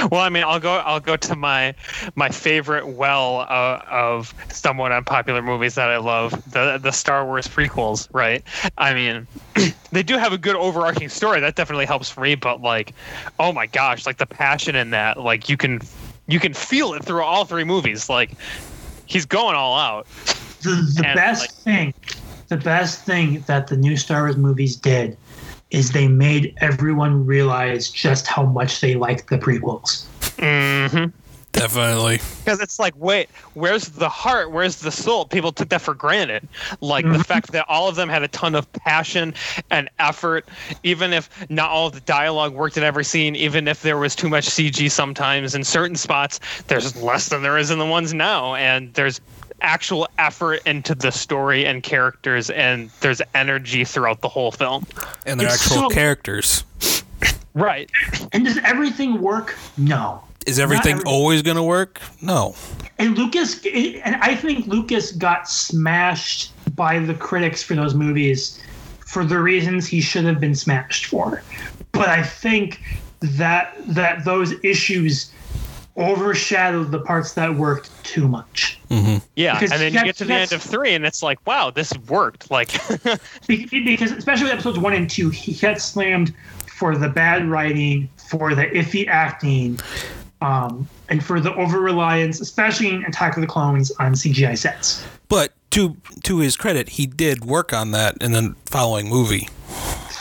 Well, 0.10 0.20
I 0.20 0.28
mean, 0.28 0.44
I'll 0.44 0.60
go. 0.60 0.74
I'll 0.74 1.00
go 1.00 1.16
to 1.16 1.36
my 1.36 1.74
my 2.14 2.28
favorite 2.28 2.86
well 2.86 3.40
uh, 3.48 3.82
of 3.90 4.32
somewhat 4.50 4.92
unpopular 4.92 5.42
movies 5.42 5.74
that 5.74 5.90
I 5.90 5.96
love 5.98 6.30
the 6.52 6.78
the 6.80 6.92
Star 6.92 7.24
Wars 7.26 7.46
prequels. 7.48 8.08
Right? 8.12 8.42
I 8.78 8.94
mean, 8.94 9.26
they 9.92 10.02
do 10.02 10.16
have 10.16 10.32
a 10.32 10.38
good 10.38 10.56
overarching 10.56 11.08
story 11.08 11.40
that 11.40 11.56
definitely 11.56 11.86
helps 11.86 12.08
for 12.10 12.20
me. 12.22 12.34
But 12.36 12.62
like, 12.62 12.92
oh 13.38 13.52
my 13.52 13.66
gosh, 13.66 14.06
like 14.06 14.18
the 14.18 14.26
passion 14.26 14.76
in 14.76 14.90
that, 14.90 15.18
like 15.20 15.48
you 15.48 15.56
can 15.56 15.80
you 16.28 16.38
can 16.40 16.54
feel 16.54 16.94
it 16.94 17.04
through 17.04 17.22
all 17.22 17.44
three 17.44 17.64
movies. 17.64 18.08
Like 18.08 18.30
he's 19.06 19.26
going 19.26 19.56
all 19.56 19.76
out. 19.78 20.06
the, 20.62 20.70
the 20.96 21.02
And, 21.06 21.16
best 21.16 21.40
like- 21.42 21.50
thing 21.50 21.94
the 22.48 22.56
best 22.56 23.04
thing 23.04 23.40
that 23.46 23.66
the 23.66 23.76
new 23.76 23.94
star 23.96 24.22
wars 24.22 24.36
movies 24.38 24.74
did 24.74 25.18
is 25.70 25.92
they 25.92 26.08
made 26.08 26.54
everyone 26.58 27.24
realize 27.26 27.90
just 27.90 28.26
how 28.26 28.44
much 28.44 28.80
they 28.80 28.94
liked 28.94 29.28
the 29.30 29.38
prequels 29.38 30.04
Mm-hmm. 30.38 31.06
Definitely. 31.50 32.20
Because 32.44 32.60
it's 32.60 32.78
like, 32.78 32.94
wait, 32.96 33.28
where's 33.54 33.86
the 33.88 34.08
heart? 34.08 34.52
Where's 34.52 34.76
the 34.76 34.92
soul? 34.92 35.24
People 35.24 35.50
took 35.50 35.70
that 35.70 35.80
for 35.80 35.94
granted. 35.94 36.46
Like 36.80 37.04
the 37.04 37.12
Mhm. 37.18 37.26
fact 37.26 37.50
that 37.52 37.64
all 37.68 37.88
of 37.88 37.96
them 37.96 38.08
had 38.08 38.22
a 38.22 38.28
ton 38.28 38.54
of 38.54 38.70
passion 38.74 39.34
and 39.70 39.88
effort, 39.98 40.46
even 40.84 41.12
if 41.12 41.28
not 41.50 41.70
all 41.70 41.88
of 41.88 41.94
the 41.94 42.00
dialogue 42.02 42.52
worked 42.52 42.76
in 42.76 42.84
every 42.84 43.04
scene, 43.04 43.34
even 43.34 43.66
if 43.66 43.82
there 43.82 43.96
was 43.98 44.14
too 44.14 44.28
much 44.28 44.44
CG 44.48 44.88
sometimes 44.90 45.54
in 45.56 45.64
certain 45.64 45.96
spots, 45.96 46.38
there's 46.68 46.94
less 47.02 47.30
than 47.30 47.42
there 47.42 47.58
is 47.58 47.70
in 47.72 47.78
the 47.80 47.86
ones 47.86 48.14
now. 48.14 48.54
And 48.54 48.94
there's 48.94 49.20
actual 49.60 50.08
effort 50.18 50.60
into 50.66 50.94
the 50.94 51.10
story 51.10 51.64
and 51.66 51.82
characters, 51.82 52.50
and 52.50 52.90
there's 53.00 53.20
energy 53.34 53.84
throughout 53.84 54.20
the 54.20 54.28
whole 54.28 54.50
film. 54.52 54.86
And 55.26 55.38
they're 55.40 55.48
It's 55.48 55.66
actual 55.70 55.88
so- 55.90 55.94
characters. 55.94 56.64
Right. 57.54 57.90
and 58.32 58.44
does 58.44 58.58
everything 58.58 59.20
work 59.20 59.56
no 59.76 60.22
Is 60.46 60.60
everything 60.60 60.92
every- 60.98 61.04
always 61.10 61.42
going 61.42 61.56
to 61.56 61.62
work? 61.62 62.00
No. 62.22 62.54
and 62.98 63.18
lucas 63.18 63.64
and 63.66 64.14
i 64.22 64.34
think 64.36 64.66
lucas 64.68 65.10
got 65.12 65.48
smashed 65.48 66.52
by 66.76 67.00
the 67.00 67.14
critics 67.14 67.60
for 67.62 67.74
those 67.74 67.94
movies 67.94 68.60
for 69.04 69.24
the 69.24 69.38
reasons 69.40 69.88
he 69.88 70.00
should 70.00 70.24
have 70.24 70.38
been 70.40 70.54
smashed 70.54 71.06
for 71.06 71.42
but 71.92 72.08
i 72.08 72.22
think 72.22 72.80
that 73.20 73.74
that 73.88 74.24
those 74.24 74.52
issues 74.62 75.32
overshadowed 75.98 76.90
the 76.90 77.00
parts 77.00 77.34
that 77.34 77.54
worked 77.54 77.90
too 78.04 78.28
much 78.28 78.78
Yeah. 79.34 79.54
Because 79.54 79.72
and 79.72 79.80
then 79.80 79.92
you 79.92 80.04
get 80.04 80.16
to 80.16 80.24
the 80.24 80.34
end 80.34 80.52
of 80.52 80.62
three, 80.62 80.94
and 80.94 81.04
it's 81.04 81.22
like, 81.22 81.44
wow, 81.46 81.70
this 81.70 81.92
worked. 82.08 82.50
Like, 82.50 82.72
because 83.46 84.12
especially 84.12 84.44
with 84.44 84.52
episodes 84.52 84.78
one 84.78 84.94
and 84.94 85.08
two, 85.08 85.30
he 85.30 85.52
got 85.54 85.80
slammed 85.80 86.34
for 86.78 86.96
the 86.96 87.08
bad 87.08 87.46
writing, 87.46 88.08
for 88.30 88.54
the 88.54 88.66
iffy 88.66 89.06
acting, 89.08 89.78
um, 90.40 90.88
and 91.08 91.24
for 91.24 91.40
the 91.40 91.54
over 91.54 91.80
reliance, 91.80 92.40
especially 92.40 92.90
in 92.90 93.04
Attack 93.04 93.36
of 93.36 93.40
the 93.40 93.46
Clones, 93.46 93.90
on 93.98 94.14
CGI 94.14 94.56
sets. 94.56 95.04
But 95.28 95.52
to 95.70 95.96
to 96.24 96.38
his 96.38 96.56
credit, 96.56 96.90
he 96.90 97.06
did 97.06 97.44
work 97.44 97.72
on 97.72 97.90
that 97.90 98.16
in 98.22 98.32
the 98.32 98.54
following 98.66 99.08
movie. 99.08 99.48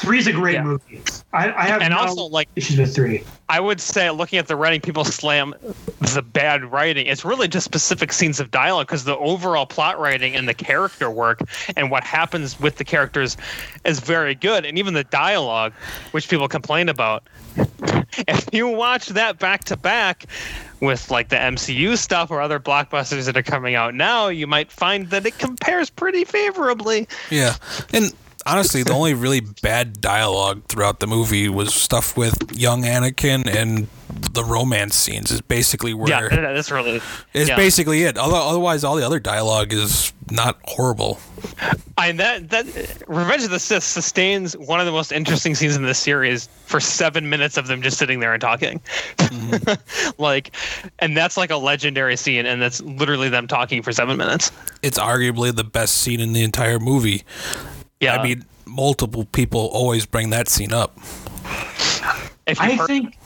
Three's 0.01 0.27
a 0.27 0.31
great 0.31 0.55
Yeah. 0.55 0.63
movie. 0.63 1.01
I, 1.33 1.51
I 1.51 1.65
have 1.65 1.81
and 1.81 1.93
no 1.93 1.99
also, 1.99 2.25
like, 2.25 2.47
issues 2.55 2.77
with 2.77 2.93
three. 2.95 3.23
I 3.49 3.59
would 3.59 3.79
say, 3.81 4.09
looking 4.11 4.39
at 4.39 4.47
the 4.47 4.55
writing, 4.55 4.81
people 4.81 5.03
slam 5.05 5.53
the 6.01 6.21
bad 6.21 6.63
writing. 6.71 7.07
It's 7.07 7.23
really 7.25 7.47
just 7.47 7.65
specific 7.65 8.11
scenes 8.13 8.39
of 8.39 8.51
dialogue 8.51 8.87
because 8.87 9.03
the 9.03 9.17
overall 9.17 9.65
plot 9.65 9.99
writing 9.99 10.35
and 10.35 10.47
the 10.47 10.53
character 10.53 11.09
work 11.09 11.41
and 11.75 11.89
what 11.91 12.03
happens 12.03 12.59
with 12.59 12.77
the 12.77 12.83
characters 12.83 13.37
is 13.85 13.99
very 13.99 14.36
good. 14.36 14.65
And 14.65 14.78
even 14.78 14.93
the 14.93 15.03
dialogue, 15.05 15.74
which 16.11 16.29
people 16.29 16.47
complain 16.47 16.89
about, 16.89 17.24
if 18.28 18.47
you 18.53 18.67
watch 18.67 19.07
that 19.07 19.39
back 19.39 19.63
to 19.65 19.78
back 19.78 20.25
with 20.79 21.09
like 21.09 21.29
the 21.29 21.36
MCU 21.37 21.97
stuff 21.97 22.29
or 22.29 22.39
other 22.41 22.59
blockbusters 22.59 23.25
that 23.25 23.36
are 23.36 23.43
coming 23.43 23.75
out 23.75 23.95
now, 23.95 24.28
you 24.28 24.45
might 24.47 24.71
find 24.71 25.09
that 25.09 25.25
it 25.25 25.37
compares 25.39 25.89
pretty 25.89 26.24
favorably. 26.24 27.07
Yeah. 27.32 27.55
And 27.93 28.13
honestly, 28.47 28.83
the 28.83 28.93
only 28.93 29.13
really 29.13 29.41
bad 29.41 29.99
dialogue 30.01 30.63
throughout 30.67 30.99
the 30.99 31.07
movie 31.07 31.49
was 31.49 31.74
stuff 31.74 32.17
with 32.17 32.57
young 32.57 32.83
Anakin 32.83 33.47
and 33.47 33.87
the 34.32 34.43
romance 34.43 34.95
scenes 34.95 35.32
is 35.32 35.41
basically 35.41 35.93
where 35.93 36.09
Yeah, 36.09 36.21
that- 36.29 36.53
that's 36.53 36.71
really. 36.71 37.01
it's 37.33 37.49
yeah. 37.49 37.55
basically 37.55 38.03
it. 38.03 38.17
Although 38.17 38.47
otherwise 38.49 38.83
all 38.83 38.95
the 38.95 39.05
other 39.05 39.19
dialogue 39.19 39.74
is 39.74 40.13
not 40.32 40.57
horrible. 40.63 41.19
I 41.97 42.11
that 42.13 42.49
that 42.49 42.65
Revenge 43.07 43.43
of 43.43 43.49
the 43.51 43.59
Sith 43.59 43.83
sustains 43.83 44.55
one 44.57 44.79
of 44.79 44.86
the 44.86 44.91
most 44.91 45.11
interesting 45.11 45.55
scenes 45.55 45.75
in 45.75 45.83
this 45.83 45.99
series 45.99 46.49
for 46.65 46.79
seven 46.79 47.29
minutes 47.29 47.57
of 47.57 47.67
them 47.67 47.82
just 47.82 47.97
sitting 47.97 48.19
there 48.19 48.33
and 48.33 48.41
talking, 48.41 48.82
mm-hmm. 49.17 50.11
like, 50.21 50.55
and 50.99 51.15
that's 51.15 51.37
like 51.37 51.49
a 51.49 51.57
legendary 51.57 52.15
scene, 52.17 52.45
and 52.45 52.61
that's 52.61 52.82
literally 52.82 53.29
them 53.29 53.47
talking 53.47 53.82
for 53.82 53.91
seven 53.91 54.17
minutes. 54.17 54.51
It's 54.82 54.97
arguably 54.99 55.55
the 55.55 55.63
best 55.63 55.97
scene 55.97 56.19
in 56.19 56.33
the 56.33 56.43
entire 56.43 56.79
movie. 56.79 57.24
Yeah, 57.99 58.15
I 58.15 58.24
mean, 58.24 58.45
multiple 58.65 59.25
people 59.25 59.69
always 59.74 60.05
bring 60.05 60.29
that 60.29 60.49
scene 60.49 60.74
up. 60.74 60.97
if 62.45 62.59
I 62.61 62.75
heard- 62.75 62.87
think, 62.87 63.17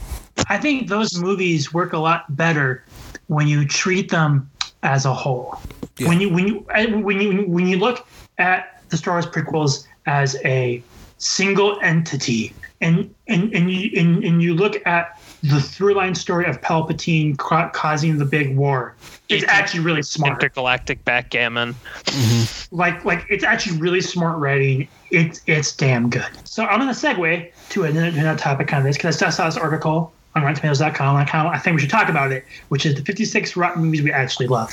I 0.50 0.58
think 0.58 0.88
those 0.88 1.18
movies 1.20 1.74
work 1.74 1.94
a 1.94 1.98
lot 1.98 2.36
better 2.36 2.84
when 3.28 3.48
you 3.48 3.66
treat 3.66 4.10
them 4.10 4.50
as 4.84 5.06
a 5.06 5.14
whole. 5.14 5.60
Yeah. 5.98 6.08
When 6.08 6.22
you 6.22 6.30
when 6.30 6.48
you 6.48 6.66
eh, 6.74 6.88
when 6.88 7.22
you 7.22 7.46
when 7.48 7.68
you 7.68 7.78
look 7.78 8.08
at 8.38 8.82
the 8.90 8.98
Star 8.98 9.16
Wars 9.16 9.26
prequels 9.28 9.86
as 10.06 10.36
a 10.46 10.82
single 11.18 11.80
entity, 11.82 12.54
and 12.80 13.14
and 13.28 13.54
and 13.54 13.72
you 13.72 13.92
and, 14.00 14.24
and 14.24 14.42
you 14.42 14.56
look 14.56 14.82
at 14.88 15.21
the 15.44 15.60
through 15.60 15.96
line 15.96 16.14
story 16.14 16.46
of 16.46 16.62
Palpatine 16.62 17.38
ca- 17.38 17.70
causing 17.70 18.18
the 18.18 18.26
big 18.26 18.56
war, 18.56 18.96
it's 19.30 19.44
actually 19.48 19.80
really 19.80 20.04
smart. 20.04 20.34
Intergalactic 20.34 21.04
backgammon. 21.06 21.74
Mm-hmm. 22.06 22.76
like 22.76 23.04
like 23.06 23.26
it's 23.30 23.44
actually 23.44 23.78
really 23.80 24.02
smart 24.02 24.38
writing. 24.38 24.88
It's 25.10 25.42
it's 25.48 25.76
damn 25.76 26.10
good. 26.10 26.28
So 26.44 26.66
I'm 26.66 26.80
gonna 26.80 26.92
segue 26.92 27.52
to 27.70 27.84
another, 27.84 28.08
another 28.08 28.38
topic 28.40 28.72
on 28.74 28.84
this 28.84 28.98
because 28.98 29.22
I 29.22 29.30
saw 29.30 29.46
this 29.46 29.58
article 29.58 30.14
on 30.36 30.44
RottenTomatoes.com. 30.44 31.16
And 31.16 31.28
I 31.28 31.30
kind 31.30 31.48
of 31.48 31.54
I 31.54 31.58
think 31.58 31.76
we 31.76 31.82
should 31.82 31.90
talk 31.90 32.08
about 32.10 32.32
it, 32.32 32.46
which 32.70 32.86
is 32.86 32.96
the 32.96 33.02
56 33.02 33.56
rotten 33.58 33.84
movies 33.84 34.02
we 34.02 34.12
actually 34.12 34.48
love. 34.48 34.72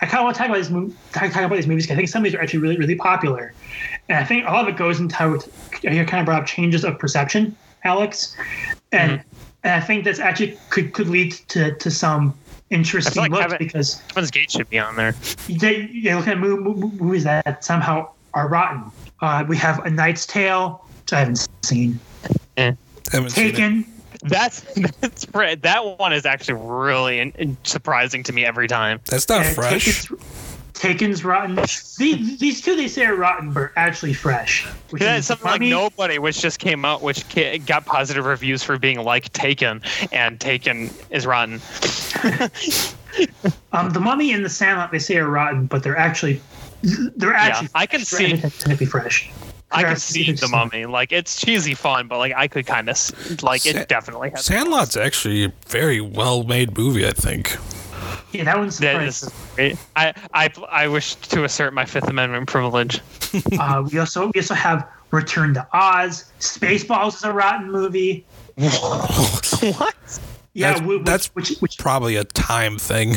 I 0.00 0.06
kind 0.06 0.18
of 0.18 0.24
want 0.24 0.36
to 0.36 0.38
talk 0.40 0.48
about 0.48 0.58
these 0.58 0.70
movies. 0.70 0.96
Talk, 1.12 1.30
talk 1.32 1.42
about 1.44 1.54
these 1.56 1.66
movies 1.66 1.86
'cause 1.86 1.92
I 1.92 1.96
think 1.96 2.08
some 2.08 2.22
of 2.22 2.24
these 2.24 2.34
are 2.34 2.42
actually 2.42 2.58
really 2.60 2.76
really 2.76 2.96
popular, 2.96 3.52
and 4.08 4.18
I 4.18 4.24
think 4.24 4.44
all 4.46 4.60
of 4.60 4.68
it 4.68 4.76
goes 4.76 4.98
into 4.98 5.14
how 5.14 5.34
it- 5.34 5.48
you 5.82 6.04
kind 6.04 6.20
of 6.20 6.26
brought 6.26 6.40
up 6.42 6.46
changes 6.46 6.84
of 6.84 6.98
perception, 6.98 7.54
Alex, 7.84 8.36
and 8.92 9.12
mm-hmm. 9.12 9.33
And 9.64 9.72
I 9.72 9.80
think 9.84 10.04
that's 10.04 10.20
actually 10.20 10.56
could 10.70 10.92
could 10.92 11.08
lead 11.08 11.32
to 11.48 11.74
to 11.74 11.90
some 11.90 12.34
interesting 12.70 13.20
like 13.22 13.30
looks 13.32 13.42
Kevin- 13.44 13.58
because 13.58 14.00
Heaven's 14.08 14.30
Gate 14.30 14.50
should 14.50 14.70
be 14.70 14.78
on 14.78 14.96
there. 14.96 15.12
they, 15.48 15.86
they 16.02 16.14
look 16.14 16.28
at 16.28 16.38
mo- 16.38 16.56
mo- 16.56 16.74
movies 16.74 17.24
that 17.24 17.64
somehow 17.64 18.08
are 18.34 18.48
rotten. 18.48 18.84
Uh, 19.20 19.44
we 19.48 19.56
have 19.56 19.84
A 19.86 19.90
Knight's 19.90 20.26
Tale, 20.26 20.84
which 21.02 21.12
I 21.12 21.20
haven't 21.20 21.48
seen. 21.62 21.98
Haven't 22.56 22.78
seen. 23.12 23.30
Taken. 23.30 23.84
That's 24.22 24.60
that's 25.00 25.26
right. 25.34 25.60
That 25.62 25.98
one 25.98 26.12
is 26.12 26.24
actually 26.26 26.60
really 26.62 27.20
in, 27.20 27.32
in- 27.32 27.56
surprising 27.64 28.22
to 28.24 28.32
me 28.32 28.44
every 28.44 28.68
time. 28.68 29.00
That's 29.06 29.28
not 29.28 29.44
and 29.46 29.54
fresh. 29.54 29.86
Taken's, 29.86 30.53
Taken's 30.74 31.24
rotten. 31.24 31.54
These, 31.56 32.38
these 32.38 32.60
two 32.60 32.76
they 32.76 32.88
say 32.88 33.06
are 33.06 33.14
rotten, 33.14 33.52
but 33.52 33.60
are 33.60 33.72
actually 33.76 34.12
fresh. 34.12 34.66
Which 34.90 35.02
Yeah, 35.02 35.16
is 35.16 35.26
something 35.26 35.46
like 35.50 35.60
Nobody, 35.62 36.18
which 36.18 36.40
just 36.40 36.58
came 36.58 36.84
out, 36.84 37.00
which 37.00 37.24
got 37.64 37.86
positive 37.86 38.26
reviews 38.26 38.62
for 38.62 38.76
being 38.78 39.02
like 39.02 39.32
Taken, 39.32 39.80
and 40.12 40.38
Taken 40.40 40.90
is 41.10 41.26
rotten. 41.26 41.60
Um, 43.72 43.90
the 43.90 44.00
Mummy 44.00 44.32
and 44.32 44.44
the 44.44 44.48
Sandlot 44.48 44.90
they 44.90 44.98
say 44.98 45.16
are 45.18 45.28
rotten, 45.28 45.66
but 45.66 45.84
they're 45.84 45.96
actually 45.96 46.40
they're 46.82 47.32
actually. 47.32 47.66
Yeah, 47.66 47.70
I 47.80 47.86
can 47.86 48.00
fresh. 48.00 48.18
see- 48.18 48.36
They're 48.36 48.50
technically 48.50 48.86
fresh. 48.86 49.30
I 49.70 49.82
They're 49.82 49.90
can 49.92 50.00
see 50.00 50.32
the 50.32 50.48
mummy. 50.48 50.84
Like 50.86 51.12
it's 51.12 51.40
cheesy 51.40 51.74
fun, 51.74 52.08
but 52.08 52.18
like 52.18 52.32
I 52.36 52.48
could 52.48 52.66
kind 52.66 52.88
of 52.88 53.42
like 53.42 53.60
Sa- 53.62 53.70
it. 53.70 53.88
Definitely 53.88 54.30
has. 54.30 54.44
Sandlot's 54.44 54.96
actually 54.96 55.44
a 55.44 55.52
very 55.68 56.00
well 56.00 56.42
made 56.42 56.76
movie, 56.76 57.06
I 57.06 57.12
think. 57.12 57.56
Yeah, 58.34 58.44
that 58.44 58.58
one's 58.58 58.78
That 58.78 59.00
is 59.02 59.30
great. 59.54 59.76
I, 59.94 60.12
I 60.34 60.50
I 60.68 60.88
wish 60.88 61.14
to 61.16 61.44
assert 61.44 61.72
my 61.72 61.84
Fifth 61.84 62.08
Amendment 62.08 62.48
privilege. 62.48 63.00
uh, 63.60 63.86
we 63.90 63.98
also 63.98 64.30
we 64.34 64.40
also 64.40 64.54
have 64.54 64.88
Return 65.12 65.54
to 65.54 65.66
Oz. 65.72 66.24
Spaceballs 66.40 67.14
is 67.14 67.22
a 67.22 67.32
rotten 67.32 67.70
movie. 67.70 68.26
what? 68.56 70.20
Yeah, 70.52 70.72
That's- 70.72 70.82
which, 70.86 71.04
that's- 71.04 71.26
which 71.34 71.56
which, 71.58 71.78
Probably 71.78 72.16
a 72.16 72.24
time 72.24 72.76
thing. 72.78 73.14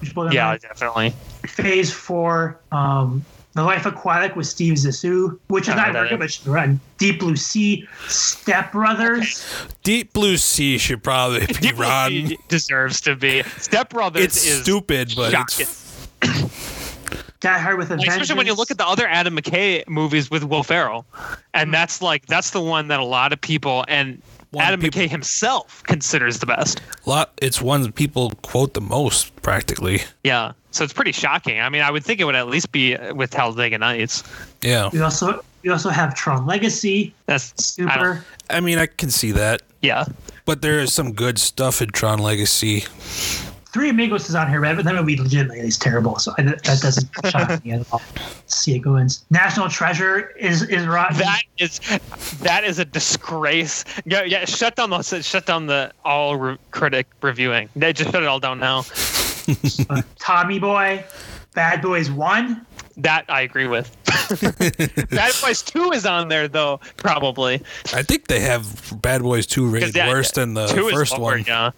which 0.00 0.14
blew 0.14 0.26
my 0.26 0.32
Yeah, 0.32 0.56
definitely. 0.58 1.10
Phase 1.46 1.92
Four, 1.92 2.58
um, 2.72 3.24
The 3.54 3.62
Life 3.62 3.86
Aquatic 3.86 4.34
with 4.34 4.46
Steve 4.48 4.74
Zissou, 4.74 5.38
which 5.46 5.68
is 5.68 5.74
I 5.74 5.76
not 5.76 5.92
very 5.92 6.04
much 6.04 6.10
good, 6.10 6.18
but 6.18 6.30
should 6.32 6.46
run. 6.48 6.80
Deep 6.98 7.20
Blue 7.20 7.36
Sea, 7.36 7.86
Step 8.08 8.72
Brothers. 8.72 9.46
Deep 9.84 10.12
Blue 10.12 10.36
Sea 10.36 10.76
should 10.76 11.04
probably 11.04 11.40
be 11.46 11.52
Deep 11.54 11.76
Blue. 11.76 12.08
Sea 12.08 12.38
deserves 12.48 13.00
to 13.02 13.14
be. 13.14 13.42
Step 13.58 13.90
Brothers 13.90 14.24
It's 14.24 14.44
is 14.46 14.62
stupid, 14.62 15.12
but 15.16 15.30
shocking. 15.30 15.66
it's 15.66 16.18
Die 17.40 17.58
Hard 17.58 17.78
with 17.78 17.90
a 17.90 17.96
Like, 17.96 18.08
especially 18.08 18.36
when 18.36 18.46
you 18.46 18.54
look 18.54 18.70
at 18.70 18.78
the 18.78 18.86
other 18.86 19.06
Adam 19.06 19.36
McKay 19.36 19.86
movies 19.86 20.30
with 20.30 20.44
Will 20.44 20.62
Ferrell, 20.62 21.04
and 21.52 21.66
mm-hmm. 21.66 21.72
that's 21.72 22.00
like 22.02 22.26
that's 22.26 22.50
the 22.50 22.60
one 22.60 22.88
that 22.88 23.00
a 23.00 23.04
lot 23.04 23.32
of 23.34 23.40
people 23.40 23.84
and 23.86 24.20
One 24.50 24.64
Adam 24.64 24.80
people- 24.80 25.00
McKay 25.02 25.08
himself 25.10 25.82
considers 25.84 26.38
the 26.38 26.46
best. 26.46 26.80
lot. 27.06 27.32
It's 27.42 27.60
one 27.60 27.92
people 27.92 28.30
quote 28.42 28.74
the 28.74 28.80
most, 28.80 29.36
practically. 29.42 30.02
Yeah, 30.24 30.52
so 30.74 30.82
it's 30.84 30.92
pretty 30.92 31.12
shocking. 31.12 31.60
I 31.60 31.68
mean, 31.68 31.82
I 31.82 31.90
would 31.90 32.04
think 32.04 32.20
it 32.20 32.24
would 32.24 32.34
at 32.34 32.48
least 32.48 32.72
be 32.72 32.96
with 33.12 33.30
Talladega 33.30 33.78
Nights. 33.78 34.24
Yeah, 34.62 34.90
we 34.92 35.00
also 35.00 35.40
we 35.62 35.70
also 35.70 35.88
have 35.90 36.14
Tron 36.14 36.46
Legacy, 36.46 37.14
That's 37.26 37.52
Super. 37.64 38.24
I 38.50 38.60
mean, 38.60 38.78
I 38.78 38.86
can 38.86 39.10
see 39.10 39.32
that, 39.32 39.62
Yeah, 39.82 40.04
but 40.44 40.62
there 40.62 40.80
is 40.80 40.92
some 40.92 41.12
good 41.12 41.38
stuff 41.38 41.80
in 41.80 41.90
Tron 41.90 42.18
Legacy. 42.18 42.84
Three 43.72 43.88
Amigos 43.90 44.28
is 44.28 44.36
on 44.36 44.48
here, 44.48 44.60
but 44.60 44.84
that 44.84 44.94
movie 44.94 45.16
legitimately 45.16 45.58
is 45.58 45.76
terrible, 45.76 46.16
so 46.20 46.32
I, 46.38 46.42
that 46.42 46.62
doesn't 46.62 47.08
shock 47.30 47.64
me 47.64 47.72
at 47.72 47.84
all. 47.92 48.00
Let's 48.14 48.54
see, 48.54 48.76
it 48.76 48.80
goes. 48.80 49.24
National 49.30 49.68
Treasure 49.68 50.30
is 50.38 50.62
is 50.62 50.86
rotten. 50.86 51.18
that 51.18 51.42
is 51.58 51.80
that 52.40 52.62
is 52.62 52.78
a 52.78 52.84
disgrace. 52.84 53.84
Yeah, 54.04 54.22
yeah. 54.22 54.44
Shut 54.44 54.76
down 54.76 54.90
the 54.90 55.02
shut 55.02 55.46
down 55.46 55.66
the 55.66 55.92
all 56.04 56.36
re- 56.36 56.58
critic 56.70 57.08
reviewing. 57.20 57.68
They 57.74 57.92
just 57.92 58.12
shut 58.12 58.22
it 58.22 58.26
all 58.26 58.38
down 58.38 58.60
now. 58.60 58.84
Uh, 59.90 60.02
Tommy 60.18 60.58
Boy, 60.58 61.04
Bad 61.54 61.82
Boys 61.82 62.10
One. 62.10 62.64
That 62.96 63.24
I 63.28 63.40
agree 63.42 63.66
with. 63.66 63.94
Bad 65.10 65.32
Boys 65.42 65.62
Two 65.62 65.90
is 65.92 66.06
on 66.06 66.28
there 66.28 66.48
though, 66.48 66.80
probably. 66.96 67.62
I 67.92 68.02
think 68.02 68.28
they 68.28 68.40
have 68.40 68.92
Bad 69.02 69.22
Boys 69.22 69.46
2 69.46 69.66
rated 69.68 69.94
that- 69.94 70.08
worse 70.08 70.30
than 70.32 70.54
the 70.54 70.66
Two 70.68 70.88
is 70.88 70.94
first 70.94 71.12
lower, 71.12 71.32
one. 71.32 71.44
Yeah. 71.46 71.70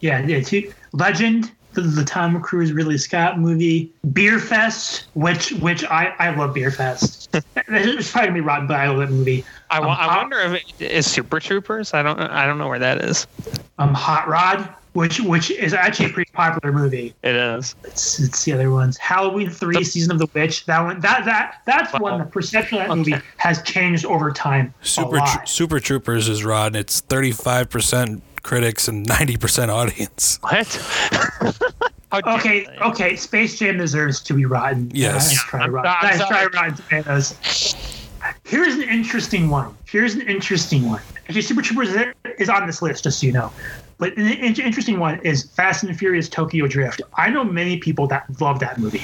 Yeah, 0.00 0.24
yeah. 0.24 0.40
Two, 0.42 0.72
Legend, 0.92 1.50
the, 1.72 1.80
the 1.82 2.04
Tom 2.04 2.40
Cruise 2.40 2.72
Ridley 2.72 2.98
Scott 2.98 3.40
movie. 3.40 3.92
Beerfest, 4.06 5.04
which 5.14 5.50
which 5.54 5.82
I 5.84 6.14
I 6.20 6.30
love 6.30 6.54
Beerfest. 6.54 7.42
it's 7.68 8.12
probably 8.12 8.28
gonna 8.28 8.34
be 8.34 8.40
rotten, 8.40 8.68
but 8.68 8.76
I 8.78 8.88
love 8.88 8.98
that 8.98 9.10
movie. 9.10 9.44
I, 9.70 9.78
Um, 9.78 9.88
I 9.88 9.94
Hot- 9.94 10.16
wonder 10.18 10.38
if 10.38 10.52
it 10.80 10.80
is 10.80 11.10
Super 11.10 11.40
Troopers. 11.40 11.94
I 11.94 12.02
don't 12.02 12.18
I 12.20 12.46
don't 12.46 12.58
know 12.58 12.68
where 12.68 12.78
that 12.78 12.98
is. 13.02 13.26
Um, 13.80 13.92
Hot 13.92 14.28
Rod, 14.28 14.68
which 14.98 15.20
which 15.20 15.50
is 15.52 15.72
actually 15.74 16.06
a 16.06 16.08
pretty 16.12 16.30
popular 16.32 16.72
movie. 16.74 17.14
It 17.22 17.36
is. 17.36 17.76
It's, 17.84 18.18
it's 18.18 18.44
the 18.44 18.52
other 18.52 18.70
ones. 18.72 18.96
Halloween 18.98 19.48
Three, 19.48 19.76
The- 19.78 19.84
Season 19.84 20.10
of 20.10 20.18
the 20.18 20.26
Witch. 20.34 20.66
That 20.66 20.80
one. 20.80 20.98
That 21.00 21.24
that 21.24 21.62
that's 21.66 21.92
Wow. 21.92 21.98
one. 22.00 22.18
The 22.18 22.24
perception 22.26 22.78
of 22.78 22.82
that 22.88 22.90
Okay. 22.90 23.10
movie 23.12 23.24
has 23.36 23.62
changed 23.62 24.04
over 24.04 24.32
time. 24.32 24.74
Super 24.82 25.16
a 25.16 25.20
Tro- 25.20 25.44
Super 25.44 25.78
Troopers 25.80 26.28
is 26.28 26.44
rotten. 26.44 26.74
It's 26.74 27.00
35% 27.02 28.20
critics 28.42 28.88
and 28.88 29.06
90% 29.06 29.68
audience. 29.68 30.38
What? 30.42 31.54
Okay, 32.10 32.66
okay. 32.80 33.16
Space 33.16 33.58
Jam 33.58 33.76
deserves 33.76 34.22
to 34.22 34.32
be 34.32 34.46
rotten. 34.46 34.90
Yes. 34.94 35.28
Nice 35.28 35.42
try, 35.44 35.60
I'm- 35.60 35.70
rotten. 35.74 35.92
I'm 36.00 36.06
Nice 36.08 36.18
sorry. 36.26 36.48
try, 36.48 36.62
Rotten 36.62 36.74
Tomatoes. 36.88 37.74
Here's 38.44 38.74
an 38.76 38.82
interesting 38.88 39.50
one. 39.50 39.76
Here's 39.84 40.14
an 40.14 40.22
interesting 40.22 40.88
one. 40.88 41.02
Actually, 41.26 41.42
Super 41.42 41.60
Troopers 41.60 41.94
is- 42.38 42.44
is 42.44 42.48
on 42.48 42.66
this 42.66 42.80
list, 42.82 43.04
just 43.04 43.20
so 43.20 43.26
you 43.26 43.32
know. 43.32 43.52
But 43.98 44.16
an 44.16 44.26
in- 44.28 44.60
interesting 44.60 44.98
one 45.00 45.18
is 45.24 45.44
Fast 45.56 45.82
and 45.82 45.96
Furious 45.98 46.28
Tokyo 46.28 46.66
Drift. 46.66 47.02
I 47.16 47.30
know 47.30 47.44
many 47.44 47.78
people 47.78 48.06
that 48.08 48.24
love 48.40 48.60
that 48.60 48.78
movie. 48.78 49.02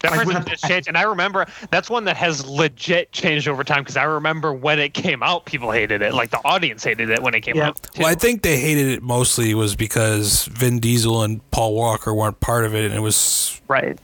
That 0.00 0.10
Like, 0.16 0.26
person 0.26 0.44
just 0.48 0.64
changed, 0.64 0.88
and 0.88 0.98
I 0.98 1.02
remember 1.02 1.46
that's 1.70 1.88
one 1.88 2.06
that 2.06 2.16
has 2.16 2.44
legit 2.44 3.12
changed 3.12 3.46
over 3.46 3.62
time 3.62 3.82
because 3.82 3.96
I 3.96 4.02
remember 4.02 4.52
when 4.52 4.80
it 4.80 4.94
came 4.94 5.22
out, 5.22 5.44
people 5.44 5.70
hated 5.70 6.02
it. 6.02 6.12
Like 6.12 6.30
the 6.30 6.40
audience 6.44 6.82
hated 6.82 7.08
it 7.08 7.22
when 7.22 7.34
it 7.34 7.42
came 7.42 7.54
Yeah. 7.56 7.68
out. 7.68 7.80
too. 7.84 8.00
Well, 8.02 8.08
I 8.10 8.16
think 8.16 8.42
they 8.42 8.58
hated 8.58 8.88
it 8.88 9.02
mostly 9.02 9.54
was 9.54 9.76
because 9.76 10.46
Vin 10.46 10.80
Diesel 10.80 11.22
and 11.22 11.48
Paul 11.52 11.74
Walker 11.74 12.12
weren't 12.12 12.40
part 12.40 12.64
of 12.64 12.74
it, 12.74 12.84
and 12.84 12.94
it 12.94 13.00
was 13.00 13.60
right. 13.68 13.96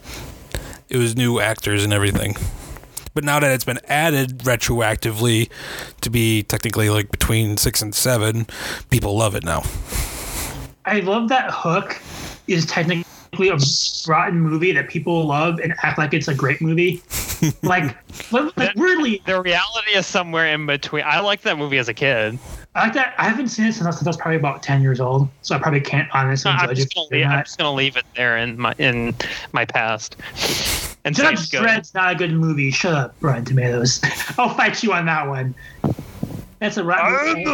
it 0.88 0.98
was 0.98 1.16
new 1.16 1.40
actors 1.40 1.82
and 1.82 1.92
everything. 1.92 2.36
But 3.18 3.24
now 3.24 3.40
that 3.40 3.50
it's 3.50 3.64
been 3.64 3.80
added 3.88 4.38
retroactively 4.44 5.50
to 6.02 6.08
be 6.08 6.44
technically 6.44 6.88
like 6.88 7.10
between 7.10 7.56
six 7.56 7.82
and 7.82 7.92
seven, 7.92 8.46
people 8.90 9.18
love 9.18 9.34
it 9.34 9.42
now. 9.42 9.64
I 10.84 11.00
love 11.00 11.28
that 11.30 11.50
Hook 11.50 12.00
is 12.46 12.64
technically 12.66 13.48
a 13.48 13.58
rotten 14.06 14.38
movie 14.38 14.70
that 14.70 14.88
people 14.88 15.26
love 15.26 15.58
and 15.58 15.74
act 15.82 15.98
like 15.98 16.14
it's 16.14 16.28
a 16.28 16.34
great 16.34 16.60
movie. 16.60 17.02
like, 17.64 17.96
like 18.30 18.54
That- 18.54 18.76
weirdly, 18.76 19.20
The 19.26 19.42
reality 19.42 19.96
is 19.96 20.06
somewhere 20.06 20.46
in 20.46 20.64
between. 20.66 21.02
I 21.04 21.18
liked 21.18 21.42
that 21.42 21.58
movie 21.58 21.78
as 21.78 21.88
a 21.88 21.94
kid. 21.94 22.38
I 22.76 22.84
like 22.84 22.92
that. 22.92 23.14
I 23.18 23.24
haven't 23.24 23.48
seen 23.48 23.66
it 23.66 23.72
since 23.72 23.84
I 23.84 23.88
was, 23.88 23.96
since 23.96 24.06
I 24.06 24.10
was 24.10 24.16
probably 24.16 24.36
about 24.36 24.62
ten 24.62 24.80
years 24.80 25.00
old, 25.00 25.28
so 25.42 25.56
I 25.56 25.58
probably 25.58 25.80
can't 25.80 26.08
honestly 26.14 26.52
I'm 26.52 26.68
judge 26.68 26.76
just, 26.76 26.96
it. 26.96 27.08
leave, 27.10 27.26
I'm 27.26 27.42
just 27.42 27.58
gonna 27.58 27.74
leave 27.74 27.96
it 27.96 28.04
there 28.14 28.36
in 28.36 28.56
my 28.60 28.76
in 28.78 29.12
my 29.50 29.64
past. 29.64 30.14
And 31.08 31.16
say 31.16 31.32
it's 31.32 31.48
Judge 31.48 31.62
good. 31.62 31.66
Dredd's 31.66 31.94
not 31.94 32.12
a 32.12 32.14
good 32.16 32.34
movie. 32.34 32.70
Shut 32.70 32.92
up, 32.92 33.14
Rotten 33.22 33.46
Tomatoes. 33.46 33.98
I'll 34.38 34.54
fight 34.54 34.82
you 34.82 34.92
on 34.92 35.06
that 35.06 35.26
one. 35.26 35.54
That's 36.58 36.76
a 36.76 36.84
rotten. 36.84 37.44
movie. 37.44 37.50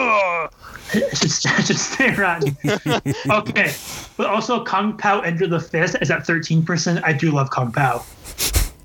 It 0.93 1.17
should, 1.17 1.53
it 1.53 1.67
should 1.67 1.79
stay 1.79 2.13
rotten. 2.17 2.57
okay, 3.31 3.73
but 4.17 4.27
also 4.27 4.65
Kung 4.65 4.97
Pao 4.97 5.21
Enter 5.21 5.47
the 5.47 5.61
Fist 5.61 5.97
is 6.01 6.11
at 6.11 6.27
thirteen 6.27 6.65
percent. 6.65 7.05
I 7.05 7.13
do 7.13 7.31
love 7.31 7.51
Kung 7.51 7.71
Pao, 7.71 8.05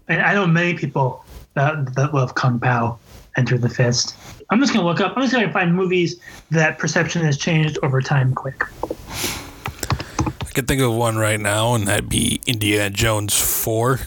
and 0.07 0.21
I 0.21 0.35
know 0.35 0.45
many 0.45 0.75
people 0.75 1.25
that 1.55 1.95
that 1.95 2.13
love 2.13 2.35
Kung 2.35 2.59
Pao 2.59 2.99
Enter 3.37 3.57
the 3.57 3.69
Fist. 3.69 4.15
I'm 4.51 4.59
just 4.59 4.71
gonna 4.71 4.85
look 4.85 5.01
up. 5.01 5.17
I'm 5.17 5.23
just 5.23 5.33
gonna 5.33 5.51
find 5.51 5.75
movies 5.75 6.19
that 6.51 6.77
perception 6.77 7.23
has 7.23 7.39
changed 7.39 7.79
over 7.81 8.01
time. 8.01 8.35
Quick. 8.35 8.63
I 8.83 10.51
can 10.53 10.67
think 10.67 10.81
of 10.81 10.93
one 10.93 11.17
right 11.17 11.39
now, 11.39 11.73
and 11.73 11.87
that'd 11.87 12.07
be 12.07 12.39
Indiana 12.45 12.91
Jones 12.91 13.35
4. 13.39 13.99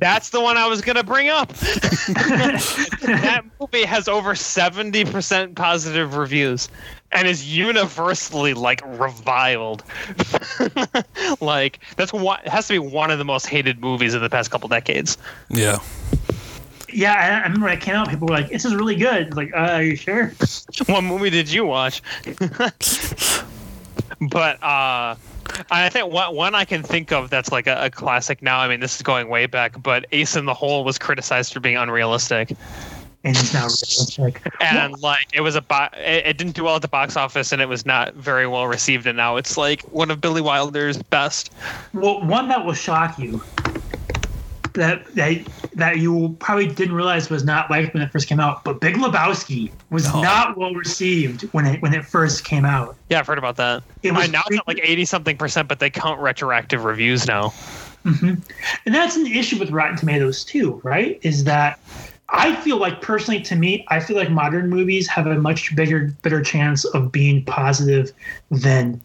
That's 0.00 0.30
the 0.30 0.40
one 0.40 0.56
I 0.56 0.66
was 0.66 0.80
gonna 0.80 1.02
bring 1.02 1.28
up. 1.28 1.48
that 1.54 3.44
movie 3.60 3.84
has 3.84 4.08
over 4.08 4.34
seventy 4.34 5.04
percent 5.04 5.56
positive 5.56 6.16
reviews, 6.16 6.68
and 7.12 7.26
is 7.26 7.56
universally 7.56 8.54
like 8.54 8.80
reviled. 8.98 9.82
like 11.40 11.80
that's 11.96 12.12
what 12.12 12.46
has 12.46 12.68
to 12.68 12.74
be 12.74 12.78
one 12.78 13.10
of 13.10 13.18
the 13.18 13.24
most 13.24 13.46
hated 13.46 13.80
movies 13.80 14.14
of 14.14 14.20
the 14.20 14.30
past 14.30 14.50
couple 14.50 14.68
decades. 14.68 15.18
Yeah. 15.48 15.78
Yeah, 16.90 17.12
I, 17.12 17.40
I 17.40 17.42
remember 17.42 17.66
when 17.66 17.76
it 17.76 17.82
came 17.82 17.94
out. 17.94 18.08
People 18.08 18.28
were 18.28 18.34
like, 18.34 18.48
"This 18.48 18.64
is 18.64 18.74
really 18.74 18.96
good." 18.96 19.36
Like, 19.36 19.52
uh, 19.52 19.72
are 19.72 19.82
you 19.82 19.96
sure? 19.96 20.32
what 20.86 21.04
movie 21.04 21.30
did 21.30 21.50
you 21.50 21.66
watch? 21.66 22.02
but 24.20 24.62
uh 24.62 25.16
I 25.70 25.88
think 25.88 26.12
one, 26.12 26.34
one 26.34 26.54
I 26.54 26.64
can 26.64 26.82
think 26.82 27.12
of 27.12 27.30
that's 27.30 27.52
like 27.52 27.66
a, 27.66 27.84
a, 27.84 27.90
classic 27.90 28.42
now. 28.42 28.58
I 28.58 28.68
mean, 28.68 28.80
this 28.80 28.96
is 28.96 29.02
going 29.02 29.28
way 29.28 29.46
back, 29.46 29.82
but 29.82 30.06
Ace 30.12 30.36
in 30.36 30.44
the 30.44 30.54
Hole 30.54 30.84
was 30.84 30.98
criticized 30.98 31.52
for 31.52 31.60
being 31.60 31.76
unrealistic. 31.76 32.50
And 33.24 33.36
it's 33.36 33.52
not 33.52 33.62
realistic. 33.62 34.42
And 34.60 35.00
like, 35.00 35.26
it 35.32 35.40
was 35.40 35.56
a 35.56 35.60
bo- 35.60 35.88
it, 35.96 36.26
it, 36.26 36.38
didn't 36.38 36.54
do 36.54 36.64
well 36.64 36.76
at 36.76 36.82
the 36.82 36.88
box 36.88 37.16
office, 37.16 37.52
and 37.52 37.60
it 37.60 37.68
was 37.68 37.84
not 37.84 38.14
very 38.14 38.46
well 38.46 38.66
received. 38.66 39.06
And 39.06 39.16
now 39.16 39.36
it's 39.36 39.56
like 39.56 39.82
one 39.92 40.10
of 40.10 40.20
Billy 40.20 40.40
Wilder's 40.40 41.02
best. 41.02 41.52
Well, 41.92 42.22
one 42.24 42.48
that 42.48 42.64
will 42.64 42.74
shock 42.74 43.18
you 43.18 43.42
that 44.78 45.04
that 45.14 45.38
that 45.74 45.98
you 45.98 46.34
probably 46.38 46.68
didn't 46.68 46.94
realize 46.94 47.28
was 47.28 47.44
not 47.44 47.70
liked 47.70 47.92
when 47.92 48.02
it 48.02 48.10
first 48.10 48.28
came 48.28 48.40
out. 48.40 48.64
But 48.64 48.80
Big 48.80 48.94
Lebowski 48.94 49.70
was 49.90 50.06
oh. 50.12 50.22
not 50.22 50.56
well 50.56 50.72
received 50.74 51.42
when 51.52 51.66
it 51.66 51.82
when 51.82 51.92
it 51.92 52.04
first 52.04 52.44
came 52.44 52.64
out. 52.64 52.96
Yeah, 53.10 53.18
I've 53.18 53.26
heard 53.26 53.38
about 53.38 53.56
that. 53.56 53.82
It 54.02 54.12
was 54.12 54.30
now 54.30 54.42
it's 54.46 54.58
at 54.58 54.66
like 54.66 54.80
eighty 54.82 55.04
something 55.04 55.36
percent, 55.36 55.68
but 55.68 55.80
they 55.80 55.90
count 55.90 56.20
retroactive 56.20 56.84
reviews 56.84 57.26
now. 57.26 57.48
Mm-hmm. 58.04 58.34
And 58.86 58.94
that's 58.94 59.16
an 59.16 59.26
issue 59.26 59.58
with 59.58 59.70
Rotten 59.70 59.96
Tomatoes 59.96 60.44
too, 60.44 60.80
right? 60.84 61.18
Is 61.22 61.44
that 61.44 61.78
I 62.30 62.54
feel 62.56 62.76
like 62.76 63.00
personally, 63.00 63.40
to 63.42 63.56
me, 63.56 63.84
I 63.88 64.00
feel 64.00 64.16
like 64.16 64.30
modern 64.30 64.68
movies 64.68 65.08
have 65.08 65.26
a 65.26 65.34
much 65.36 65.74
bigger, 65.74 66.12
better 66.22 66.42
chance 66.42 66.84
of 66.84 67.10
being 67.10 67.44
positive 67.44 68.12
than 68.50 69.00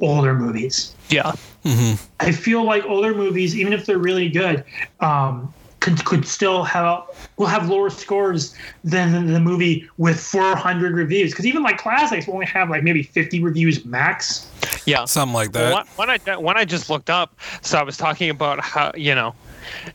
older 0.00 0.34
movies. 0.34 0.94
Yeah. 1.08 1.32
Mm-hmm. 1.64 2.02
I 2.20 2.32
feel 2.32 2.64
like 2.64 2.84
older 2.84 3.14
movies, 3.14 3.56
even 3.56 3.72
if 3.72 3.86
they're 3.86 3.98
really 3.98 4.28
good, 4.28 4.64
um, 5.00 5.52
could, 5.80 6.04
could 6.04 6.26
still 6.26 6.64
have 6.64 7.04
will 7.36 7.46
have 7.46 7.68
lower 7.68 7.90
scores 7.90 8.54
than 8.82 9.32
the 9.32 9.40
movie 9.40 9.88
with 9.98 10.18
400 10.18 10.94
reviews. 10.94 11.30
Because 11.30 11.46
even 11.46 11.62
like 11.62 11.78
classics 11.78 12.26
will 12.26 12.34
only 12.34 12.46
have 12.46 12.70
like 12.70 12.82
maybe 12.82 13.02
50 13.02 13.42
reviews 13.42 13.84
max. 13.84 14.50
Yeah, 14.84 15.04
something 15.04 15.34
like 15.34 15.52
that. 15.52 15.74
When, 15.74 16.08
when 16.08 16.10
I 16.10 16.36
when 16.36 16.56
I 16.56 16.64
just 16.64 16.90
looked 16.90 17.10
up, 17.10 17.38
so 17.62 17.78
I 17.78 17.82
was 17.82 17.96
talking 17.96 18.30
about 18.30 18.60
how 18.60 18.92
you 18.96 19.14
know 19.14 19.34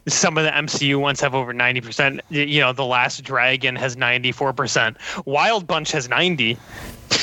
some 0.08 0.38
of 0.38 0.44
the 0.44 0.52
MCU 0.52 1.00
ones 1.00 1.22
have 1.22 1.36
over 1.36 1.54
90%. 1.54 2.20
You 2.30 2.62
know, 2.62 2.74
The 2.74 2.86
Last 2.86 3.24
Dragon 3.24 3.76
has 3.76 3.96
94%. 3.96 5.26
Wild 5.26 5.68
Bunch 5.68 5.92
has 5.92 6.10
90. 6.10 6.58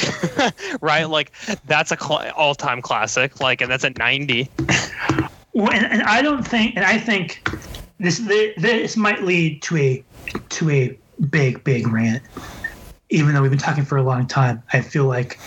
right? 0.80 1.04
Like 1.04 1.32
that's 1.66 1.92
a 1.92 1.96
cl- 1.96 2.30
all-time 2.36 2.82
classic. 2.82 3.40
Like, 3.40 3.60
and 3.60 3.70
that's 3.70 3.84
a 3.84 3.90
90. 3.90 4.48
Well, 5.54 5.70
and, 5.70 5.86
and 5.86 6.02
I 6.02 6.22
don't 6.22 6.46
think, 6.46 6.76
and 6.76 6.84
I 6.84 6.98
think 6.98 7.42
this 7.98 8.18
this 8.18 8.96
might 8.96 9.24
lead 9.24 9.62
to 9.62 9.76
a 9.76 10.04
to 10.50 10.70
a 10.70 10.98
big 11.30 11.64
big 11.64 11.88
rant. 11.88 12.22
Even 13.10 13.34
though 13.34 13.42
we've 13.42 13.50
been 13.50 13.58
talking 13.58 13.84
for 13.84 13.96
a 13.96 14.02
long 14.02 14.26
time, 14.26 14.62
I 14.72 14.80
feel 14.80 15.06
like 15.06 15.38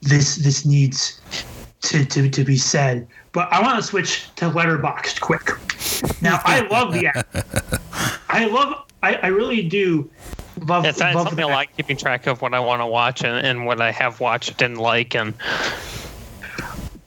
this 0.00 0.36
this 0.36 0.64
needs 0.64 1.20
to, 1.82 2.04
to, 2.04 2.28
to 2.28 2.44
be 2.44 2.56
said. 2.56 3.06
But 3.32 3.52
I 3.52 3.62
want 3.62 3.76
to 3.76 3.82
switch 3.82 4.34
to 4.36 4.50
Letterboxd 4.50 5.20
quick. 5.20 5.50
Now 6.20 6.40
I 6.44 6.60
love 6.68 6.92
the 6.92 7.06
app. 7.06 7.28
I 8.28 8.46
love 8.46 8.86
I, 9.02 9.14
I 9.16 9.26
really 9.28 9.62
do 9.62 10.10
it's, 10.56 10.98
something 10.98 11.40
I 11.40 11.44
like 11.44 11.76
keeping 11.76 11.96
track 11.96 12.26
of 12.26 12.42
what 12.42 12.54
I 12.54 12.60
want 12.60 12.82
to 12.82 12.86
watch 12.86 13.24
and, 13.24 13.46
and 13.46 13.66
what 13.66 13.80
I 13.80 13.92
have 13.92 14.20
watched 14.20 14.62
and 14.62 14.78
like 14.78 15.14
and 15.14 15.34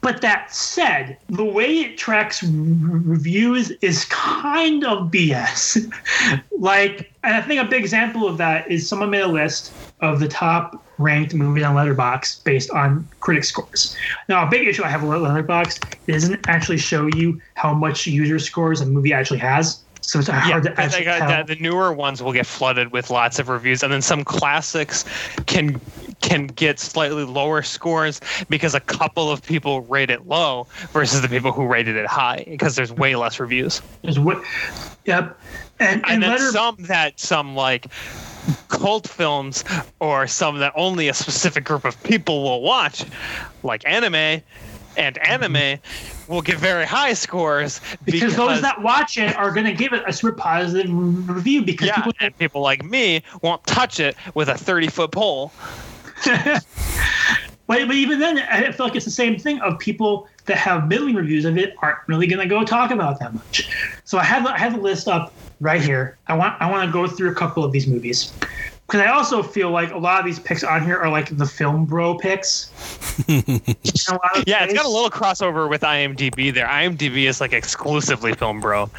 but 0.04 0.20
that 0.20 0.54
said, 0.54 1.16
the 1.30 1.46
way 1.46 1.80
it 1.80 1.96
tracks 1.96 2.42
reviews 2.42 3.70
is 3.80 4.04
kind 4.10 4.84
of 4.84 5.10
BS. 5.10 5.90
like, 6.58 7.10
and 7.22 7.34
I 7.34 7.40
think 7.40 7.62
a 7.62 7.64
big 7.64 7.80
example 7.80 8.28
of 8.28 8.36
that 8.36 8.70
is 8.70 8.86
someone 8.86 9.08
made 9.08 9.22
a 9.22 9.28
list 9.28 9.72
of 10.00 10.20
the 10.20 10.28
top 10.28 10.84
ranked 10.98 11.32
movies 11.32 11.64
on 11.64 11.74
Letterboxd 11.74 12.44
based 12.44 12.70
on 12.70 13.08
critic 13.20 13.44
scores. 13.44 13.96
Now, 14.28 14.46
a 14.46 14.50
big 14.50 14.68
issue 14.68 14.84
I 14.84 14.88
have 14.88 15.02
with 15.02 15.22
Letterboxd 15.22 15.96
doesn't 16.06 16.48
actually 16.48 16.76
show 16.76 17.06
you 17.06 17.40
how 17.54 17.72
much 17.72 18.06
user 18.06 18.38
scores 18.38 18.82
a 18.82 18.86
movie 18.86 19.14
actually 19.14 19.38
has. 19.38 19.83
So 20.06 20.18
it's 20.18 20.28
hard 20.28 20.64
yeah, 20.64 20.72
to 20.72 20.80
actually 20.80 21.04
the, 21.04 21.54
the, 21.54 21.60
newer 21.62 21.92
ones 21.92 22.22
will 22.22 22.32
get 22.32 22.46
flooded 22.46 22.92
with 22.92 23.08
lots 23.08 23.38
of 23.38 23.48
reviews, 23.48 23.82
and 23.82 23.92
then 23.92 24.02
some 24.02 24.22
classics 24.22 25.04
can 25.46 25.80
can 26.20 26.46
get 26.46 26.78
slightly 26.78 27.24
lower 27.24 27.62
scores 27.62 28.20
because 28.48 28.74
a 28.74 28.80
couple 28.80 29.30
of 29.30 29.42
people 29.42 29.80
rate 29.82 30.10
it 30.10 30.26
low 30.26 30.66
versus 30.92 31.22
the 31.22 31.28
people 31.28 31.52
who 31.52 31.66
rated 31.66 31.96
it 31.96 32.06
high 32.06 32.44
because 32.48 32.76
there's 32.76 32.92
way 32.92 33.16
less 33.16 33.40
reviews. 33.40 33.80
There's 34.02 34.18
what, 34.18 34.42
yep, 35.06 35.38
and 35.80 36.02
and, 36.02 36.12
and 36.12 36.22
then 36.22 36.30
letter- 36.32 36.50
some 36.50 36.76
that 36.80 37.18
some 37.18 37.56
like 37.56 37.86
cult 38.68 39.08
films 39.08 39.64
or 40.00 40.26
some 40.26 40.58
that 40.58 40.72
only 40.76 41.08
a 41.08 41.14
specific 41.14 41.64
group 41.64 41.84
of 41.86 42.00
people 42.02 42.42
will 42.42 42.60
watch, 42.60 43.04
like 43.62 43.82
anime, 43.86 44.14
and 44.14 44.42
mm-hmm. 44.96 45.32
anime 45.32 45.80
will 46.28 46.42
get 46.42 46.58
very 46.58 46.84
high 46.84 47.12
scores 47.12 47.80
because, 48.04 48.20
because 48.20 48.36
those 48.36 48.62
that 48.62 48.80
watch 48.82 49.18
it 49.18 49.36
are 49.36 49.50
going 49.52 49.66
to 49.66 49.72
give 49.72 49.92
it 49.92 50.02
a 50.06 50.12
super 50.12 50.32
positive 50.32 50.90
review 50.90 51.62
because 51.62 51.88
yeah, 51.88 51.96
people, 51.96 52.12
and 52.20 52.38
people 52.38 52.60
like 52.60 52.84
me 52.84 53.22
won't 53.42 53.64
touch 53.66 54.00
it 54.00 54.16
with 54.34 54.48
a 54.48 54.56
30 54.56 54.88
foot 54.88 55.10
pole. 55.10 55.52
but, 56.24 56.62
but 57.66 57.94
even 57.94 58.18
then, 58.18 58.38
I 58.38 58.70
feel 58.72 58.86
like 58.86 58.96
it's 58.96 59.04
the 59.04 59.10
same 59.10 59.38
thing 59.38 59.60
of 59.60 59.78
people 59.78 60.28
that 60.46 60.56
have 60.56 60.88
middling 60.88 61.14
reviews 61.14 61.44
of 61.44 61.56
it 61.58 61.74
aren't 61.82 61.98
really 62.06 62.26
going 62.26 62.40
to 62.40 62.48
go 62.48 62.64
talk 62.64 62.90
about 62.90 63.18
that 63.20 63.34
much. 63.34 63.68
So 64.04 64.18
I 64.18 64.24
have 64.24 64.46
I 64.46 64.58
have 64.58 64.74
the 64.74 64.80
list 64.80 65.08
up 65.08 65.32
right 65.60 65.80
here. 65.80 66.18
I 66.26 66.34
want 66.34 66.60
I 66.60 66.70
want 66.70 66.86
to 66.86 66.92
go 66.92 67.06
through 67.06 67.30
a 67.30 67.34
couple 67.34 67.64
of 67.64 67.72
these 67.72 67.86
movies 67.86 68.32
because 68.86 69.00
I 69.00 69.06
also 69.06 69.42
feel 69.42 69.70
like 69.70 69.92
a 69.92 69.98
lot 69.98 70.20
of 70.20 70.26
these 70.26 70.38
picks 70.38 70.62
on 70.62 70.84
here 70.84 70.98
are 70.98 71.08
like 71.08 71.36
the 71.36 71.46
film 71.46 71.86
bro 71.86 72.16
picks. 72.16 72.70
yeah, 73.28 74.64
it's 74.64 74.74
got 74.74 74.84
a 74.84 74.88
little 74.88 75.10
crossover 75.10 75.68
with 75.68 75.80
IMDb 75.80 76.52
there. 76.52 76.66
IMDb 76.66 77.24
is 77.24 77.40
like 77.40 77.52
exclusively 77.52 78.34
film 78.34 78.60
bro. 78.60 78.90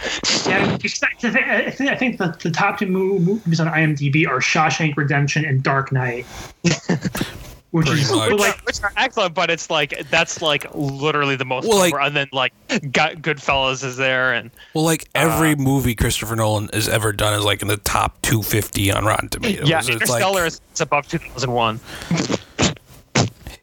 yeah, 0.45 0.74
I 0.74 1.70
think, 1.72 1.90
I 1.91 1.95
think 1.95 2.18
the, 2.18 2.36
the 2.41 2.52
top 2.52 2.80
two 2.80 2.88
movies 2.88 3.60
on 3.60 3.68
IMDb 3.68 4.28
are 4.28 4.40
Shawshank 4.40 4.98
Redemption 4.98 5.45
and 5.45 5.62
Dark 5.62 5.91
Knight. 5.91 6.26
which 7.76 7.89
is 7.89 8.10
much. 8.10 8.31
like 8.31 8.65
which 8.65 8.81
are 8.81 8.93
excellent, 8.95 9.34
but 9.34 9.49
it's 9.49 9.69
like 9.69 10.06
that's 10.10 10.41
like 10.41 10.65
literally 10.73 11.35
the 11.35 11.43
most. 11.43 11.68
Well, 11.68 11.77
like- 11.77 11.93
over, 11.93 12.02
and 12.02 12.15
then 12.15 12.30
like 12.31 12.53
got 12.91 13.15
Goodfellas 13.15 13.84
is 13.84 13.97
there, 13.97 14.34
and 14.34 14.49
Well, 14.73 14.85
like 14.85 15.10
uh, 15.14 15.19
every 15.19 15.56
movie 15.56 15.93
Christopher 15.93 16.38
Nolan 16.38 16.69
has 16.72 16.88
ever 16.88 17.11
done 17.11 17.34
is 17.38 17.43
like 17.43 17.61
in 17.61 17.68
the 17.68 17.77
top 17.77 18.22
250 18.22 18.91
on 18.91 19.03
Rotten 19.03 19.27
Tomatoes. 19.27 19.68
yeah, 19.68 19.80
it's 19.80 19.89
Interstellar 19.89 20.43
like, 20.43 20.47
is 20.47 20.61
it's 20.72 20.80
above 20.81 21.07
two 21.10 21.18
thousand 21.18 21.52
one. 21.52 21.80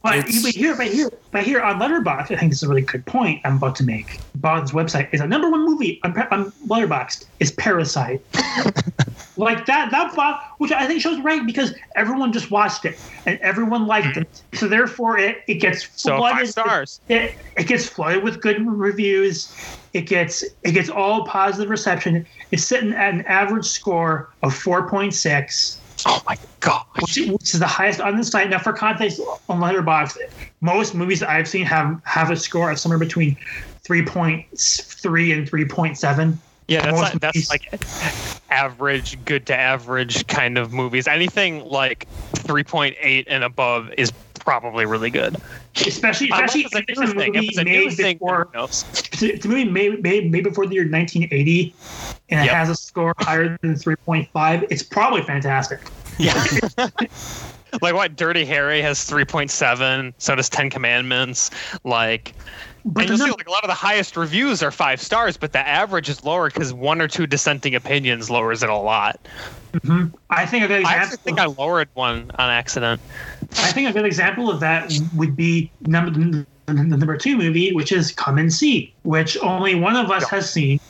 But, 0.03 0.17
It's- 0.17 0.43
but 0.43 0.51
here, 0.53 0.77
but 0.77 0.89
here, 0.89 1.11
but 1.31 1.45
here 1.45 1.61
on 1.61 1.79
Letterboxd, 1.79 2.33
I 2.33 2.37
think 2.37 2.51
this 2.51 2.59
is 2.59 2.65
a 2.65 2.69
really 2.69 2.83
good 2.83 3.07
point 3.07 3.41
I'm 3.45 3.57
about 3.57 3.77
to 3.77 3.85
make. 3.85 4.19
Bond's 4.37 4.73
website 4.73 5.09
is 5.13 5.21
a 5.21 5.27
number 5.27 5.49
one 5.49 5.65
movie 5.65 6.01
on, 6.03 6.17
on 6.33 6.51
Letterboxd 6.67 7.27
is 7.39 7.53
Parasite. 7.53 8.21
like 9.37 9.65
that, 9.67 9.91
that 9.93 10.15
bot, 10.15 10.43
which 10.59 10.73
I 10.73 10.87
think 10.87 11.01
shows 11.01 11.21
right 11.21 11.45
because 11.47 11.75
everyone 11.95 12.33
just 12.33 12.51
watched 12.51 12.85
it 12.85 12.99
and 13.27 13.39
everyone 13.41 13.87
liked 13.87 14.09
mm-hmm. 14.09 14.23
it. 14.23 14.43
So 14.55 14.69
therefore, 14.69 15.19
it 15.19 15.43
it 15.47 15.55
gets 15.55 15.89
So 16.01 16.17
flooded. 16.17 16.39
five 16.39 16.49
stars. 16.51 17.01
It, 17.09 17.35
it 17.57 17.67
gets 17.67 17.87
flooded 17.87 18.23
with 18.25 18.41
good 18.41 18.67
reviews. 18.67 19.55
It 19.93 20.03
gets 20.03 20.43
it 20.63 20.73
gets 20.73 20.89
all 20.89 21.27
positive 21.27 21.71
reception. 21.71 22.27
It's 22.51 22.65
sitting 22.65 22.93
at 22.93 23.15
an 23.15 23.23
average 23.23 23.67
score 23.67 24.31
of 24.43 24.55
four 24.55 24.89
point 24.89 25.15
six 25.15 25.79
Oh 26.07 26.23
my 26.27 26.37
god! 26.61 26.85
which, 27.01 27.17
which 27.17 27.55
is 27.55 27.61
the 27.61 27.67
highest 27.67 28.01
on 28.01 28.17
the 28.17 28.25
site. 28.25 28.51
Now, 28.51 28.59
for 28.59 28.73
context, 28.73 29.21
on 29.49 29.61
Letterboxd, 29.61 30.17
most 30.61 30.95
movies 30.95 31.21
that 31.21 31.31
I've 31.31 31.49
seen 31.49 31.67
have 31.67 32.01
have 32.05 32.31
a 32.31 32.37
score 32.37 32.71
of 32.71 32.79
somewhere 32.79 32.99
between 32.99 33.37
three 33.83 34.05
point 34.05 34.47
three 34.59 35.33
and 35.33 35.49
three 35.49 35.65
point 35.65 35.99
seven. 35.99 36.41
Yeah, 36.69 36.83
that's 36.83 36.93
Most 36.93 37.03
like, 37.13 37.21
that's 37.21 37.37
movies- 37.37 37.51
like 37.51 37.81
average, 38.51 39.23
good 39.25 39.47
to 39.47 39.57
average 39.57 40.27
kind 40.27 40.57
of 40.59 40.73
movies. 40.73 41.09
Anything 41.09 41.65
like 41.65 42.07
three 42.37 42.65
point 42.65 42.97
eight 43.01 43.27
and 43.29 43.45
above 43.45 43.93
is 43.97 44.13
probably 44.45 44.87
really 44.87 45.11
good. 45.11 45.37
Especially, 45.77 46.29
Unless 46.31 46.55
especially 46.55 46.63
it's 46.63 46.75
a 46.75 46.79
if 46.79 46.85
it's 46.89 46.99
new 46.99 47.05
a 47.05 47.15
thing. 47.15 47.35
If 47.35 47.35
movie 47.35 47.47
it's 47.49 47.59
a 47.59 47.65
new 47.65 47.87
made 47.87 47.97
thing, 47.97 48.17
before 48.17 48.49
who 48.53 48.59
knows? 48.59 48.85
it's 49.23 49.45
a 49.45 49.49
movie 49.49 49.65
made, 49.65 50.03
made, 50.03 50.31
made 50.31 50.45
before 50.45 50.67
the 50.67 50.75
year 50.75 50.85
1980, 50.85 51.75
and 52.31 52.47
it 52.47 52.53
has 52.53 52.69
a 52.69 52.75
score 52.75 53.15
higher 53.19 53.57
than 53.63 53.75
3.5. 53.75 54.67
It's 54.71 54.83
probably 54.83 55.23
fantastic. 55.23 55.81
Yeah. 56.19 56.45
like 57.81 57.95
what? 57.95 58.17
Dirty 58.17 58.45
Harry 58.45 58.83
has 58.83 59.05
three 59.05 59.25
point 59.25 59.51
seven. 59.51 60.13
So 60.19 60.35
does 60.35 60.49
Ten 60.49 60.71
Commandments. 60.71 61.51
Like, 61.85 62.35
but 62.85 63.03
and 63.03 63.11
you'll 63.11 63.27
see 63.27 63.31
like 63.33 63.47
a 63.47 63.51
lot 63.51 63.65
of 63.65 63.69
the 63.69 63.75
highest 63.75 64.17
reviews 64.17 64.63
are 64.63 64.71
five 64.71 65.01
stars, 65.01 65.37
but 65.37 65.53
the 65.53 65.67
average 65.67 66.09
is 66.09 66.25
lower 66.25 66.49
because 66.49 66.73
one 66.73 67.01
or 67.01 67.09
two 67.09 67.27
dissenting 67.27 67.75
opinions 67.75 68.31
lowers 68.31 68.63
it 68.63 68.71
a 68.71 68.77
lot. 68.77 69.21
Mm-hmm. 69.73 70.15
I 70.31 70.47
think 70.47 70.65
a 70.65 70.69
good 70.69 70.79
I 70.79 70.81
example. 70.81 71.03
actually 71.03 71.17
think 71.19 71.39
I 71.39 71.47
lowered 71.47 71.89
one 71.95 72.31
on 72.39 72.51
accident. 72.51 73.01
I 73.59 73.73
think 73.73 73.89
a 73.89 73.93
good 73.93 74.05
example 74.05 74.51
of 74.51 74.61
that 74.61 74.93
would 75.15 75.37
be 75.37 75.71
number 75.83 76.11
the, 76.11 76.47
the 76.67 76.75
number 76.75 77.17
two 77.17 77.37
movie, 77.37 77.73
which 77.73 77.93
is 77.93 78.13
Come 78.13 78.39
and 78.39 78.53
See, 78.53 78.95
which 79.03 79.39
only 79.39 79.75
one 79.75 79.97
of 79.97 80.11
us 80.11 80.29
has 80.29 80.51
seen. 80.51 80.81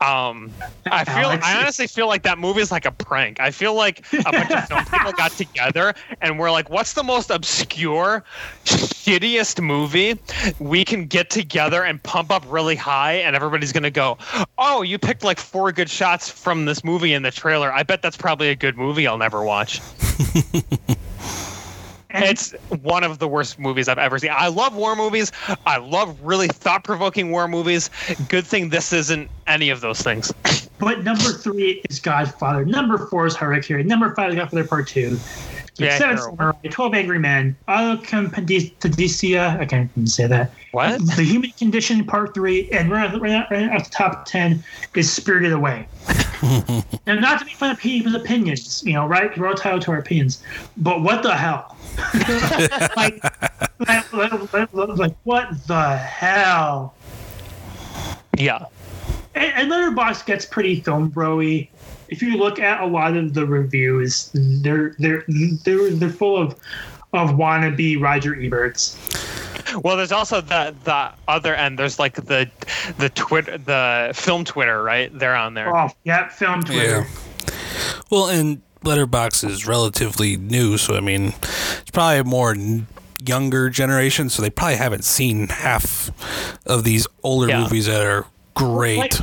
Um, 0.00 0.50
I 0.90 1.04
feel. 1.04 1.14
Alex, 1.16 1.46
I 1.46 1.60
honestly 1.60 1.86
feel 1.86 2.06
like 2.06 2.22
that 2.22 2.38
movie 2.38 2.60
is 2.60 2.70
like 2.70 2.86
a 2.86 2.90
prank. 2.92 3.38
I 3.40 3.50
feel 3.50 3.74
like 3.74 4.04
a 4.12 4.32
bunch 4.32 4.50
of 4.50 4.64
film 4.68 4.84
people 4.86 5.12
got 5.12 5.32
together 5.32 5.94
and 6.20 6.38
we're 6.38 6.50
like, 6.50 6.70
"What's 6.70 6.94
the 6.94 7.02
most 7.02 7.30
obscure, 7.30 8.24
shittiest 8.64 9.62
movie 9.62 10.18
we 10.58 10.84
can 10.84 11.06
get 11.06 11.30
together 11.30 11.84
and 11.84 12.02
pump 12.02 12.30
up 12.30 12.44
really 12.48 12.76
high?" 12.76 13.14
And 13.14 13.36
everybody's 13.36 13.72
gonna 13.72 13.90
go, 13.90 14.16
"Oh, 14.56 14.82
you 14.82 14.98
picked 14.98 15.22
like 15.22 15.38
four 15.38 15.70
good 15.72 15.90
shots 15.90 16.30
from 16.30 16.64
this 16.64 16.82
movie 16.82 17.12
in 17.12 17.22
the 17.22 17.30
trailer. 17.30 17.72
I 17.72 17.82
bet 17.82 18.00
that's 18.00 18.16
probably 18.16 18.48
a 18.48 18.56
good 18.56 18.76
movie 18.76 19.06
I'll 19.06 19.18
never 19.18 19.42
watch." 19.42 19.80
It's 22.12 22.52
one 22.82 23.04
of 23.04 23.18
the 23.18 23.28
worst 23.28 23.58
movies 23.58 23.88
I've 23.88 23.98
ever 23.98 24.18
seen. 24.18 24.30
I 24.32 24.48
love 24.48 24.74
war 24.74 24.96
movies. 24.96 25.32
I 25.66 25.78
love 25.78 26.20
really 26.22 26.48
thought 26.48 26.84
provoking 26.84 27.30
war 27.30 27.48
movies. 27.48 27.90
Good 28.28 28.46
thing 28.46 28.70
this 28.70 28.92
isn't 28.92 29.30
any 29.46 29.70
of 29.70 29.80
those 29.80 30.00
things. 30.02 30.32
But 30.78 31.04
number 31.04 31.32
three 31.32 31.82
is 31.88 32.00
Godfather. 32.00 32.64
Number 32.64 32.98
four 32.98 33.26
is 33.26 33.36
Harakiri. 33.36 33.84
Number 33.84 34.14
five 34.14 34.30
is 34.30 34.36
Godfather 34.36 34.66
Part 34.66 34.88
Two. 34.88 35.18
Yeah, 35.80 35.98
Seven 35.98 36.16
terrible. 36.16 36.36
Samurai, 36.36 36.68
Twelve 36.70 36.94
Angry 36.94 37.18
Men, 37.18 37.56
Autocompadicea, 37.68 39.60
I 39.60 39.64
can't 39.64 39.90
even 39.92 40.06
say 40.06 40.26
that. 40.26 40.52
What? 40.72 41.00
The 41.16 41.22
Human 41.22 41.50
Condition 41.52 42.04
Part 42.04 42.34
Three, 42.34 42.70
and 42.70 42.90
right, 42.90 43.12
right, 43.20 43.46
right 43.50 43.62
at 43.62 43.84
the 43.84 43.90
top 43.90 44.26
ten 44.26 44.62
is 44.94 45.12
Spirited 45.12 45.52
Away. 45.52 45.86
and 47.06 47.20
not 47.20 47.40
to 47.40 47.44
make 47.44 47.56
fun 47.56 47.70
of 47.70 47.78
people's 47.78 48.14
opinions, 48.14 48.82
you 48.84 48.92
know, 48.92 49.06
right? 49.06 49.36
We're 49.36 49.46
all 49.46 49.52
entitled 49.52 49.82
to 49.82 49.92
our 49.92 49.98
opinions, 49.98 50.42
but 50.76 51.02
what 51.02 51.22
the 51.22 51.34
hell? 51.34 51.76
like, 52.96 53.22
like, 53.78 54.12
like, 54.12 54.52
like, 54.52 54.72
like, 54.72 55.16
what 55.24 55.66
the 55.66 55.96
hell? 55.96 56.94
Yeah. 58.38 58.66
And, 59.34 59.52
and 59.54 59.70
Letterboxd 59.70 60.26
gets 60.26 60.46
pretty 60.46 60.80
film 60.80 61.08
bro-y. 61.08 61.68
If 62.10 62.22
you 62.22 62.36
look 62.36 62.58
at 62.58 62.80
a 62.82 62.86
lot 62.86 63.16
of 63.16 63.34
the 63.34 63.46
reviews, 63.46 64.30
they're 64.34 64.94
they're 64.98 65.24
they're 65.28 65.90
they're 65.92 66.08
full 66.10 66.36
of 66.36 66.56
of 67.12 67.30
wannabe 67.30 68.00
Roger 68.00 68.34
Eberts. 68.34 68.96
Well, 69.84 69.96
there's 69.96 70.12
also 70.12 70.40
the 70.40 70.74
the 70.84 71.10
other 71.28 71.54
end. 71.54 71.78
There's 71.78 71.98
like 71.98 72.14
the 72.14 72.50
the 72.98 73.08
Twitter, 73.10 73.58
the 73.58 74.12
film 74.14 74.44
Twitter, 74.44 74.82
right? 74.82 75.16
They're 75.16 75.36
on 75.36 75.54
there. 75.54 75.74
Oh, 75.76 75.90
yeah, 76.04 76.28
film 76.28 76.62
Twitter. 76.62 77.06
Yeah. 77.06 77.54
Well, 78.10 78.28
and 78.28 78.60
Letterboxd 78.84 79.48
is 79.48 79.66
relatively 79.66 80.36
new, 80.36 80.76
so 80.78 80.96
I 80.96 81.00
mean, 81.00 81.26
it's 81.42 81.90
probably 81.92 82.18
a 82.18 82.24
more 82.24 82.52
n- 82.52 82.86
younger 83.24 83.70
generation, 83.70 84.28
so 84.30 84.42
they 84.42 84.50
probably 84.50 84.76
haven't 84.76 85.04
seen 85.04 85.48
half 85.48 86.10
of 86.66 86.82
these 86.84 87.06
older 87.22 87.48
Yeah. 87.48 87.60
movies 87.62 87.86
that 87.86 88.02
are 88.04 88.26
great. 88.54 88.98
Like, 88.98 89.14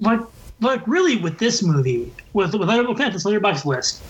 like, 0.00 0.20
like, 0.60 0.86
really, 0.86 1.16
with 1.16 1.38
this 1.38 1.62
movie, 1.62 2.12
with 2.32 2.54
with 2.54 2.68
looking 2.68 3.04
at 3.04 3.12
this 3.12 3.24
Letterboxd 3.24 3.64
list, 3.64 4.02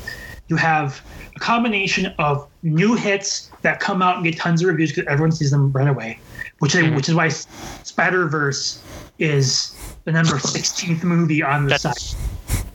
you 0.48 0.56
have 0.56 1.00
a 1.36 1.38
combination 1.38 2.06
of 2.18 2.48
new 2.62 2.94
hits 2.94 3.50
that 3.62 3.80
come 3.80 4.02
out 4.02 4.16
and 4.16 4.24
get 4.24 4.36
tons 4.36 4.62
of 4.62 4.68
reviews 4.68 4.90
because 4.92 5.06
everyone 5.08 5.32
sees 5.32 5.50
them 5.50 5.70
right 5.72 5.88
away, 5.88 6.18
which 6.58 6.72
they, 6.72 6.86
hmm. 6.86 6.96
which 6.96 7.08
is 7.08 7.14
why 7.14 7.28
Spider 7.28 8.26
Verse 8.26 8.82
is 9.18 9.74
the 10.04 10.12
number 10.12 10.38
sixteenth 10.38 11.04
movie 11.04 11.42
on 11.42 11.64
the 11.64 11.70
That's- 11.70 12.10
site. 12.10 12.24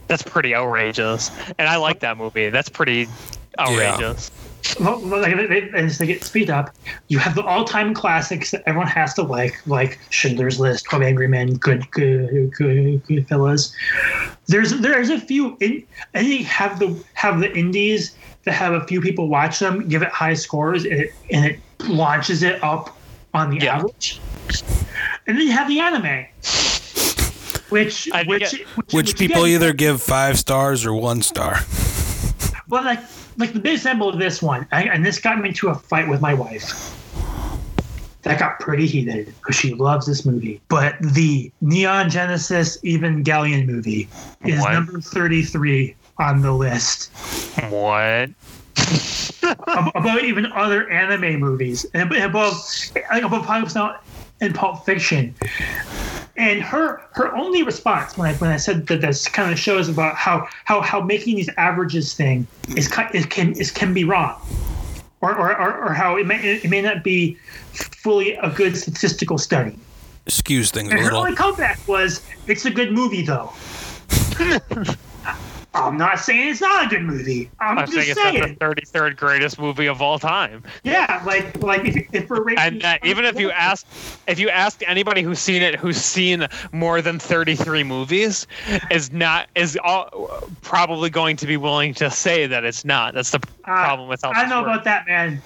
That's 0.07 0.21
pretty 0.21 0.53
outrageous, 0.53 1.31
and 1.57 1.67
I 1.67 1.77
like 1.77 2.01
that 2.01 2.17
movie. 2.17 2.49
That's 2.49 2.69
pretty 2.69 3.07
outrageous. 3.57 4.29
Well, 4.29 4.39
well, 4.39 4.42
like, 4.79 5.35
they- 5.35 5.47
they- 5.47 5.69
as 5.77 5.97
they 5.97 6.05
get 6.07 6.23
speed 6.23 6.49
up, 6.49 6.73
you 7.07 7.19
have 7.19 7.35
the 7.35 7.43
all-time 7.43 7.93
classics 7.93 8.51
that 8.51 8.63
everyone 8.65 8.87
has 8.87 9.13
to 9.15 9.21
like, 9.23 9.59
like 9.67 9.99
Schindler's 10.09 10.59
List, 10.59 10.85
Twelve 10.85 11.03
Angry 11.03 11.27
Men, 11.27 11.55
Good, 11.55 11.89
Good, 11.91 12.51
Good, 12.51 13.05
Good 13.05 13.27
Fellas. 13.27 13.75
There's 14.47 14.71
there's 14.79 15.09
a 15.09 15.19
few, 15.19 15.57
in, 15.59 15.83
and 16.13 16.27
you 16.27 16.43
have 16.45 16.79
the 16.79 16.95
have 17.13 17.39
the 17.39 17.51
indies 17.57 18.15
that 18.45 18.53
have 18.53 18.73
a 18.73 18.85
few 18.87 18.99
people 19.01 19.27
watch 19.29 19.59
them, 19.59 19.87
give 19.87 20.01
it 20.01 20.09
high 20.09 20.33
scores, 20.33 20.83
and 20.85 20.93
it 20.93 21.13
and 21.31 21.45
it 21.45 21.59
launches 21.87 22.43
it 22.43 22.63
up 22.63 22.97
on 23.33 23.49
the 23.51 23.63
Yeah. 23.65 23.77
average. 23.77 24.19
And 25.27 25.37
then 25.37 25.45
you 25.47 25.53
have 25.53 25.67
the 25.69 25.79
anime, 25.79 26.25
which 27.69 28.09
I 28.13 28.23
which, 28.23 28.51
get- 28.51 28.67
which 28.75 28.93
which 28.93 29.17
people 29.17 29.43
again- 29.43 29.55
either 29.55 29.73
give 29.73 30.01
five 30.01 30.37
stars 30.37 30.85
or 30.85 30.93
one 30.93 31.21
star. 31.21 31.59
Well, 32.69 32.83
like 32.83 32.99
like 33.37 33.53
the 33.53 33.59
big 33.59 33.73
example 33.73 34.09
of 34.09 34.19
this 34.19 34.41
one, 34.41 34.67
I, 34.71 34.83
and 34.83 35.05
this 35.05 35.19
got 35.19 35.39
me 35.39 35.49
into 35.49 35.69
a 35.69 35.75
fight 35.75 36.07
with 36.07 36.21
my 36.21 36.33
wife. 36.33 36.99
That 38.23 38.39
got 38.39 38.59
pretty 38.61 38.87
heated 38.87 39.25
because 39.25 39.55
she 39.55 39.73
loves 39.73 40.05
this 40.05 40.25
movie. 40.25 40.61
But 40.69 40.95
the 41.01 41.51
Neon 41.59 42.09
Genesis 42.09 42.77
Evangelion 42.81 43.65
movie 43.65 44.07
is 44.45 44.61
What? 44.61 44.71
number 44.71 45.01
thirty-three 45.01 45.95
on 46.19 46.41
the 46.41 46.53
list. 46.53 47.11
What? 47.69 48.29
Ab- 49.43 49.91
above 49.93 50.19
even 50.23 50.45
other 50.53 50.89
anime 50.89 51.39
movies, 51.39 51.85
and 51.93 52.13
ab- 52.13 52.29
above 52.29 52.53
like 53.11 53.23
above 53.23 53.45
Pulp 53.45 53.63
Fiction 53.63 53.91
and 54.43 54.53
Pulp 54.53 54.85
Fiction. 54.85 55.33
And 56.35 56.61
her 56.61 57.01
her 57.11 57.35
only 57.35 57.63
response 57.63 58.17
when 58.17 58.29
I 58.29 58.33
when 58.35 58.49
I 58.49 58.57
said 58.57 58.87
that 58.87 59.01
this 59.01 59.27
kind 59.27 59.51
of 59.51 59.59
shows 59.59 59.87
about 59.87 60.15
how 60.15 60.47
how 60.65 60.81
how 60.81 60.99
making 61.01 61.35
these 61.35 61.49
averages 61.57 62.13
thing 62.13 62.47
is 62.75 62.87
can 62.87 63.53
is 63.53 63.71
can 63.71 63.93
be 63.93 64.03
wrong, 64.03 64.41
or 65.21 65.35
or, 65.35 65.55
or, 65.55 65.93
how 65.93 66.17
it 66.17 66.25
may 66.25 66.55
it 66.55 66.69
may 66.69 66.81
not 66.81 67.03
be 67.03 67.37
fully 67.71 68.33
a 68.33 68.49
good 68.49 68.75
statistical 68.75 69.37
study. 69.37 69.77
Excuse 70.25 70.71
things 70.71 70.89
a 70.89 70.93
And 70.93 70.99
her 71.01 71.05
little. 71.05 71.19
only 71.19 71.35
comeback 71.35 71.87
was, 71.87 72.21
"It's 72.47 72.65
a 72.65 72.71
good 72.71 72.91
movie, 72.91 73.21
though." 73.21 73.53
I'm 75.75 75.97
not 75.97 76.19
saying 76.19 76.49
it's 76.49 76.61
not 76.61 76.85
a 76.85 76.89
good 76.89 77.01
movie. 77.01 77.49
I'm 77.59 77.79
I 77.79 77.85
just 77.85 77.93
think 77.93 78.09
it's 78.09 78.59
not 78.59 78.75
the 78.75 78.81
33rd 78.83 79.15
greatest 79.15 79.57
movie 79.57 79.87
of 79.87 80.01
all 80.01 80.19
time. 80.19 80.63
Yeah, 80.83 81.21
like 81.25 81.61
like 81.63 81.85
if, 81.85 82.13
if 82.13 82.29
we're 82.29 82.43
rating, 82.43 82.59
And 82.59 82.85
uh, 82.85 82.97
even 83.03 83.25
if 83.25 83.39
you 83.39 83.49
ask, 83.49 83.87
if 84.27 84.37
you 84.39 84.49
ask 84.49 84.87
anybody 84.87 85.23
who's 85.23 85.39
seen 85.39 85.63
it, 85.63 85.75
who's 85.75 85.97
seen 85.97 86.47
more 86.71 87.01
than 87.01 87.17
33 87.17 87.83
movies, 87.83 88.45
is 88.91 89.11
not 89.11 89.49
is 89.55 89.77
all, 89.83 90.47
probably 90.61 91.09
going 91.09 91.37
to 91.37 91.47
be 91.47 91.57
willing 91.57 91.95
to 91.95 92.11
say 92.11 92.45
that 92.45 92.63
it's 92.63 92.85
not. 92.85 93.15
That's 93.15 93.31
the 93.31 93.39
problem 93.63 94.07
with 94.07 94.23
Uh, 94.23 94.31
I 94.35 94.45
know 94.45 94.61
about 94.61 94.83
that, 94.83 95.07
man. 95.07 95.41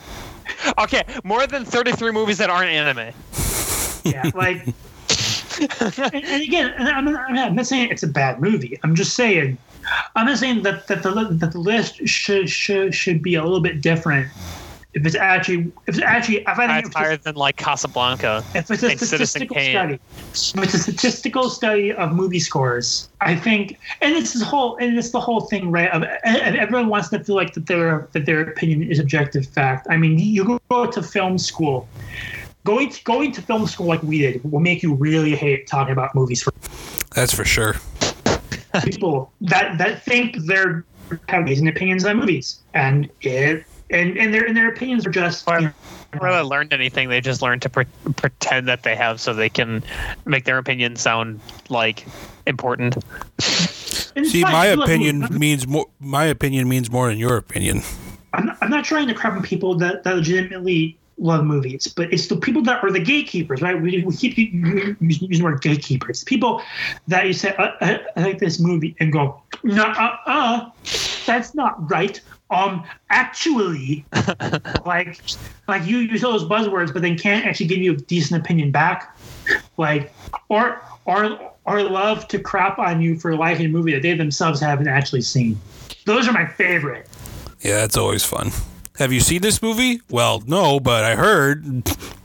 Okay, 0.78 1.04
more 1.24 1.48
than 1.48 1.64
33 1.64 2.12
movies 2.12 2.38
that 2.40 2.50
aren't 2.50 2.70
anime. 2.70 3.14
Yeah, 4.04 4.30
like, 4.34 4.66
and, 5.80 6.16
and 6.16 6.44
again, 6.44 6.74
I'm, 6.78 7.08
I'm 7.08 7.38
I'm 7.38 7.56
not 7.56 7.66
saying 7.66 7.92
it's 7.92 8.04
a 8.04 8.08
bad 8.08 8.42
movie. 8.42 8.80
I'm 8.84 8.96
just 8.96 9.16
saying, 9.16 9.58
I'm 10.16 10.28
just 10.28 10.42
saying 10.42 10.64
that 10.64 10.88
that 10.88 11.04
the 11.04 11.12
that 11.32 11.52
the 11.52 11.60
list 11.60 12.08
should 12.08 12.50
should 12.50 12.94
should 12.94 13.22
be 13.22 13.36
a 13.36 13.44
little 13.44 13.62
bit 13.62 13.82
different. 13.82 14.28
If 14.94 15.06
it's 15.06 15.16
actually, 15.16 15.72
if 15.86 15.96
it's 15.96 16.00
actually, 16.00 16.38
if 16.38 16.48
I 16.48 16.56
think 16.56 16.70
That's 16.70 16.88
if 16.88 16.94
higher 16.94 17.12
it's, 17.12 17.24
than 17.24 17.36
like 17.36 17.56
Casablanca. 17.56 18.44
if 18.56 18.72
it's 18.72 18.82
a 18.82 18.98
statistical 18.98 19.56
study, 19.60 19.94
if 19.94 20.64
it's 20.64 20.74
a 20.74 20.80
statistical 20.80 21.50
study 21.52 21.94
of 21.94 22.14
movie 22.14 22.40
scores, 22.40 23.08
I 23.22 23.36
think, 23.36 23.78
and 24.02 24.16
it's 24.16 24.34
the 24.34 24.44
whole, 24.44 24.76
and 24.78 24.98
it's 24.98 25.12
the 25.12 25.20
whole 25.20 25.42
thing, 25.42 25.70
right? 25.70 25.92
Of, 25.92 26.04
and 26.24 26.58
everyone 26.58 26.88
wants 26.88 27.10
to 27.10 27.24
feel 27.24 27.36
like 27.36 27.54
that 27.54 27.68
their 27.68 28.08
that 28.14 28.26
their 28.26 28.42
opinion 28.42 28.82
is 28.90 28.98
objective 28.98 29.46
fact. 29.46 29.86
I 29.88 29.98
mean, 29.98 30.18
you 30.18 30.60
go 30.70 30.90
to 30.90 31.04
film 31.04 31.38
school. 31.38 31.88
Going 32.64 32.90
to, 32.90 33.04
going 33.04 33.32
to 33.34 33.42
film 33.42 33.68
school 33.68 33.86
like 33.86 34.02
we 34.02 34.18
did 34.18 34.42
will 34.50 34.60
make 34.60 34.82
you 34.84 34.96
really 34.96 35.36
hate 35.36 35.68
talking 35.68 35.94
about 35.94 36.16
movies 36.16 36.42
for 36.42 36.52
That's 37.14 37.34
for 37.34 37.46
sure. 37.46 37.76
People 38.84 39.32
that, 39.42 39.78
that 39.78 40.04
think 40.04 40.38
they're 40.46 40.86
have 41.30 41.44
amazing 41.44 41.68
opinions 41.68 42.06
on 42.06 42.18
movies, 42.18 42.60
and 42.74 43.10
it 43.22 43.66
and 43.90 44.18
and 44.18 44.34
their 44.34 44.46
and 44.46 44.56
their 44.56 44.70
opinions 44.70 45.06
are 45.06 45.10
just 45.12 45.46
Well, 45.48 45.62
you 45.62 45.68
know, 45.68 45.74
really 46.22 46.42
learned 46.42 46.74
anything. 46.74 47.10
They 47.10 47.22
just 47.22 47.42
learned 47.42 47.62
to 47.64 47.70
pre- 47.70 47.86
pretend 48.16 48.68
that 48.68 48.84
they 48.84 48.96
have, 48.96 49.22
so 49.22 49.34
they 49.34 49.50
can 49.50 49.84
make 50.26 50.46
their 50.46 50.58
opinion 50.58 50.96
sound 50.96 51.40
like 51.70 52.06
important. 52.46 52.98
See, 53.40 54.42
fine. 54.42 54.52
my 54.52 54.66
opinion 54.68 55.28
means 55.32 55.68
more. 55.68 55.88
My 56.00 56.26
opinion 56.26 56.68
means 56.68 56.92
more 56.92 57.08
than 57.10 57.18
your 57.18 57.38
opinion. 57.38 57.82
I'm 58.34 58.48
not, 58.48 58.58
I'm 58.62 58.70
not 58.70 58.84
trying 58.84 59.08
to 59.08 59.14
crap 59.14 59.34
on 59.34 59.44
people 59.44 59.76
that, 59.76 60.04
that 60.04 60.16
legitimately 60.16 60.98
love 61.18 61.44
movies, 61.44 61.88
but 61.88 62.12
it's 62.14 62.28
the 62.28 62.38
people 62.38 62.62
that 62.64 62.84
are 62.84 62.92
the 62.92 63.00
gatekeepers, 63.00 63.62
right? 63.62 63.80
We, 63.80 64.04
we 64.04 64.16
keep 64.16 64.38
using 64.38 64.98
the 65.00 65.42
word 65.44 65.62
gatekeepers. 65.62 66.24
People 66.24 66.62
that 67.08 67.26
you 67.26 67.34
say, 67.34 67.56
uh, 67.56 67.72
uh, 67.82 67.98
I 68.16 68.22
like 68.22 68.40
this 68.40 68.60
movie, 68.60 68.96
and 69.00 69.12
go, 69.12 69.42
no, 69.64 69.84
uh, 69.84 70.16
uh. 70.26 70.70
that's 71.26 71.56
not 71.56 71.90
right. 71.90 72.22
Um, 72.50 72.86
actually, 73.10 74.06
like, 74.86 75.20
like 75.68 75.86
you 75.86 75.98
use 75.98 76.24
all 76.24 76.32
those 76.32 76.46
buzzwords, 76.46 76.94
but 76.94 77.02
then 77.02 77.18
can't 77.18 77.46
actually 77.46 77.68
give 77.68 77.80
you 77.80 77.94
a 77.94 77.98
decent 77.98 78.42
opinion 78.42 78.72
back. 78.72 79.18
Like, 79.78 80.14
or 80.50 80.82
or 81.06 81.52
or 81.66 81.84
love 81.84 82.28
to 82.30 82.40
crap 82.40 82.80
on 82.80 83.02
you 83.02 83.20
for 83.20 83.36
liking 83.36 83.66
a 83.66 83.70
movie 83.70 83.94
that 83.94 84.02
they 84.02 84.14
themselves 84.14 84.60
haven't 84.62 84.88
actually 84.88 85.22
seen. 85.22 85.60
Those 86.06 86.28
are 86.28 86.32
my 86.34 86.46
favorite. 86.46 87.10
Yeah, 87.62 87.84
it's 87.84 87.98
always 87.98 88.24
fun. 88.24 88.52
Have 88.98 89.14
you 89.14 89.20
seen 89.20 89.44
this 89.44 89.62
movie? 89.62 90.02
Well, 90.10 90.42
no, 90.48 90.80
but 90.80 91.04
I 91.04 91.16
heard. 91.16 91.64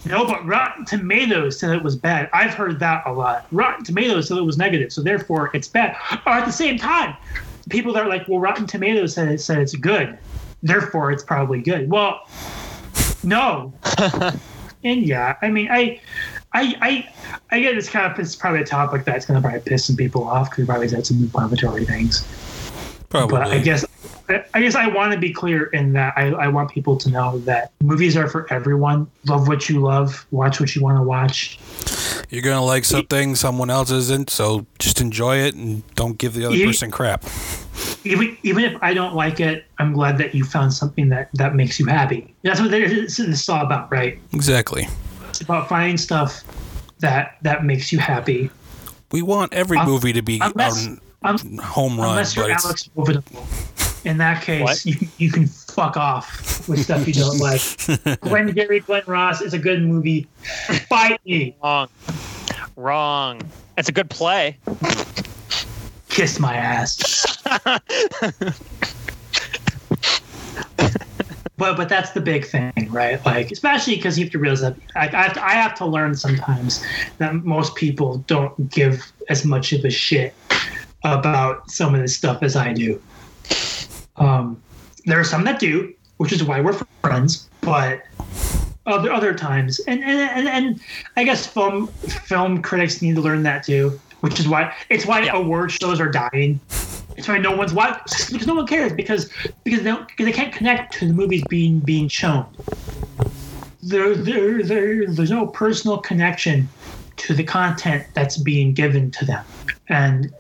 No, 0.07 0.25
but 0.25 0.45
Rotten 0.47 0.87
Tomatoes 0.87 1.59
said 1.59 1.77
it 1.77 1.83
was 1.83 1.97
bad. 1.97 2.31
I've 2.33 2.55
heard 2.55 2.81
that 2.81 3.03
a 3.07 3.13
lot. 3.13 3.47
Rotten 3.53 3.85
Tomatoes 3.85 4.29
said 4.29 4.39
it 4.39 4.45
was 4.45 4.57
negative, 4.57 4.91
so 4.91 5.03
therefore 5.03 5.51
it's 5.53 5.69
bad. 5.69 5.97
Or 6.27 6.33
at 6.33 6.47
the 6.47 6.53
same 6.53 6.79
time, 6.79 7.15
people 7.69 7.93
that 7.93 8.05
are 8.05 8.09
like, 8.09 8.27
well, 8.27 8.41
Rotten 8.41 8.67
Tomatoes 8.67 9.13
said 9.13 9.29
it 9.29 9.43
said 9.43 9.59
it's 9.59 9.75
good, 9.75 10.17
therefore 10.63 11.13
it's 11.13 11.23
probably 11.23 11.61
good. 11.61 11.91
Well, 11.91 12.27
no. 13.23 13.75
and 14.83 15.03
yeah, 15.03 15.37
I 15.43 15.51
mean, 15.51 15.69
I, 15.71 16.01
I, 16.55 16.75
I, 16.81 17.15
I 17.51 17.61
get 17.61 17.77
it's 17.77 17.91
kind 17.91 18.11
of 18.11 18.19
it's 18.19 18.35
probably 18.35 18.63
a 18.63 18.67
topic 18.67 19.05
that's 19.05 19.27
going 19.27 19.37
to 19.37 19.47
probably 19.47 19.61
piss 19.61 19.85
some 19.85 19.97
people 19.97 20.25
off 20.25 20.49
because 20.49 20.63
we 20.63 20.67
probably 20.67 20.89
said 20.89 21.05
some 21.05 21.19
inflammatory 21.19 21.85
things. 21.85 22.27
Probably. 23.11 23.37
But 23.37 23.49
I 23.49 23.59
guess 23.59 23.85
I 24.55 24.61
guess 24.61 24.75
I 24.75 24.89
want 24.89 25.13
to 25.13 25.19
be 25.19 25.33
clear 25.33 25.65
in 25.67 25.93
that 25.95 26.15
I, 26.17 26.29
I 26.31 26.49
want 26.49 26.71
people 26.71 26.97
to 26.99 27.11
know 27.11 27.39
that 27.41 27.73
movies 27.83 28.17
are 28.17 28.29
for 28.29 28.53
everyone. 28.53 29.09
Love 29.27 29.49
what 29.49 29.69
you 29.69 29.81
love, 29.81 30.27
watch 30.31 30.61
what 30.61 30.75
you 30.75 30.83
want 30.83 30.99
to 30.99 31.03
watch. 31.03 31.59
You're 32.31 32.43
gonna 32.43 32.65
like 32.65 32.85
something 32.85 33.35
someone 33.35 33.69
else 33.71 33.91
isn't, 33.91 34.31
so 34.31 34.67
just 34.79 35.01
enjoy 35.01 35.39
it 35.39 35.55
and 35.55 35.83
don't 35.95 36.17
give 36.19 36.35
the 36.35 36.45
other 36.47 36.57
person 36.65 36.91
crap. 36.91 37.25
Even 38.05 38.37
even 38.43 38.65
if 38.65 38.83
I 38.83 38.95
don't 38.95 39.15
like 39.15 39.39
it, 39.41 39.65
I'm 39.79 39.93
glad 39.93 40.19
that 40.19 40.35
you 40.35 40.45
found 40.45 40.73
something 40.73 41.09
that 41.11 41.29
that 41.35 41.55
makes 41.55 41.79
you 41.79 41.87
happy. 41.87 42.35
That's 42.43 42.61
what 42.61 42.71
this 42.71 43.19
is 43.19 43.49
all 43.49 43.65
about, 43.65 43.91
right? 43.93 44.19
Exactly. 44.33 44.89
It's 45.29 45.41
about 45.41 45.69
finding 45.69 45.97
stuff 45.99 46.43
that 47.01 47.37
that 47.43 47.65
makes 47.65 47.93
you 47.93 47.99
happy. 47.99 48.51
We 49.11 49.21
want 49.23 49.53
every 49.53 49.77
Um, 49.79 49.87
movie 49.87 50.13
to 50.15 50.23
be 50.23 50.41
unless- 50.43 50.89
Um, 51.25 51.39
home 51.59 52.01
run, 52.01 52.11
unless 52.11 52.35
you're 52.35 52.51
Alex 52.51 52.91
Ovadal. 52.97 53.23
In 54.05 54.19
that 54.19 54.43
case, 54.43 54.85
you, 54.85 54.97
you 55.19 55.31
can 55.31 55.47
fuck 55.47 55.97
off 55.97 56.69
with 56.69 56.83
stuff 56.83 57.07
you 57.07 57.15
don't 57.15 57.39
like. 57.39 57.61
Glengarry 58.21 58.81
Glen 58.81 59.05
Ross 59.07 59.41
is 59.41 59.55
a 59.55 59.59
good 59.59 59.83
movie. 59.83 60.27
Fight 60.89 61.21
me. 61.25 61.57
Wrong. 61.63 61.89
Wrong. 62.77 63.41
It's 63.79 63.89
a 63.89 63.93
good 63.93 64.11
play. 64.11 64.59
Kiss 66.09 66.41
my 66.41 66.55
ass. 66.55 67.43
but 71.57 71.77
but 71.77 71.89
that's 71.89 72.11
the 72.11 72.21
big 72.21 72.45
thing, 72.45 72.89
right? 72.91 73.25
Like 73.25 73.53
especially 73.53 73.97
because 73.97 74.19
you 74.19 74.25
have 74.25 74.33
to 74.33 74.39
realize 74.39 74.61
that 74.63 74.77
I, 74.97 75.07
I, 75.07 75.23
have 75.23 75.33
to, 75.35 75.45
I 75.45 75.53
have 75.53 75.75
to 75.77 75.87
learn 75.87 76.15
sometimes 76.15 76.85
that 77.19 77.35
most 77.35 77.77
people 77.77 78.19
don't 78.27 78.71
give 78.71 79.13
as 79.29 79.45
much 79.45 79.73
of 79.73 79.85
a 79.85 79.91
shit 79.91 80.35
about 81.05 81.71
some 81.71 81.95
of 81.95 82.01
this 82.01 82.17
stuff 82.17 82.43
as 82.43 82.57
I 82.57 82.73
do. 82.73 83.01
Um, 84.23 84.63
there 85.05 85.19
are 85.19 85.25
some 85.25 85.45
that 85.45 85.59
do, 85.59 85.93
which 86.19 86.33
is 86.33 86.45
why 86.45 86.61
we're 86.61 86.75
friends. 87.03 87.49
But 87.61 88.03
other 88.87 89.13
other 89.13 89.35
times, 89.35 89.81
and 89.81 90.03
and, 90.03 90.21
and, 90.21 90.49
and 90.49 90.81
I 91.17 91.25
guess 91.25 91.47
film 91.47 91.89
film 91.89 92.63
critics 92.63 93.03
need 93.03 93.15
to 93.17 93.21
learn 93.21 93.43
that 93.45 93.65
too, 93.65 94.01
which 94.21 94.41
is 94.41 94.49
why 94.49 94.75
it's 94.91 95.07
why 95.07 95.23
Yeah. 95.23 95.37
award 95.37 95.71
shows 95.71 96.01
are 96.01 96.11
dying. 96.11 96.61
It's 97.17 97.29
why 97.29 97.39
no 97.39 97.55
one's 97.55 97.75
watching 97.75 98.03
because 98.33 98.47
no 98.47 98.55
one 98.55 98.67
cares 98.67 98.93
because 98.93 99.31
because 99.65 99.83
they, 99.83 99.91
don't, 99.91 100.09
because 100.09 100.27
they 100.27 100.33
can't 100.33 100.53
connect 100.53 100.95
to 100.95 101.07
the 101.07 101.13
movies 101.13 101.43
being 101.49 101.79
being 101.81 102.09
shown. 102.09 102.47
There, 103.85 104.15
there, 104.15 104.63
there, 104.63 105.07
there's 105.09 105.33
no 105.33 105.49
personal 105.49 105.99
connection 105.99 106.69
to 107.17 107.35
the 107.35 107.43
content 107.43 108.07
that's 108.15 108.37
being 108.37 108.75
given 108.75 109.11
to 109.11 109.25
them, 109.25 109.45
and 109.89 110.33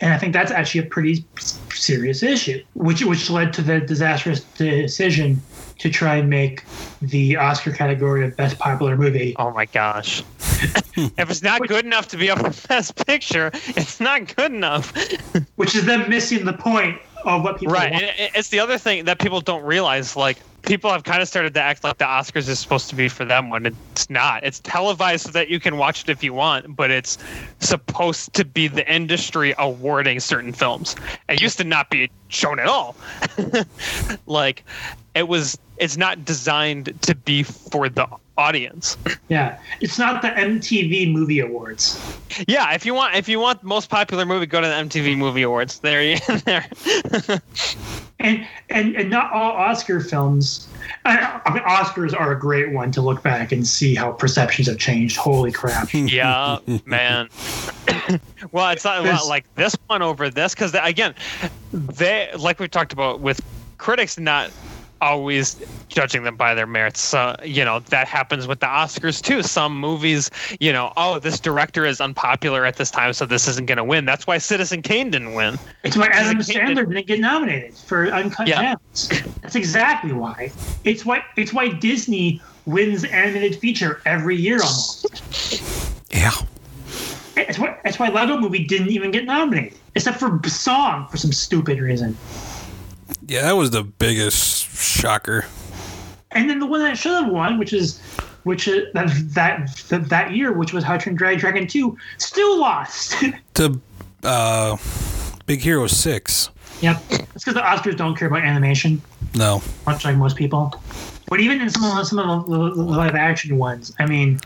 and 0.00 0.12
I 0.12 0.18
think 0.18 0.32
that's 0.32 0.50
actually 0.50 0.80
a 0.80 0.86
pretty 0.90 1.24
serious 1.72 2.22
issue, 2.22 2.62
which 2.74 3.04
which 3.04 3.30
led 3.30 3.52
to 3.54 3.62
the 3.62 3.80
disastrous 3.80 4.40
decision 4.40 5.40
to 5.78 5.90
try 5.90 6.16
and 6.16 6.30
make 6.30 6.64
the 7.02 7.36
Oscar 7.36 7.70
category 7.70 8.24
of 8.24 8.36
Best 8.36 8.58
Popular 8.58 8.96
Movie. 8.96 9.36
Oh 9.38 9.50
my 9.52 9.66
gosh. 9.66 10.22
if 10.96 11.30
it's 11.30 11.42
not 11.42 11.66
good 11.68 11.84
enough 11.84 12.08
to 12.08 12.16
be 12.16 12.30
up 12.30 12.38
for 12.38 12.68
Best 12.68 13.06
Picture, 13.06 13.50
it's 13.52 14.00
not 14.00 14.34
good 14.36 14.52
enough. 14.52 14.92
which 15.56 15.74
is 15.74 15.84
them 15.84 16.08
missing 16.08 16.44
the 16.46 16.54
point 16.54 16.98
of 17.24 17.42
what 17.42 17.58
people 17.58 17.74
Right. 17.74 17.92
want. 17.92 18.04
And 18.04 18.30
it's 18.34 18.48
the 18.48 18.60
other 18.60 18.78
thing 18.78 19.04
that 19.04 19.18
people 19.18 19.40
don't 19.42 19.64
realize. 19.64 20.16
Like, 20.16 20.38
people 20.66 20.90
have 20.90 21.04
kind 21.04 21.22
of 21.22 21.28
started 21.28 21.54
to 21.54 21.62
act 21.62 21.82
like 21.82 21.96
the 21.96 22.04
Oscars 22.04 22.48
is 22.48 22.58
supposed 22.58 22.90
to 22.90 22.96
be 22.96 23.08
for 23.08 23.24
them 23.24 23.48
when 23.48 23.64
it's 23.66 24.10
not. 24.10 24.44
It's 24.44 24.60
televised 24.60 25.26
so 25.26 25.32
that 25.32 25.48
you 25.48 25.58
can 25.58 25.78
watch 25.78 26.02
it 26.02 26.10
if 26.10 26.22
you 26.22 26.34
want, 26.34 26.76
but 26.76 26.90
it's 26.90 27.16
supposed 27.60 28.34
to 28.34 28.44
be 28.44 28.68
the 28.68 28.86
industry 28.92 29.54
awarding 29.58 30.20
certain 30.20 30.52
films. 30.52 30.96
It 31.28 31.40
used 31.40 31.56
to 31.58 31.64
not 31.64 31.88
be 31.88 32.10
shown 32.28 32.58
at 32.58 32.66
all. 32.66 32.96
like, 34.26 34.64
it 35.14 35.28
was. 35.28 35.56
It's 35.78 35.98
not 35.98 36.24
designed 36.24 37.00
to 37.02 37.14
be 37.14 37.42
for 37.42 37.90
the 37.90 38.08
audience. 38.38 38.96
Yeah, 39.28 39.58
it's 39.80 39.98
not 39.98 40.22
the 40.22 40.28
MTV 40.28 41.12
Movie 41.12 41.40
Awards. 41.40 42.00
Yeah, 42.48 42.72
if 42.72 42.86
you 42.86 42.94
want, 42.94 43.14
if 43.14 43.28
you 43.28 43.38
want 43.38 43.62
most 43.62 43.90
popular 43.90 44.24
movie, 44.24 44.46
go 44.46 44.60
to 44.60 44.66
the 44.66 44.72
MTV 44.72 45.16
Movie 45.18 45.42
Awards. 45.42 45.80
There, 45.80 46.02
you 46.02 46.18
there. 46.44 46.66
And 48.18 48.46
and 48.70 48.96
and 48.96 49.10
not 49.10 49.32
all 49.32 49.52
Oscar 49.52 50.00
films. 50.00 50.68
I, 51.04 51.40
I 51.44 51.52
mean, 51.52 51.62
Oscars 51.64 52.18
are 52.18 52.32
a 52.32 52.38
great 52.38 52.72
one 52.72 52.90
to 52.92 53.02
look 53.02 53.22
back 53.22 53.52
and 53.52 53.66
see 53.66 53.94
how 53.94 54.12
perceptions 54.12 54.68
have 54.68 54.78
changed. 54.78 55.16
Holy 55.16 55.52
crap! 55.52 55.88
yeah, 55.92 56.58
man. 56.84 57.28
well, 58.52 58.70
it's 58.70 58.84
not 58.84 59.02
There's- 59.02 59.28
like 59.28 59.52
this 59.54 59.76
one 59.86 60.02
over 60.02 60.30
this 60.30 60.54
because 60.54 60.74
again, 60.74 61.14
they 61.72 62.30
like 62.38 62.58
we 62.58 62.68
talked 62.68 62.92
about 62.92 63.20
with 63.20 63.40
critics 63.78 64.18
not 64.18 64.50
always 65.00 65.56
judging 65.88 66.22
them 66.22 66.36
by 66.36 66.54
their 66.54 66.66
merits. 66.66 67.00
So, 67.00 67.36
you 67.44 67.64
know, 67.64 67.80
that 67.90 68.08
happens 68.08 68.46
with 68.46 68.60
the 68.60 68.66
Oscars 68.66 69.22
too. 69.22 69.42
Some 69.42 69.78
movies, 69.78 70.30
you 70.60 70.72
know, 70.72 70.92
oh, 70.96 71.18
this 71.18 71.38
director 71.38 71.84
is 71.84 72.00
unpopular 72.00 72.64
at 72.64 72.76
this 72.76 72.90
time, 72.90 73.12
so 73.12 73.26
this 73.26 73.46
isn't 73.48 73.66
going 73.66 73.76
to 73.78 73.84
win. 73.84 74.04
That's 74.04 74.26
why 74.26 74.38
Citizen 74.38 74.82
Kane 74.82 75.10
didn't 75.10 75.34
win. 75.34 75.58
It's 75.84 75.96
why 75.96 76.06
Adam 76.06 76.34
Because 76.34 76.48
it 76.50 76.54
can't- 76.54 76.78
Sandler 76.78 76.88
didn't 76.88 77.06
get 77.06 77.20
nominated 77.20 77.74
for 77.74 78.06
Uncut 78.06 78.48
Yeah. 78.48 78.74
Gems. 78.94 79.08
That's 79.42 79.54
exactly 79.56 80.12
why. 80.12 80.50
It's 80.84 81.04
why 81.04 81.22
it's 81.36 81.52
why 81.52 81.68
Disney 81.68 82.40
wins 82.64 83.04
animated 83.04 83.60
feature 83.60 84.00
every 84.06 84.36
year 84.36 84.60
almost. 84.60 85.22
yeah. 86.10 86.32
That's 87.34 87.58
why 87.58 87.76
it's 87.84 87.98
why 87.98 88.08
Lego 88.08 88.38
Movie 88.38 88.64
didn't 88.64 88.88
even 88.90 89.10
get 89.10 89.24
nominated, 89.24 89.78
except 89.94 90.18
for 90.18 90.40
song 90.48 91.06
for 91.08 91.16
some 91.18 91.32
stupid 91.32 91.78
reason. 91.80 92.16
Yeah, 93.26 93.42
that 93.42 93.56
was 93.56 93.70
the 93.70 93.82
biggest 93.82 94.70
shocker. 94.78 95.46
And 96.30 96.48
then 96.48 96.58
the 96.58 96.66
one 96.66 96.80
that 96.80 96.96
should 96.98 97.12
have 97.12 97.28
won, 97.32 97.58
which 97.58 97.72
is 97.72 98.00
which 98.44 98.68
is 98.68 98.92
that 98.94 99.08
that 99.34 99.76
that, 99.88 100.08
that 100.08 100.30
year, 100.32 100.52
which 100.52 100.72
was 100.72 100.84
How 100.84 100.96
to 100.96 101.14
Train 101.14 101.38
Dragon 101.38 101.66
Two, 101.66 101.96
still 102.18 102.58
lost. 102.58 103.14
To 103.54 103.80
uh, 104.22 104.76
Big 105.46 105.60
Hero 105.60 105.86
Six. 105.86 106.50
yep, 106.82 107.02
it's 107.10 107.32
because 107.44 107.54
the 107.54 107.60
Oscars 107.60 107.96
don't 107.96 108.14
care 108.16 108.28
about 108.28 108.42
animation, 108.42 109.00
No. 109.34 109.62
much 109.86 110.04
like 110.04 110.16
most 110.16 110.36
people. 110.36 110.80
But 111.28 111.40
even 111.40 111.60
in 111.60 111.70
some 111.70 111.84
of 111.84 111.96
the, 111.96 112.04
some 112.04 112.18
of 112.18 112.46
the 112.46 112.54
live 112.82 113.14
action 113.14 113.56
ones, 113.56 113.92
I 113.98 114.06
mean, 114.06 114.38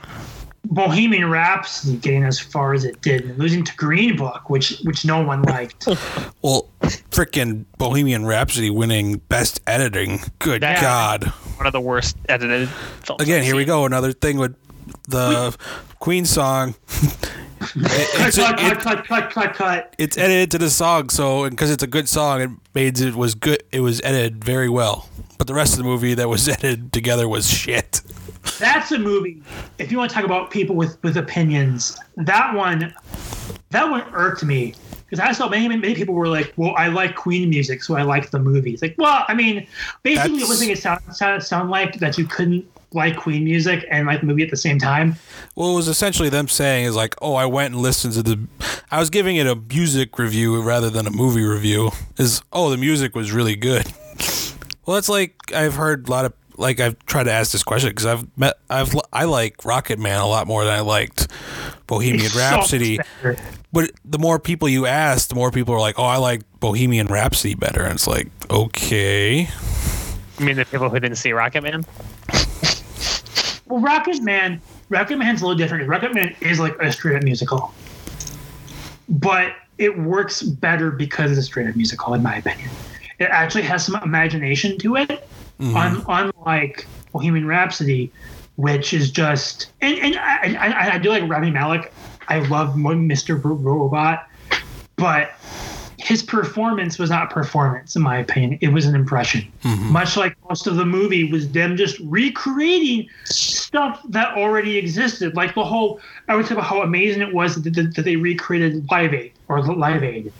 Bohemian 0.65 1.29
Rhapsody 1.31 1.97
getting 1.97 2.25
as 2.25 2.39
far 2.39 2.75
as 2.75 2.85
it 2.85 3.01
did, 3.03 3.25
and 3.25 3.39
losing 3.39 3.65
to 3.65 3.75
Green 3.77 4.17
Book, 4.17 4.51
which 4.51 4.79
which 4.85 5.05
no 5.05 5.23
one 5.23 5.43
liked. 5.43 5.89
Well, 6.43 6.69
freaking 7.11 7.65
Bohemian 7.77 8.25
Rhapsody 8.25 8.71
winning 8.71 9.19
Best 9.29 9.61
Editing. 9.67 10.21
Good 10.39 10.63
Yeah. 10.63 10.81
God. 10.81 11.25
One 11.57 11.67
of 11.67 11.73
the 11.73 11.81
worst 11.81 12.17
edited 12.29 12.69
films. 13.03 13.21
Again, 13.23 13.41
I've 13.41 13.45
here 13.47 13.57
we 13.57 13.65
go. 13.67 13.85
Another 13.85 14.13
thing 14.13 14.39
with 14.39 14.55
the 15.09 15.55
Queen 15.99 16.25
song. 16.25 16.75
It- 16.91 17.19
cut, 17.61 18.29
it's, 18.29 18.37
cut, 18.39 18.59
it- 18.61 18.79
cut, 18.79 18.81
cut, 18.81 19.05
cut, 19.05 19.31
cut, 19.31 19.55
cut. 19.55 19.95
it's 19.99 20.17
edited 20.17 20.51
to 20.53 20.59
the 20.59 20.71
song, 20.71 21.11
so 21.11 21.49
because 21.51 21.71
it's 21.71 21.83
a 21.83 21.87
good 21.87 22.09
song, 22.09 22.41
it 22.41 22.51
made 22.75 22.99
it 23.01 23.15
was 23.15 23.35
good. 23.35 23.63
It 23.73 23.81
was 23.81 24.01
edited 24.03 24.43
very 24.45 24.69
well. 24.71 25.09
But 25.37 25.47
the 25.47 25.55
rest 25.55 25.73
of 25.73 25.79
the 25.79 25.85
movie 25.85 26.15
that 26.15 26.29
was 26.29 26.49
edited 26.49 26.93
together 26.93 27.29
was 27.29 27.51
shit. 27.51 28.01
That's 28.59 28.93
a 28.93 28.99
movie. 28.99 29.43
If 29.79 29.91
you 29.91 29.99
want 29.99 30.11
to 30.11 30.15
talk 30.15 30.25
about 30.25 30.51
people 30.51 30.77
with 30.77 31.03
with 31.03 31.17
opinions, 31.17 31.99
that 32.17 32.55
one, 32.55 32.95
that 33.71 33.91
one 33.91 34.03
irked 34.13 34.45
me 34.45 34.75
because 35.11 35.19
I 35.19 35.33
saw 35.33 35.49
many 35.49 35.69
many 35.69 35.95
people 35.95 36.15
were 36.15 36.29
like, 36.29 36.53
"Well, 36.57 36.75
I 36.77 36.89
like 36.89 37.17
Queen 37.17 37.51
music, 37.51 37.83
so 37.83 37.97
I 37.97 38.03
like 38.03 38.31
the 38.31 38.39
movie." 38.39 38.73
It's 38.73 38.83
like, 38.83 38.95
well, 38.97 39.25
I 39.29 39.35
mean, 39.35 39.67
basically, 40.03 40.41
That's- 40.41 40.49
what 40.49 40.59
thing 40.59 40.71
it 40.71 40.79
sound, 40.79 41.01
sound 41.13 41.43
sound 41.43 41.71
like 41.71 41.99
that 41.99 42.17
you 42.17 42.27
couldn't 42.27 42.67
like 42.93 43.17
Queen 43.17 43.45
music 43.45 43.87
and 43.91 44.07
like 44.07 44.21
the 44.21 44.27
movie 44.27 44.43
at 44.43 44.51
the 44.51 44.57
same 44.57 44.79
time. 44.79 45.17
Well, 45.55 45.73
it 45.73 45.75
was 45.77 45.89
essentially 45.89 46.29
them 46.29 46.49
saying 46.49 46.87
is 46.87 46.97
like, 46.97 47.15
oh, 47.23 47.35
I 47.35 47.47
went 47.47 47.75
and 47.75 47.83
listened 47.83 48.15
to 48.15 48.23
the. 48.23 48.41
I 48.91 48.99
was 48.99 49.11
giving 49.11 49.37
it 49.37 49.47
a 49.47 49.57
music 49.57 50.19
review 50.19 50.61
rather 50.63 50.91
than 50.91 51.07
a 51.07 51.11
movie 51.11 51.45
review. 51.45 51.91
Is 52.17 52.43
oh, 52.53 52.71
the 52.71 52.77
music 52.77 53.15
was 53.15 53.33
really 53.33 53.57
good. 53.57 53.87
well, 54.87 54.95
that's 54.95 55.09
like 55.09 55.35
I've 55.55 55.75
heard 55.75 56.09
a 56.09 56.11
lot 56.11 56.25
of 56.25 56.33
like 56.61 56.79
I've 56.79 56.99
tried 57.07 57.25
to 57.25 57.33
ask 57.33 57.53
this 57.53 57.63
question 57.63 57.91
because 57.91 58.07
I've 58.07 58.39
met 58.39 58.55
I've 58.69 58.95
I 59.13 59.25
like 59.25 59.57
Rocketman 59.59 60.21
a 60.23 60.27
lot 60.27 60.47
more 60.47 60.65
than 60.65 60.73
I 60.73 60.81
liked 60.81 61.27
Bohemian 61.87 62.25
It's 62.27 62.37
Rhapsody. 62.37 62.99
much. 63.25 63.39
But 63.73 63.91
the 64.05 64.19
more 64.19 64.39
people 64.39 64.69
you 64.69 64.87
ask, 64.87 65.29
the 65.29 65.35
more 65.35 65.51
people 65.51 65.75
are 65.75 65.81
like, 65.81 65.99
oh, 65.99 66.05
I 66.05 66.17
like 66.17 66.43
Bohemian 66.61 67.07
Rhapsody 67.07 67.55
better, 67.55 67.83
and 67.85 67.95
it's 67.95 68.07
like, 68.07 68.29
okay, 68.51 69.49
I 70.39 70.43
mean, 70.43 70.57
the 70.57 70.65
people 70.65 70.89
who 70.89 70.99
didn't 70.99 71.17
see 71.19 71.31
Rocketman. 71.31 71.85
Well, 73.67 73.81
Rocketman, 73.81 74.61
Rocket 74.89 75.17
Man's 75.17 75.43
a 75.43 75.47
little 75.47 75.57
different. 75.57 75.89
Rocketman 75.89 76.35
is 76.43 76.59
like 76.59 76.77
a 76.81 76.91
straight 76.91 77.17
up 77.17 77.23
musical, 77.23 77.73
but 79.09 79.53
it 79.79 79.97
works 79.99 80.43
better 80.43 80.91
because 80.91 81.31
it's 81.31 81.41
a 81.41 81.43
straight 81.43 81.69
up 81.69 81.77
musical, 81.77 82.15
in 82.15 82.23
my 82.23 82.37
opinion. 82.37 82.69
It 83.21 83.25
actually 83.31 83.63
has 83.63 83.85
some 83.87 84.03
imagination 84.03 84.79
to 84.79 84.97
it, 84.97 85.29
Mm-hmm. 85.61 85.77
un- 85.77 86.33
unlike 86.37 86.87
Bohemian 87.13 87.47
Rhapsody, 87.47 88.11
which 88.57 88.93
is 88.93 89.11
just 89.11 89.71
and 89.81 89.97
and 89.99 90.17
I, 90.17 90.57
I, 90.59 90.95
I 90.95 90.99
do 90.99 91.11
like 91.11 91.29
Rami 91.29 91.51
Malek. 91.51 91.93
I 92.29 92.39
love 92.41 92.75
Mr. 92.75 93.41
Robot, 93.43 94.27
but 94.97 95.33
his 95.99 96.23
performance 96.23 96.99
was 96.99 97.11
not 97.11 97.31
performance, 97.31 97.95
in 97.95 98.03
my 98.03 98.19
opinion. 98.19 98.59
It 98.63 98.69
was 98.69 98.87
an 98.87 98.95
impression. 98.95 99.51
Mm-hmm. 99.63 99.93
Much 99.93 100.17
like 100.17 100.35
most 100.49 100.67
of 100.67 100.77
the 100.77 100.87
movie 100.87 101.31
was 101.31 101.51
them 101.51 101.77
just 101.77 101.99
recreating 102.01 103.09
stuff 103.25 104.01
that 104.09 104.37
already 104.37 104.79
existed. 104.79 105.37
Like 105.37 105.55
the 105.55 105.65
whole, 105.65 106.01
I 106.29 106.37
would 106.37 106.47
say 106.47 106.55
about 106.55 106.65
how 106.65 106.83
amazing 106.83 107.21
it 107.23 107.35
was 107.35 107.63
that, 107.63 107.75
that, 107.75 107.95
that 107.95 108.03
they 108.03 108.17
recreated 108.17 108.91
Live 108.91 109.13
Aid 109.13 109.33
or 109.49 109.61
Live 109.63 110.03
Aid. 110.03 110.33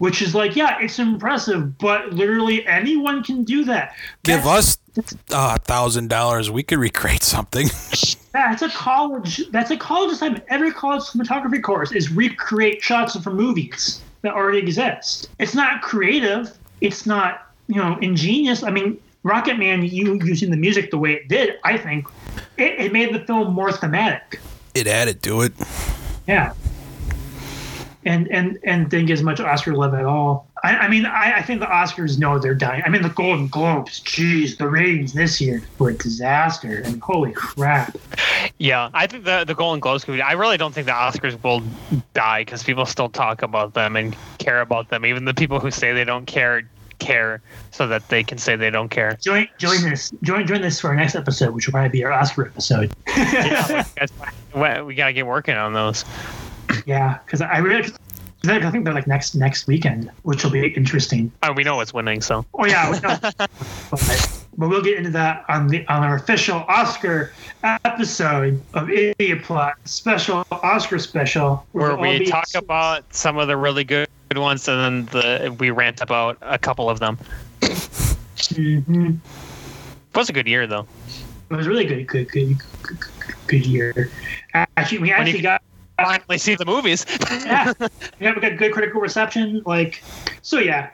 Which 0.00 0.22
is 0.22 0.34
like, 0.34 0.56
yeah, 0.56 0.78
it's 0.80 0.98
impressive, 0.98 1.76
but 1.78 2.12
literally 2.14 2.66
anyone 2.66 3.22
can 3.22 3.44
do 3.44 3.64
that. 3.66 3.94
give 4.24 4.42
That's- 4.44 4.78
us 4.96 5.14
a 5.30 5.58
thousand 5.60 6.08
dollars, 6.08 6.50
we 6.50 6.62
could 6.62 6.78
recreate 6.78 7.22
something. 7.22 7.68
That's 8.32 8.62
a 8.62 8.70
college. 8.70 9.42
That's 9.50 9.70
a 9.70 9.76
college 9.76 10.12
assignment. 10.12 10.44
Every 10.48 10.72
college 10.72 11.02
cinematography 11.02 11.62
course 11.62 11.92
is 11.92 12.10
recreate 12.10 12.82
shots 12.82 13.14
from 13.22 13.36
movies 13.36 14.00
that 14.22 14.32
already 14.32 14.58
exist. 14.58 15.28
It's 15.38 15.54
not 15.54 15.82
creative. 15.82 16.56
It's 16.80 17.04
not 17.06 17.46
you 17.68 17.76
know 17.76 17.98
ingenious. 18.00 18.62
I 18.62 18.70
mean, 18.70 18.98
Rocketman, 19.24 19.88
you 19.90 20.18
using 20.24 20.50
the 20.50 20.56
music 20.56 20.90
the 20.90 20.98
way 20.98 21.12
it 21.12 21.28
did, 21.28 21.56
I 21.64 21.76
think 21.76 22.06
it, 22.56 22.80
it 22.80 22.92
made 22.92 23.14
the 23.14 23.20
film 23.20 23.52
more 23.52 23.70
thematic. 23.70 24.40
it 24.74 24.86
added 24.86 25.22
to 25.24 25.42
it. 25.42 25.52
Yeah. 26.26 26.54
And 28.04 28.28
and 28.28 28.58
and 28.64 28.88
didn't 28.88 29.06
get 29.06 29.14
as 29.14 29.22
much 29.22 29.40
Oscar 29.40 29.74
love 29.74 29.92
at 29.92 30.06
all. 30.06 30.48
I, 30.62 30.76
I 30.76 30.88
mean, 30.88 31.06
I, 31.06 31.38
I 31.38 31.42
think 31.42 31.60
the 31.60 31.66
Oscars 31.66 32.18
know 32.18 32.38
they're 32.38 32.54
dying. 32.54 32.82
I 32.84 32.88
mean, 32.88 33.02
the 33.02 33.10
Golden 33.10 33.48
Globes, 33.48 34.00
geez, 34.00 34.56
the 34.56 34.68
ratings 34.68 35.12
this 35.12 35.40
year 35.40 35.62
were 35.78 35.90
a 35.90 35.94
disaster. 35.94 36.82
I 36.84 36.88
mean, 36.88 37.00
holy 37.00 37.32
crap. 37.32 37.96
Yeah, 38.58 38.90
I 38.94 39.06
think 39.06 39.24
the 39.24 39.44
the 39.44 39.54
Golden 39.54 39.80
Globes 39.80 40.04
could 40.04 40.14
be. 40.14 40.22
I 40.22 40.32
really 40.32 40.56
don't 40.56 40.72
think 40.72 40.86
the 40.86 40.92
Oscars 40.92 41.42
will 41.42 41.62
die 42.14 42.42
because 42.42 42.62
people 42.62 42.86
still 42.86 43.08
talk 43.08 43.42
about 43.42 43.74
them 43.74 43.96
and 43.96 44.16
care 44.38 44.60
about 44.60 44.88
them. 44.88 45.04
Even 45.04 45.26
the 45.26 45.34
people 45.34 45.60
who 45.60 45.70
say 45.70 45.92
they 45.92 46.04
don't 46.04 46.26
care 46.26 46.62
care 47.00 47.42
so 47.70 47.86
that 47.88 48.08
they 48.08 48.22
can 48.22 48.38
say 48.38 48.54
they 48.54 48.70
don't 48.70 48.90
care. 48.90 49.18
join 49.20 49.48
join 49.58 49.82
this 49.82 50.12
join 50.22 50.46
join 50.46 50.62
this 50.62 50.80
for 50.80 50.88
our 50.88 50.94
next 50.94 51.16
episode, 51.16 51.52
which 51.54 51.66
will 51.66 51.72
probably 51.72 51.88
be 51.88 52.04
our 52.04 52.12
Oscar 52.12 52.46
episode. 52.46 52.92
Yeah, 53.16 53.84
we 54.84 54.94
gotta 54.94 55.12
get 55.12 55.26
working 55.26 55.56
on 55.56 55.72
those. 55.72 56.04
Yeah, 56.86 57.18
because 57.24 57.40
I 57.40 57.58
really, 57.58 57.90
I 58.44 58.70
think 58.70 58.84
they're 58.84 58.94
like 58.94 59.06
next 59.06 59.34
next 59.34 59.66
weekend, 59.66 60.10
which 60.22 60.44
will 60.44 60.50
be 60.50 60.66
interesting. 60.68 61.30
Oh, 61.42 61.52
we 61.52 61.62
know 61.64 61.76
what's 61.76 61.92
winning, 61.92 62.20
so 62.20 62.44
Oh 62.54 62.64
yeah, 62.66 62.90
we 62.90 62.98
know. 63.00 63.18
but, 63.90 64.44
but 64.56 64.68
we'll 64.68 64.82
get 64.82 64.96
into 64.98 65.10
that 65.10 65.44
on 65.48 65.68
the 65.68 65.86
on 65.88 66.02
our 66.02 66.16
official 66.16 66.64
Oscar 66.68 67.32
episode 67.62 68.60
of 68.74 68.90
Idiot 68.90 69.42
Plot 69.42 69.74
special 69.84 70.44
Oscar 70.50 70.98
special, 70.98 71.66
where 71.72 71.96
we 71.96 72.26
talk 72.26 72.48
about 72.54 73.12
some 73.14 73.36
of 73.38 73.48
the 73.48 73.56
really 73.56 73.84
good 73.84 74.08
ones 74.34 74.68
and 74.68 75.06
then 75.06 75.22
the 75.22 75.56
we 75.58 75.70
rant 75.70 76.00
about 76.00 76.38
a 76.40 76.58
couple 76.58 76.88
of 76.88 76.98
them. 77.00 77.18
Mhm. 77.60 79.18
It 80.12 80.16
was 80.16 80.28
a 80.28 80.32
good 80.32 80.46
year 80.48 80.66
though. 80.66 80.86
It 81.50 81.56
was 81.56 81.66
really 81.66 81.84
good, 81.84 82.06
good, 82.06 82.30
good, 82.30 82.58
good, 82.82 82.98
good, 83.00 83.34
good 83.48 83.66
year. 83.66 84.10
Actually, 84.54 84.98
we 84.98 85.12
actually 85.12 85.38
you- 85.38 85.42
got 85.42 85.62
Finally 86.04 86.38
see 86.38 86.54
the 86.54 86.64
movies. 86.64 87.04
yeah, 87.30 87.72
yeah, 88.20 88.34
we 88.34 88.40
got 88.40 88.56
good 88.56 88.72
critical 88.72 89.00
reception. 89.00 89.62
Like, 89.66 90.02
so 90.42 90.58
yeah. 90.58 90.90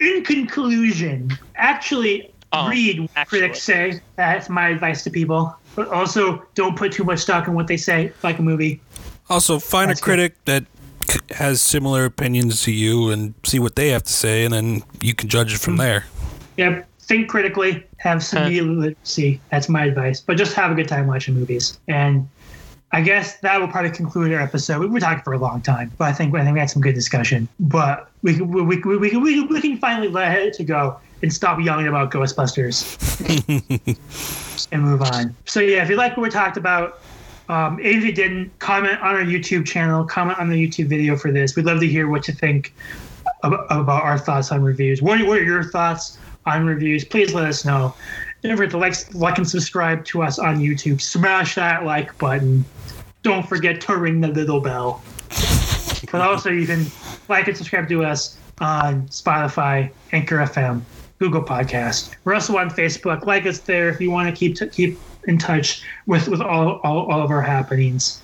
In 0.00 0.24
conclusion, 0.24 1.30
actually 1.56 2.32
Oh, 2.52 2.68
read 2.68 2.98
what 3.00 3.10
actually. 3.14 3.38
critics 3.40 3.62
say. 3.62 4.00
That's 4.16 4.48
my 4.48 4.70
advice 4.70 5.04
to 5.04 5.10
people. 5.10 5.54
But 5.76 5.88
also, 5.88 6.42
don't 6.56 6.76
put 6.76 6.90
too 6.90 7.04
much 7.04 7.20
stock 7.20 7.46
in 7.46 7.54
what 7.54 7.68
they 7.68 7.76
say. 7.76 8.12
Like 8.24 8.40
a 8.40 8.42
movie. 8.42 8.82
Also, 9.28 9.60
find 9.60 9.88
That's 9.88 10.00
a 10.00 10.02
good. 10.04 10.10
critic 10.16 10.44
that 10.46 10.64
has 11.30 11.62
similar 11.62 12.04
opinions 12.06 12.62
to 12.62 12.72
you 12.72 13.10
and 13.10 13.34
see 13.44 13.60
what 13.60 13.76
they 13.76 13.90
have 13.90 14.02
to 14.02 14.12
say, 14.12 14.44
and 14.44 14.52
then 14.52 14.82
you 15.00 15.14
can 15.14 15.28
judge 15.28 15.54
it 15.54 15.60
from 15.60 15.74
Hmm. 15.74 15.80
there. 15.80 16.04
Yep. 16.56 16.88
Think 17.02 17.28
critically. 17.28 17.84
Have 17.98 18.22
some 18.24 18.42
Huh. 18.42 18.48
media 18.48 18.62
literacy. 18.64 19.40
That's 19.52 19.68
my 19.68 19.84
advice. 19.84 20.20
But 20.20 20.36
just 20.36 20.54
have 20.54 20.72
a 20.72 20.74
good 20.74 20.88
time 20.88 21.06
watching 21.06 21.34
movies. 21.36 21.78
And 21.86 22.28
I 22.92 23.02
guess 23.02 23.36
that 23.38 23.60
will 23.60 23.68
probably 23.68 23.90
conclude 23.92 24.32
our 24.32 24.40
episode. 24.40 24.80
We 24.80 24.88
were 24.88 24.98
talking 24.98 25.22
for 25.22 25.32
a 25.32 25.38
long 25.38 25.60
time, 25.60 25.92
but 25.96 26.06
I 26.08 26.12
think 26.12 26.34
I 26.34 26.42
think 26.42 26.54
we 26.54 26.60
had 26.60 26.70
some 26.70 26.82
good 26.82 26.94
discussion. 26.94 27.48
But 27.60 28.10
we 28.22 28.34
can- 28.34 28.48
we 28.50 28.62
we 28.62 28.76
we, 28.78 29.16
we, 29.16 29.40
we 29.42 29.60
can 29.60 29.78
finally 29.78 30.08
let 30.08 30.36
it 30.38 30.54
to 30.54 30.64
go 30.64 30.98
and 31.22 31.32
stop 31.32 31.60
yelling 31.60 31.86
about 31.86 32.10
Ghostbusters 32.10 32.82
and 34.72 34.82
move 34.82 35.02
on. 35.02 35.36
So 35.44 35.60
yeah, 35.60 35.82
if 35.82 35.90
you 35.90 35.96
like 35.96 36.16
what 36.16 36.24
we 36.24 36.30
talked 36.30 36.56
about, 36.56 37.00
um, 37.48 37.78
if 37.80 38.04
you 38.04 38.12
didn't, 38.12 38.56
comment 38.58 39.00
on 39.00 39.14
our 39.16 39.24
YouTube 39.24 39.66
channel, 39.66 40.04
comment 40.04 40.38
on 40.38 40.48
the 40.48 40.56
YouTube 40.56 40.86
video 40.86 41.16
for 41.16 41.30
this. 41.30 41.56
We'd 41.56 41.66
love 41.66 41.80
to 41.80 41.86
hear 41.86 42.08
what 42.08 42.26
you 42.28 42.34
think 42.34 42.72
about, 43.42 43.66
about 43.70 44.02
our 44.02 44.18
thoughts 44.18 44.50
on 44.52 44.62
reviews. 44.62 45.02
What 45.02 45.20
are, 45.20 45.26
what 45.26 45.38
are 45.38 45.44
your 45.44 45.64
thoughts 45.64 46.18
on 46.46 46.64
reviews? 46.64 47.04
Please 47.04 47.34
let 47.34 47.46
us 47.46 47.64
know. 47.64 47.94
Don't 48.42 48.56
forget 48.56 48.70
to 48.70 48.78
like, 48.78 49.14
like 49.14 49.36
and 49.38 49.48
subscribe 49.48 50.04
to 50.06 50.22
us 50.22 50.38
on 50.38 50.58
YouTube. 50.60 51.00
Smash 51.00 51.56
that 51.56 51.84
like 51.84 52.16
button. 52.18 52.64
Don't 53.22 53.46
forget 53.48 53.80
to 53.82 53.96
ring 53.96 54.20
the 54.20 54.28
little 54.28 54.60
bell. 54.60 55.02
But 56.10 56.22
also, 56.22 56.50
you 56.50 56.66
can 56.66 56.86
like 57.28 57.46
and 57.48 57.56
subscribe 57.56 57.88
to 57.88 58.04
us 58.04 58.36
on 58.60 59.08
Spotify, 59.08 59.90
Anchor 60.12 60.38
FM, 60.38 60.82
Google 61.18 61.42
Podcast. 61.42 62.14
We're 62.24 62.34
also 62.34 62.56
on 62.56 62.70
Facebook. 62.70 63.26
Like 63.26 63.46
us 63.46 63.60
there 63.60 63.88
if 63.88 64.00
you 64.00 64.10
want 64.10 64.28
to 64.28 64.34
keep 64.34 64.72
keep 64.72 64.98
in 65.24 65.38
touch 65.38 65.82
with 66.06 66.28
with 66.28 66.40
all 66.40 66.80
all, 66.82 67.10
all 67.10 67.22
of 67.22 67.30
our 67.30 67.42
happenings. 67.42 68.22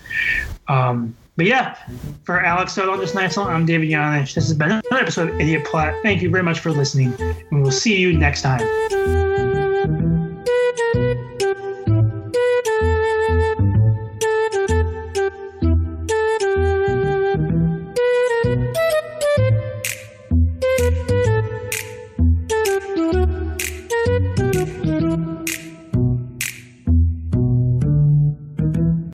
Um, 0.69 1.15
but 1.37 1.45
yeah, 1.45 1.77
for 2.25 2.41
Alex 2.41 2.73
Soto, 2.73 2.97
this 2.97 3.15
night 3.15 3.33
song, 3.33 3.49
I'm 3.49 3.67
David 3.67 3.91
Yanish. 3.91 4.35
This 4.35 4.49
has 4.49 4.55
been 4.55 4.71
another 4.71 4.97
episode 4.97 5.29
of 5.29 5.39
Idiot 5.39 5.67
Plot. 5.67 5.95
Thank 6.03 6.23
you 6.23 6.31
very 6.31 6.43
much 6.43 6.61
for 6.61 6.71
listening, 6.71 7.15
and 7.21 7.63
we'll 7.63 7.71
see 7.71 7.97
you 7.97 8.17
next 8.17 8.41
time. 8.41 9.36